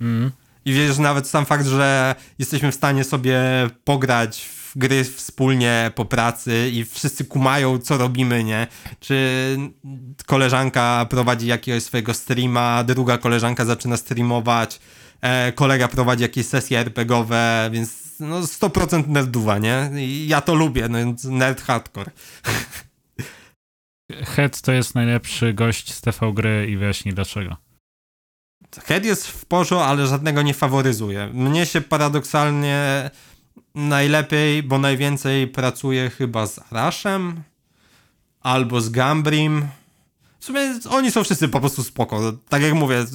Mm. 0.00 0.30
I 0.64 0.72
wiesz, 0.72 0.98
nawet 0.98 1.28
sam 1.28 1.46
fakt, 1.46 1.66
że 1.66 2.14
jesteśmy 2.38 2.72
w 2.72 2.74
stanie 2.74 3.04
sobie 3.04 3.40
pograć 3.84 4.40
w 4.42 4.78
gry 4.78 5.04
wspólnie 5.04 5.90
po 5.94 6.04
pracy 6.04 6.70
i 6.72 6.84
wszyscy 6.84 7.24
kumają, 7.24 7.78
co 7.78 7.98
robimy, 7.98 8.44
nie? 8.44 8.66
Czy 9.00 9.56
koleżanka 10.26 11.06
prowadzi 11.10 11.46
jakiegoś 11.46 11.82
swojego 11.82 12.14
streama, 12.14 12.84
druga 12.84 13.18
koleżanka 13.18 13.64
zaczyna 13.64 13.96
streamować, 13.96 14.80
e, 15.20 15.52
kolega 15.52 15.88
prowadzi 15.88 16.22
jakieś 16.22 16.46
sesje 16.46 16.78
RPGowe, 16.78 17.70
więc 17.72 18.16
no 18.20 18.40
100% 18.42 19.08
nerduwa, 19.08 19.58
nie? 19.58 19.90
I 19.96 20.28
ja 20.28 20.40
to 20.40 20.54
lubię, 20.54 20.88
no 20.88 20.98
więc 20.98 21.24
nerd 21.24 21.62
hardcore. 21.62 22.10
Head 24.24 24.60
to 24.60 24.72
jest 24.72 24.94
najlepszy 24.94 25.54
gość 25.54 25.92
z 25.94 26.00
TV 26.00 26.32
gry 26.32 26.66
i 26.70 26.76
wyjaśni 26.76 27.12
dlaczego. 27.12 27.69
Head 28.78 29.04
jest 29.04 29.26
w 29.26 29.44
porządku, 29.44 29.88
ale 29.88 30.06
żadnego 30.06 30.42
nie 30.42 30.54
faworyzuje. 30.54 31.30
Mnie 31.32 31.66
się 31.66 31.80
paradoksalnie 31.80 33.10
najlepiej, 33.74 34.62
bo 34.62 34.78
najwięcej 34.78 35.48
pracuję 35.48 36.10
chyba 36.10 36.46
z 36.46 36.60
Arashem 36.70 37.42
albo 38.40 38.80
z 38.80 38.88
Gambrim. 38.88 39.68
W 40.40 40.44
sumie 40.44 40.60
oni 40.90 41.10
są 41.10 41.24
wszyscy 41.24 41.48
po 41.48 41.60
prostu 41.60 41.84
spoko. 41.84 42.32
Tak 42.48 42.62
jak 42.62 42.74
mówię, 42.74 43.06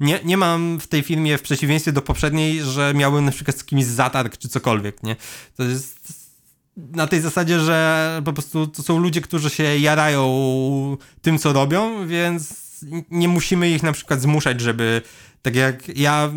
nie, 0.00 0.20
nie 0.24 0.36
mam 0.36 0.80
w 0.80 0.86
tej 0.86 1.02
filmie 1.02 1.38
w 1.38 1.42
przeciwieństwie 1.42 1.92
do 1.92 2.02
poprzedniej, 2.02 2.62
że 2.62 2.92
miałem 2.94 3.24
na 3.24 3.30
przykład 3.30 3.58
z 3.58 3.64
kimś 3.64 3.84
zatarg 3.84 4.36
czy 4.36 4.48
cokolwiek, 4.48 5.02
nie? 5.02 5.16
To 5.56 5.62
jest 5.62 6.28
na 6.76 7.06
tej 7.06 7.20
zasadzie, 7.20 7.60
że 7.60 8.22
po 8.24 8.32
prostu 8.32 8.66
to 8.66 8.82
są 8.82 8.98
ludzie, 8.98 9.20
którzy 9.20 9.50
się 9.50 9.78
jarają 9.78 10.96
tym, 11.22 11.38
co 11.38 11.52
robią, 11.52 12.06
więc 12.06 12.67
nie 13.10 13.28
musimy 13.28 13.70
ich 13.70 13.82
na 13.82 13.92
przykład 13.92 14.20
zmuszać, 14.20 14.60
żeby 14.60 15.02
tak 15.42 15.56
jak 15.56 15.98
ja 15.98 16.30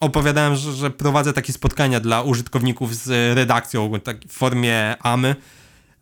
opowiadałem, 0.00 0.56
że, 0.56 0.72
że 0.72 0.90
prowadzę 0.90 1.32
takie 1.32 1.52
spotkania 1.52 2.00
dla 2.00 2.22
użytkowników 2.22 2.96
z 2.96 3.36
redakcją 3.36 4.00
tak 4.00 4.16
w 4.28 4.32
formie 4.32 4.96
AMY. 5.02 5.36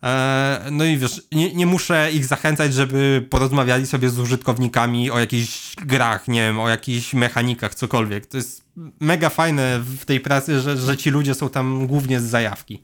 E, 0.03 0.65
no 0.71 0.85
i 0.85 0.97
wiesz, 0.97 1.21
nie, 1.31 1.53
nie, 1.53 1.65
muszę 1.65 2.11
ich 2.13 2.25
zachęcać, 2.25 2.73
żeby 2.73 3.25
porozmawiali 3.29 3.87
sobie 3.87 4.09
z 4.09 4.19
użytkownikami 4.19 5.11
o 5.11 5.19
jakichś 5.19 5.75
grach, 5.75 6.27
nie 6.27 6.41
wiem, 6.41 6.59
o 6.59 6.69
jakichś 6.69 7.13
mechanikach, 7.13 7.75
cokolwiek. 7.75 8.25
To 8.25 8.37
jest 8.37 8.63
mega 8.99 9.29
fajne 9.29 9.79
w 9.79 10.05
tej 10.05 10.19
pracy, 10.19 10.61
że, 10.61 10.77
że 10.77 10.97
ci 10.97 11.09
ludzie 11.09 11.35
są 11.35 11.49
tam 11.49 11.87
głównie 11.87 12.19
z 12.19 12.23
zajawki. 12.23 12.83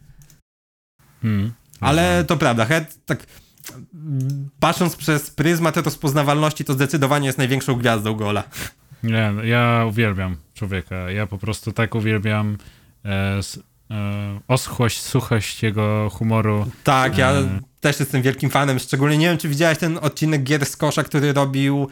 Hmm. 1.21 1.53
Ale 1.79 2.23
to 2.27 2.37
prawda, 2.37 2.65
Head, 2.65 2.97
tak 3.05 3.25
patrząc 4.59 4.95
przez 4.95 5.29
pryzmat 5.29 5.77
rozpoznawalności, 5.77 6.65
to 6.65 6.73
zdecydowanie 6.73 7.25
jest 7.25 7.37
największą 7.37 7.75
gwiazdą 7.75 8.13
gola. 8.13 8.43
Nie, 9.03 9.33
ja 9.43 9.85
uwielbiam 9.89 10.37
człowieka. 10.53 11.11
Ja 11.11 11.27
po 11.27 11.37
prostu 11.37 11.71
tak 11.71 11.95
uwielbiam 11.95 12.57
e, 13.05 13.39
e, 13.91 14.39
oschłość, 14.47 15.01
suchość 15.01 15.63
jego 15.63 16.09
humoru. 16.09 16.65
Tak, 16.83 17.17
ja 17.17 17.31
e... 17.31 17.59
też 17.79 17.99
jestem 17.99 18.21
wielkim 18.21 18.49
fanem. 18.49 18.79
Szczególnie 18.79 19.17
nie 19.17 19.27
wiem, 19.27 19.37
czy 19.37 19.49
widziałeś 19.49 19.77
ten 19.77 19.97
odcinek 20.01 20.43
Gier 20.43 20.65
z 20.65 20.77
Kosza, 20.77 21.03
który 21.03 21.33
robił 21.33 21.87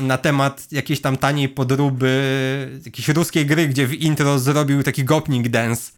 na 0.00 0.18
temat 0.18 0.72
jakiejś 0.72 1.00
tam 1.00 1.16
taniej 1.16 1.48
podróby, 1.48 2.80
jakiejś 2.84 3.08
ruskiej 3.08 3.46
gry, 3.46 3.68
gdzie 3.68 3.86
w 3.86 3.94
intro 3.94 4.38
zrobił 4.38 4.82
taki 4.82 5.04
gopnik 5.04 5.48
dance. 5.48 5.92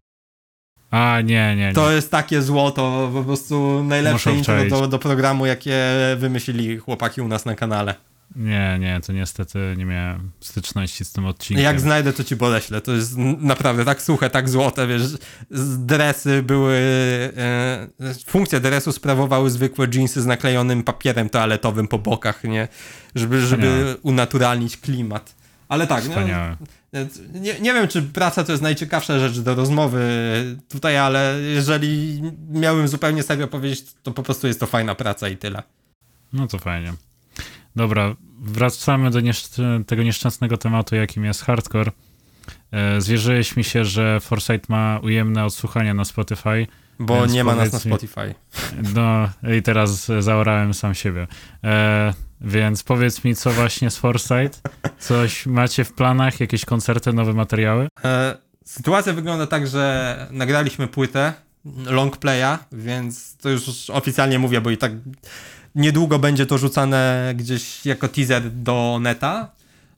A, 0.91 1.21
nie, 1.21 1.57
nie, 1.57 1.69
nie. 1.69 1.73
To 1.73 1.93
jest 1.93 2.11
takie 2.11 2.43
złoto, 2.43 3.11
po 3.15 3.25
prostu 3.25 3.85
najlepsze 3.85 4.33
intro 4.33 4.65
do, 4.65 4.89
do 4.89 4.99
programu, 4.99 5.47
jakie 5.47 5.83
wymyślili 6.17 6.79
chłopaki 6.79 7.21
u 7.21 7.29
nas 7.29 7.45
na 7.45 7.55
kanale. 7.55 7.95
Nie, 8.37 8.77
nie, 8.81 9.01
to 9.07 9.13
niestety 9.13 9.75
nie 9.77 9.85
miałem 9.85 10.31
styczności 10.41 11.05
z 11.05 11.13
tym 11.13 11.27
odcinkiem. 11.27 11.65
Jak 11.65 11.81
znajdę, 11.81 12.13
to 12.13 12.25
ci 12.25 12.37
podeślę. 12.37 12.81
To 12.81 12.93
jest 12.93 13.17
naprawdę 13.39 13.85
tak 13.85 14.03
suche, 14.03 14.31
tak 14.31 14.49
złote, 14.49 14.87
wiesz. 14.87 15.03
Dresy 15.79 16.43
były... 16.43 16.75
E, 17.37 17.89
funkcję 18.27 18.61
dresu 18.61 18.93
sprawowały 18.93 19.51
zwykłe 19.51 19.87
jeansy 19.95 20.23
z 20.23 20.27
naklejonym 20.27 20.83
papierem 20.83 21.29
toaletowym 21.29 21.89
po 21.89 21.99
bokach, 21.99 22.45
nie? 22.45 22.69
Żeby, 23.15 23.47
żeby 23.47 23.97
unaturalnić 24.03 24.77
klimat. 24.77 25.35
Ale 25.69 25.87
tak, 25.87 26.05
Wspaniałe. 26.05 26.57
Nie, 27.35 27.61
nie 27.61 27.75
wiem, 27.75 27.89
czy 27.89 28.03
praca 28.03 28.45
to 28.45 28.53
jest 28.53 28.63
najciekawsza 28.63 29.19
rzecz 29.19 29.39
do 29.39 29.55
rozmowy 29.55 30.01
tutaj, 30.69 30.99
ale 30.99 31.41
jeżeli 31.41 32.23
miałbym 32.51 32.89
zupełnie 32.89 33.23
serio 33.23 33.49
powiedzieć, 33.49 33.85
to 34.03 34.13
po 34.13 34.23
prostu 34.23 34.47
jest 34.47 34.61
to 34.61 34.67
fajna 34.67 34.95
praca 34.95 35.29
i 35.29 35.37
tyle. 35.37 35.63
No 36.33 36.47
to 36.47 36.59
fajnie. 36.59 36.93
Dobra, 37.77 38.17
wracamy 38.41 39.11
do 39.11 39.21
nieszc- 39.21 39.85
tego 39.85 40.03
nieszczęsnego 40.03 40.57
tematu, 40.57 40.97
jakim 40.97 41.25
jest 41.25 41.43
hardcore. 41.43 41.91
E, 42.73 43.01
zwierzyłeś 43.01 43.57
mi 43.57 43.65
się, 43.65 43.85
że 43.85 44.21
Foresight 44.21 44.69
ma 44.69 45.01
ujemne 45.03 45.45
odsłuchania 45.45 45.95
na 45.95 46.05
Spotify. 46.05 46.67
Bo 46.99 47.27
nie 47.27 47.45
ma 47.45 47.55
nas 47.55 47.73
na 47.73 47.79
Spotify. 47.79 48.35
No 48.95 49.29
i 49.57 49.63
teraz 49.63 50.11
zaorałem 50.21 50.75
sam 50.75 50.95
siebie. 50.95 51.27
Więc 52.41 52.83
powiedz 52.83 53.25
mi, 53.25 53.37
co 53.37 53.51
właśnie 53.51 53.91
z 53.91 53.97
Foresight? 53.97 54.63
Coś 54.99 55.47
macie 55.47 55.85
w 55.85 55.93
planach? 55.93 56.41
Jakieś 56.41 56.65
koncerty, 56.65 57.13
nowe 57.13 57.33
materiały? 57.33 57.89
E, 58.05 58.37
sytuacja 58.65 59.13
wygląda 59.13 59.47
tak, 59.47 59.67
że 59.67 60.17
nagraliśmy 60.31 60.87
płytę 60.87 61.33
long 61.87 62.17
playa, 62.17 62.59
więc 62.73 63.37
to 63.37 63.49
już 63.49 63.91
oficjalnie 63.91 64.39
mówię, 64.39 64.61
bo 64.61 64.71
i 64.71 64.77
tak 64.77 64.93
niedługo 65.75 66.19
będzie 66.19 66.47
to 66.47 66.59
rzucane 66.59 67.33
gdzieś 67.37 67.87
jako 67.87 68.09
teaser 68.09 68.51
do 68.51 68.99
neta. 69.01 69.51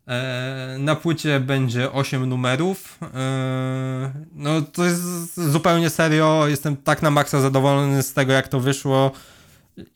E, 0.08 0.76
na 0.78 0.96
płycie 0.96 1.40
będzie 1.40 1.92
8 1.92 2.26
numerów. 2.28 2.98
E, 3.02 4.12
no 4.34 4.62
to 4.62 4.84
jest 4.84 5.02
zupełnie 5.36 5.90
serio. 5.90 6.44
Jestem 6.48 6.76
tak 6.76 7.02
na 7.02 7.10
maksa 7.10 7.40
zadowolony 7.40 8.02
z 8.02 8.12
tego, 8.12 8.32
jak 8.32 8.48
to 8.48 8.60
wyszło. 8.60 9.12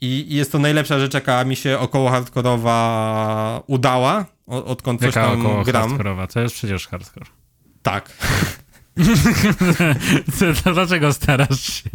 I, 0.00 0.26
jest 0.36 0.52
to 0.52 0.58
najlepsza 0.58 0.98
rzecz, 0.98 1.14
jaka 1.14 1.44
mi 1.44 1.56
się 1.56 1.78
około 1.78 2.10
hardkorowa 2.10 3.62
udała, 3.66 4.24
odkąd 4.46 5.00
coś 5.00 5.16
Jaka 5.16 5.28
tam 5.30 5.40
około 5.46 5.64
gram. 5.64 5.82
hardkorowa? 5.88 6.26
To 6.26 6.40
jest 6.40 6.54
przecież 6.54 6.88
hardcore. 6.88 7.26
Tak. 7.82 8.10
To 10.64 10.72
Dlaczego 10.72 11.12
starasz 11.12 11.60
się 11.60 11.90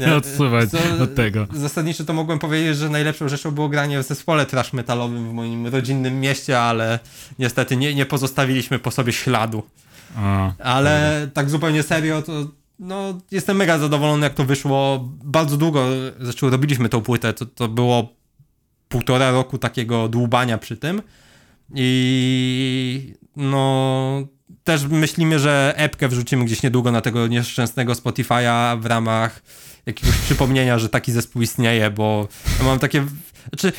Nie, 0.00 0.14
odsuwać 0.16 0.70
co- 0.70 1.02
od 1.02 1.14
tego? 1.14 1.46
Zasadniczo 1.52 2.04
to 2.04 2.12
mogłem 2.12 2.38
powiedzieć, 2.38 2.76
że 2.76 2.88
najlepszą 2.88 3.28
rzeczą 3.28 3.50
było 3.50 3.68
granie 3.68 4.02
w 4.02 4.06
zespole 4.06 4.46
trash 4.46 4.72
metalowym 4.72 5.28
w 5.28 5.32
moim 5.32 5.66
rodzinnym 5.66 6.20
mieście, 6.20 6.60
ale 6.60 6.98
niestety 7.38 7.76
nie, 7.76 7.94
nie 7.94 8.06
pozostawiliśmy 8.06 8.78
po 8.78 8.90
sobie 8.90 9.12
śladu. 9.12 9.62
O, 10.18 10.52
Ale 10.64 11.28
tak 11.34 11.50
zupełnie 11.50 11.82
serio, 11.82 12.22
to 12.22 12.32
no, 12.78 13.18
jestem 13.30 13.56
mega 13.56 13.78
zadowolony, 13.78 14.26
jak 14.26 14.34
to 14.34 14.44
wyszło. 14.44 15.08
Bardzo 15.24 15.56
długo, 15.56 15.86
zresztą 16.20 16.50
robiliśmy 16.50 16.88
tą 16.88 17.00
płytę, 17.00 17.32
to, 17.32 17.46
to 17.46 17.68
było 17.68 18.08
półtora 18.88 19.30
roku 19.30 19.58
takiego 19.58 20.08
dłubania 20.08 20.58
przy 20.58 20.76
tym. 20.76 21.02
I 21.74 23.14
no, 23.36 24.26
też 24.64 24.84
myślimy, 24.84 25.38
że 25.38 25.74
epkę 25.76 26.08
wrzucimy 26.08 26.44
gdzieś 26.44 26.62
niedługo 26.62 26.92
na 26.92 27.00
tego 27.00 27.26
nieszczęsnego 27.26 27.92
Spotify'a 27.92 28.80
w 28.80 28.86
ramach 28.86 29.42
jakiegoś 29.86 30.16
przypomnienia, 30.16 30.78
że 30.78 30.88
taki 30.88 31.12
zespół 31.12 31.42
istnieje, 31.42 31.90
bo 31.90 32.28
ja 32.58 32.64
mam 32.64 32.78
takie... 32.78 33.06
Znaczy, 33.48 33.72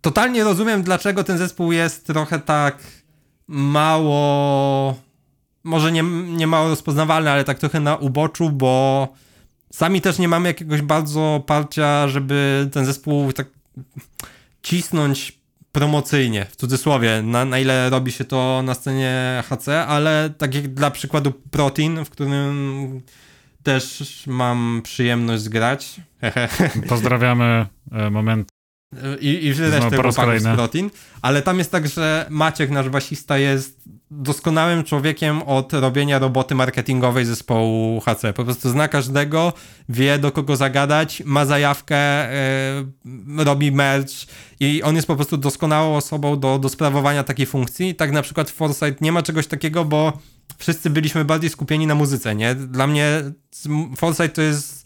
totalnie 0.00 0.44
rozumiem, 0.44 0.82
dlaczego 0.82 1.24
ten 1.24 1.38
zespół 1.38 1.72
jest 1.72 2.06
trochę 2.06 2.38
tak 2.38 2.78
mało... 3.46 4.96
Może 5.64 5.92
nie, 5.92 6.02
nie 6.26 6.46
mało 6.46 6.68
rozpoznawalny, 6.68 7.30
ale 7.30 7.44
tak 7.44 7.58
trochę 7.58 7.80
na 7.80 7.96
uboczu, 7.96 8.50
bo 8.50 9.08
sami 9.72 10.00
też 10.00 10.18
nie 10.18 10.28
mamy 10.28 10.48
jakiegoś 10.48 10.82
bardzo 10.82 11.42
parcia, 11.46 12.08
żeby 12.08 12.68
ten 12.72 12.86
zespół 12.86 13.32
tak 13.32 13.46
cisnąć 14.62 15.38
promocyjnie, 15.72 16.44
w 16.44 16.56
cudzysłowie, 16.56 17.22
na, 17.22 17.44
na 17.44 17.58
ile 17.58 17.90
robi 17.90 18.12
się 18.12 18.24
to 18.24 18.62
na 18.64 18.74
scenie 18.74 19.42
HC, 19.48 19.68
ale 19.68 20.30
tak 20.38 20.54
jak 20.54 20.74
dla 20.74 20.90
przykładu 20.90 21.32
Protein, 21.50 22.04
w 22.04 22.10
którym 22.10 23.02
też 23.62 24.02
mam 24.26 24.80
przyjemność 24.84 25.48
grać. 25.48 26.00
Pozdrawiamy 26.88 27.66
e, 27.92 28.10
moment. 28.10 28.48
I, 29.20 29.46
i 29.46 29.50
No, 29.50 29.70
resztę 29.70 30.02
raz 30.02 30.16
chłopaków 30.16 30.42
z. 30.42 30.54
Protein. 30.54 30.90
Ale 31.22 31.42
tam 31.42 31.58
jest 31.58 31.70
tak, 31.70 31.88
że 31.88 32.26
Maciek, 32.30 32.70
nasz 32.70 32.88
basista, 32.88 33.38
jest 33.38 33.84
doskonałym 34.22 34.84
człowiekiem 34.84 35.42
od 35.42 35.72
robienia 35.72 36.18
roboty 36.18 36.54
marketingowej 36.54 37.24
zespołu 37.24 38.00
HC. 38.00 38.32
Po 38.34 38.44
prostu 38.44 38.70
zna 38.70 38.88
każdego, 38.88 39.52
wie 39.88 40.18
do 40.18 40.32
kogo 40.32 40.56
zagadać, 40.56 41.22
ma 41.24 41.46
zajawkę, 41.46 42.28
yy, 43.04 43.44
robi 43.44 43.72
merch 43.72 44.12
i 44.60 44.82
on 44.82 44.96
jest 44.96 45.06
po 45.06 45.16
prostu 45.16 45.36
doskonałą 45.36 45.96
osobą 45.96 46.40
do, 46.40 46.58
do 46.58 46.68
sprawowania 46.68 47.24
takiej 47.24 47.46
funkcji. 47.46 47.94
Tak 47.94 48.12
na 48.12 48.22
przykład 48.22 48.50
w 48.50 48.54
Foresight 48.54 49.00
nie 49.00 49.12
ma 49.12 49.22
czegoś 49.22 49.46
takiego, 49.46 49.84
bo 49.84 50.12
wszyscy 50.58 50.90
byliśmy 50.90 51.24
bardziej 51.24 51.50
skupieni 51.50 51.86
na 51.86 51.94
muzyce, 51.94 52.34
nie? 52.34 52.54
Dla 52.54 52.86
mnie 52.86 53.22
Foresight 53.96 54.34
to 54.34 54.42
jest 54.42 54.84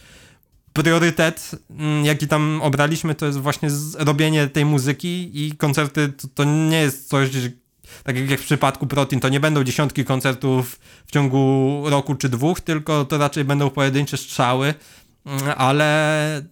priorytet, 0.73 1.51
mm, 1.71 2.05
jaki 2.05 2.29
tam 2.29 2.61
obraliśmy, 2.63 3.15
to 3.15 3.27
jest 3.27 3.39
właśnie 3.39 3.69
robienie 3.99 4.49
tej 4.49 4.65
muzyki 4.65 5.31
i 5.47 5.57
koncerty 5.57 6.09
to, 6.09 6.29
to 6.35 6.45
nie 6.45 6.81
jest 6.81 7.09
coś, 7.09 7.31
tak 8.17 8.31
jak 8.31 8.41
w 8.41 8.45
przypadku 8.45 8.87
Protein, 8.87 9.21
to 9.21 9.29
nie 9.29 9.41
będą 9.41 9.65
dziesiątki 9.65 10.05
koncertów 10.05 10.81
w 11.07 11.11
ciągu 11.11 11.83
roku 11.87 12.15
czy 12.15 12.29
dwóch, 12.29 12.61
tylko 12.61 13.05
to 13.05 13.19
raczej 13.19 13.45
będą 13.45 13.71
pojedyncze 13.71 14.17
strzały, 14.17 14.75
Mm, 15.29 15.55
ale 15.57 16.43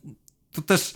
to 0.53 0.63
też 0.63 0.95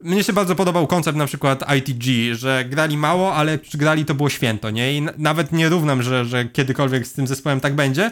mnie 0.00 0.24
się 0.24 0.32
bardzo 0.32 0.54
podobał 0.54 0.86
koncept 0.86 1.18
na 1.18 1.26
przykład 1.26 1.64
ITG, 1.78 2.34
że 2.34 2.64
grali 2.64 2.96
mało, 2.96 3.34
ale 3.34 3.58
grali 3.74 4.04
to 4.04 4.14
było 4.14 4.28
święto, 4.28 4.70
nie? 4.70 4.96
I 4.96 5.02
nawet 5.18 5.52
nie 5.52 5.68
równam, 5.68 6.02
że, 6.02 6.24
że 6.24 6.44
kiedykolwiek 6.44 7.06
z 7.06 7.12
tym 7.12 7.26
zespołem 7.26 7.60
tak 7.60 7.74
będzie, 7.74 8.10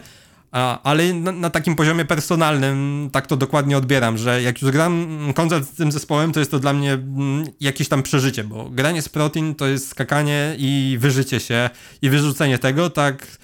ale 0.51 1.15
na, 1.15 1.33
na 1.33 1.51
takim 1.51 1.77
poziomie 1.77 2.05
personalnym 2.05 3.09
tak 3.13 3.27
to 3.27 3.37
dokładnie 3.37 3.77
odbieram, 3.77 4.19
że 4.19 4.43
jak 4.43 4.63
już 4.63 4.71
gram 4.71 5.07
koncert 5.35 5.69
z 5.69 5.75
tym 5.75 5.93
zespołem, 5.93 6.33
to 6.33 6.41
jest 6.41 6.51
to 6.51 6.59
dla 6.59 6.73
mnie 6.73 6.93
mm, 6.93 7.45
jakieś 7.61 7.89
tam 7.89 8.03
przeżycie, 8.03 8.45
bo 8.45 8.71
granie 8.71 9.03
z 9.03 9.09
Protein 9.09 9.55
to 9.55 9.67
jest 9.67 9.89
skakanie 9.89 10.55
i 10.59 10.97
wyżycie 11.01 11.41
się 11.41 11.71
i 12.03 12.11
wyrzucenie 12.11 12.59
tego, 12.59 12.91
tak 12.91 13.39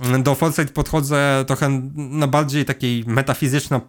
mm, 0.00 0.22
do 0.22 0.34
Foresight 0.34 0.74
podchodzę 0.74 1.44
trochę 1.46 1.68
na 1.94 2.26
bardziej 2.26 2.64
takiej 2.64 3.04
metafizyczno, 3.06 3.80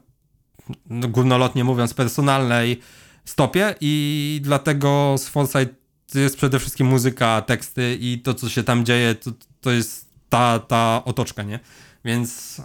no, 0.90 1.08
górnolotnie 1.08 1.64
mówiąc, 1.64 1.94
personalnej 1.94 2.80
stopie 3.26 3.76
i 3.82 4.40
dlatego 4.44 5.16
z 5.18 5.28
Foresight 5.28 5.76
jest 6.16 6.38
przede 6.38 6.60
wszystkim 6.60 6.88
muzyka, 6.88 7.42
teksty 7.42 7.98
i 8.00 8.20
to, 8.20 8.34
co 8.34 8.50
się 8.50 8.64
tam 8.64 8.86
dzieje, 8.86 9.16
to, 9.16 9.32
to 9.62 9.72
jest 9.72 10.10
ta, 10.30 10.60
ta 10.60 11.02
otoczka, 11.06 11.44
nie? 11.44 11.60
Więc 12.06 12.62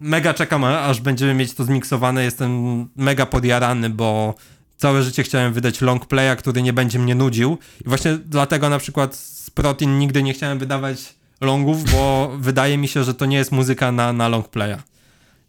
mega 0.00 0.34
czekam, 0.34 0.64
aż 0.64 1.00
będziemy 1.00 1.34
mieć 1.34 1.54
to 1.54 1.64
zmiksowane. 1.64 2.24
Jestem 2.24 2.88
mega 2.96 3.26
podjarany, 3.26 3.90
bo 3.90 4.34
całe 4.76 5.02
życie 5.02 5.22
chciałem 5.22 5.52
wydać 5.52 5.80
long 5.80 6.06
playa, 6.06 6.36
który 6.36 6.62
nie 6.62 6.72
będzie 6.72 6.98
mnie 6.98 7.14
nudził. 7.14 7.58
I 7.86 7.88
właśnie 7.88 8.18
dlatego 8.24 8.68
na 8.68 8.78
przykład 8.78 9.16
z 9.16 9.50
Protein 9.50 9.98
nigdy 9.98 10.22
nie 10.22 10.34
chciałem 10.34 10.58
wydawać 10.58 11.14
longów, 11.40 11.92
bo 11.92 12.30
wydaje 12.38 12.78
mi 12.78 12.88
się, 12.88 13.04
że 13.04 13.14
to 13.14 13.26
nie 13.26 13.36
jest 13.36 13.52
muzyka 13.52 13.92
na, 13.92 14.12
na 14.12 14.28
long 14.28 14.48
playa. 14.48 14.76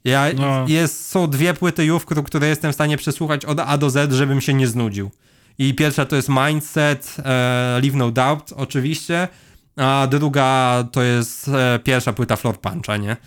Ja, 0.03 0.25
No. 0.35 0.65
jest, 0.67 1.07
są 1.09 1.27
dwie 1.27 1.53
płyty 1.53 1.85
Jówku, 1.85 2.23
które 2.23 2.47
jestem 2.47 2.71
w 2.71 2.75
stanie 2.75 2.97
przesłuchać 2.97 3.45
od 3.45 3.59
A 3.59 3.77
do 3.77 3.89
Z, 3.89 4.13
żebym 4.13 4.41
się 4.41 4.53
nie 4.53 4.67
znudził. 4.67 5.11
I 5.57 5.73
pierwsza 5.73 6.05
to 6.05 6.15
jest 6.15 6.29
Mindset, 6.29 7.15
e, 7.25 7.79
Leave 7.81 7.95
No 7.95 8.11
Doubt 8.11 8.53
oczywiście, 8.55 9.27
a 9.75 10.07
druga 10.11 10.83
to 10.91 11.03
jest 11.03 11.47
e, 11.47 11.79
pierwsza 11.83 12.13
płyta 12.13 12.35
Floor 12.35 12.59
Puncha, 12.59 12.97
nie? 12.97 13.17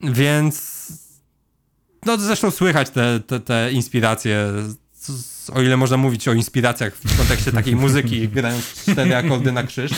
Więc 0.00 0.86
no 2.06 2.16
zresztą 2.18 2.50
słychać 2.50 2.90
te, 2.90 3.20
te, 3.20 3.40
te 3.40 3.72
inspiracje, 3.72 4.52
o 5.52 5.62
ile 5.62 5.76
można 5.76 5.96
mówić 5.96 6.28
o 6.28 6.32
inspiracjach 6.32 6.96
w 6.96 7.18
kontekście 7.18 7.52
takiej 7.52 7.76
muzyki, 7.76 8.28
grając 8.28 8.64
cztery 8.82 9.16
akordy 9.16 9.52
na 9.52 9.62
krzyż. 9.62 9.92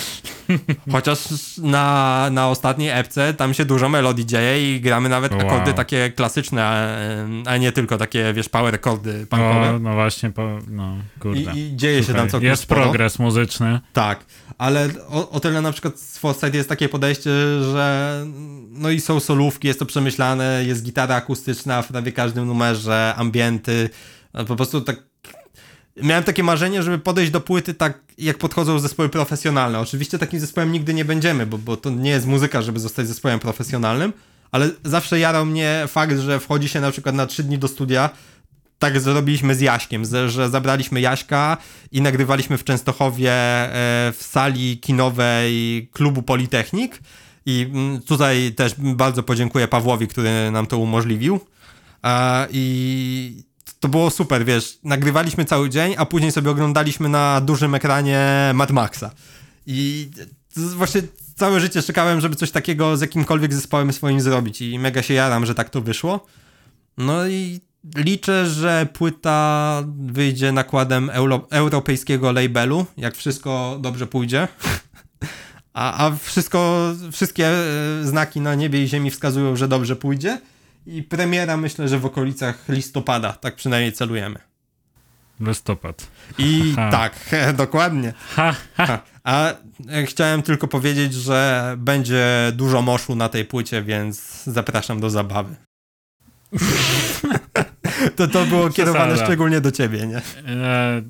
Chociaż 0.93 1.19
na, 1.59 2.29
na 2.33 2.49
ostatniej 2.49 2.91
epce 2.91 3.35
tam 3.35 3.55
się 3.55 3.65
dużo 3.65 3.89
melodii 3.89 4.27
dzieje 4.27 4.77
i 4.77 4.81
gramy 4.81 5.09
nawet 5.09 5.33
Wow. 5.33 5.41
akordy 5.41 5.73
takie 5.75 6.11
klasyczne, 6.11 6.65
a, 6.65 7.51
a 7.51 7.57
nie 7.57 7.73
tylko 7.73 7.99
takie, 7.99 8.33
wiesz, 8.33 8.49
power 8.49 8.75
akordy 8.75 9.27
punkowe. 9.27 9.73
No, 9.73 9.79
no 9.79 9.95
właśnie, 9.95 10.31
po, 10.31 10.59
no 10.69 10.97
kurde. 11.21 11.41
I, 11.41 11.59
I 11.59 11.77
dzieje 11.77 11.99
się 11.99 12.05
Słuchaj, 12.05 12.23
tam 12.23 12.31
całkiem 12.31 12.51
Jest 12.51 12.63
sporo. 12.63 12.83
progres 12.83 13.19
muzyczny. 13.19 13.81
Tak, 13.93 14.25
ale 14.59 14.89
o, 15.09 15.31
o 15.31 15.41
tyle 15.41 15.61
na 15.61 15.73
przykład 15.73 15.99
z 16.01 16.19
Foresight 16.19 16.55
jest 16.55 16.69
takie 16.69 16.89
podejście, 16.89 17.31
że 17.73 18.25
no 18.71 18.91
i 18.91 19.01
są 19.01 19.21
solówki, 19.21 19.69
jest 19.69 19.79
to 19.79 19.87
przemyślane, 19.87 20.63
jest 20.67 20.83
gitara 20.85 21.15
akustyczna 21.15 21.83
w 21.83 21.89
prawie 21.89 22.13
każdym 22.13 22.47
numerze, 22.47 23.15
ambienty, 23.17 23.91
po 24.49 24.57
prostu 24.57 24.81
tak 24.81 24.97
miałem 26.03 26.25
takie 26.25 26.43
marzenie, 26.43 26.83
żeby 26.83 26.99
podejść 26.99 27.33
do 27.33 27.41
płyty 27.41 27.75
tak, 27.75 27.99
jak 28.19 28.39
podchodzą 28.39 28.79
zespoły 28.79 29.09
profesjonalne. 29.09 29.81
Oczywiście 29.81 30.19
takim 30.19 30.41
zespołem 30.41 30.73
nigdy 30.73 30.95
nie 30.95 31.05
będziemy, 31.05 31.47
bo, 31.47 31.59
bo 31.59 31.77
to 31.77 31.91
nie 31.91 32.11
jest 32.11 32.27
muzyka, 32.27 32.63
żeby 32.63 32.81
zostać 32.81 33.07
zespołem 33.07 33.39
profesjonalnym, 33.39 34.13
ale 34.51 34.71
zawsze 34.85 35.19
jarał 35.19 35.47
mnie 35.47 35.85
fakt, 35.89 36.19
że 36.19 36.41
wchodzi 36.41 36.69
się 36.69 36.81
na 36.81 36.91
przykład 36.91 37.15
na 37.15 37.27
trzy 37.27 37.45
dni 37.45 37.59
do 37.59 37.69
studia, 37.69 38.11
tak 38.79 39.01
zrobiliśmy 39.01 39.55
z 39.55 39.61
Jaśkiem, 39.61 40.05
że 40.29 40.51
zabraliśmy 40.51 41.01
Jaśka 41.01 41.57
i 41.93 42.01
nagrywaliśmy 42.01 42.59
w 42.59 42.65
Częstochowie 42.65 43.33
e, 43.33 43.73
w 44.13 44.19
sali 44.21 44.79
kinowej 44.79 45.89
klubu 45.93 46.23
Politechnik. 46.23 47.01
I 47.47 47.67
mm, 47.71 48.03
tutaj 48.03 48.53
też 48.53 48.75
bardzo 48.79 49.23
podziękuję 49.23 49.69
Pawłowi, 49.69 50.09
który 50.09 50.51
nam 50.51 50.67
to 50.67 50.79
umożliwił. 50.79 51.41
I 52.51 53.45
to 53.81 53.89
było 53.89 54.11
super, 54.11 54.45
wiesz, 54.45 54.79
nagrywaliśmy 54.85 55.45
cały 55.45 55.71
dzień, 55.71 55.95
a 55.99 56.07
później 56.07 56.33
sobie 56.33 56.51
oglądaliśmy 56.51 57.09
na 57.09 57.41
dużym 57.41 57.75
ekranie 57.75 58.51
Mad 58.55 58.71
Maxa. 58.71 59.11
I 59.67 60.11
właśnie 60.57 61.03
całe 61.37 61.61
życie 61.61 61.83
czekałem, 61.83 62.21
żeby 62.21 62.37
coś 62.37 62.51
takiego 62.51 62.97
z 62.97 63.01
jakimkolwiek 63.01 63.55
zespołem 63.55 63.93
swoim 63.93 64.21
zrobić 64.21 64.61
i 64.61 64.79
mega 64.79 65.03
się 65.03 65.15
jaram, 65.15 65.47
że 65.47 65.55
tak 65.55 65.71
to 65.71 65.81
wyszło. 65.81 66.27
No 66.97 67.29
i 67.29 67.61
liczę, 67.97 68.47
że 68.47 68.87
płyta 68.93 69.83
wyjdzie 69.99 70.53
nakładem 70.53 71.11
euro, 71.11 71.47
europejskiego 71.51 72.33
labelu, 72.33 72.87
jak 72.97 73.17
wszystko 73.17 73.79
dobrze 73.81 74.07
pójdzie. 74.07 74.49
A, 75.73 76.07
a 76.07 76.17
wszystko, 76.17 76.93
wszystkie 77.13 77.47
e, 77.47 77.65
znaki 78.05 78.41
na 78.41 78.55
niebie 78.55 78.83
i 78.85 78.89
ziemi 78.89 79.11
wskazują, 79.11 79.57
że 79.57 79.69
dobrze 79.69 79.97
pójdzie. 79.97 80.41
I 80.89 81.03
premiera 81.03 81.57
myślę, 81.57 81.89
że 81.89 81.99
w 81.99 82.07
okolicach 82.07 82.69
listopada, 82.69 83.33
tak 83.33 83.57
przynajmniej 83.57 83.93
celujemy. 83.93 84.39
Listopad. 85.41 86.09
I 86.39 86.73
ha. 86.77 86.91
tak, 86.91 87.31
dokładnie. 87.57 88.13
Ha, 88.37 88.55
ha. 88.75 89.03
A 89.25 89.53
e, 89.91 90.07
chciałem 90.07 90.43
tylko 90.43 90.69
powiedzieć, 90.69 91.15
że 91.15 91.75
będzie 91.79 92.53
dużo 92.53 92.83
moszu 92.83 93.15
na 93.15 93.29
tej 93.29 93.45
płycie, 93.45 93.83
więc 93.83 94.45
zapraszam 94.45 95.01
do 95.01 95.11
zabawy. 95.11 95.57
to 98.17 98.29
to 98.29 98.45
było 98.45 98.71
kierowane 98.71 99.17
szczególnie 99.17 99.61
do 99.61 99.71
ciebie, 99.71 100.07
nie? 100.07 100.17
E, 100.17 101.03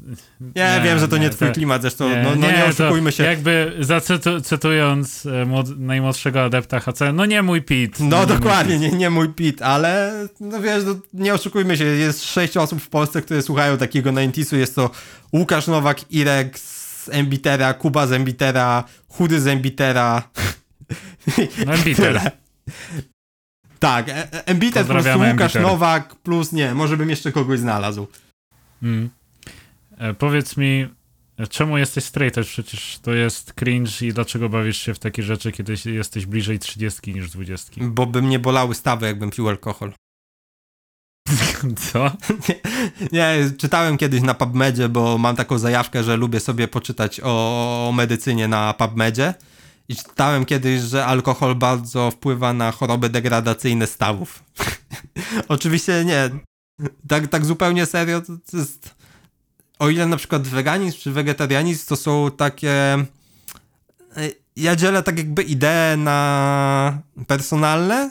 ja 0.54 0.78
nie, 0.78 0.84
wiem, 0.84 0.98
że 0.98 1.08
to 1.08 1.16
nie, 1.16 1.24
nie 1.24 1.30
twój 1.30 1.52
to, 1.52 1.60
nie, 1.60 1.78
zresztą 1.80 2.08
nie, 2.08 2.22
no, 2.22 2.36
no 2.36 2.50
nie, 2.50 2.56
nie 2.56 2.64
oszukujmy 2.64 3.12
się. 3.12 3.24
Jakby 3.24 3.76
zacytując 4.20 5.26
e, 5.26 5.44
młod, 5.44 5.78
najmłodszego 5.78 6.44
adepta 6.44 6.80
HC, 6.80 7.00
no 7.14 7.26
nie 7.26 7.42
mój 7.42 7.62
Pit. 7.62 8.00
No 8.00 8.26
dokładnie, 8.26 8.78
nie, 8.78 8.90
nie 8.90 9.10
mój 9.10 9.28
Pit, 9.28 9.62
ale 9.62 10.12
no 10.40 10.60
wiesz, 10.60 10.84
no, 10.86 10.94
nie 11.14 11.34
oszukujmy 11.34 11.76
się, 11.76 11.84
jest 11.84 12.24
sześć 12.24 12.56
osób 12.56 12.82
w 12.82 12.88
Polsce, 12.88 13.22
które 13.22 13.42
słuchają 13.42 13.76
takiego 13.76 14.10
90 14.12 14.52
jest 14.52 14.74
to 14.74 14.90
Łukasz 15.32 15.66
Nowak, 15.66 16.12
Irek 16.12 16.58
z 16.58 17.08
Embitera, 17.08 17.74
Kuba 17.74 18.06
z 18.06 18.12
Embitera, 18.12 18.84
Chudy 19.08 19.40
z 19.40 19.46
Embitera. 19.46 20.22
No 21.66 21.74
Embitera. 21.74 22.22
Tak, 23.78 24.08
e, 24.08 24.32
e, 24.32 24.46
Embiter 24.46 24.86
plus 24.86 25.06
Łukasz 25.32 25.54
Nowak 25.54 26.14
plus 26.14 26.52
nie, 26.52 26.74
może 26.74 26.96
bym 26.96 27.10
jeszcze 27.10 27.32
kogoś 27.32 27.58
znalazł. 27.58 28.06
Mm. 28.82 29.10
E, 29.98 30.14
powiedz 30.14 30.56
mi, 30.56 30.88
czemu 31.50 31.78
jesteś 31.78 32.04
straight 32.04 32.46
Przecież 32.46 32.98
to 33.02 33.12
jest 33.12 33.52
cringe 33.52 34.02
i 34.02 34.12
dlaczego 34.12 34.48
bawisz 34.48 34.78
się 34.78 34.94
w 34.94 34.98
takie 34.98 35.22
rzeczy, 35.22 35.52
kiedy 35.52 35.74
jesteś 35.84 36.26
bliżej 36.26 36.58
30 36.58 37.14
niż 37.14 37.30
20? 37.30 37.72
Bo 37.84 38.06
by 38.06 38.22
mnie 38.22 38.38
bolały 38.38 38.74
stawy, 38.74 39.06
jakbym 39.06 39.30
pił 39.30 39.48
alkohol. 39.48 39.92
Co? 41.92 42.10
nie, 42.48 42.60
nie, 43.12 43.50
czytałem 43.58 43.98
kiedyś 43.98 44.22
na 44.22 44.34
PubMedzie, 44.34 44.88
bo 44.88 45.18
mam 45.18 45.36
taką 45.36 45.58
zajawkę, 45.58 46.04
że 46.04 46.16
lubię 46.16 46.40
sobie 46.40 46.68
poczytać 46.68 47.20
o, 47.20 47.88
o 47.88 47.92
medycynie 47.92 48.48
na 48.48 48.74
PubMedzie 48.74 49.34
i 49.88 49.96
czytałem 49.96 50.44
kiedyś, 50.44 50.80
że 50.80 51.06
alkohol 51.06 51.54
bardzo 51.54 52.10
wpływa 52.10 52.52
na 52.52 52.72
choroby 52.72 53.08
degradacyjne 53.08 53.86
stawów. 53.86 54.42
Oczywiście 55.48 56.04
nie. 56.04 56.30
Tak, 57.08 57.26
tak 57.26 57.44
zupełnie 57.44 57.86
serio 57.86 58.20
to, 58.20 58.56
jest... 58.56 58.94
O 59.78 59.88
ile 59.88 60.06
na 60.06 60.16
przykład 60.16 60.42
weganizm 60.42 60.98
czy 60.98 61.12
wegetarianizm 61.12 61.88
to 61.88 61.96
są 61.96 62.30
takie... 62.36 62.72
E, 64.16 64.30
ja 64.56 64.76
dzielę 64.76 65.02
tak 65.02 65.18
jakby 65.18 65.42
idee 65.42 65.96
na 65.98 66.98
personalne 67.26 68.10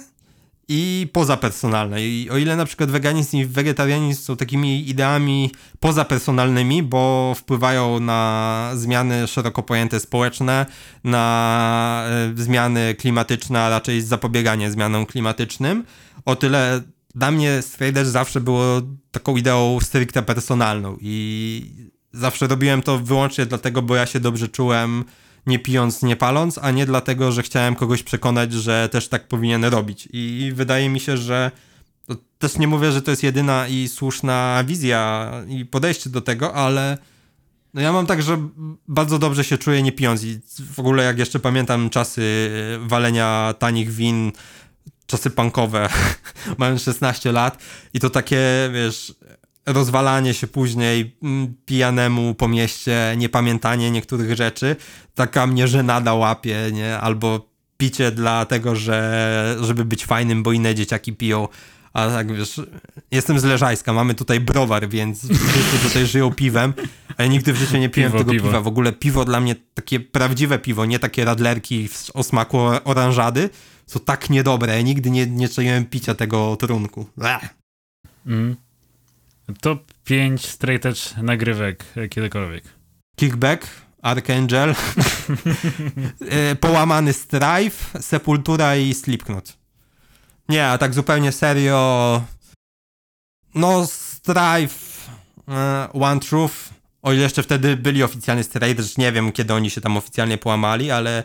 i 0.67 1.09
pozapersonalne. 1.13 2.03
I 2.03 2.29
o 2.29 2.37
ile 2.37 2.55
na 2.55 2.65
przykład 2.65 2.91
weganizm 2.91 3.37
i 3.37 3.45
wegetarianizm 3.45 4.21
są 4.21 4.37
takimi 4.37 4.89
ideami 4.89 5.51
pozapersonalnymi, 5.79 6.83
bo 6.83 7.33
wpływają 7.37 7.99
na 7.99 8.71
zmiany 8.75 9.27
szeroko 9.27 9.63
pojęte 9.63 9.99
społeczne, 9.99 10.65
na 11.03 12.03
e, 12.07 12.43
zmiany 12.43 12.95
klimatyczne, 12.95 13.61
a 13.61 13.69
raczej 13.69 14.01
zapobieganie 14.01 14.71
zmianom 14.71 15.05
klimatycznym, 15.05 15.83
o 16.25 16.35
tyle 16.35 16.81
dla 17.15 17.31
mnie 17.31 17.61
Strader 17.61 18.05
zawsze 18.05 18.41
było 18.41 18.81
taką 19.11 19.37
ideą 19.37 19.79
stricte 19.81 20.23
personalną 20.23 20.97
i 21.01 21.87
zawsze 22.13 22.47
robiłem 22.47 22.81
to 22.81 22.97
wyłącznie 22.97 23.45
dlatego, 23.45 23.81
bo 23.81 23.95
ja 23.95 24.05
się 24.05 24.19
dobrze 24.19 24.47
czułem 24.47 25.03
nie 25.47 25.59
pijąc, 25.59 26.03
nie 26.03 26.15
paląc, 26.15 26.59
a 26.61 26.71
nie 26.71 26.85
dlatego, 26.85 27.31
że 27.31 27.43
chciałem 27.43 27.75
kogoś 27.75 28.03
przekonać, 28.03 28.53
że 28.53 28.89
też 28.89 29.07
tak 29.07 29.27
powinien 29.27 29.65
robić. 29.65 30.09
I 30.13 30.51
wydaje 30.55 30.89
mi 30.89 30.99
się, 30.99 31.17
że 31.17 31.51
też 32.39 32.57
nie 32.57 32.67
mówię, 32.67 32.91
że 32.91 33.01
to 33.01 33.11
jest 33.11 33.23
jedyna 33.23 33.67
i 33.67 33.87
słuszna 33.87 34.63
wizja 34.67 35.31
i 35.47 35.65
podejście 35.65 36.09
do 36.09 36.21
tego, 36.21 36.53
ale 36.53 36.97
no 37.73 37.81
ja 37.81 37.93
mam 37.93 38.05
tak, 38.05 38.21
że 38.21 38.37
bardzo 38.87 39.19
dobrze 39.19 39.43
się 39.43 39.57
czuję 39.57 39.83
nie 39.83 39.91
pijąc 39.91 40.23
i 40.23 40.39
w 40.73 40.79
ogóle 40.79 41.03
jak 41.03 41.19
jeszcze 41.19 41.39
pamiętam 41.39 41.89
czasy 41.89 42.51
walenia 42.79 43.53
tanich 43.59 43.91
win, 43.91 44.31
czasy 45.07 45.29
punkowe, 45.29 45.89
mając 46.57 46.81
16 46.81 47.31
lat 47.31 47.57
i 47.93 47.99
to 47.99 48.09
takie, 48.09 48.39
wiesz, 48.73 49.15
rozwalanie 49.67 50.33
się 50.33 50.47
później 50.47 51.15
mm, 51.23 51.53
pijanemu 51.65 52.35
po 52.35 52.47
mieście, 52.47 53.15
niepamiętanie 53.17 53.91
niektórych 53.91 54.35
rzeczy, 54.35 54.75
taka 55.15 55.47
mnie 55.47 55.67
żenada 55.67 56.13
łapie, 56.13 56.57
nie? 56.73 56.97
Albo 56.97 57.49
picie 57.77 58.11
dlatego, 58.11 58.75
że 58.75 59.57
żeby 59.61 59.85
być 59.85 60.05
fajnym, 60.05 60.43
bo 60.43 60.51
inne 60.51 60.75
dzieciaki 60.75 61.13
piją. 61.13 61.47
A 61.93 62.07
tak 62.07 62.33
wiesz, 62.33 62.61
jestem 63.11 63.39
z 63.39 63.43
Leżajska, 63.43 63.93
mamy 63.93 64.15
tutaj 64.15 64.39
browar, 64.39 64.89
więc 64.89 65.19
wszyscy 65.21 65.87
tutaj 65.87 66.05
żyją 66.05 66.33
piwem, 66.33 66.73
a 67.17 67.23
ja 67.23 67.29
nigdy 67.29 67.53
w 67.53 67.57
życiu 67.57 67.77
nie 67.77 67.89
piłem 67.89 68.11
piwo, 68.11 68.17
tego 68.17 68.31
piwo. 68.31 68.47
piwa. 68.47 68.61
W 68.61 68.67
ogóle 68.67 68.93
piwo 68.93 69.25
dla 69.25 69.39
mnie, 69.39 69.55
takie 69.73 69.99
prawdziwe 69.99 70.59
piwo, 70.59 70.85
nie 70.85 70.99
takie 70.99 71.25
radlerki 71.25 71.89
o 72.13 72.23
smaku 72.23 72.57
oranżady, 72.83 73.49
są 73.85 73.99
tak 73.99 74.29
niedobre. 74.29 74.75
Ja 74.75 74.81
nigdy 74.81 75.09
nie, 75.09 75.27
nie 75.27 75.49
czułem 75.49 75.85
picia 75.85 76.15
tego 76.15 76.55
trunku. 76.55 77.05
Mm. 78.27 78.55
Top 79.61 79.91
5 80.03 80.45
straight 80.45 80.85
edge 80.85 81.17
nagrywek 81.23 81.85
kiedykolwiek. 82.09 82.63
Kickback, 83.15 83.67
Archangel, 84.01 84.75
e, 86.29 86.55
Połamany 86.55 87.13
Strife, 87.13 88.01
Sepultura 88.01 88.75
i 88.75 88.93
Slipknot. 88.93 89.57
Nie, 90.49 90.67
a 90.67 90.77
tak 90.77 90.93
zupełnie 90.93 91.31
serio. 91.31 92.23
No, 93.55 93.87
Strife, 93.87 95.11
uh, 95.47 96.03
One 96.03 96.19
Truth. 96.19 96.55
O 97.01 97.13
ile 97.13 97.21
jeszcze 97.21 97.43
wtedy 97.43 97.77
byli 97.77 98.03
oficjalnie 98.03 98.43
Straightedge, 98.43 98.97
nie 98.97 99.11
wiem 99.11 99.31
kiedy 99.31 99.53
oni 99.53 99.69
się 99.69 99.81
tam 99.81 99.97
oficjalnie 99.97 100.37
połamali, 100.37 100.91
ale 100.91 101.23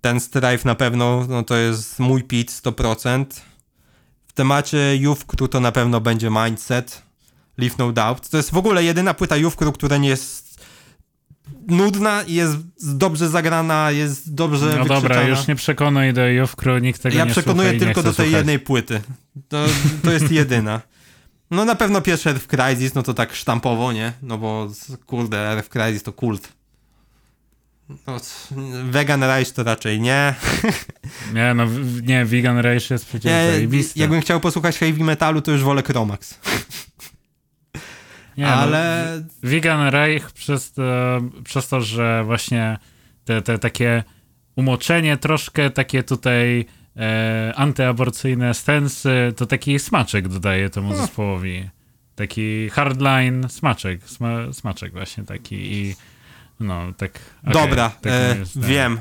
ten 0.00 0.20
Strife 0.20 0.68
na 0.68 0.74
pewno 0.74 1.26
no, 1.28 1.42
to 1.42 1.56
jest 1.56 1.98
mój 1.98 2.22
pit 2.22 2.50
100%. 2.50 3.24
W 4.26 4.32
temacie 4.32 4.96
Jówkru 4.96 5.48
to 5.48 5.60
na 5.60 5.72
pewno 5.72 6.00
będzie 6.00 6.30
Mindset. 6.30 7.05
Leave 7.58 7.78
No 7.78 7.92
Doubt. 7.92 8.28
To 8.28 8.36
jest 8.36 8.50
w 8.50 8.56
ogóle 8.56 8.84
jedyna 8.84 9.14
płyta 9.14 9.36
Jówkru, 9.36 9.72
która 9.72 9.96
nie 9.96 10.08
jest 10.08 10.66
nudna 11.68 12.22
i 12.22 12.34
jest 12.34 12.56
dobrze 12.96 13.28
zagrana, 13.28 13.90
jest 13.90 14.34
dobrze 14.34 14.74
No 14.78 14.84
dobra, 14.84 15.22
już 15.22 15.46
nie 15.46 15.56
przekonuj 15.56 16.12
do 16.12 16.26
Jówkru, 16.28 16.78
nikt 16.78 17.02
tego 17.02 17.18
ja 17.18 17.24
nie 17.24 17.30
przekonuję 17.30 17.78
tylko 17.78 18.02
do 18.02 18.12
tej 18.12 18.14
słuchać. 18.14 18.32
jednej 18.32 18.58
płyty. 18.58 19.00
To, 19.48 19.64
to 20.04 20.12
jest 20.12 20.30
jedyna. 20.42 20.80
No 21.50 21.64
na 21.64 21.74
pewno 21.74 22.00
pierwszy 22.00 22.30
Earth 22.30 22.46
Crisis, 22.46 22.94
no 22.94 23.02
to 23.02 23.14
tak 23.14 23.34
sztampowo, 23.34 23.92
nie? 23.92 24.12
No 24.22 24.38
bo 24.38 24.68
kurde, 25.06 25.38
Earth 25.38 25.68
Crisis 25.68 26.02
to 26.02 26.12
kult. 26.12 26.48
No, 27.88 28.16
vegan 28.84 29.22
Rage 29.22 29.52
to 29.52 29.62
raczej 29.62 30.00
nie. 30.00 30.34
Nie, 31.34 31.54
no 31.54 31.66
nie, 32.02 32.24
Vegan 32.24 32.58
Rage 32.58 32.86
jest 32.90 33.06
przecież 33.06 33.32
nie, 33.32 33.82
Jakbym 33.96 34.20
chciał 34.20 34.40
posłuchać 34.40 34.78
heavy 34.78 35.04
metalu, 35.04 35.42
to 35.42 35.50
już 35.52 35.62
wolę 35.62 35.82
Chromax. 35.82 36.34
Nie, 38.36 38.44
no, 38.44 38.52
ale... 38.52 39.12
No, 39.20 39.50
Vegan 39.50 39.88
Reich 39.88 40.32
przez 40.32 40.72
to, 40.72 40.82
przez 41.44 41.68
to, 41.68 41.80
że 41.80 42.24
właśnie 42.24 42.78
te, 43.24 43.42
te 43.42 43.58
takie 43.58 44.02
umoczenie, 44.56 45.16
troszkę 45.16 45.70
takie 45.70 46.02
tutaj 46.02 46.66
e, 46.96 47.52
antyaborcyjne 47.56 48.54
stensy, 48.54 49.32
to 49.36 49.46
taki 49.46 49.78
smaczek 49.78 50.28
dodaje 50.28 50.70
temu 50.70 50.88
hmm. 50.88 51.06
zespołowi. 51.06 51.68
Taki 52.14 52.68
hardline 52.68 53.48
smaczek, 53.48 54.08
sma, 54.08 54.52
smaczek 54.52 54.92
właśnie 54.92 55.24
taki 55.24 55.56
i 55.74 55.94
no 56.60 56.92
tak. 56.96 57.18
Okay, 57.42 57.52
Dobra, 57.52 57.90
tak 57.90 58.12
e, 58.12 58.36
wiem. 58.56 59.00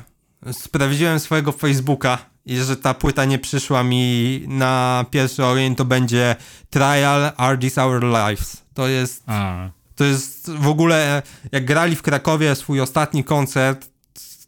Sprawdziłem 0.52 1.20
swojego 1.20 1.52
Facebooka 1.52 2.35
i 2.46 2.58
że 2.58 2.78
ta 2.78 2.94
płyta 2.94 3.26
nie 3.26 3.40
przyszła 3.40 3.84
mi 3.84 4.44
na 4.48 5.06
pierwszy 5.12 5.46
ogień, 5.46 5.76
to 5.76 5.86
będzie 5.86 6.36
Trial 6.70 7.32
Are 7.38 7.58
These 7.58 7.84
Our 7.84 8.04
Lives. 8.04 8.64
To 8.74 8.88
jest, 8.88 9.24
A, 9.28 9.70
to 9.96 10.04
jest 10.04 10.52
w 10.52 10.68
ogóle, 10.68 11.22
jak 11.52 11.66
grali 11.66 11.96
w 11.96 12.02
Krakowie 12.02 12.56
swój 12.56 12.82
ostatni 12.82 13.24
koncert, 13.24 13.96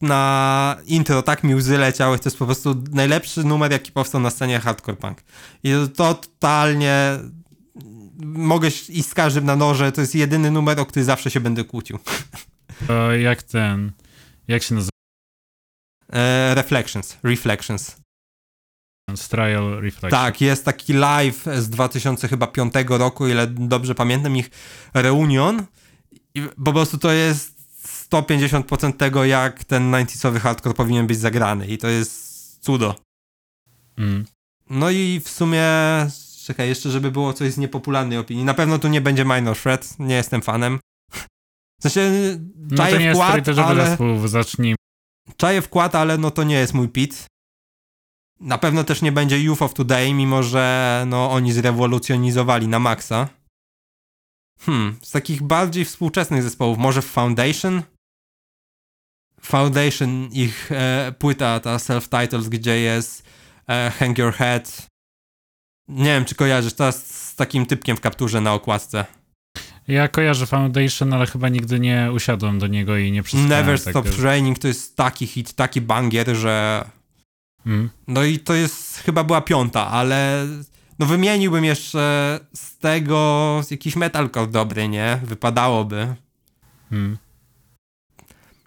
na 0.02 0.78
intro 0.86 1.22
tak 1.22 1.44
mi 1.44 1.56
łzy 1.56 1.78
leciały, 1.78 2.20
to 2.20 2.30
jest 2.30 2.38
po 2.38 2.46
prostu 2.46 2.84
najlepszy 2.92 3.44
numer, 3.44 3.72
jaki 3.72 3.92
powstał 3.92 4.22
na 4.22 4.30
scenie 4.30 4.60
hardcore 4.60 4.98
punk. 4.98 5.18
I 5.64 5.72
to 5.96 6.14
totalnie 6.14 7.20
mogę 8.24 8.68
iść 8.68 9.10
z 9.10 9.14
każdym 9.14 9.46
na 9.46 9.56
noże, 9.56 9.92
to 9.92 10.02
jest 10.02 10.16
jedyny 10.16 10.52
numer, 10.52 10.80
o 10.80 10.86
który 10.86 11.06
zawsze 11.06 11.32
się 11.32 11.40
będę 11.40 11.64
kłócił. 11.64 12.00
to 12.88 13.14
jak 13.14 13.44
ten, 13.44 13.92
jak 14.48 14.64
się 14.64 14.76
nazywa? 14.76 14.97
E, 16.14 16.56
reflections, 16.56 17.18
Reflections. 17.24 17.98
Trial 19.30 19.82
Reflection. 19.82 20.10
Tak, 20.10 20.42
jest 20.42 20.66
taki 20.66 20.94
live 20.94 21.46
z 21.58 21.70
2005 21.70 22.74
roku, 22.90 23.28
ile 23.28 23.48
dobrze 23.48 23.96
pamiętam, 23.96 24.38
ich 24.38 24.50
reunion 24.94 25.66
i 26.36 26.42
po 26.66 26.74
prostu 26.74 26.98
to 26.98 27.12
jest 27.12 27.58
150% 28.12 28.94
tego, 28.94 29.26
jak 29.26 29.64
ten 29.64 29.92
90sowy 29.92 30.40
hardcore 30.40 30.76
powinien 30.76 31.08
być 31.08 31.18
zagrany 31.20 31.68
i 31.68 31.78
to 31.78 31.88
jest 31.88 32.60
cudo. 32.60 32.96
Mm. 33.98 34.26
No 34.70 34.90
i 34.90 35.22
w 35.24 35.30
sumie, 35.30 35.64
czekaj, 36.46 36.68
jeszcze 36.70 36.90
żeby 36.92 37.12
było 37.12 37.34
coś 37.34 37.52
z 37.52 37.58
niepopularnej 37.58 38.18
opinii. 38.18 38.46
Na 38.46 38.54
pewno 38.54 38.80
tu 38.80 38.88
nie 38.88 39.02
będzie 39.02 39.26
Minor 39.26 39.58
Threat, 39.58 40.00
nie 40.00 40.16
jestem 40.16 40.42
fanem. 40.42 40.80
W 41.80 41.84
sensie, 41.84 42.02
No 42.56 42.88
to 42.88 42.98
nie 42.98 43.06
jest 43.06 43.18
wkład, 43.18 43.30
storytellerowy 43.30 43.72
ale... 43.72 43.90
zespół, 43.90 44.28
zacznij. 44.28 44.76
Czaję 45.38 45.62
wkład, 45.62 45.96
ale 45.96 46.18
no 46.18 46.32
to 46.32 46.44
nie 46.44 46.56
jest 46.56 46.74
mój 46.74 46.90
pit. 46.90 47.26
Na 48.40 48.58
pewno 48.58 48.84
też 48.84 49.02
nie 49.02 49.12
będzie 49.12 49.52
of 49.60 49.74
Today, 49.74 50.14
mimo 50.14 50.44
że 50.44 51.04
no 51.08 51.32
oni 51.32 51.52
zrewolucjonizowali 51.52 52.68
na 52.68 52.80
maksa. 52.80 53.30
Hmm, 54.60 54.98
z 55.02 55.12
takich 55.12 55.42
bardziej 55.42 55.86
współczesnych 55.86 56.44
zespołów, 56.44 56.78
może 56.78 57.02
Foundation? 57.02 57.84
Foundation, 59.42 60.30
ich 60.32 60.72
e, 60.72 61.14
płyta, 61.20 61.60
ta 61.60 61.78
self-titles, 61.78 62.50
gdzie 62.50 62.80
jest 62.80 63.24
e, 63.68 63.92
Hang 64.00 64.18
Your 64.18 64.34
Head. 64.34 64.88
Nie 65.88 66.06
wiem, 66.06 66.26
czy 66.26 66.36
kojarzysz, 66.36 66.74
to 66.74 66.92
z 66.92 67.36
takim 67.36 67.66
typkiem 67.66 67.98
w 67.98 68.02
kapturze 68.02 68.42
na 68.42 68.54
okładce. 68.54 69.06
Ja 69.88 70.08
kojarzę 70.08 70.46
Foundation, 70.46 71.14
ale 71.14 71.26
chyba 71.26 71.50
nigdy 71.50 71.80
nie 71.80 72.10
usiadłem 72.16 72.60
do 72.60 72.68
niego 72.68 72.98
i 72.98 73.12
nie 73.12 73.24
przysłuchałem. 73.24 73.50
Never 73.66 73.80
Stop 73.80 74.08
że- 74.08 74.24
Raining 74.24 74.60
to 74.60 74.68
jest 74.68 74.96
taki 74.96 75.28
hit, 75.28 75.54
taki 75.54 75.82
bangier, 75.82 76.36
że 76.36 76.86
Mm. 77.68 77.90
No 78.08 78.24
i 78.24 78.40
to 78.40 78.54
jest, 78.54 78.98
chyba 78.98 79.24
była 79.24 79.42
piąta, 79.42 79.88
ale 79.88 80.48
no 81.00 81.06
wymieniłbym 81.06 81.66
jeszcze 81.66 82.40
z 82.54 82.78
tego 82.78 83.62
jakiś 83.72 83.96
metalcore 83.96 84.48
dobry, 84.48 84.88
nie? 84.88 85.20
Wypadałoby. 85.24 86.16
Mm. 86.92 87.18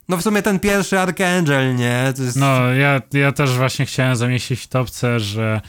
No 0.09 0.17
w 0.17 0.23
sumie 0.23 0.43
ten 0.43 0.61
pierwszy 0.61 0.99
Archangel, 0.99 1.77
nie? 1.77 2.13
Jest... 2.19 2.37
No, 2.37 2.73
ja, 2.73 3.03
ja 3.13 3.33
też 3.33 3.57
właśnie 3.57 3.87
chciałem 3.87 4.17
zamieścić 4.17 4.61
w 4.61 4.67
topce, 4.67 5.21
że 5.21 5.61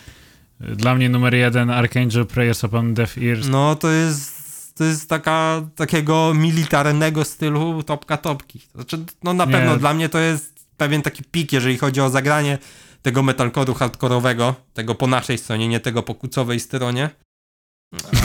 dla 0.60 0.96
mnie 0.96 1.10
numer 1.10 1.36
jeden 1.36 1.70
Archangel 1.70 2.26
Prayers 2.26 2.64
Upon 2.64 2.94
Deaf 2.94 3.18
Ears. 3.18 3.48
No 3.48 3.76
to 3.76 3.92
jest 3.92 4.41
to 4.82 4.86
jest 4.86 5.10
taka, 5.10 5.62
takiego 5.76 6.34
militarnego 6.34 7.26
stylu 7.26 7.84
topka 7.84 8.18
topki. 8.18 8.62
Znaczy, 8.76 9.06
no 9.24 9.34
na 9.34 9.46
Nie. 9.46 9.52
pewno 9.52 9.78
dla 9.78 9.94
mnie 9.94 10.10
to 10.10 10.20
jest 10.20 10.66
pewien 10.78 11.02
taki 11.02 11.24
pik, 11.24 11.54
jeżeli 11.54 11.78
chodzi 11.78 12.02
o 12.02 12.10
zagranie 12.10 12.58
tego 13.02 13.22
metalcore'u 13.24 13.76
hardkorowego, 13.76 14.56
tego 14.74 14.96
po 14.96 15.08
naszej 15.08 15.38
stronie, 15.38 15.68
nie 15.68 15.80
tego 15.80 16.04
po 16.04 16.16
kucowej 16.16 16.60
stronie. 16.60 17.10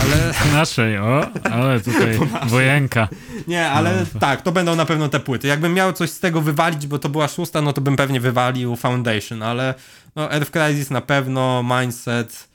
Ale... 0.03 0.35
Naszej, 0.59 0.99
o, 0.99 1.27
ale 1.53 1.81
tutaj 1.81 2.19
wojenka. 2.49 3.09
Nie, 3.49 3.69
ale 3.71 3.97
No, 4.01 4.07
to- 4.13 4.19
tak, 4.19 4.43
to 4.43 4.53
będą 4.53 4.77
na 4.77 4.87
pewno 4.87 5.09
te 5.09 5.21
płyty. 5.21 5.49
Jakbym 5.49 5.75
miał 5.75 5.93
coś 5.93 6.11
z 6.11 6.21
tego 6.21 6.41
wywalić, 6.41 6.87
bo 6.87 6.99
to 6.99 7.09
była 7.09 7.29
szósta, 7.29 7.63
no 7.63 7.73
to 7.73 7.81
bym 7.81 7.97
pewnie 7.97 8.21
wywalił 8.21 8.77
Foundation, 8.77 9.43
ale 9.43 9.75
no 10.17 10.33
Earth 10.33 10.51
Crisis 10.51 10.91
na 10.91 11.01
pewno, 11.01 11.63
Mindset, 11.81 12.49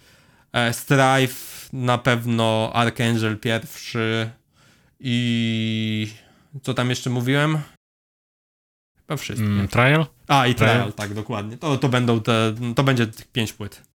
e, 0.54 0.74
Strife 0.74 1.51
na 1.74 1.98
pewno, 1.98 2.72
Archangel 2.74 3.38
pierwszy 3.38 4.30
i 5.00 6.08
co 6.62 6.74
tam 6.74 6.90
jeszcze 6.90 7.10
mówiłem? 7.10 7.58
Chyba 8.98 9.18
wszystko. 9.18 9.48
Mm, 9.48 9.68
trial? 9.68 10.06
A, 10.28 10.48
i 10.48 10.56
Trial, 10.56 10.74
Trial. 10.74 10.94
tak, 10.94 11.14
dokładnie. 11.14 11.58
To, 11.58 11.78
to 11.78 11.90
będą 11.90 12.22
te, 12.22 12.56
to 12.76 12.84
będzie 12.84 13.08
tych 13.08 13.28
pięć 13.28 13.54
płyt. 13.54 13.92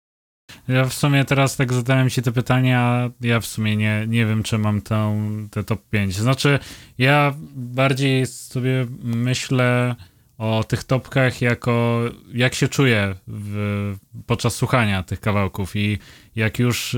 Ja 0.69 0.85
w 0.85 0.95
sumie 0.95 1.25
teraz 1.25 1.57
tak 1.57 1.73
zadałem 1.73 2.11
ci 2.11 2.23
te 2.23 2.33
pytania, 2.33 3.11
ja 3.21 3.41
w 3.41 3.47
sumie 3.47 3.77
nie, 3.77 4.05
nie 4.09 4.27
wiem, 4.27 4.43
czy 4.43 4.59
mam 4.59 4.83
tą, 4.83 5.29
te 5.51 5.65
top 5.65 5.89
5. 5.91 6.15
Znaczy, 6.17 6.59
ja 6.99 7.35
bardziej 7.55 8.27
sobie 8.27 8.87
myślę 9.03 9.95
o 10.39 10.65
tych 10.65 10.85
topkach 10.85 11.43
jako 11.43 12.03
jak 12.33 12.55
się 12.55 12.69
czuję 12.69 13.15
w, 13.27 13.97
podczas 14.27 14.55
słuchania 14.55 15.03
tych 15.03 15.21
kawałków 15.21 15.77
i 15.77 15.99
jak 16.37 16.59
już 16.59 16.97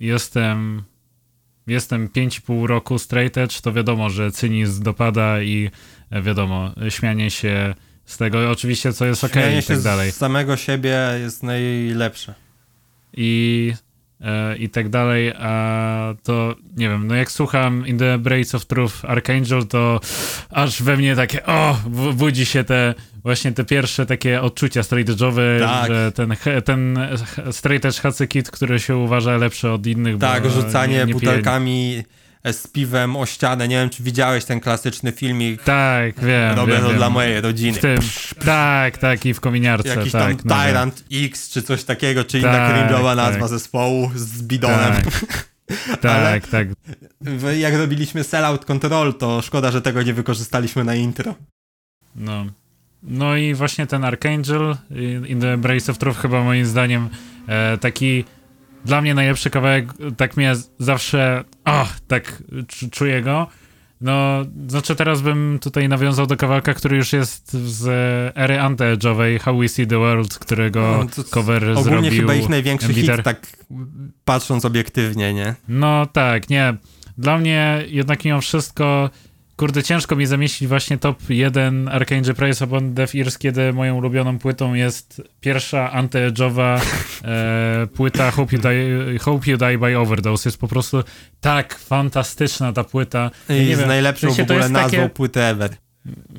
jestem 0.00 0.82
jestem 1.66 2.08
5,5 2.08 2.66
roku 2.66 2.98
straight 2.98 3.38
edge, 3.38 3.60
to 3.60 3.72
wiadomo, 3.72 4.10
że 4.10 4.32
cynizm 4.32 4.82
dopada 4.82 5.42
i 5.42 5.70
e, 6.10 6.22
wiadomo, 6.22 6.70
śmianie 6.88 7.30
się 7.30 7.74
z 8.04 8.16
tego, 8.16 8.50
oczywiście 8.50 8.92
co 8.92 9.06
jest 9.06 9.24
okej 9.24 9.42
Śmianie 9.42 9.58
i 9.58 9.62
tak 9.62 9.76
się 9.76 9.82
dalej. 9.82 10.12
z 10.12 10.16
samego 10.16 10.56
siebie 10.56 10.98
jest 11.20 11.42
najlepsze. 11.42 12.34
i, 13.16 13.72
i 14.58 14.68
tak 14.68 14.88
dalej, 14.88 15.32
a 15.38 16.14
to 16.22 16.54
nie 16.76 16.88
wiem, 16.88 17.06
no 17.06 17.14
jak 17.14 17.30
słucham 17.30 17.86
In 17.86 17.98
the 17.98 18.14
Embrace 18.14 18.56
of 18.56 18.66
Truth 18.66 19.04
Archangel, 19.04 19.66
to 19.66 20.00
aż 20.50 20.82
we 20.82 20.96
mnie 20.96 21.16
takie, 21.16 21.46
o, 21.46 21.76
budzi 22.14 22.46
się 22.46 22.64
te 22.64 22.94
właśnie 23.22 23.52
te 23.52 23.64
pierwsze 23.64 24.06
takie 24.06 24.40
odczucia 24.40 24.82
straight 24.82 25.12
edge'owe, 25.14 25.60
Tak. 25.60 25.88
że 25.88 26.12
ten, 26.12 26.36
ten 26.64 26.98
straight 27.50 27.84
edge 27.84 28.00
Hatsy 28.00 28.26
Kid, 28.26 28.50
który 28.50 28.80
się 28.80 28.96
uważa 28.96 29.36
lepszy 29.36 29.70
od 29.70 29.86
innych, 29.86 30.18
Tak, 30.18 30.50
rzucanie 30.50 31.06
butelkami 31.06 31.94
e, 31.98 32.17
z 32.52 32.66
piwem 32.66 33.16
o 33.16 33.26
ścianę. 33.26 33.68
Nie 33.68 33.76
wiem, 33.76 33.90
czy 33.90 34.02
widziałeś 34.02 34.44
ten 34.44 34.60
klasyczny 34.60 35.12
filmik. 35.12 35.62
Tak, 35.62 36.20
wiem, 36.20 36.56
Robię 36.56 36.72
wiem, 36.72 36.82
to 36.82 36.88
wiem. 36.88 36.96
dla 36.96 37.10
mojej 37.10 37.40
rodziny. 37.40 37.78
W 37.78 37.80
tym, 37.80 37.98
tak, 38.44 38.98
tak, 38.98 39.26
i 39.26 39.34
w 39.34 39.40
kominiarce, 39.40 39.88
Jakiś 39.88 40.12
tak. 40.12 40.22
tam 40.22 40.36
no 40.44 40.54
wiem. 40.56 40.66
Tyrant 40.66 41.04
X 41.12 41.50
czy 41.50 41.62
coś 41.62 41.84
takiego, 41.84 42.24
czy 42.24 42.38
inna 42.38 42.52
Tak, 42.52 42.76
cringe'owa 42.76 43.16
tak. 43.16 43.16
nazwa 43.16 43.48
zespołu 43.48 44.10
z 44.14 44.42
bidonem. 44.42 44.92
Tak, 46.00 46.00
tak, 46.00 46.48
tak. 46.48 46.68
Jak 47.58 47.74
robiliśmy 47.74 48.24
Sellout 48.24 48.64
Control, 48.64 49.14
to 49.14 49.42
szkoda, 49.42 49.70
że 49.70 49.82
tego 49.82 50.02
nie 50.02 50.14
wykorzystaliśmy 50.14 50.84
na 50.84 50.94
intro. 50.94 51.34
No. 52.16 52.46
No 53.02 53.36
i 53.36 53.54
właśnie 53.54 53.86
ten 53.86 54.04
Archangel 54.04 54.76
in 55.26 55.40
the 55.40 55.52
Embrace 55.52 55.92
of 55.92 55.98
Truth 55.98 56.20
chyba 56.20 56.44
moim 56.44 56.66
zdaniem 56.66 57.08
e, 57.48 57.78
taki 57.78 58.24
dla 58.84 59.00
mnie 59.00 59.14
najlepszy 59.14 59.50
kawałek, 59.50 59.86
tak 60.16 60.36
mnie 60.36 60.54
zawsze 60.78 61.44
oh, 61.64 61.88
tak 62.08 62.42
czu- 62.66 62.90
czuję 62.90 63.22
go. 63.22 63.46
No, 64.00 64.44
znaczy 64.68 64.96
teraz 64.96 65.22
bym 65.22 65.58
tutaj 65.62 65.88
nawiązał 65.88 66.26
do 66.26 66.36
kawałka, 66.36 66.74
który 66.74 66.96
już 66.96 67.12
jest 67.12 67.52
z 67.52 67.86
ery 68.36 68.58
anti-edge'owej, 68.58 69.40
How 69.40 69.58
We 69.58 69.68
See 69.68 69.86
the 69.86 69.98
World, 69.98 70.38
którego 70.38 71.06
No, 71.18 71.24
cover 71.30 71.64
Ogólnie 71.64 71.82
zrobił 71.82 72.20
chyba 72.20 72.34
ich 72.34 72.48
największy 72.48 72.86
Embiter. 72.86 73.16
hit, 73.16 73.24
tak 73.24 73.46
patrząc 74.24 74.64
obiektywnie, 74.64 75.34
nie? 75.34 75.54
No 75.68 76.06
tak, 76.06 76.50
nie. 76.50 76.74
Dla 77.18 77.38
mnie 77.38 77.84
jednak 77.88 78.24
mimo 78.24 78.40
wszystko, 78.40 79.10
kurde, 79.58 79.82
ciężko 79.82 80.16
mi 80.16 80.26
zamieścić 80.26 80.68
właśnie 80.68 80.98
top 80.98 81.30
1 81.30 81.88
Archangel 81.88 82.34
Praise 82.34 82.64
Upon 82.64 82.94
Deaf 82.94 83.14
Ears, 83.14 83.38
kiedy 83.38 83.72
moją 83.72 83.96
ulubioną 83.96 84.38
płytą 84.38 84.74
jest 84.74 85.22
pierwsza 85.40 85.92
anti-edge'owa 85.92 86.80
e, 87.24 87.86
płyta 87.86 88.30
Hope 88.30 88.56
you, 88.56 88.62
Die, 88.62 89.18
Hope 89.18 89.50
you 89.50 89.56
Die 89.56 89.78
by 89.78 89.98
Overdose. 89.98 90.48
Jest 90.48 90.58
po 90.58 90.68
prostu 90.68 91.04
tak 91.40 91.78
fantastyczna 91.78 92.72
ta 92.72 92.84
płyta. 92.84 93.30
Ja 93.48 93.56
I 93.56 93.66
nie 93.66 93.76
z 93.76 93.78
wiem, 93.78 93.88
najlepszą 93.88 94.26
w 94.26 94.30
sensie 94.30 94.42
w 94.42 94.50
ogóle 94.50 94.68
nazwą 94.68 94.90
takie- 94.98 95.08
płyty 95.08 95.40
ever. 95.42 95.70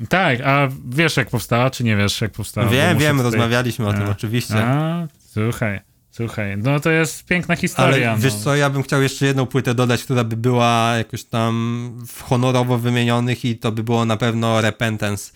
Tak, 0.08 0.40
a 0.40 0.68
wiesz 0.88 1.16
jak 1.16 1.30
powstała, 1.30 1.70
czy 1.70 1.84
nie 1.84 1.96
wiesz 1.96 2.20
jak 2.20 2.32
powstała? 2.32 2.68
Wiem, 2.68 2.98
wiem, 2.98 3.16
tutaj- 3.16 3.30
rozmawialiśmy 3.32 3.86
o 3.86 3.92
tym 3.92 4.02
A. 4.02 4.10
oczywiście. 4.10 4.54
A, 4.56 5.06
słuchaj, 5.18 5.80
słuchaj, 6.26 6.56
no 6.56 6.80
to 6.80 6.90
jest 6.90 7.24
piękna 7.24 7.52
Ale 7.52 7.60
historia. 7.60 8.16
wiesz 8.16 8.34
no. 8.34 8.40
co, 8.40 8.56
ja 8.56 8.70
bym 8.70 8.82
chciał 8.82 9.02
jeszcze 9.02 9.26
jedną 9.26 9.46
płytę 9.46 9.74
dodać, 9.74 10.04
która 10.04 10.24
by 10.24 10.36
była 10.36 10.94
jakoś 10.96 11.24
tam 11.24 12.04
w 12.06 12.22
honorowo 12.22 12.78
wymienionych 12.78 13.44
i 13.44 13.58
to 13.58 13.72
by 13.72 13.82
było 13.82 14.04
na 14.04 14.16
pewno 14.16 14.60
Repentance 14.60 15.32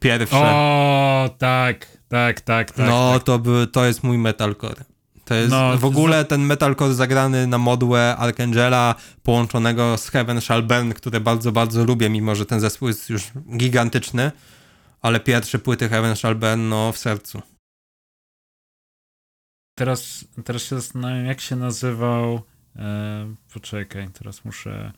pierwsze. 0.00 0.36
O, 0.36 1.30
tak, 1.38 1.86
tak, 2.08 2.40
tak, 2.40 2.70
tak. 2.70 2.86
no 2.86 3.12
tak. 3.14 3.22
to, 3.22 3.38
by, 3.38 3.66
to 3.72 3.84
jest 3.84 4.02
mój 4.02 4.18
metalcore. 4.18 4.84
To 5.24 5.34
jest 5.34 5.50
No, 5.50 5.78
w 5.78 5.84
ogóle 5.84 6.24
ten 6.24 6.40
metalcore 6.40 6.94
zagrany 6.94 7.46
na 7.46 7.58
modłę 7.58 8.16
Archangela 8.16 8.94
połączonego 9.22 9.98
z 9.98 10.08
Heaven 10.08 10.40
Shall 10.40 10.62
Burn, 10.62 10.92
które 10.92 11.20
bardzo, 11.20 11.52
bardzo 11.52 11.84
lubię, 11.84 12.10
mimo 12.10 12.34
że 12.34 12.46
ten 12.46 12.60
zespół 12.60 12.88
jest 12.88 13.10
już 13.10 13.22
gigantyczny, 13.56 14.32
ale 15.02 15.20
pierwsze 15.20 15.58
płyty 15.58 15.88
Heaven 15.88 16.16
Shall 16.16 16.34
Burn 16.34 16.68
no 16.68 16.92
w 16.92 16.98
sercu. 16.98 17.42
Teraz, 19.74 20.24
teraz 20.44 20.62
się 20.62 20.76
zastanawiam, 20.76 21.26
jak 21.26 21.40
się 21.40 21.56
nazywał. 21.56 22.42
E, 22.76 23.34
poczekaj, 23.54 24.08
teraz 24.08 24.44
muszę. 24.44 24.92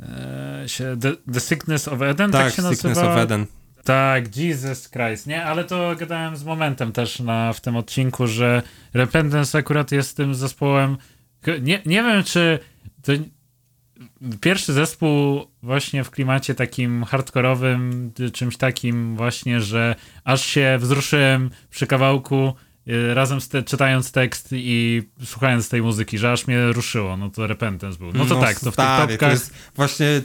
E, 0.00 0.62
się, 0.66 0.96
The, 1.00 1.12
The 1.32 1.40
Sickness 1.40 1.88
of 1.88 2.02
Eden, 2.02 2.30
tak, 2.30 2.44
tak 2.44 2.54
się 2.54 2.62
Sickness 2.62 2.84
nazywa? 2.84 3.14
of 3.14 3.20
Eden. 3.20 3.46
Tak, 3.84 4.36
Jesus 4.36 4.90
Christ, 4.90 5.26
nie? 5.26 5.44
Ale 5.44 5.64
to 5.64 5.96
gadałem 5.96 6.36
z 6.36 6.44
momentem 6.44 6.92
też 6.92 7.20
na, 7.20 7.52
w 7.52 7.60
tym 7.60 7.76
odcinku, 7.76 8.26
że 8.26 8.62
Repentance 8.94 9.58
akurat 9.58 9.92
jest 9.92 10.16
tym 10.16 10.34
zespołem. 10.34 10.96
Nie, 11.62 11.82
nie 11.86 12.02
wiem, 12.02 12.24
czy 12.24 12.58
to 13.02 13.12
pierwszy 14.40 14.72
zespół 14.72 15.46
właśnie 15.62 16.04
w 16.04 16.10
klimacie 16.10 16.54
takim 16.54 17.04
hardkorowym, 17.04 18.12
czymś 18.32 18.56
takim 18.56 19.16
właśnie, 19.16 19.60
że 19.60 19.94
aż 20.24 20.46
się 20.46 20.76
wzruszyłem 20.80 21.50
przy 21.70 21.86
kawałku 21.86 22.54
y, 22.88 23.14
razem 23.14 23.40
te, 23.40 23.62
czytając 23.62 24.12
tekst 24.12 24.48
i 24.52 25.02
słuchając 25.24 25.68
tej 25.68 25.82
muzyki, 25.82 26.18
że 26.18 26.32
aż 26.32 26.46
mnie 26.46 26.72
ruszyło, 26.72 27.16
no 27.16 27.30
to 27.30 27.46
Repentance 27.46 27.98
był. 27.98 28.12
No 28.12 28.24
to 28.24 28.34
no, 28.34 28.40
tak, 28.40 28.60
to 28.60 28.72
w 28.72 28.76
tych 28.76 28.86
topkach... 28.86 29.18
To 29.18 29.30
jest 29.30 29.52
właśnie 29.76 30.22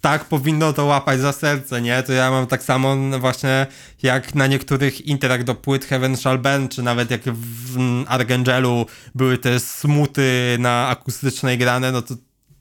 tak 0.00 0.24
powinno 0.24 0.72
to 0.72 0.84
łapać 0.84 1.20
za 1.20 1.32
serce, 1.32 1.82
nie? 1.82 2.02
To 2.02 2.12
ja 2.12 2.30
mam 2.30 2.46
tak 2.46 2.62
samo 2.62 2.96
właśnie 3.18 3.66
jak 4.02 4.34
na 4.34 4.46
niektórych 4.46 5.06
interach 5.06 5.44
do 5.44 5.54
płyt 5.54 5.84
Heaven 5.84 6.16
Shall 6.16 6.38
Bend, 6.38 6.74
czy 6.74 6.82
nawet 6.82 7.10
jak 7.10 7.20
w 7.24 7.78
Argangelu 8.06 8.86
były 9.14 9.38
te 9.38 9.60
smuty 9.60 10.56
na 10.58 10.88
akustycznej 10.88 11.58
grane, 11.58 11.92
no 11.92 12.02
to 12.02 12.14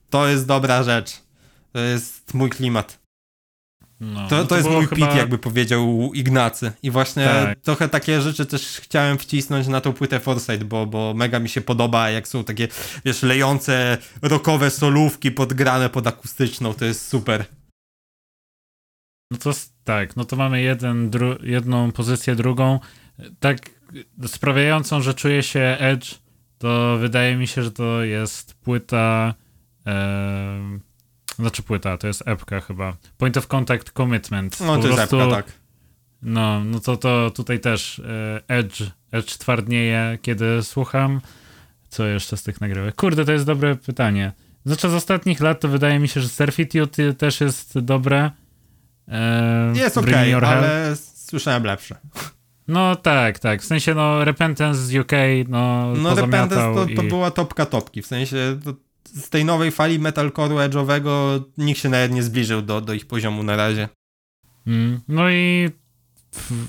to 0.10 0.28
jest 0.28 0.46
dobra 0.46 0.84
rzecz. 0.84 1.12
To 1.72 1.80
jest 1.80 2.34
mój 2.34 2.50
klimat. 2.50 2.99
No, 4.00 4.28
to, 4.30 4.36
no 4.36 4.42
to, 4.42 4.48
to, 4.48 4.58
jest 4.58 4.70
mój 4.70 4.88
chyba... 4.88 5.08
pit, 5.08 5.16
jakby 5.16 5.38
powiedział 5.38 6.12
Ignacy. 6.14 6.72
I 6.84 6.92
właśnie 6.92 7.26
tak. 7.26 7.60
trochę 7.60 7.90
takie 7.90 8.22
rzeczy 8.22 8.46
też 8.46 8.80
chciałem 8.84 9.18
wcisnąć 9.18 9.68
na 9.68 9.82
tą 9.82 9.94
płytę 9.94 10.20
Foresight, 10.20 10.64
bo, 10.64 10.86
bo 10.86 11.14
mega 11.14 11.40
mi 11.40 11.50
się 11.50 11.62
podoba, 11.62 12.10
jak 12.10 12.28
są 12.28 12.44
takie, 12.44 12.68
wiesz, 13.06 13.24
lejące 13.24 13.98
rockowe 14.22 14.70
solówki 14.70 15.32
podgrane 15.32 15.90
pod 15.90 16.08
akustyczną, 16.08 16.74
to 16.74 16.86
jest 16.86 17.08
super. 17.08 17.46
No 19.32 19.38
to 19.38 19.52
tak, 19.84 20.16
no 20.16 20.26
to 20.26 20.36
mamy 20.36 20.62
jeden, 20.62 21.12
jedną 21.44 21.92
pozycję, 21.92 22.36
drugą. 22.36 22.80
Tak 23.40 23.70
sprawiającą, 24.28 25.02
że 25.02 25.14
czuję 25.14 25.44
się 25.44 25.78
Edge, 25.80 26.16
to 26.58 26.98
wydaje 26.98 27.36
mi 27.36 27.48
się, 27.48 27.64
że 27.64 27.72
to 27.72 28.04
jest 28.04 28.54
płyta 28.54 29.34
Eee, 29.86 30.80
znaczy 31.40 31.64
płyta, 31.64 31.98
to 31.98 32.08
jest 32.08 32.24
epka 32.26 32.60
chyba. 32.60 32.98
Point 33.18 33.38
of 33.38 33.48
Contact 33.48 33.92
Commitment. 33.92 34.60
No 34.60 34.76
to 34.76 34.82
po 34.82 34.88
jest 34.88 34.98
prostu, 34.98 35.22
epka, 35.22 35.36
tak. 35.36 35.52
No, 36.22 36.64
no 36.64 36.80
to, 36.80 36.98
to 36.98 37.32
tutaj 37.32 37.60
też 37.60 38.00
e, 38.00 38.42
Edge, 38.48 38.82
Edge 39.12 39.38
twardnieje, 39.38 40.18
kiedy 40.22 40.64
słucham. 40.64 41.22
Co 41.90 42.06
jeszcze 42.06 42.38
z 42.38 42.44
tych 42.44 42.62
nagrywek? 42.62 42.96
Kurde, 42.96 43.26
to 43.26 43.32
jest 43.32 43.46
dobre 43.46 43.76
pytanie. 43.76 44.32
Znaczy 44.66 44.90
z 44.90 44.94
ostatnich 44.94 45.40
lat 45.40 45.60
to 45.60 45.68
wydaje 45.68 46.00
mi 46.00 46.08
się, 46.08 46.22
że 46.22 46.30
Surfitude 46.30 47.14
też 47.14 47.42
jest 47.42 47.80
dobre. 47.80 48.32
E, 49.08 49.74
jest 49.76 49.98
okej, 49.98 50.36
okay, 50.36 50.50
ale 50.50 50.96
słyszałem 51.16 51.64
lepsze. 51.64 51.96
No 52.68 52.96
tak, 52.96 53.40
tak. 53.40 53.62
W 53.62 53.66
sensie 53.66 53.94
no 53.94 54.26
Repentance 54.26 54.82
z 54.82 54.96
UK, 54.96 55.12
no 55.48 55.94
No 55.96 56.16
Repentance 56.16 56.56
to, 56.56 56.86
to 56.96 57.04
i... 57.04 57.08
była 57.08 57.32
topka 57.32 57.66
topki. 57.66 58.02
W 58.02 58.08
sensie 58.08 58.60
to 58.64 58.74
z 59.06 59.30
tej 59.30 59.46
nowej 59.46 59.72
fali 59.72 60.00
metalcore'u 60.00 60.70
edge'owego 60.70 61.42
nikt 61.58 61.82
się 61.82 61.90
nawet 61.90 62.12
nie 62.12 62.24
zbliżył 62.24 62.62
do, 62.62 62.82
do 62.82 62.94
ich 62.94 63.06
poziomu 63.06 63.44
na 63.44 63.56
razie. 63.56 63.90
Mm, 64.68 65.00
no 65.08 65.30
i 65.30 65.70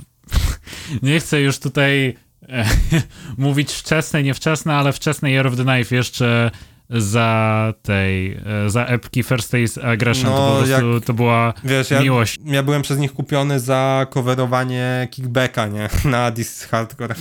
nie 1.03 1.21
chcę 1.21 1.41
już 1.41 1.59
tutaj 1.59 2.17
e, 2.49 2.65
mówić 3.39 3.73
wczesne, 3.73 4.23
niewczesne, 4.23 4.75
ale 4.75 4.93
wczesne 4.93 5.31
Year 5.31 5.47
of 5.47 5.57
the 5.57 5.65
Knife 5.65 5.97
jeszcze 5.97 6.51
za 6.91 7.75
tej, 7.83 8.33
e, 8.67 8.71
za 8.71 8.85
epki 8.85 9.23
First 9.23 9.53
Days 9.53 9.79
Aggression, 9.79 10.31
no, 10.31 10.37
to 10.37 10.53
po 10.53 10.67
prostu 10.67 10.95
jak, 10.95 11.05
to 11.05 11.15
była 11.15 11.55
wiesz, 11.65 11.91
miłość. 11.91 12.39
Ja, 12.45 12.55
ja, 12.55 12.63
byłem 12.63 12.83
przez 12.83 12.99
nich 12.99 13.13
kupiony 13.13 13.61
za 13.61 14.07
coverowanie 14.11 15.09
kickbacka, 15.11 15.67
nie? 15.67 15.89
Na 16.05 16.33
This 16.33 16.65
Hardcore. 16.65 17.15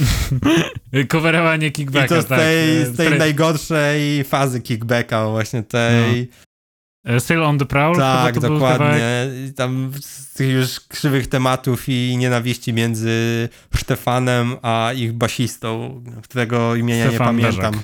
coverowanie 1.11 1.71
kickbacka, 1.71 2.15
I 2.15 2.19
to 2.19 2.21
z 2.21 2.25
tej, 2.25 2.85
tak. 2.85 2.93
z 2.93 2.97
tej 2.97 3.19
najgorszej 3.19 4.23
fazy 4.23 4.61
kickbacka, 4.61 5.29
właśnie 5.29 5.63
tej... 5.63 6.29
No. 6.29 7.19
Still 7.19 7.43
on 7.43 7.59
the 7.59 7.65
Prowl? 7.65 7.95
Tak, 7.95 8.39
dokładnie. 8.39 9.27
Tam 9.55 9.91
z 10.01 10.33
tych 10.33 10.49
już 10.49 10.79
krzywych 10.79 11.27
tematów 11.27 11.89
i 11.89 12.17
nienawiści 12.17 12.73
między 12.73 13.49
Stefanem 13.75 14.55
a 14.61 14.91
ich 14.95 15.13
basistą, 15.13 16.03
którego 16.23 16.75
imienia 16.75 17.09
Stefan 17.09 17.35
nie 17.35 17.43
pamiętam. 17.43 17.81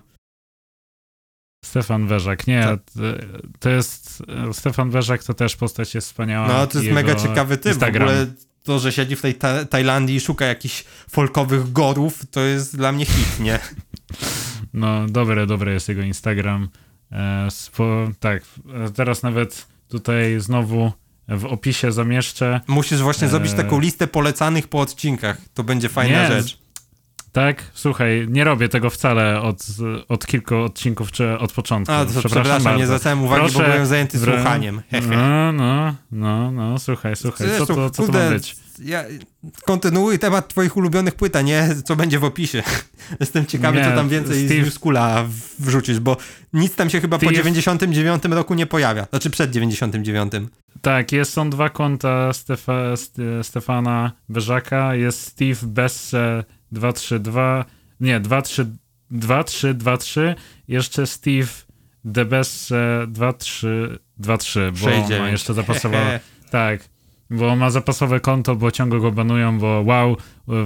Stefan 1.66 2.08
Weżak, 2.08 2.48
nie, 2.48 2.64
tak. 2.64 2.80
to 3.60 3.70
jest, 3.70 4.24
Stefan 4.52 4.90
Weżak 4.90 5.24
to 5.24 5.34
też 5.34 5.56
postać 5.56 5.96
jest 5.96 6.08
wspaniała. 6.08 6.48
No, 6.48 6.68
to 6.68 6.80
jest 6.80 6.92
mega 6.92 7.16
ciekawy 7.16 7.58
typ, 7.58 7.74
Instagram. 7.74 8.08
w 8.08 8.12
ogóle 8.12 8.28
to, 8.64 8.80
że 8.80 8.92
siedzi 8.92 9.16
w 9.16 9.22
tej 9.22 9.36
ta 9.36 9.66
Tajlandii 9.66 10.16
i 10.16 10.20
szuka 10.20 10.46
jakichś 10.46 10.84
folkowych 11.10 11.72
gorów, 11.72 12.26
to 12.32 12.42
jest 12.42 12.78
dla 12.78 12.92
mnie 12.92 13.06
hit, 13.06 13.40
nie? 13.40 13.60
No, 14.74 15.06
dobre, 15.08 15.48
dobre 15.48 15.74
jest 15.74 15.90
jego 15.90 16.02
Instagram. 16.02 16.70
E, 17.12 17.48
spo, 17.52 18.08
tak, 18.20 18.44
teraz 18.96 19.24
nawet 19.24 19.68
tutaj 19.88 20.40
znowu 20.40 20.92
w 21.28 21.46
opisie 21.46 21.92
zamieszczę. 21.92 22.62
Musisz 22.68 23.02
właśnie 23.02 23.28
e... 23.28 23.30
zrobić 23.30 23.54
taką 23.54 23.80
listę 23.80 24.08
polecanych 24.08 24.68
po 24.68 24.80
odcinkach, 24.80 25.38
to 25.54 25.64
będzie 25.64 25.90
fajna 25.90 26.22
nie, 26.22 26.28
rzecz. 26.28 26.65
Tak? 27.36 27.64
Słuchaj, 27.74 28.28
nie 28.30 28.44
robię 28.44 28.70
tego 28.70 28.90
wcale 28.90 29.42
od, 29.42 29.66
od 30.08 30.28
kilku 30.28 30.56
odcinków 30.56 31.12
czy 31.12 31.38
od 31.38 31.52
początku. 31.54 31.94
A, 31.94 32.06
to 32.06 32.12
przepraszam, 32.12 32.42
przepraszam 32.42 32.78
nie 32.78 32.86
zwracałem 32.86 33.24
uwagi, 33.24 33.42
Proszę, 33.42 33.60
bo 33.60 33.66
byłem 33.66 33.86
zajęty 33.86 34.20
słuchaniem. 34.20 34.82
No, 35.10 35.52
no, 35.52 35.96
no, 36.12 36.52
no, 36.52 36.80
słuchaj, 36.80 37.16
słuchaj, 37.16 37.48
co, 37.58 37.66
to, 37.66 37.90
co 37.90 38.04
to 38.08 38.12
ma 38.12 38.30
być? 38.30 38.56
Ja 38.84 39.04
kontynuuj 39.66 40.20
temat 40.20 40.48
twoich 40.48 40.78
ulubionych 40.78 41.16
płyt, 41.16 41.34
nie 41.44 41.70
co 41.86 41.96
będzie 41.96 42.20
w 42.20 42.24
opisie. 42.24 42.64
Jestem 43.20 43.46
ciekawy, 43.46 43.78
nie, 43.78 43.86
co 43.86 43.92
tam 43.92 44.10
więcej 44.10 44.46
Steve... 44.46 44.72
z 44.72 44.74
Skula 44.74 45.26
wrzucisz, 45.60 46.00
bo 46.00 46.18
nic 46.54 46.76
tam 46.76 46.90
się 46.90 47.02
chyba 47.02 47.18
Steve... 47.18 47.32
po 47.32 47.38
99 47.38 48.24
roku 48.24 48.54
nie 48.54 48.66
pojawia. 48.66 49.06
Znaczy 49.10 49.30
przed 49.30 49.52
99. 49.52 50.34
Tak, 50.82 51.12
jest, 51.12 51.34
są 51.34 51.50
dwa 51.50 51.70
konta 51.70 52.34
Stefa, 52.34 52.82
Stefana 53.44 54.12
Beżaka, 54.30 54.96
jest 54.96 55.22
Steve 55.22 55.60
Besse 55.64 56.44
2-3-2, 56.76 57.64
nie, 58.00 58.20
2-3, 58.20 58.66
2-3, 59.12 60.36
jeszcze 60.68 61.08
Steve 61.08 61.52
Debesse 62.06 63.08
2-3, 63.08 63.68
2-3, 64.20 64.72
bo 64.72 65.18
ma 65.20 65.30
jeszcze 65.30 65.54
zapasowe, 65.54 66.20
tak, 66.52 66.90
bo 67.30 67.56
ma 67.56 67.70
zapasowe 67.70 68.20
konto, 68.20 68.56
bo 68.56 68.72
ciągle 68.72 69.00
go 69.00 69.12
banują, 69.12 69.60
bo 69.60 69.82
wow, 69.86 70.18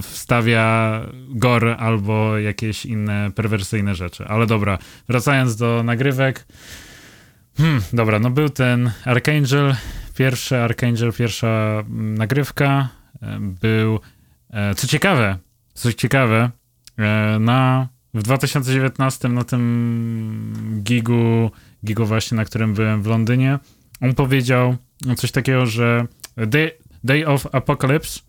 wstawia 0.02 1.02
gore 1.30 1.78
albo 1.78 2.38
jakieś 2.38 2.86
inne 2.86 3.32
perwersyjne 3.36 3.96
rzeczy. 3.96 4.26
Ale 4.28 4.46
dobra, 4.46 4.78
wracając 5.08 5.56
do 5.56 5.84
nagrywek, 5.84 6.46
hmm, 7.58 7.82
dobra, 7.94 8.20
no 8.20 8.30
był 8.30 8.50
ten 8.50 8.92
Archangel, 9.06 9.76
pierwszy 10.16 10.58
Archangel, 10.58 11.14
pierwsza 11.14 11.48
mm, 11.48 12.18
nagrywka, 12.18 12.90
e, 13.22 13.38
był, 13.40 14.00
e, 14.50 14.76
co 14.76 14.88
ciekawe, 14.88 15.38
coś 15.80 15.96
ciekawe, 15.96 16.52
e, 16.98 17.38
na, 17.40 17.88
w 18.14 18.24
2019 18.24 19.30
na 19.30 19.44
tym 19.44 20.82
gigu, 20.84 21.52
gigu 21.86 22.06
właśnie, 22.06 22.38
na 22.38 22.46
którym 22.46 22.74
byłem 22.74 23.04
w 23.04 23.08
Londynie, 23.08 23.60
on 24.02 24.14
powiedział 24.14 24.76
coś 25.18 25.32
takiego, 25.32 25.66
że 25.66 26.06
Day, 26.38 26.72
Day 27.04 27.28
of 27.28 27.48
Apocalypse 27.52 28.20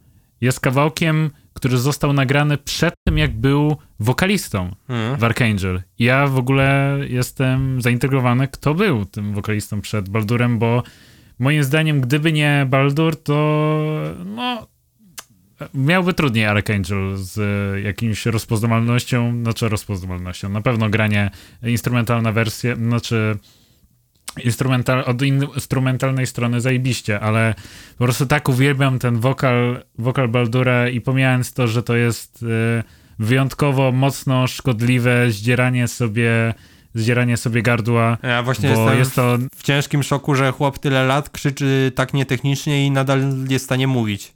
jest 0.41 0.61
kawałkiem, 0.61 1.31
który 1.53 1.79
został 1.79 2.13
nagrany 2.13 2.59
przed 2.59 2.95
tym, 3.07 3.19
jak 3.19 3.37
był 3.37 3.77
wokalistą 4.01 4.75
hmm. 4.89 5.17
w 5.17 5.25
Archangel. 5.25 5.83
Ja 5.99 6.27
w 6.27 6.39
ogóle 6.39 6.99
jestem 7.09 7.83
zainteresowany, 7.83 8.49
kto 8.49 8.75
był 8.75 9.05
tym 9.05 9.35
wokalistą 9.35 9.81
przed 9.81 10.09
Baldurem, 10.09 10.59
bo 10.59 10.83
moim 11.39 11.65
zdaniem, 11.65 12.01
gdyby 12.01 12.33
nie 12.33 12.67
Baldur, 12.69 13.23
to 13.23 13.35
no, 14.25 14.67
miałby 15.75 16.15
trudniej 16.15 16.47
Archangel 16.47 17.17
z 17.17 17.39
jakimś 17.85 18.27
rozpoznawalnością, 18.27 19.43
znaczy 19.43 19.69
rozpoznawalnością, 19.69 20.49
na 20.49 20.61
pewno 20.61 20.91
granie 20.91 21.31
instrumentalna 21.63 22.33
wersja, 22.33 22.77
znaczy 22.77 23.39
instrumental, 24.45 25.05
od 25.07 25.23
instrumentalnej 25.23 26.27
strony 26.27 26.61
zajebiście, 26.61 27.21
ale 27.21 27.55
po 27.99 28.05
prostu 28.05 28.27
tak 28.27 28.49
uwielbiam 28.49 28.99
ten 28.99 29.21
wokal, 29.21 29.83
wokal 29.99 30.29
Baldura 30.29 30.89
i 30.89 31.01
pomijając 31.01 31.53
to, 31.53 31.69
że 31.69 31.83
to 31.83 31.97
jest 31.97 32.43
y, 32.43 32.47
wyjątkowo 33.19 33.93
mocno 33.93 34.47
szkodliwe 34.47 35.31
zdzieranie 35.31 35.89
sobie 35.89 36.55
zdzieranie 36.95 37.37
sobie 37.37 37.63
gardła. 37.63 38.19
Ja 38.23 38.43
właśnie 38.43 38.69
jestem 38.69 38.99
jest 38.99 39.15
to... 39.15 39.39
w 39.57 39.63
ciężkim 39.63 40.03
szoku, 40.03 40.35
że 40.35 40.53
chłop 40.53 40.79
tyle 40.79 41.05
lat 41.05 41.31
krzyczy 41.31 41.93
tak 41.95 42.15
nietechnicznie 42.15 42.87
i 42.87 42.91
nadal 42.91 43.21
jest 43.49 43.65
w 43.65 43.67
stanie 43.67 43.87
mówić. 43.87 44.33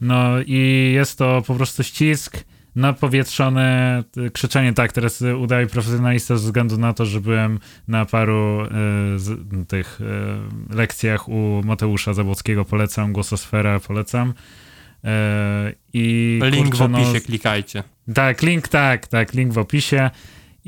No 0.00 0.40
i 0.46 0.90
jest 0.94 1.18
to 1.18 1.42
po 1.46 1.54
prostu 1.54 1.82
ścisk 1.82 2.44
napowietrzone 2.76 4.04
y, 4.16 4.30
krzyczenie. 4.30 4.72
Tak, 4.72 4.92
teraz 4.92 5.22
y, 5.22 5.36
udaję 5.36 5.66
profesjonalista 5.66 6.36
ze 6.36 6.44
względu 6.44 6.78
na 6.78 6.92
to, 6.92 7.06
że 7.06 7.20
byłem 7.20 7.58
na 7.88 8.04
paru 8.06 8.62
y, 8.64 8.68
z, 9.18 9.38
tych 9.68 10.00
y, 10.70 10.74
lekcjach 10.74 11.28
u 11.28 11.62
Mateusza 11.64 12.14
Zabłockiego. 12.14 12.64
Polecam, 12.64 13.12
Głososfera 13.12 13.80
polecam. 13.80 14.28
Y, 14.28 15.08
I 15.92 16.38
Link 16.50 16.66
kurczę, 16.68 16.88
w 16.88 16.94
opisie, 16.94 17.12
no, 17.14 17.20
klikajcie. 17.26 17.82
tak, 18.14 18.42
link, 18.42 18.68
tak, 18.68 19.06
tak, 19.06 19.34
link 19.34 19.52
w 19.52 19.58
opisie. 19.58 20.10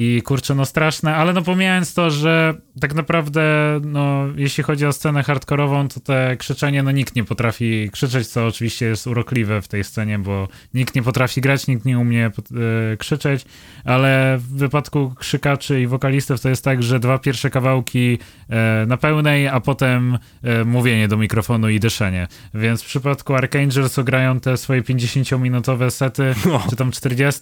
I 0.01 0.23
kurczę, 0.23 0.55
no 0.55 0.65
straszne, 0.66 1.16
ale 1.16 1.33
no 1.33 1.43
pomijając 1.43 1.95
to, 1.95 2.11
że 2.11 2.55
tak 2.81 2.95
naprawdę, 2.95 3.43
no 3.85 4.25
jeśli 4.37 4.65
chodzi 4.65 4.87
o 4.87 4.93
scenę 4.93 5.23
hardkorową, 5.23 5.89
to 5.89 6.01
te 6.01 6.37
krzyczenie, 6.37 6.83
no 6.83 6.91
nikt 6.91 7.16
nie 7.16 7.25
potrafi 7.25 7.91
krzyczeć, 7.93 8.29
co 8.29 8.47
oczywiście 8.47 8.87
jest 8.87 9.07
urokliwe 9.07 9.62
w 9.62 9.69
tej 9.69 9.85
scenie, 9.85 10.19
bo 10.19 10.49
nikt 10.75 10.95
nie 10.95 11.03
potrafi 11.03 11.41
grać, 11.41 11.66
nikt 11.66 11.85
nie 11.85 11.99
umie 11.99 12.27
e, 12.27 12.97
krzyczeć, 12.97 13.45
ale 13.85 14.39
w 14.39 14.57
wypadku 14.57 15.15
krzykaczy 15.19 15.81
i 15.81 15.87
wokalistów 15.87 16.41
to 16.41 16.49
jest 16.49 16.65
tak, 16.65 16.83
że 16.83 17.01
dwa 17.01 17.19
pierwsze 17.19 17.51
kawałki 17.51 18.19
e, 18.51 18.85
na 18.87 18.97
pełnej, 18.97 19.49
a 19.49 19.61
potem 19.61 20.19
e, 20.43 20.65
mówienie 20.65 21.09
do 21.09 21.16
mikrofonu 21.16 21.69
i 21.69 21.81
dyszenie. 21.81 22.29
Więc 22.55 22.83
w 22.83 22.87
przypadku 22.87 23.35
Archangel, 23.35 23.89
co 23.89 24.05
grają 24.05 24.41
te 24.41 24.57
swoje 24.57 24.83
50-minutowe 24.83 25.91
sety, 25.91 26.35
No. 26.47 26.62
czy 26.70 26.77
tam 26.77 26.91
40, 26.91 27.41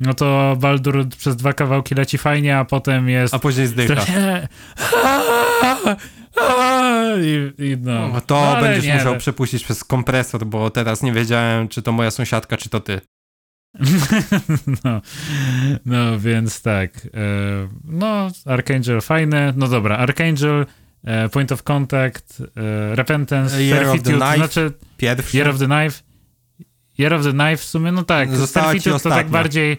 no 0.00 0.14
to 0.14 0.56
Baldur 0.60 1.08
przez 1.08 1.36
dwa 1.36 1.52
kawałki 1.52 1.91
leci 1.94 2.18
fajnie, 2.18 2.58
a 2.58 2.64
potem 2.64 3.08
jest... 3.08 3.34
A 3.34 3.38
później 3.38 3.66
zdycha. 3.66 4.04
I, 7.22 7.52
i 7.64 7.76
no. 7.80 8.08
No 8.08 8.20
to 8.20 8.34
no, 8.34 8.46
ale 8.46 8.68
będziesz 8.68 8.86
nie, 8.86 8.94
musiał 8.94 9.12
no. 9.12 9.18
przepuścić 9.18 9.64
przez 9.64 9.84
kompresor, 9.84 10.46
bo 10.46 10.70
teraz 10.70 11.02
nie 11.02 11.12
wiedziałem, 11.12 11.68
czy 11.68 11.82
to 11.82 11.92
moja 11.92 12.10
sąsiadka, 12.10 12.56
czy 12.56 12.68
to 12.68 12.80
ty. 12.80 13.00
no, 14.84 15.00
no, 15.86 16.18
więc 16.18 16.62
tak. 16.62 16.96
E, 16.96 17.08
no, 17.84 18.30
Archangel 18.44 19.00
fajny. 19.00 19.52
No 19.56 19.68
dobra, 19.68 19.96
Archangel, 19.96 20.66
e, 21.04 21.28
Point 21.28 21.52
of 21.52 21.62
Contact, 21.62 22.40
e, 22.40 22.96
Repentance, 22.96 23.62
Year 23.62 23.78
of 23.78 23.82
the 23.82 23.86
Servitude, 23.86 24.16
Knife. 24.16 24.36
znaczy 24.36 24.72
Pierwszy. 24.96 25.36
Year 25.36 25.48
of 25.48 25.58
the 25.58 25.66
Knife. 25.66 26.02
Year 26.98 27.14
of 27.14 27.22
the 27.24 27.32
Knife 27.32 27.56
w 27.56 27.64
sumie, 27.64 27.92
no 27.92 28.04
tak. 28.04 28.36
Została 28.36 28.66
Servitude 28.66 29.00
to 29.00 29.10
tak 29.10 29.28
bardziej... 29.28 29.76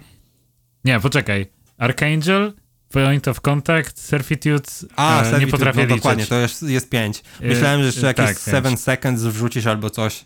Nie, 0.85 0.99
poczekaj. 0.99 1.45
Archangel, 1.83 2.53
Point 2.89 3.27
of 3.27 3.41
Contact, 3.41 3.99
Servitude 3.99 4.69
A, 4.95 5.21
e, 5.21 5.25
Servitude, 5.25 5.45
nie 5.45 5.51
potrafię 5.51 5.79
no 5.79 5.83
liczyć. 5.83 5.97
dokładnie, 5.97 6.25
to 6.25 6.35
jest, 6.35 6.63
jest 6.63 6.89
pięć. 6.89 7.23
E, 7.41 7.47
Myślałem, 7.47 7.79
że 7.79 7.85
jeszcze 7.85 8.01
e, 8.01 8.07
jakieś 8.07 8.25
tak, 8.25 8.39
7 8.39 8.63
pięć. 8.63 8.79
seconds 8.79 9.21
wrzucisz 9.23 9.65
albo 9.65 9.89
coś. 9.89 10.25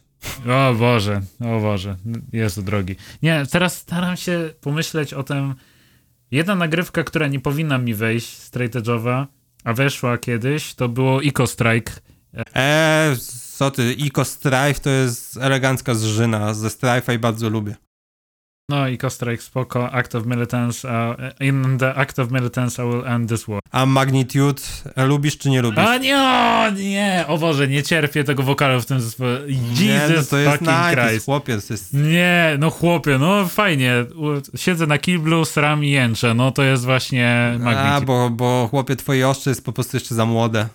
O 0.50 0.74
Boże, 0.74 1.22
o 1.40 1.60
Boże, 1.60 1.96
Jezu 2.34 2.62
drogi. 2.64 2.96
Nie, 3.22 3.44
teraz 3.52 3.78
staram 3.78 4.18
się 4.18 4.50
pomyśleć 4.62 5.14
o 5.14 5.24
tym. 5.24 5.56
Jedna 6.32 6.56
nagrywka, 6.56 7.04
która 7.04 7.28
nie 7.28 7.40
powinna 7.40 7.78
mi 7.78 7.94
wejść, 7.94 8.38
straight 8.38 8.76
edge'owa, 8.76 9.26
a 9.64 9.74
weszła 9.74 10.18
kiedyś, 10.18 10.74
to 10.74 10.90
było 10.90 11.24
Eco 11.24 11.48
Strike. 11.48 11.92
Eee, 12.54 13.18
co 13.58 13.72
ty, 13.72 13.94
Ico 13.94 14.26
Strife 14.26 14.80
to 14.82 14.90
jest 14.90 15.38
elegancka 15.38 15.96
zżyna, 15.96 16.54
ze 16.54 16.68
Strife'a 16.68 17.16
i 17.16 17.20
bardzo 17.20 17.50
lubię. 17.50 17.76
No, 18.70 18.90
Eco 18.90 19.10
Strike 19.10 19.44
spoko, 19.44 19.92
Act 19.92 20.16
of 20.16 20.26
Militance, 20.26 20.88
uh, 20.88 21.16
in 21.40 21.78
the 21.78 21.96
Act 21.96 22.20
of 22.20 22.32
Militance 22.32 22.84
I 22.84 22.86
will 22.86 23.06
end 23.06 23.30
this 23.30 23.48
war. 23.48 23.60
A 23.72 23.86
Magnitude 23.86 24.62
lubisz 24.98 25.38
czy 25.38 25.50
nie 25.50 25.62
lubisz? 25.62 25.80
A 25.80 25.98
nie, 25.98 26.18
o, 26.18 26.70
nie, 26.70 27.26
o 27.28 27.38
Boże, 27.38 27.68
nie 27.68 27.84
cierpię 27.84 28.24
tego 28.24 28.44
wokalu 28.44 28.82
w 28.82 28.86
tym 28.86 29.02
zespole. 29.02 29.40
Jesus 29.48 29.80
nie, 29.82 30.02
no 30.18 30.24
to 30.30 30.38
jest 30.38 30.52
fucking 30.52 30.62
nice, 30.62 30.96
to 30.96 31.02
jest 31.02 31.10
Christ. 31.10 31.26
chłopiec, 31.26 31.70
jest... 31.70 31.94
Nie, 31.94 32.56
no 32.60 32.70
chłopie, 32.70 33.18
no 33.18 33.48
fajnie. 33.48 33.94
Siedzę 34.56 34.88
na 34.88 34.98
kiblu, 34.98 35.46
sram 35.46 35.84
i 35.84 35.90
jęczę. 35.90 36.34
No 36.34 36.52
to 36.52 36.64
jest 36.64 36.86
właśnie 36.86 37.54
A, 37.56 37.60
magnet. 37.60 38.06
bo, 38.06 38.30
bo 38.30 38.68
chłopie 38.72 38.96
twoje 38.96 39.30
ostrze 39.30 39.52
jest 39.52 39.66
po 39.66 39.74
prostu 39.74 39.98
jeszcze 39.98 40.16
za 40.16 40.26
młode. 40.26 40.68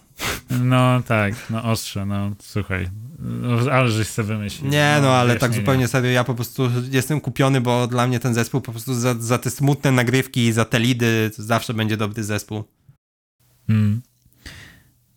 No 0.51 1.03
tak, 1.07 1.35
no 1.51 1.65
ostrze, 1.65 2.07
no 2.07 2.31
słuchaj. 2.41 2.89
No, 3.25 3.73
ale 3.73 3.89
żeś 3.89 4.09
sobie 4.09 4.29
wymyślił. 4.29 4.71
Nie, 4.71 4.99
no 5.03 5.15
ale 5.15 5.33
wiesz, 5.33 5.41
tak 5.41 5.51
nie, 5.51 5.57
zupełnie 5.57 5.89
serio, 5.89 6.11
ja 6.11 6.25
po 6.25 6.35
prostu 6.35 6.71
jestem 6.91 7.21
kupiony, 7.21 7.61
bo 7.61 7.87
dla 7.87 8.07
mnie 8.07 8.21
ten 8.21 8.35
zespół 8.35 8.61
po 8.61 8.73
prostu 8.73 8.95
za, 8.95 9.15
za 9.15 9.39
te 9.39 9.51
smutne 9.51 9.93
nagrywki 9.93 10.47
i 10.47 10.53
za 10.53 10.65
te 10.65 10.81
lidy 10.81 11.31
zawsze 11.37 11.75
będzie 11.75 11.97
dobry 11.97 12.25
zespół. 12.25 12.65
Mm. 13.69 14.03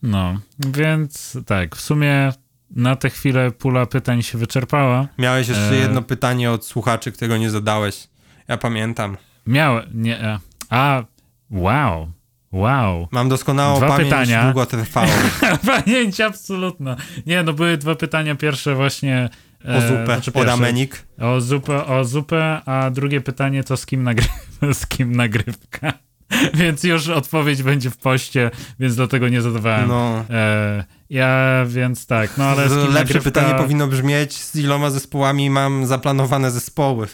No, 0.01 0.39
więc 0.59 1.37
tak, 1.45 1.75
w 1.75 1.81
sumie 1.81 2.33
na 2.69 2.95
tę 2.95 3.09
chwilę 3.09 3.51
pula 3.51 3.85
pytań 3.85 4.21
się 4.21 4.37
wyczerpała. 4.37 5.07
Miałeś 5.17 5.47
jeszcze 5.47 5.71
E. 5.71 5.75
jedno 5.75 6.01
pytanie 6.01 6.51
od 6.51 6.65
słuchaczy, 6.65 7.11
którego 7.11 7.37
nie 7.37 7.49
zadałeś. 7.49 8.07
Ja 8.47 8.57
pamiętam. 8.57 9.17
Miałem, 9.47 9.85
nie, 9.93 10.21
e, 10.21 10.39
a, 10.69 11.03
wow, 11.51 12.11
wow. 12.51 13.07
Mam 13.11 13.29
doskonałą 13.29 13.77
Dwa 13.77 13.87
pamięć 13.87 14.09
pytania. 14.09 14.43
długotrwałą. 14.43 15.07
Pamięć 15.85 16.21
absolutna. 16.21 16.95
Nie, 17.25 17.43
no 17.43 17.53
były 17.53 17.77
dwa 17.77 17.95
pytania, 17.95 18.35
pierwsze 18.35 18.75
właśnie... 18.75 19.29
e, 19.67 19.77
O 19.77 19.81
zupę, 19.81 20.05
znaczy 20.05 20.31
o 20.31 20.33
pierwsze- 20.33 20.45
ramenik. 20.51 21.07
O 21.21 21.41
zupę, 21.41 21.85
o 21.85 22.05
zupę, 22.05 22.61
a 22.65 22.89
drugie 22.89 23.21
pytanie 23.21 23.63
to 23.63 23.77
z 23.77 23.85
kim, 23.85 24.03
nagry 24.03 24.25
z 24.73 24.87
kim 24.87 25.15
nagrywka. 25.15 25.93
Więc 26.53 26.83
już 26.83 27.09
odpowiedź 27.09 27.63
będzie 27.63 27.89
w 27.89 27.97
poście, 27.97 28.51
więc 28.79 28.95
dlatego 28.95 29.29
nie 29.29 29.41
zadawałem. 29.41 29.87
No. 29.87 30.25
E, 30.29 30.83
ja, 31.09 31.65
więc 31.67 32.07
tak, 32.07 32.37
no 32.37 32.43
ale 32.43 32.69
z 32.69 32.71
kim 32.71 32.79
Lepsze 32.79 32.93
nagrywka... 32.93 33.23
pytanie 33.23 33.53
powinno 33.55 33.87
brzmieć, 33.87 34.33
z 34.43 34.55
iloma 34.55 34.89
zespołami 34.89 35.49
mam 35.49 35.85
zaplanowane 35.85 36.51
zespoły. 36.51 37.07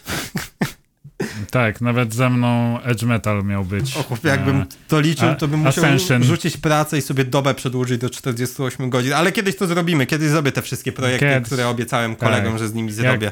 Tak, 1.51 1.81
nawet 1.81 2.13
ze 2.13 2.29
mną 2.29 2.79
Edge 2.81 3.03
Metal 3.03 3.43
miał 3.43 3.65
być. 3.65 3.97
O 3.97 4.03
chłopie, 4.03 4.29
jakbym 4.29 4.55
E, 4.61 4.65
to 4.87 4.99
liczył, 4.99 5.29
a- 5.29 5.35
to 5.35 5.47
bym 5.47 5.59
musiał 5.59 5.83
Ascension. 5.85 6.23
rzucić 6.23 6.57
pracę 6.57 6.97
i 6.97 7.01
sobie 7.01 7.25
dobę 7.25 7.53
przedłużyć 7.53 8.01
do 8.01 8.09
48 8.09 8.89
godzin. 8.89 9.13
Ale 9.13 9.31
kiedyś 9.31 9.55
to 9.55 9.67
zrobimy, 9.67 10.05
kiedyś 10.05 10.29
zrobię 10.29 10.51
te 10.51 10.61
wszystkie 10.61 10.91
projekty, 10.91 11.41
które 11.45 11.67
obiecałem 11.67 12.15
kolegom, 12.15 12.51
Tak. 12.51 12.59
że 12.59 12.67
z 12.67 12.73
nimi 12.73 12.91
zrobię. 12.91 13.31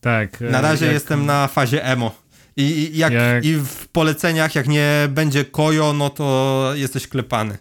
tak. 0.00 0.42
e, 0.42 0.44
Na 0.50 0.60
razie 0.60 0.84
jak- 0.86 0.94
jestem 0.94 1.26
na 1.26 1.48
fazie 1.48 1.84
emo. 1.84 2.14
I, 2.56 2.62
i, 2.62 2.96
jak, 2.98 3.12
Jak- 3.12 3.44
I 3.44 3.54
w 3.54 3.88
poleceniach, 3.88 4.54
jak 4.54 4.68
nie 4.68 4.90
będzie 5.08 5.44
Kojo, 5.44 5.92
no 5.92 6.10
to 6.10 6.70
jesteś 6.74 7.08
klepany. 7.08 7.58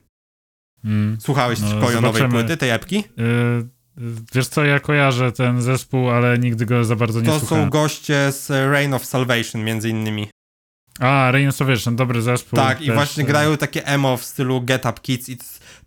Mm. 0.85 1.17
Słuchałeś 1.21 1.59
No, 1.59 1.67
Kojo 1.67 1.79
nowej 1.81 1.93
zobaczymy. 2.01 2.29
płyty, 2.29 2.57
tej 2.57 2.69
epki? 2.69 2.97
Y, 2.99 3.03
wiesz 4.33 4.47
co, 4.47 4.63
ja 4.65 4.79
kojarzę 4.79 5.31
ten 5.31 5.61
zespół, 5.61 6.09
ale 6.09 6.37
nigdy 6.37 6.65
go 6.65 6.85
za 6.85 6.95
bardzo 6.95 7.19
nie 7.21 7.25
To 7.25 7.39
słuchałem. 7.39 7.63
są 7.65 7.69
goście 7.69 8.31
z 8.31 8.49
Reign 8.49 8.93
of 8.93 9.05
Salvation 9.05 9.63
między 9.63 9.89
innymi. 9.89 10.27
A, 10.99 11.31
Rain 11.31 11.49
of 11.49 11.55
Salvation, 11.55 11.95
dobry 11.95 12.21
zespół. 12.21 12.57
Tak, 12.57 12.81
i 12.81 12.85
też, 12.85 12.95
właśnie 12.95 13.23
e, 13.23 13.27
grają 13.27 13.57
takie 13.57 13.85
emo 13.85 14.17
w 14.17 14.23
stylu 14.23 14.61
Get 14.61 14.85
Up 14.85 14.99
Kids 15.01 15.29
i 15.29 15.37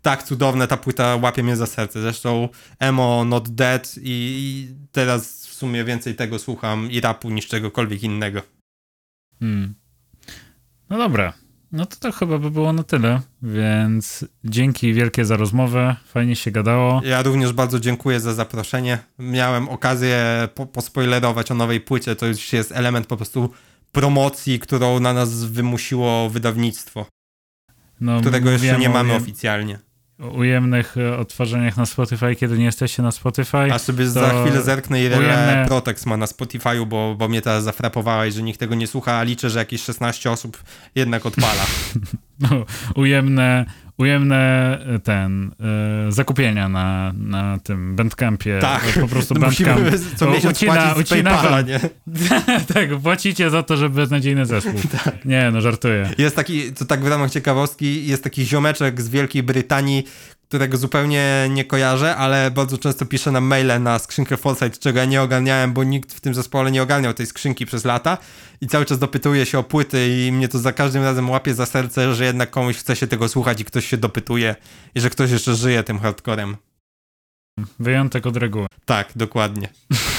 tak 0.01 0.23
cudowne, 0.23 0.67
ta 0.67 0.77
płyta 0.77 1.15
łapie 1.15 1.43
mnie 1.43 1.55
za 1.55 1.65
serce. 1.65 2.01
Zresztą 2.01 2.49
emo 2.79 3.25
Not 3.25 3.49
Dead 3.49 3.95
i, 3.97 4.01
i 4.03 4.75
teraz 4.91 5.47
w 5.47 5.53
sumie 5.53 5.83
więcej 5.83 6.15
tego 6.15 6.39
słucham 6.39 6.91
i 6.91 7.01
rapu 7.01 7.29
niż 7.29 7.47
czegokolwiek 7.47 8.03
innego. 8.03 8.41
Hmm. 9.39 9.75
No 10.89 10.97
dobra. 10.97 11.33
No 11.71 11.85
to 11.85 11.95
to 11.95 12.11
chyba 12.11 12.37
by 12.37 12.51
było 12.51 12.73
na 12.73 12.83
tyle, 12.83 13.21
więc 13.41 14.25
dzięki 14.43 14.93
wielkie 14.93 15.25
za 15.25 15.37
rozmowę, 15.37 15.95
fajnie 16.05 16.35
się 16.35 16.51
gadało. 16.51 17.01
Ja 17.05 17.21
również 17.21 17.53
bardzo 17.53 17.79
dziękuję 17.79 18.19
za 18.19 18.33
zaproszenie. 18.33 18.99
Miałem 19.19 19.69
okazję 19.69 20.47
po, 20.55 20.65
pospoilerować 20.65 21.51
o 21.51 21.55
nowej 21.55 21.81
płycie, 21.81 22.15
to 22.15 22.25
już 22.25 22.53
jest 22.53 22.71
element 22.71 23.07
po 23.07 23.17
prostu 23.17 23.49
promocji, 23.91 24.59
którą 24.59 24.99
na 24.99 25.13
nas 25.13 25.43
wymusiło 25.43 26.29
wydawnictwo, 26.29 27.05
No, 28.01 28.19
którego 28.21 28.51
jeszcze 28.51 28.79
nie 28.79 28.89
mamy 28.89 29.13
oficjalnie. 29.13 29.79
Ujemnych 30.19 30.97
e, 30.97 31.17
odtwarzaniach 31.17 31.77
na 31.77 31.85
Spotify, 31.85 32.35
kiedy 32.35 32.57
nie 32.57 32.65
jesteście 32.65 33.03
na 33.03 33.11
Spotify. 33.11 33.57
A 33.73 33.79
sobie 33.79 34.07
za 34.07 34.43
chwilę 34.43 34.61
zerknę 34.61 35.03
ile 35.03 35.17
ujemne- 35.17 35.67
Protex 35.67 36.05
ma 36.05 36.17
na 36.17 36.25
Spotify'u, 36.25 36.85
bo, 36.85 37.15
bo 37.17 37.27
mnie 37.27 37.41
teraz 37.41 37.63
zafrapowałeś, 37.63 38.33
że 38.33 38.43
nikt 38.43 38.59
tego 38.59 38.75
nie 38.75 38.87
słucha, 38.87 39.13
a 39.13 39.23
liczę, 39.23 39.49
że 39.49 39.59
jakieś 39.59 39.81
16 39.83 40.31
osób 40.31 40.63
jednak 40.95 41.25
odpala. 41.25 41.65
No, 42.39 42.49
ujemne, 42.95 43.65
ujemne 43.97 44.79
e, 44.95 44.99
ten, 44.99 45.51
e, 46.07 46.11
zakupienia 46.11 46.69
na, 46.69 47.13
na 47.17 47.59
tym 47.63 47.95
Bandcampie. 47.95 48.59
tak, 48.61 48.83
Po 49.01 49.07
prostu 49.07 49.33
no 49.33 49.39
Bandcamp. 49.39 49.79
co 50.15 50.27
o, 50.29 50.31
miesiąc 50.31 50.57
ucina- 50.57 50.99
ucina 50.99 51.31
Paypala, 51.31 51.61
nie? 51.61 51.79
tak, 52.73 52.89
płacicie 53.03 53.49
za 53.49 53.63
to, 53.63 53.77
że 53.77 53.89
beznadziejny 53.89 54.45
zespół. 54.45 54.73
Tak. 55.03 55.25
Nie, 55.25 55.51
no 55.53 55.61
żartuję. 55.61 56.09
Jest 56.17 56.35
taki, 56.35 56.73
to 56.73 56.85
tak 56.85 57.03
w 57.03 57.07
ramach 57.07 57.31
ciekawostki, 57.31 58.07
jest 58.07 58.23
taki 58.23 58.45
ziomeczek 58.45 59.01
z 59.01 59.09
Wielkiej 59.09 59.43
Brytanii, 59.43 60.03
którego 60.47 60.77
zupełnie 60.77 61.47
nie 61.49 61.65
kojarzę, 61.65 62.15
ale 62.15 62.51
bardzo 62.51 62.77
często 62.77 63.05
pisze 63.05 63.31
nam 63.31 63.43
maile 63.43 63.83
na 63.83 63.99
skrzynkę 63.99 64.37
Foresight, 64.37 64.79
czego 64.79 64.99
ja 64.99 65.05
nie 65.05 65.21
ogarniałem, 65.21 65.73
bo 65.73 65.83
nikt 65.83 66.13
w 66.13 66.21
tym 66.21 66.33
zespole 66.33 66.71
nie 66.71 66.83
ogarniał 66.83 67.13
tej 67.13 67.25
skrzynki 67.25 67.65
przez 67.65 67.85
lata 67.85 68.17
i 68.61 68.67
cały 68.67 68.85
czas 68.85 68.99
dopytuje 68.99 69.45
się 69.45 69.59
o 69.59 69.63
płyty 69.63 70.07
i 70.07 70.31
mnie 70.31 70.47
to 70.47 70.59
za 70.59 70.73
każdym 70.73 71.03
razem 71.03 71.29
łapie 71.29 71.53
za 71.53 71.65
serce, 71.65 72.15
że 72.15 72.25
jednak 72.25 72.49
komuś 72.49 72.77
chce 72.77 72.95
się 72.95 73.07
tego 73.07 73.29
słuchać 73.29 73.61
i 73.61 73.65
ktoś 73.65 73.87
się 73.87 73.97
dopytuje 73.97 74.55
i 74.95 75.01
że 75.01 75.09
ktoś 75.09 75.31
jeszcze 75.31 75.55
żyje 75.55 75.83
tym 75.83 75.99
hardcorem. 75.99 76.57
Wyjątek 77.79 78.25
od 78.25 78.37
reguły. 78.37 78.67
Tak, 78.85 79.11
dokładnie. 79.15 79.69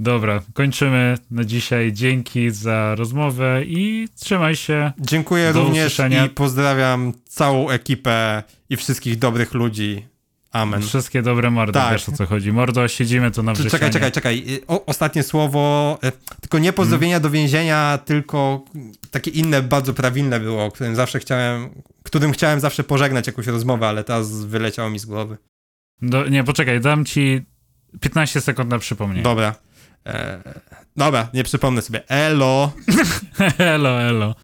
Dobra, 0.00 0.42
kończymy 0.54 1.18
na 1.30 1.44
dzisiaj. 1.44 1.92
Dzięki 1.92 2.50
za 2.50 2.94
rozmowę 2.94 3.60
i 3.64 4.08
trzymaj 4.20 4.56
się. 4.56 4.92
Dziękuję 4.98 5.52
Do 5.52 5.60
również 5.64 5.86
usłyszenia. 5.86 6.26
i 6.26 6.28
pozdrawiam 6.28 7.12
całą 7.28 7.70
ekipę 7.70 8.42
i 8.70 8.76
wszystkich 8.76 9.18
dobrych 9.18 9.54
ludzi. 9.54 10.06
Amen. 10.52 10.82
Wszystkie 10.82 11.22
dobre 11.22 11.50
mordy, 11.50 11.72
Tak. 11.72 11.92
wiesz 11.92 12.08
o 12.08 12.12
co 12.12 12.26
chodzi. 12.26 12.52
Mordo, 12.52 12.88
siedzimy 12.88 13.30
tu 13.30 13.42
na 13.42 13.52
wrzesianie. 13.52 13.70
Czekaj, 13.70 13.90
czekaj, 13.90 14.12
czekaj. 14.12 14.44
Y, 14.54 14.66
O, 14.66 14.86
ostatnie 14.86 15.22
słowo. 15.22 15.98
y, 16.04 16.12
Tylko 16.40 16.58
nie 16.58 16.72
pozdrowienia 16.72 17.20
do 17.20 17.30
więzienia, 17.30 17.98
tylko 18.04 18.64
takie 19.10 19.30
inne, 19.30 19.62
bardzo 19.62 19.94
prawilne 19.94 20.40
było, 20.40 20.70
którym 20.70 20.96
zawsze 20.96 21.18
chciałem, 21.18 21.68
którym 22.02 22.32
chciałem 22.32 22.60
zawsze 22.60 22.84
pożegnać 22.84 23.26
jakąś 23.26 23.46
rozmowę, 23.46 23.88
ale 23.88 24.04
teraz 24.04 24.44
wyleciało 24.44 24.90
mi 24.90 24.98
z 24.98 25.06
głowy. 25.06 25.36
Do, 26.02 26.28
nie, 26.28 26.44
poczekaj, 26.44 26.80
dam 26.80 27.04
ci 27.04 27.42
15 28.00 28.40
sekund 28.40 28.70
na 28.70 28.78
przypomnienie. 28.78 29.22
Dobra. 29.22 29.54
E, 30.06 30.42
dobra, 30.96 31.28
nie 31.34 31.44
przypomnę 31.44 31.82
sobie. 31.82 32.08
Elo. 32.08 32.72
elo, 33.58 34.02
elo. 34.02 34.34